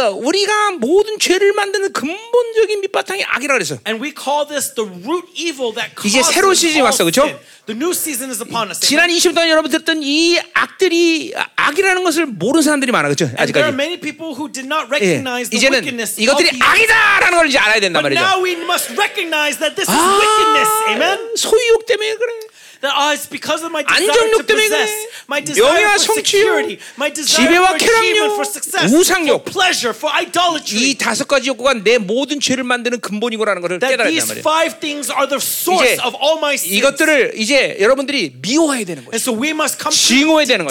[0.00, 3.78] 어, 우리가 모든 죄를 만드는 근본적인 밑바탕이 악이라 그랬어요.
[3.86, 7.28] And we call this the root evil that 이제 causes 새로운 시즌이 왔어, 그죠?
[7.68, 7.76] Sin.
[7.76, 8.80] The new season is upon us.
[8.80, 13.26] 지난 20년 동안 여러분 들었던 이 악들이 악이라는 것을 모르는 사람들이 많아, 그죠?
[13.26, 13.76] And there are 아직까지.
[13.76, 15.20] many people who did not 예.
[15.20, 15.84] recognize the 이제는
[16.16, 16.58] 이것들이.
[16.60, 18.20] 악이다라는 걸 이제 알아야 된단 말이죠.
[18.20, 20.70] now we must recognize that this is wickedness.
[20.88, 21.36] 아, Amen.
[21.36, 22.32] 소유욕 때문에 그래.
[22.80, 24.90] That oh, it's because of my desire to possess,
[25.26, 29.42] my desire for security, my desire for achievement, for success, 우상욕.
[29.42, 30.78] for pleasure, for idolatry.
[30.78, 34.46] 이 다섯 가지 욕구가 내 모든 죄를 만드는 근본이고라는 것을 깨달아야 these 말이에요.
[34.46, 36.70] five things are the source of all my sins.
[36.78, 39.26] 이것들을 이제 여러분들이 미워해야 되는 And 것이죠.
[39.26, 40.62] so we must come to 증오해야 되는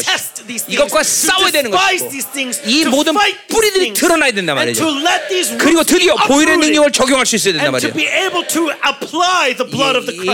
[0.47, 4.55] these things, 이것과 to 싸워야 되는 것이고 these things, 이 모든 these 뿌리들이 드러나야 된단
[4.55, 5.03] and 말이죠.
[5.27, 7.91] these 그리고 드디어 uprooted, 능력을 적용할 수 있어야 된단 and 말이에요.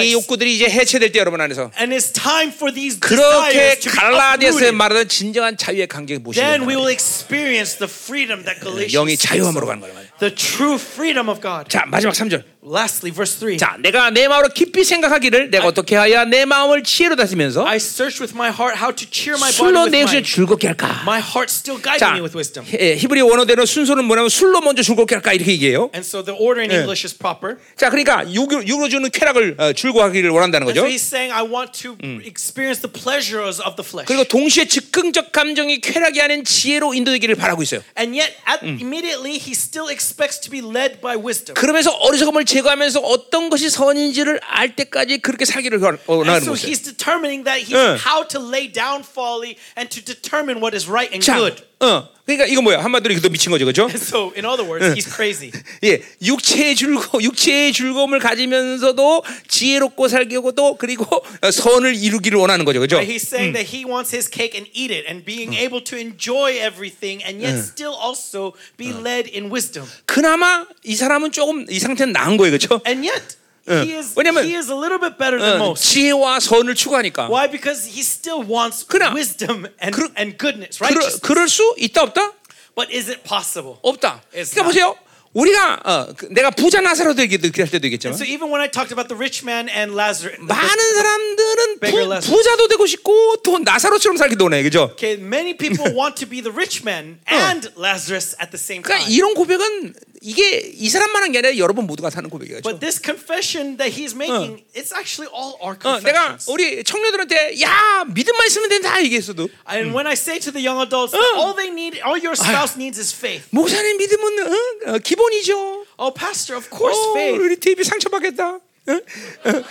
[0.06, 0.14] 이.
[0.14, 3.97] 욕구들이 이제 해체될 때 여러분 안에서 And it's time for these 그렇게 desires to be
[3.99, 4.77] 갈라디아서에 uprooted.
[4.77, 6.79] 말하는 진정한 자유의 강경이 Then we 무엇이냐?
[6.79, 9.69] will experience the freedom that Galatians 영이 speaks 자유함으로 of.
[9.69, 10.09] 가는 거예요.
[10.19, 11.69] The true freedom of God.
[11.71, 12.43] 자 마지막 3절.
[12.66, 13.58] Lastly, verse 3.
[13.58, 18.22] 자 내가 내 마음으로 깊이 생각하기를 내가 어떻게 하여 내 마음을 지혜로 다스면서 I search
[18.24, 20.02] with my heart how to cheer my body with 내.
[20.02, 21.02] 영혼을 즐겁게 할까?
[21.04, 22.66] My heart still guiding 자 me with wisdom.
[22.80, 25.92] 예, 히브리 원어대로 순서는 뭐냐면 술로 먼저 즐겁게 할까 이렇게 얘기해요.
[25.94, 27.58] And so the order in English is proper.
[27.76, 30.94] 자 그러니까 육으로, 육으로 주는 쾌락을 어, 즐거워하기를 원한다는 And so 거죠.
[30.96, 34.08] he's saying, I want to experience the pleasures of the flesh.
[34.08, 37.82] 그리고 동시에 즉흥적 감정이 쾌락이 아닌 지혜로 인도되기를 바라고 있어요.
[38.00, 41.56] And yet, at, immediately, he still expects to be led by wisdom.
[41.60, 46.67] 그러면서 어리석음을 제거하면서 어떤 것이 선인지를 알 때까지 그렇게 살기를 And 원하는 so 거죠.
[46.69, 47.97] he's determining that he's 응.
[47.97, 51.63] how to lay down folly and to determine what is right and 자, good.
[51.80, 52.82] 어, 그러니까 이거 뭐야?
[52.82, 53.84] 한마디로 이것도 미친 거죠, 그죠?
[53.84, 55.52] And so, in other words, he's crazy.
[55.84, 61.04] 예, 육체의 즐거, 육체의 즐거움을 가지면서도 지혜롭고 살기고도 그리고
[61.42, 62.96] 어, 선을 이루기를 원하는 거죠, 그죠?
[62.96, 63.12] Right?
[63.12, 66.56] He's saying that he wants his cake and eat it, and being able to enjoy
[66.56, 69.86] everything, and yet still also be led in wisdom.
[70.06, 72.80] 그나마 이 사람은 조금 이 상태는 나은 거예요, 그죠?
[72.88, 73.36] And yet,
[73.68, 75.84] he is 왜냐면- he is a little bit better than 어, most.
[75.88, 77.30] 지혜와 선을 추구하니까.
[77.32, 77.48] Why?
[77.50, 81.22] Because he still wants 그러나- wisdom and, 그러- and goodness, 그러, righteousness.
[81.22, 82.34] 그럴 수 있다 없다?
[82.76, 83.78] But is it possible?
[83.82, 84.22] 없다.
[84.34, 84.66] It's 그러니까 not.
[84.74, 84.96] 보세요.
[85.34, 89.08] 우리가 어, 그, 내가 부자 나사로도 얘기할 때도 얘기했지만 So even when I talked about
[89.10, 92.20] the rich man and Lazarus, 많은 사람들은 부.
[92.30, 94.92] 부자도 되고 싶고 또 나사로처럼 살기도 원해, 그죠?
[94.94, 99.06] okay, many people want to be the rich man and Lazarus at the same 그러니까
[99.06, 99.10] time.
[99.10, 99.94] 이런 고백은
[100.24, 102.62] 이게 이 사람만한 게 아니라 여러분 모두가 사는 고백이에요.
[102.64, 106.48] But this confession that he's making, it's actually all our 어, 내가 confessions.
[106.48, 111.12] 우리 청년들한테 야 믿음만 있으면 된다 얘기했어도 And when I say to the young adults,
[111.12, 113.44] that all they need, all your spouse needs is faith.
[113.52, 114.96] 목사님 믿음은 어?
[114.96, 115.86] 어, 기본이죠.
[116.00, 117.38] Oh, pastor, of course, 어, faith.
[117.44, 118.56] 우리 TV 상처받겠다.
[118.56, 118.92] 어?
[118.92, 119.64] 어,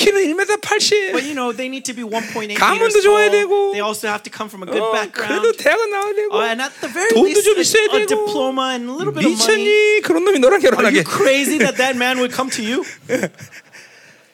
[0.00, 1.12] 키는 1m 80.
[1.12, 3.28] But you know, they need to be 1.8 가문도 좋아야.
[3.30, 3.72] 되고.
[3.76, 5.28] They also have to come from a good 어, background.
[5.28, 6.32] 그래도 대학은 나와야 되고.
[6.32, 8.24] Oh, and at the very 돈도 least, 좀 있어야 a, a 되고.
[8.24, 9.36] diploma and a little bit of money.
[9.36, 10.00] 미쳤니?
[10.00, 11.04] 그런 놈이 너랑 Are 결혼하게.
[11.04, 12.80] you crazy that that man would come to you?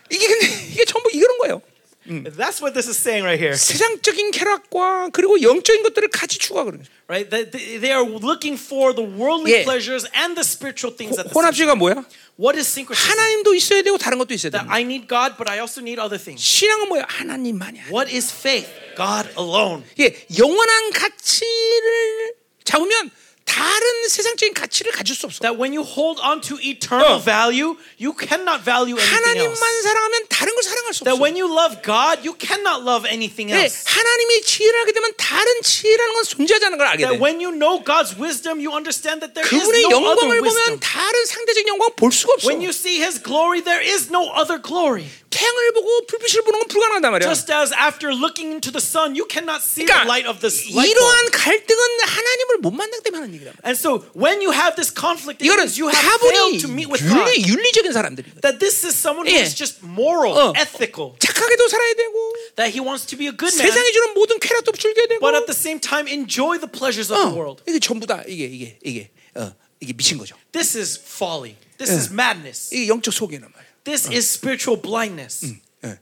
[0.09, 1.63] 이게 근데 이게 전부 이런 거예요.
[2.07, 6.91] That's what this is saying right here, 세상적인 쾌락과 그리고 영적인 것들을 같이 추구하는 거죠.
[7.09, 7.29] right?
[7.31, 9.65] They they are looking for the worldly 예.
[9.65, 11.43] pleasures and the spiritual things at the same time.
[11.43, 12.07] 혼합주의가 뭐야?
[12.39, 13.11] What is syncretism?
[13.11, 14.59] 하나님도 있어야 되고 다른 것도 있어야 돼.
[14.59, 16.43] That I need God, but I also need other things.
[16.43, 17.05] 신앙은 뭐야?
[17.09, 17.91] 하나님만이야.
[17.91, 18.69] What is faith?
[18.97, 19.85] God alone.
[19.99, 22.35] 예, 영원한 가치를
[22.65, 23.11] 잡으면
[23.46, 25.42] 다른 세상적인 가치를 가질 수 없어.
[25.42, 27.20] That when you hold on to eternal 어.
[27.20, 29.84] value, you cannot value anything 하나님만 else.
[29.84, 31.20] 사랑하면 다른 걸 사랑할 수 That 없어.
[31.20, 33.84] when you love God, you cannot love anything 예, else.
[33.92, 37.10] 하나님의 지혜를 알게 되면 다른 지혜라는 건 존재하지 않는 걸 알게 돼.
[37.12, 40.40] That when you know God's wisdom, you understand that there is 그분의 no other 영광을
[40.40, 40.78] wisdom.
[40.78, 42.48] 보면 다른 상대적인 영광 볼 수가 없어.
[42.48, 45.10] When you see His glory, there is no other glory.
[45.32, 47.28] 태양을 보고 불빛을 보는 건 불가능하단 말이야.
[47.28, 50.68] Just as after looking into the sun, you cannot see the 그러니까 light of this
[50.72, 50.92] light bulb.
[50.92, 53.65] 이러한 갈등은 하나님을 못 만나기 때문에 하는 얘기란 말이야.
[53.69, 57.05] And so when you have this conflict, it means you have failed to meet with
[57.05, 57.29] God.
[57.29, 59.45] 윤리, 윤리적인 사람들이 That this is someone who 예.
[59.45, 60.53] is just moral, 어.
[60.57, 61.15] ethical.
[61.21, 62.15] 착하게도 살아야 되고
[62.57, 65.37] That he wants to be a good man, 세상이 주는 모든 쾌락도 즐겨야 되고 but
[65.37, 67.63] at the same time enjoy the pleasures of the 어, world.
[67.69, 70.37] 이게 전부 다 이게 이게 이게 어, 이게 미친 거죠.
[70.53, 71.57] This is folly.
[71.79, 72.75] This is madness.
[72.75, 73.69] 이게 영적 소개란 말이야.
[73.85, 75.45] This is spiritual blindness.
[75.85, 75.99] 예.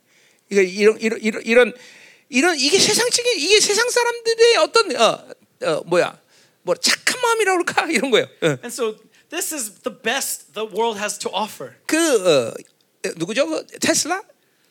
[0.50, 1.72] 이거 이런 이런 이런 이런
[2.28, 5.24] 이런 이게 세상적인 이게 세상 사람들의 어떤 어,
[5.62, 6.18] 어 뭐야
[6.64, 8.26] 뭐 착한 마음이라고 그럴까 이런 거예요.
[8.42, 8.46] 어.
[8.64, 8.96] And so
[9.30, 12.54] this is the best the world has to offer, 그 어,
[13.16, 13.46] 누구죠?
[13.46, 14.22] 그 테슬라,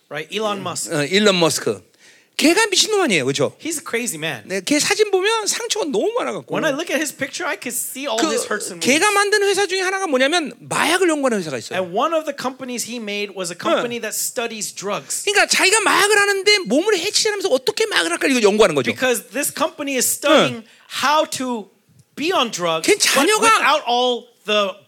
[0.09, 0.27] right?
[0.35, 0.93] Elon Musk.
[0.93, 1.81] 어, 일론 머스크.
[2.35, 3.55] 걔가 미친놈 아니에요, 그렇죠?
[3.61, 4.41] He's a crazy man.
[4.47, 6.49] 네, 걔 사진 보면 상처가 너무 많아갖고.
[6.51, 8.89] When I look at his picture, I could see all his hurts 그 and wounds.
[8.89, 11.77] 걔가 만든 회사 중에 하나가 뭐냐면 마약을 연구하는 회사가 있어요.
[11.77, 15.29] And one of the companies he made was a company that studies drugs.
[15.29, 18.89] 그러니까 자기가 마약을 하는데 몸을 해치면서 어떻게 마약을 할까 이거 연구하는 거죠.
[18.89, 20.65] Because this company is studying
[21.05, 21.69] how to
[22.15, 24.83] be on drugs 걔 자녀가- without all the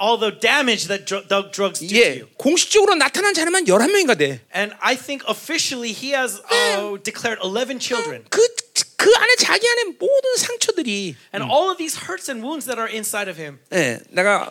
[0.00, 2.26] all the damage that dr- the drugs do to 예, you.
[2.36, 4.40] 공식적으로 나타난 자녀만 11명인가 돼.
[4.54, 8.24] And I think officially he has uh, declared 11 children.
[8.30, 8.40] 그,
[8.96, 12.90] 그 안에 자기 안에 모든 상처들이 And all of these hurts and wounds that are
[12.90, 13.60] inside of him.
[13.72, 14.50] 예, 내가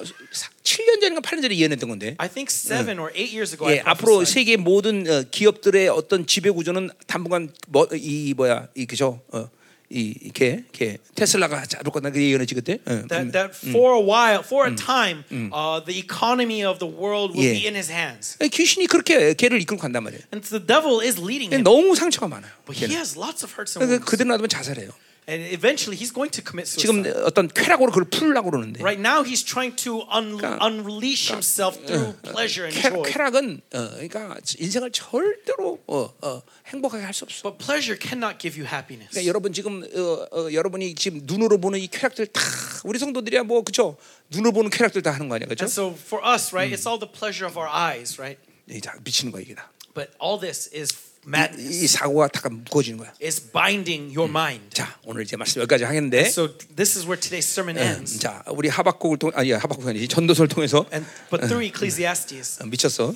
[0.64, 3.92] 7년 전인가 8년 전에 예언했던 건데 I think seven or eight years ago 예, I
[3.92, 4.32] 앞으로 prophesied.
[4.34, 9.50] 세계 모든 어, 기업들의 어떤 지배 구조는 당분간 뭐, 이 뭐야 이 그죠 어,
[9.92, 14.44] 이 이렇게 이렇게 테슬라가 자를 거다 그 예언했지 그때 어, That, that for a while,
[14.46, 17.58] for a time, uh, the economy of the world will Yeah.
[17.58, 18.38] be in his hands.
[18.40, 21.64] 예, 귀신이 그렇게 걔를 이끌고 간단 말이에요 And the devil is leading him.
[21.64, 24.06] 너무 상처가 많아요 But he has lots of hurts and 그, wounds.
[24.06, 24.92] 그대로 놔두면 자살해요
[25.30, 27.22] And eventually he's going to commit 지금 suicide.
[27.24, 32.18] 어떤 쾌락으로 그걸 풀려고 그러는데 Right now he's trying to un- 그러니까- unleash himself through
[32.26, 33.04] pleasure and 쾌, joy.
[33.06, 36.42] 쾌락은 어, 그러니까 인생을 절대로 어, 어,
[36.74, 39.14] 행복하게 할 수 없어 But pleasure cannot give you happiness.
[39.14, 42.42] 그러니까 여러분 지금 어, 어, 여러분이 지금 눈으로 보는 이 쾌락들 다
[42.84, 43.98] 우리 성도들이야 뭐 그죠
[44.32, 46.98] 눈으로 보는 쾌락들 다 하는 거 아니야 그죠 And so for us, right, it's all
[46.98, 48.42] the pleasure of our eyes, right?
[48.68, 49.70] 이 다 미치는 거야 이게 다.
[49.94, 50.90] But all this is
[51.30, 51.88] 이 madness.
[51.88, 53.14] 사고가 다 묶어지는 거야.
[53.22, 54.70] Is binding your mind.
[54.74, 58.20] 자 오늘 이제 말씀 여기까지 하겠는데 So this is where today's sermon ends.
[58.20, 63.14] 자 우리 하박국을 통 아니 하박국이 아니지 전도서를 통해서 And but through Ecclesiastes, 어, 미쳤어.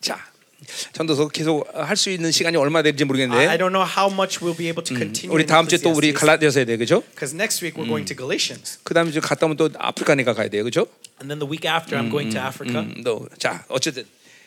[0.00, 0.18] 자
[0.92, 4.40] 전도서 계속 할 수 있는 시간이 얼마 될지 I, I 모르겠는데 don't know how much
[4.40, 5.32] we'll be able to continue.
[5.34, 7.02] 우리 다음 주에 또 우리 갈라디아서 해야 돼 그죠?
[7.14, 10.64] Because next week we're going to Galatians, 그 다음에 갔다 오면 또 아프리카니까 가야 돼요
[10.64, 10.86] 그죠?
[11.22, 12.80] and then the week after I'm going to Africa.
[12.82, 14.04] 음, 또자 어쨌든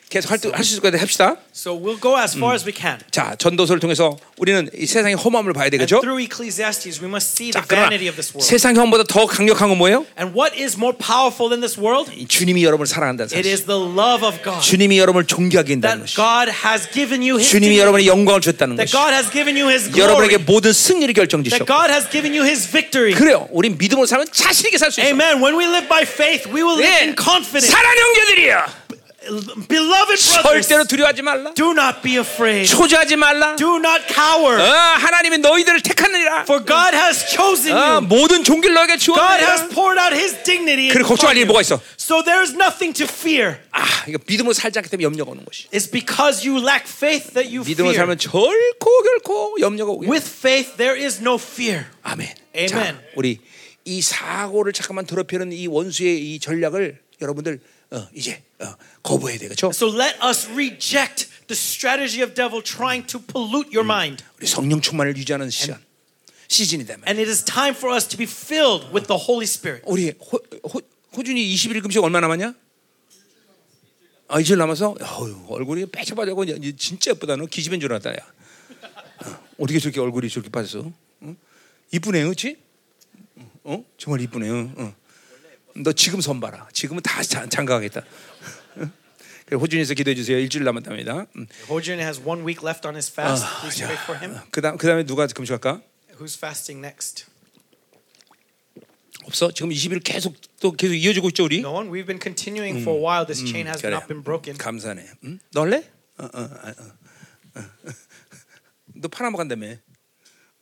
[0.09, 1.35] 계속 할수 있을 거야 합시다.
[1.53, 2.97] So we'll go as far as we can.
[3.11, 6.01] 자 전도서를 통해서 우리는 이 세상의 험함을 봐야 되겠죠?
[6.01, 8.41] through Ecclesiastes, we must see 자 the vanity of this world.
[8.43, 10.05] 세상 험보다 더 강력한 건 뭐예요?
[10.17, 12.09] And what is more powerful than this world?
[12.15, 13.53] 이 주님이 여러분을 사랑한다는 It 사실.
[13.53, 14.65] is the love of God.
[14.65, 16.17] 주님이 여러분을 존귀하게 한다는 That 것이.
[16.17, 17.77] God has given you His 주님이.
[17.77, 18.97] 여러분의 영광을 줬다는 That 것이.
[18.97, 20.45] God has given you His 여러분에게 glory.
[20.49, 21.65] 모든 승리를 결정지셨고.
[21.65, 23.13] That God has given you His victory.
[23.13, 23.45] 그래요.
[23.53, 25.07] 우린 믿음으로 살면 자신 있게 살 수 있어.
[25.13, 25.37] Amen.
[25.37, 27.05] When we live by faith, we will live 예.
[27.05, 27.69] in confidence.
[27.69, 28.88] 사랑하는 형제들이야.
[29.21, 31.53] Beloved brothers, 절대로 두려워하지 말라.
[31.53, 32.67] do not be afraid.
[32.71, 33.55] 초조하지 말라.
[33.57, 34.59] Do not cower.
[34.61, 36.43] 어, 하나님이 너희들을 택하느니라.
[36.43, 38.07] For God has chosen 어, you.
[38.07, 39.67] 모든 종기를 너에게 God has 주었느니라.
[39.75, 40.89] poured out His dignity.
[40.89, 41.45] 그래 걱정할 일이.
[41.45, 41.81] 뭐가 있어?
[41.99, 43.57] So there is nothing to fear.
[43.71, 45.67] 아, 이거 믿음으로 살지 않기 때문에 염려가 오는 것이.
[45.69, 47.95] It's because you lack faith that you 믿음으로 fear.
[47.99, 50.07] 살면 결코 결코 염려가 오게.
[50.09, 51.85] With faith, there is no fear.
[52.03, 52.27] 아멘.
[52.55, 52.67] Amen.
[52.69, 53.39] 자, 우리
[53.83, 57.59] 이 사고를 잠깐만 더럽히는 이 원수의 이 전략을 여러분들
[57.91, 59.71] 어, 이제 어, 거부해야 되겠죠?
[59.73, 64.23] So let us reject the strategy of devil trying to pollute your mind.
[64.37, 65.79] 우리 성령 충만을 유지하는 시간
[66.47, 66.97] 시즌이다.
[66.97, 67.05] 말이야.
[67.09, 69.83] And it is time for us to be filled with the Holy Spirit.
[69.87, 70.39] 우리 호,
[70.71, 70.81] 호,
[71.17, 72.53] 호준이 20일 금식 얼마 남았냐?
[74.27, 76.45] 아 이틀 남아서 어휴, 얼굴이 빼쳐빠져고
[76.77, 77.35] 진짜 예쁘다.
[77.37, 78.11] 너 기집애인 줄 알았다.
[78.11, 78.17] 야.
[79.25, 80.91] 어, 어떻게 저렇게 얼굴이 저렇게 빠졌어?
[81.21, 81.35] 어?
[81.91, 82.57] 이쁘네, 그렇지?
[83.63, 83.83] 어?
[83.97, 84.49] 정말 이쁘네.
[84.49, 84.73] 어?
[84.77, 84.95] 어.
[85.83, 86.67] 너 지금 선 봐라.
[86.73, 88.01] 지금은 다 장- 장가가겠다.
[88.01, 88.91] 어?
[89.45, 90.37] 그래, 호준이에서 기도해 주세요.
[90.37, 91.25] 일주일 남았답니다.
[91.37, 91.47] 음.
[91.69, 93.45] Hojin has one week left on his fast.
[93.61, 94.39] Please pray for him.
[94.51, 95.81] 그다음 그다음에 누가 금식할까?
[96.19, 97.25] Who's fasting next?
[99.23, 99.51] 없어.
[99.51, 101.59] 지금 20일 계속 또 계속 이어지고 있죠, 우리.
[101.59, 101.89] No one.
[101.89, 103.25] We've been continuing for a while.
[103.25, 103.93] This chain has 그래.
[103.95, 104.57] not been broken.
[104.57, 105.05] 감사네.
[105.25, 105.39] 응?
[105.55, 106.73] 어, 어, 어, 어,
[107.55, 107.63] 어.
[108.95, 109.75] 너 파나마 간다며?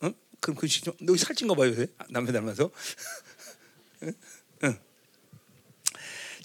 [0.00, 0.10] 어?
[0.40, 1.72] 그럼 그 시- 너 살찐 거 봐요?
[2.10, 2.70] 남편 닮아서.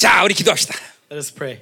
[0.04, 0.76] 자, 우리 기도합시다.
[1.10, 1.62] Let us pray.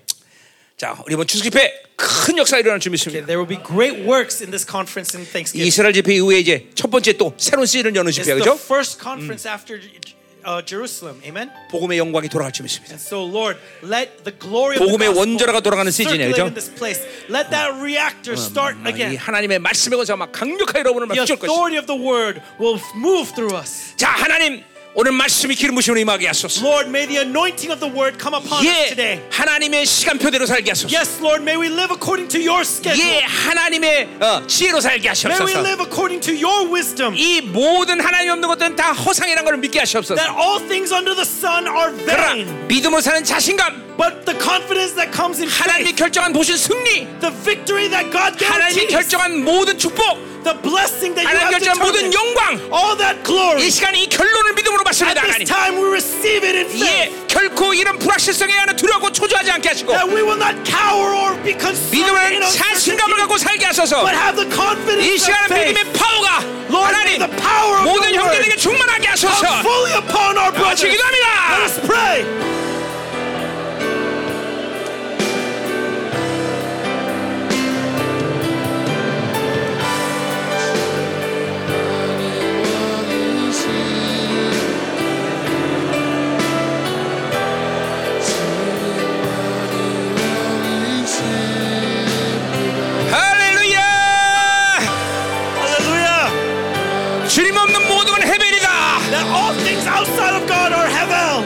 [0.76, 3.28] 자, 우리 이번 추수 집회 큰 역사 일어날 준비 있습니다.
[3.28, 5.68] there will be great works in this conference in Thanksgiving.
[5.68, 8.58] 이스라엘 집회 이후에 이제 첫 번째 또 새로운 시즌을 여는 It's 집회 the 그죠?
[8.58, 11.22] first conference after uh, Jerusalem.
[11.24, 11.52] Amen.
[11.70, 12.90] 복음의 영광이 돌아갈 준비 있습니다.
[12.90, 16.50] And so, Lord, let the glory of the 복음의 원자로가 돌아가는 시즌이에요, 그죠?
[16.50, 16.98] in this place.
[17.30, 19.18] Let that reactor start 아, 이 again.
[19.22, 21.46] 하나님의 말씀에 건서 막 강력하게 여러분을 막 The 휘줄 것이.
[21.46, 23.94] authority of the word will move through us.
[24.02, 24.66] 자, 하나님
[24.99, 26.65] 오늘 말씀이 기름 부심으로 임하게 하소서.
[26.65, 29.21] Lord, may the anointing of the word come upon us 예, today.
[29.31, 30.89] 하나님의 시간표대로 살게 하소서.
[30.89, 33.05] Yes, Lord, may we live according to your schedule.
[33.05, 35.61] 예, 하나님의 어, 지혜로 살게 May we 하시옵소서.
[35.61, 37.15] live according to your wisdom.
[37.15, 40.17] 이 모든 하나님 없는 것들은 다 허상이라는 걸 믿게 하시옵소서.
[40.17, 42.67] That all things under the sun are 그러나 vain.
[42.67, 47.33] 믿음으로 사는 자신감, But the confidence that comes in 하나님이 faith, 결정한 보신 승리, the
[47.45, 51.80] victory that God 하나님이 guarantees, 결정한 모든 축복, The blessing that you 하나님 have 결정한
[51.82, 53.62] 모든 영광, all that glory.
[53.66, 57.10] 이 시간에 이 결론을 믿음으로 받습니다 At 하나님 this time we receive it in 예
[57.10, 57.28] faith.
[57.28, 61.54] 결코 이런 불확실성에 하나 두려워 초조하지 않게 하시고 That we will not cower or be
[61.54, 65.74] concerned in 믿음을 자신감을 uncertainty, 갖고 살게 하소서 but have the 이 confidence of faith.
[65.78, 66.28] 믿음의 파워가
[66.72, 70.38] Lord, 하나님 may the power of 모든 your 형제들에게 word 충만하게 come 하소서 fully upon
[70.40, 70.82] our brothers.
[70.82, 72.61] 같이 Let 기도합니다 us pray.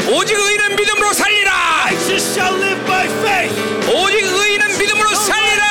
[0.07, 1.51] 오직 의인은 믿음으로 살리라
[1.85, 3.53] Righteous shall live by faith.
[3.91, 5.65] 오직 의인은 믿음으로 살리라.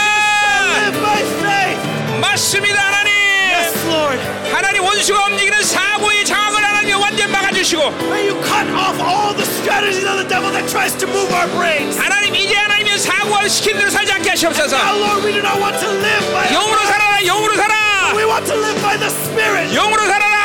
[2.21, 3.13] 맞습니다 하나님
[3.55, 4.21] Yes, Lord.
[4.53, 10.05] 하나님 원수가 움직이는 사고의 장악을 하나님 완전 막아주시고 May you cut off all the strategies
[10.07, 11.99] of the devil that tries to move our brains.
[11.99, 15.79] 하나님 이제 하나님의 사고를 시키는 대로 살지 않게 하시옵소서 Now, Lord, we do not want
[15.79, 17.75] to live by 영으로 살아라 영으로 살아
[18.17, 19.75] We want to live by the Spirit.
[19.75, 20.44] 영으로 살아라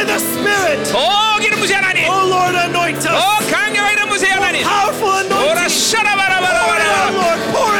[0.00, 0.90] By the Spirit.
[0.90, 3.04] 더 기름 부세 하나님 Oh Lord, anoint us.
[3.06, 5.36] 더 강력한 이름 부세 하나님 Powerful 오라 anointing.
[5.36, 7.40] Pour it out, 샤라바라바라바라 Lord.
[7.52, 7.79] Pour it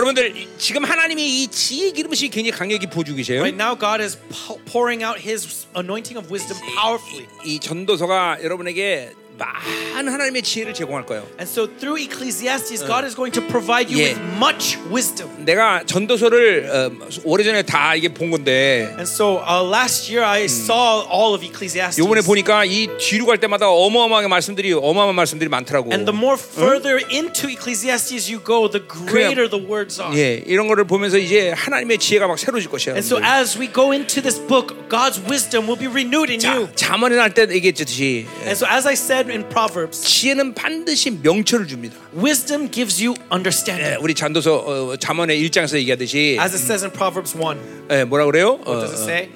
[0.00, 4.58] 여러분들 지금 하나님이 이 지혜 기름이 굉장히 강력히 부어주고 계세요 Right now, God is pou-
[4.64, 7.26] pouring out His anointing of wisdom powerfully.
[7.44, 13.32] 이 전도서가 여러분에게 많은 하나님의 지혜를 제공할 거예요 And so, through Ecclesiastes, God is going
[13.32, 14.12] to provide you Yeah.
[14.20, 15.30] with much wisdom.
[15.44, 16.90] 내가 전도서를 어,
[17.24, 21.98] 오래전에 다 이게 본 건데 And so, uh, last year I saw all of Ecclesiastes.
[21.98, 25.90] 요번에 보니까 이 뒤로 갈 때마다 어마어마하게 말씀들이 어마어마한 말씀들이 많더라고.
[25.92, 30.12] And the more further into Ecclesiastes you go, the greater the words are.
[30.18, 32.94] 예, 이런 거를 보면서 이제 하나님의 지혜가 막 새로질 것이야.
[32.94, 36.68] And so as we go into this book, God's wisdom will be renewed in you.
[36.74, 41.96] 자, 자문에 날때 얘기했듯이 And so as I said in Proverbs, 지혜는 반드시 명철을 줍니다.
[42.16, 44.02] wisdom gives you 예, understanding.
[44.02, 47.88] 우리 잔도서 어, 자문의 1장에서 얘기하듯이 As it says in Proverbs 1.
[47.90, 48.60] 예, 뭐라 그래요?
[48.64, 49.30] 어, What does it say?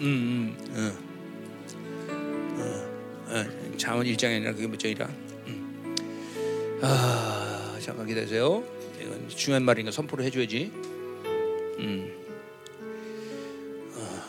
[3.27, 3.45] 어,
[3.77, 5.07] 자문 1장이 아니라 그게 몇 장이라?
[5.47, 5.95] 음.
[6.83, 8.63] 아, 잠깐 기다리세요.
[9.03, 10.71] 이건 중요한 말이니까 선포를 해줘야지.
[11.79, 12.13] 음.
[13.97, 14.27] 아,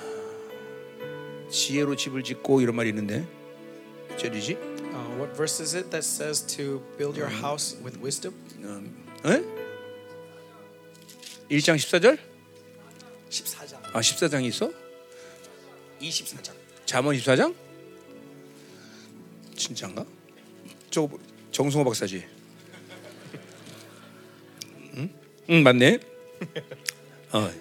[1.52, 3.26] 지혜로 집을 짓고 이런 말이 있는데
[4.10, 4.75] 몇 절이지?
[4.96, 8.34] Uh, what verse is it that says to build your house with wisdom?
[9.26, 9.44] 에?
[11.50, 12.18] 1장 14절?
[13.30, 13.76] 14장.
[13.94, 14.72] 아 14장이 있어?
[16.00, 16.54] 24장.
[16.86, 17.54] 잠언 24장?
[19.58, 20.06] 진짜인가?
[20.90, 21.10] 저
[21.52, 22.26] 정승호 박사지.
[24.96, 25.10] 응?
[25.50, 26.00] 응 맞네.
[27.34, 27.52] 어,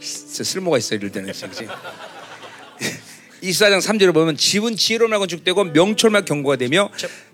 [0.00, 1.66] 진짜 쓸모가 있어 이럴 때는 진짜.
[3.42, 6.90] 24장 3절을 보면 집은 지혜로운 건축되고 명철만 경고가 되며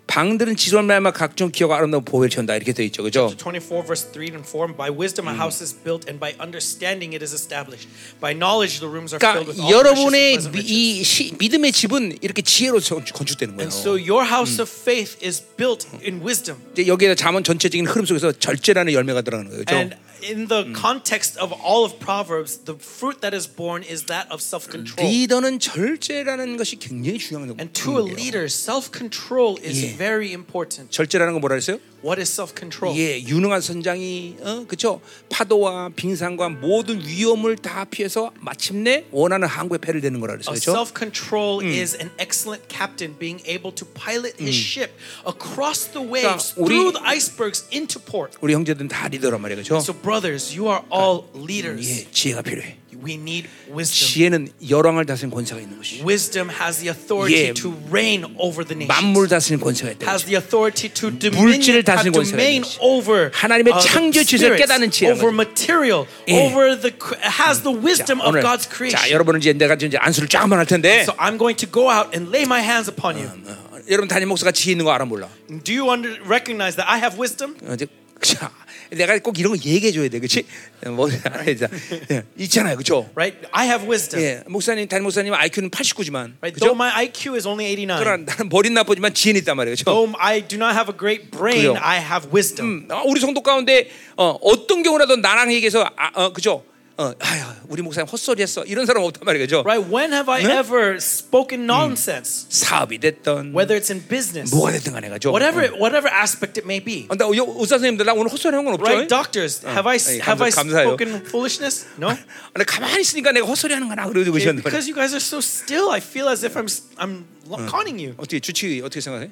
[0.06, 3.32] 방들은 지존 말마 각종 기어가 아름다운 보배를 채운다 이렇게 되어 있죠, 그죠?
[3.40, 7.24] 24 verse 3 and 4 By wisdom a house is built and by understanding it
[7.24, 7.88] is established
[8.20, 10.38] by knowledge the rooms are filled with 그러니까 all 여러분의.
[10.62, 13.64] 이 시- 믿음의 집은 이렇게 지혜로 건- 건축되는 거예요.
[13.64, 18.04] And so your house of faith is built in wisdom 이제 여기에 잠언 전체적인 흐름
[18.04, 19.50] 속에서 절제라는 열매가 들어가는.
[19.50, 19.88] 그죠?
[20.23, 24.27] and in the context of all of Proverbs the fruit that is born is that
[24.29, 28.15] of self-control 리더는 절제라는 것이 굉장히 중요한 and to a 거예요.
[28.15, 29.97] leader self-control is Yeah.
[29.97, 31.79] very important 절제라는 거 뭐라 그랬어요?
[32.03, 35.01] what is self-control 예, 유능한 선장이 어, 그렇죠?
[35.29, 40.55] 파도와 빙산과 모든 위험을 다 피해서 마침내 원하는 항구에 배를 대는 거라 그랬어요.
[40.55, 40.71] A 그렇죠?
[40.79, 44.91] self-control is an excellent captain being able to pilot his ship
[45.27, 48.37] across the waves 그러니까 우리- through the icebergs into port.
[48.39, 49.61] 우리 형제들은 다 리더란 말이에요.
[49.63, 49.75] 그렇죠?
[49.83, 51.87] So brothers, you are all leaders.
[51.89, 52.77] 예, 지혜가 필요해.
[53.01, 54.11] We need wisdom.
[54.11, 56.03] 지혜는 열왕을 다스리는 권세가 있는 것이죠.
[56.05, 57.53] Wisdom has the authority 예.
[57.53, 58.91] to reign over the nations.
[58.91, 60.03] 만물을 다스리는 권세가 있다.
[60.11, 62.77] has the authority to 물질을 dominion, have 다스리는 권세가 domain 있는 것이.
[62.81, 65.39] over 하나님의 uh, the 창조 지혜를 spirits, 깨닫는 지혜라는 over 거죠.
[65.39, 66.33] material, 예.
[66.43, 69.11] over the cr- has the wisdom of 오늘 God's 자 creation.
[69.15, 72.11] 여러분은 이제 내가 이제 안수를 쫙 한번 할 텐데 So I'm going to go out
[72.11, 73.31] and lay my hands upon you.
[73.47, 75.29] 어, 여러분 담임 목사가 지혜 있는 거 알아 몰라?
[75.63, 77.55] Do you under, recognize that I have wisdom?
[77.63, 77.87] 어, 이제
[78.19, 78.51] 자,
[78.90, 80.44] 내가 꼭 이런 거 얘기해 줘야 돼, 그렇지?
[80.86, 81.68] 뭐 자,
[82.10, 83.08] 예, 있잖아요, 그렇죠?
[83.14, 83.46] Right?
[83.52, 84.22] I have wisdom.
[84.22, 86.54] 예, 목사님 담임 목사님 IQ는 89지만, Right?
[86.54, 86.72] 그렇죠?
[86.72, 87.98] Though my IQ is only 89.
[87.98, 89.84] 그러나 나는 머리 나쁘지만 지혜는 있단 말이에요, 그렇죠?
[89.90, 91.78] Though I do not have a great brain, 그래요.
[91.80, 92.86] I have wisdom.
[92.86, 96.64] 음, 어, 우리 성도 가운데 어, 어떤 경우라도 나랑 얘기해서 아, 어, 그죠?
[96.96, 99.62] 어, 아유, 우리 목사님 헛소리했어 이런 사람 없단 말이에요, 그죠?
[99.66, 99.82] Right?
[99.92, 100.58] When have I 네?
[100.60, 102.46] ever spoken nonsense?
[102.48, 105.30] 사업이 됐던 Whether it's in business, 뭐가 됐든 간에 가죠.
[105.34, 107.08] whatever whatever aspect it may be.
[107.10, 108.86] 어, 나 여- 의사 선생님들 나 오늘 헛소리한 건 없죠?
[108.86, 110.94] Right, doctors, have I 아니, have I 감사- 감사해요.
[110.94, 111.86] spoken foolishness?
[111.98, 112.10] No.
[112.14, 115.98] 아니, 가만히 있으니까 내가 헛소리하는 거나 그러고 그러셨는데 because you guys are so still, I
[115.98, 116.70] feel as if I'm
[117.02, 117.26] I'm
[117.66, 118.14] conning you.
[118.18, 119.30] 어떻게 주치 어떻게 생각해?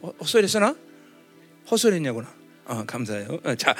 [0.00, 0.74] 어, 헛소리했어 나?
[1.70, 2.32] 헛소리했냐구나.
[2.68, 3.38] 어, 감사해요.
[3.44, 3.74] 어, 자,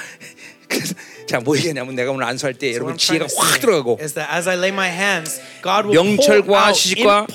[0.67, 0.93] 그래서
[1.27, 4.55] 자 뭐 얘기냐면 내가 오늘 안수할 때 여러분 지혜가 확 들어가고 is that as I
[4.57, 7.27] lay my hands, God will pour 명철과 지식과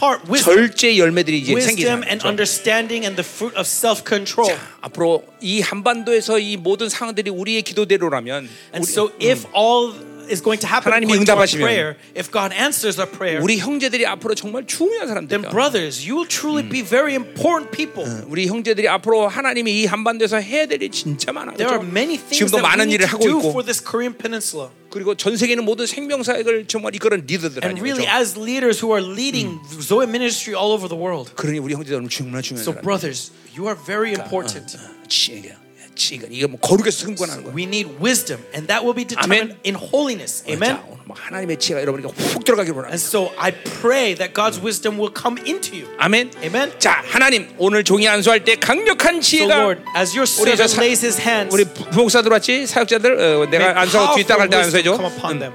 [0.42, 1.88] 절제 열매들이 이제 생기죠.
[1.88, 4.48] wisdom and understanding and the fruit of self-control.
[4.50, 9.94] 자, 앞으로 이 한반도에서 이 모든 상황들이 우리의 기도대로라면 And 우리, so, if all
[10.29, 13.41] is going to happen 하나님이 according to our 응답하시면 prayer, if God answers our prayer,
[13.41, 15.49] 우리 형제들이 앞으로 정말 중요한 then 사람들이야.
[15.49, 18.05] brothers, you will truly be very important people.
[18.29, 21.53] 우리 형제들이 앞으로 하나님이 이 한반도에서 해야 될 일이 진짜 많아.
[21.57, 21.89] There are 그렇죠?
[21.89, 24.13] many things 지금도 that we 많은 need 일을 to 하고 do 있고 for this Korean
[24.13, 24.69] peninsula.
[24.93, 27.81] 그리고 전 세계는 모든 생명사역을 정말 이끄는 리더들 And 아니죠.
[27.81, 31.33] really, as leaders who are leading Zoe ministry all over the world.
[31.33, 32.85] 그러니 우리 형제들 오늘 정말 중요한 So, 사람.
[32.85, 34.77] brothers, you are very important.
[35.09, 35.57] 지혜가
[35.94, 37.54] 지혜가 이게 뭐 거룩에서 승권하는 거야.
[37.54, 40.42] We need wisdom, and that will be determined in holiness.
[40.48, 40.76] Amen.
[40.76, 42.92] 자, 오늘 뭐 하나님의 지혜가 여러분에게 훅 들어가길 원합니다.
[42.94, 45.86] And so I pray that God's wisdom will come into you.
[45.98, 46.32] 아멘.
[46.42, 46.72] Amen.
[46.78, 50.82] 자, 하나님 오늘 종이 안수할 때 강력한 So, 지혜가 Lord, as your 우리 servant 사-
[50.82, 55.16] lays his hands, 우리 부목사 들어왔지 사역자들 어, 내가 안수하고 뒤 따갈 powerful 때 안수해줘.
[55.16, 55.52] upon them.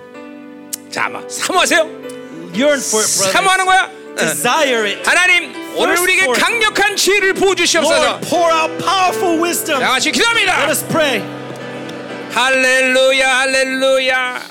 [0.89, 1.81] 자, 막 사모하세요.
[2.55, 3.31] Yearn for it, brothers.
[3.31, 3.98] 사모하는 거야.
[4.21, 4.27] 응.
[4.27, 5.01] Desire it.
[5.09, 6.25] 하나님 오늘 우리에게.
[6.33, 8.01] 강력한 지혜를 부어 주시옵소서.
[8.03, 9.79] Lord, pour out powerful wisdom.
[9.79, 10.67] 다 같이 Let 기도합니다.
[10.69, 11.23] us pray.
[12.33, 14.41] 할렐루야, 할렐루야.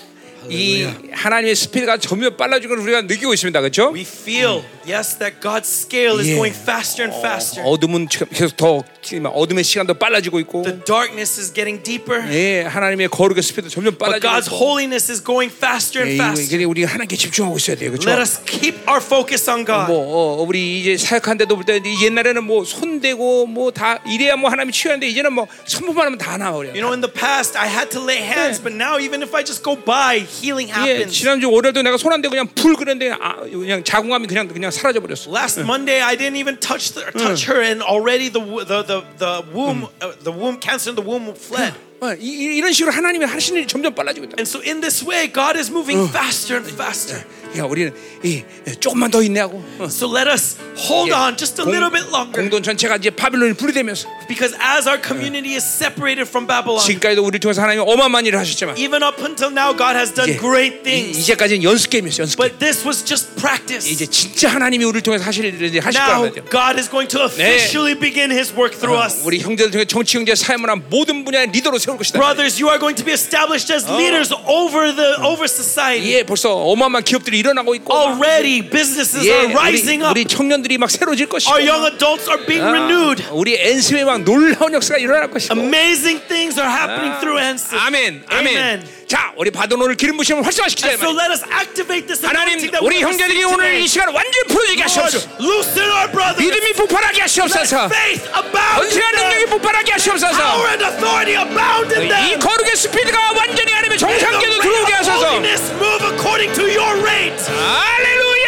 [0.48, 0.88] 이
[1.18, 3.90] 하나님의 스피드가 점점 빨라지는 걸 우리가 느끼고 있습니다, 그렇죠?
[3.92, 7.66] We feel, yes, that God's speed is going faster and faster.
[7.66, 13.42] 어둠은 계속 더 어둠의 시간도 빨라지고 있고, The darkness is getting deeper, 예, 하나님의 거룩의
[13.42, 14.56] 스피드 점점 but 빨라지고 God's 있고.
[14.56, 16.54] holiness is going faster 예, and faster.
[16.56, 18.08] 이게 우리 하나님께 집중하고 있어야 돼요, 그렇죠?
[18.10, 19.90] Let us keep our focus on God.
[19.90, 19.98] 뭐
[20.38, 25.08] 어, 우리 이제 사역한데도 볼 때 옛날에는 뭐 손대고 뭐 다 이래야 뭐 하나님이 치유하는데
[25.08, 26.70] 이제는 뭐 선포만 하면 다 나와 그래.
[26.70, 29.42] You know, in the past, I had to lay hands, but now, even if I
[29.44, 31.07] just go by, healing 예, happens.
[31.09, 34.99] 지난주 월요일도 내가 손 안 대고 그냥 불 그랬는데 아, 그냥 자궁감이 그냥 그냥 사라져
[34.99, 35.31] 버렸어.
[35.31, 39.01] Last Monday, I didn't even touch the, touch her, and already the wo- the the,
[39.17, 41.73] the womb uh, the womb cancer in the womb fled.
[42.03, 44.35] 어, 이, 이- 이런 식으로 하나님이 하시는 일이 점점 빨라지고 있다.
[44.37, 47.23] And so, in this way, God is moving faster and faster.
[47.56, 48.42] 야, 우리는 이,
[48.78, 52.06] 조금만 더 인내하고 어, So let us hold 예, on just a 공- little bit
[52.12, 57.24] longer, 공동 전체가 이제 바빌론이 분리되면서 because as our community is separated from Babylon, 지금까지도
[57.24, 60.82] 우리 통해서 하나님이 어마어마한 일을 하셨지만 even up until now, God has done great 이,
[60.84, 61.18] things.
[61.18, 62.22] 이제까지는 연습 게임이었어.
[62.22, 62.48] 연습 게임.
[62.52, 63.88] But this was just practice.
[63.90, 66.50] 이제 진짜 하나님이 우리를 통해서 하실 일을 이제 하실 Now 거란 말이죠.
[66.52, 69.24] God is going to officially begin His work through us.
[69.24, 72.20] 우리 형제들 중에 정치, 경제, 사회문화 모든 분야의 리더로 세울 것이다.
[72.20, 76.12] Brothers, you are going to be established as leaders over the over society.
[76.12, 80.10] 예, 벌써 어마어마한 기업들이 일어나고 있고 Already, businesses 예, are 우리, rising up.
[80.12, 83.24] 우리 청년들이 막 새로질 것이고 Our young adults are being 아, renewed.
[83.32, 87.80] 우리 엔스에 막 놀라운 역사가 일어날 것이고 Amazing things are happening 아, through Ensign.
[87.86, 88.56] 아멘, 아멘.
[88.56, 88.97] Amen.
[89.08, 90.92] 자, 우리 바도노를 기름 부심을 활성화시키자.
[90.92, 91.24] so 말이야.
[91.24, 93.80] let us activate this 하나님, 우리 형제들이 오늘.
[93.80, 95.28] 이 시간 완전히 풀어지게 하시옵소서.
[95.40, 96.36] loosen our brothers.
[96.44, 97.86] 믿음이 폭발하게 하시옵소서.
[97.86, 99.50] faith abound in 권세한 능력이 them.
[99.50, 100.36] 폭발하게 하시옵소서.
[100.36, 102.38] Power and authority abound in 이 them.
[102.38, 105.24] 거룩의 스피드가 완전히 하나님의 rate 들어오게 하소서.
[105.26, 107.40] holiness move according to your rate.
[107.48, 108.38] 할렐루야!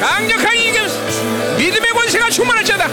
[0.00, 0.63] 강력한 이겨
[1.64, 2.88] 믿음의 권세가 충만할지어다.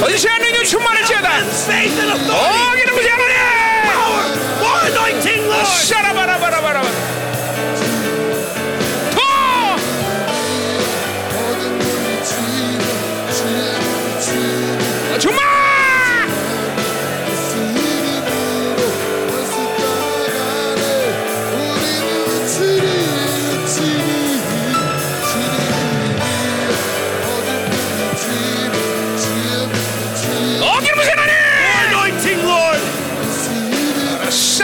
[0.00, 1.36] 권세한 능력 충만할지어다.
[1.36, 2.70] and faith and authority.
[2.70, 3.36] 어, 이름 부지 하나님!
[3.92, 4.24] Power.
[4.60, 5.66] More anointing, Lord.
[5.68, 6.80] 샤라바라바라바라.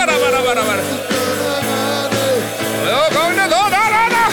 [0.05, 0.83] 바라바라.
[2.87, 4.29] 어, 더 나가라.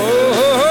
[0.00, 0.62] 오호호.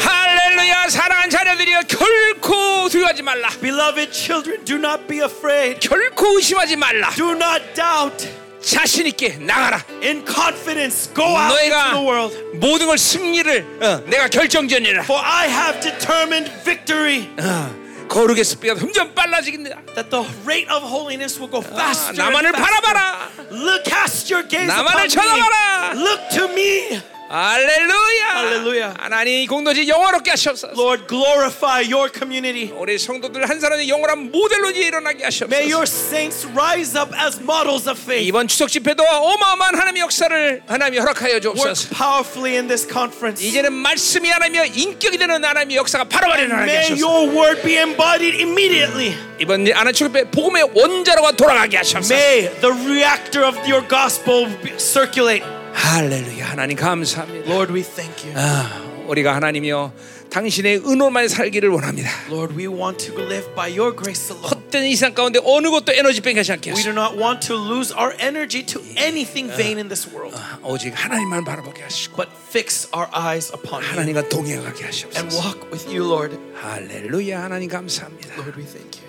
[0.00, 5.86] 할렐루야 사랑하는 자녀들이여 결코 두려워하지 말라 Beloved children, do not be afraid.
[5.86, 8.47] 결코 의심하지 말라 Do not doubt.
[8.61, 12.37] 자신 있게 나가라 In confidence, go out into 너희가 the world.
[12.55, 17.27] 모든 걸 승리를 어, 내가 결정전이라 For I have determined victory.
[17.39, 22.09] 어, 거룩의 습비가 점점 빨라지겠느냐 That the rate of holiness will go 아, faster.
[22.15, 22.81] and 나만을 faster.
[22.81, 25.91] 바라봐라 Look, cast your gaze 나만을 upon 쳐다봐라.
[25.93, 25.99] me.
[25.99, 27.01] Look to me.
[27.29, 28.93] 할렐루야 할렐루야.
[28.99, 32.71] 하나님 이 공동체 영화롭게 하시옵소서 Lord, glorify your community.
[32.77, 37.39] 우리 성도들 한 사람의 영원한 모델로 이제 일어나게 May your 하시옵소서 saints rise up as
[37.41, 38.27] models of faith.
[38.27, 43.41] 이번 추석 집회도 어마어마한 하나님의 역사를 하나님이 허락하여 Work 주옵소서 powerfully in this conference.
[43.43, 48.37] 이제는 말씀이 하나며 인격이 되는 하나님의 역사가 바로바로 일어나게 May 하소서 your word be embodied
[48.43, 49.15] immediately.
[49.39, 55.56] 이번 아나 축배 복음의 원자로가 돌아가게 하소서 May the reactor of your gospel be- circulate.
[55.73, 58.33] 할렐루야 하나님 감사합니다 Lord, we thank you.
[58.39, 59.93] 아, 우리가 하나님이여
[60.29, 64.49] 당신의 은혜만 살기를 원합니다 Lord, we want to live by your grace alone.
[64.49, 67.55] 헛된 이 세상 가운데 어느 것도 에너지 뱅하지 않게 We 하소서 do not want to
[67.55, 72.87] lose our energy to anything vain in this world, 오직 하나님만 바라보게 하시고 but fix
[72.95, 76.35] our eyes upon you 하나님과 동행하게 and 하시옵소서 walk with you, Lord.
[76.55, 79.06] 할렐루야 하나님 감사합니다 Lord, we thank you.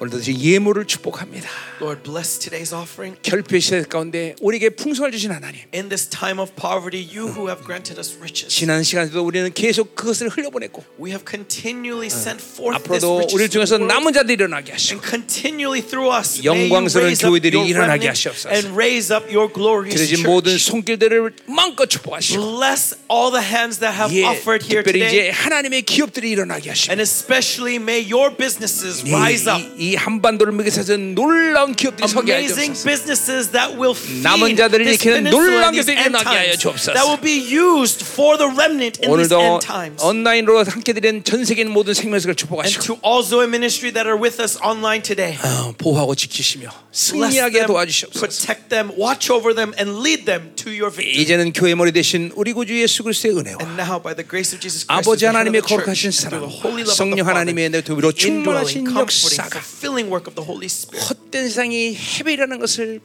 [0.00, 1.48] 오늘도 이 예물을 축복합니다
[1.80, 3.16] Lord, bless today's offering.
[3.22, 7.64] 결핍의 시대 가운데 우리에게 풍성을 주신 하나님 In this time of poverty, you who have
[7.64, 13.04] granted us riches, 지난 시간에도 우리는 계속 그것을 흘려보냈고 we have continually sent forth this
[13.04, 13.94] 앞으로도 우리를 riches to 통해서 the world.
[13.94, 17.68] 남은 자들이 일어나게 하시고 and continually through us may you 영광스러운 raise up 교회들이 your
[17.68, 18.48] 일어나게 remnant 하시옵소서.
[18.56, 20.70] and raise up your glorious 드려진 모든 church.
[20.70, 25.30] 손길들을 마음껏 축복하시고 Bless all the hands that have 예, offered here 특별히 today 이제
[25.30, 30.97] 하나님의 기업들이 일어나게 하시고 and especially may your businesses rise up 이, 이 한반도를 먹여서
[31.13, 35.91] 놀라운 기업들이 서게 하여 amazing 주옵소서 businesses that will feed 남은 자들을 일으키는 놀라운 end
[35.91, 36.93] 일어나게 하여 주옵소서.
[36.93, 41.23] that will be used for the remnant in these 오늘도 end times 온라인으로 함께 드리는
[41.23, 45.37] 전 세계 모든 and 축복하시고 to all Zoe ministry that are with us online today
[45.43, 50.89] 어, 보호하고 지키시며 승리하게 도와주시옵소서 protect them watch over them and lead them to your
[50.89, 54.55] victory 이제는 교회 머리 대신 우리 구주 예수 그리스도의 은혜와 and now by the grace
[54.55, 58.31] of Jesus Christ 아버지 하나님의 거룩하신 사랑 holy love of the 성령 하나님의 내도로 the
[58.31, 63.01] indwelling, 충만하신 역사가 fulfilling work of the Holy Spirit 헛된 세상이 해배라는 것을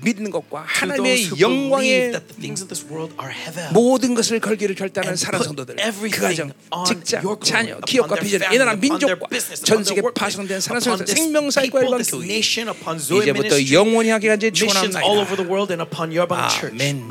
[0.00, 2.12] 믿는 것과 하나님의 영광의
[3.72, 8.58] 모든 것을 걸기를 결단한 사랑 성도들 그 everything 가정, on 직장, 자녀, 기업과 비전, 이
[8.58, 9.28] 나라 민족과
[9.64, 12.12] 전 세계 파송된 사랑 upon 성도 this 생명사의 people, 관련 this
[13.08, 14.10] 교회 이제부터 영원히
[16.12, 16.74] your church.
[16.76, 17.08] 아멘.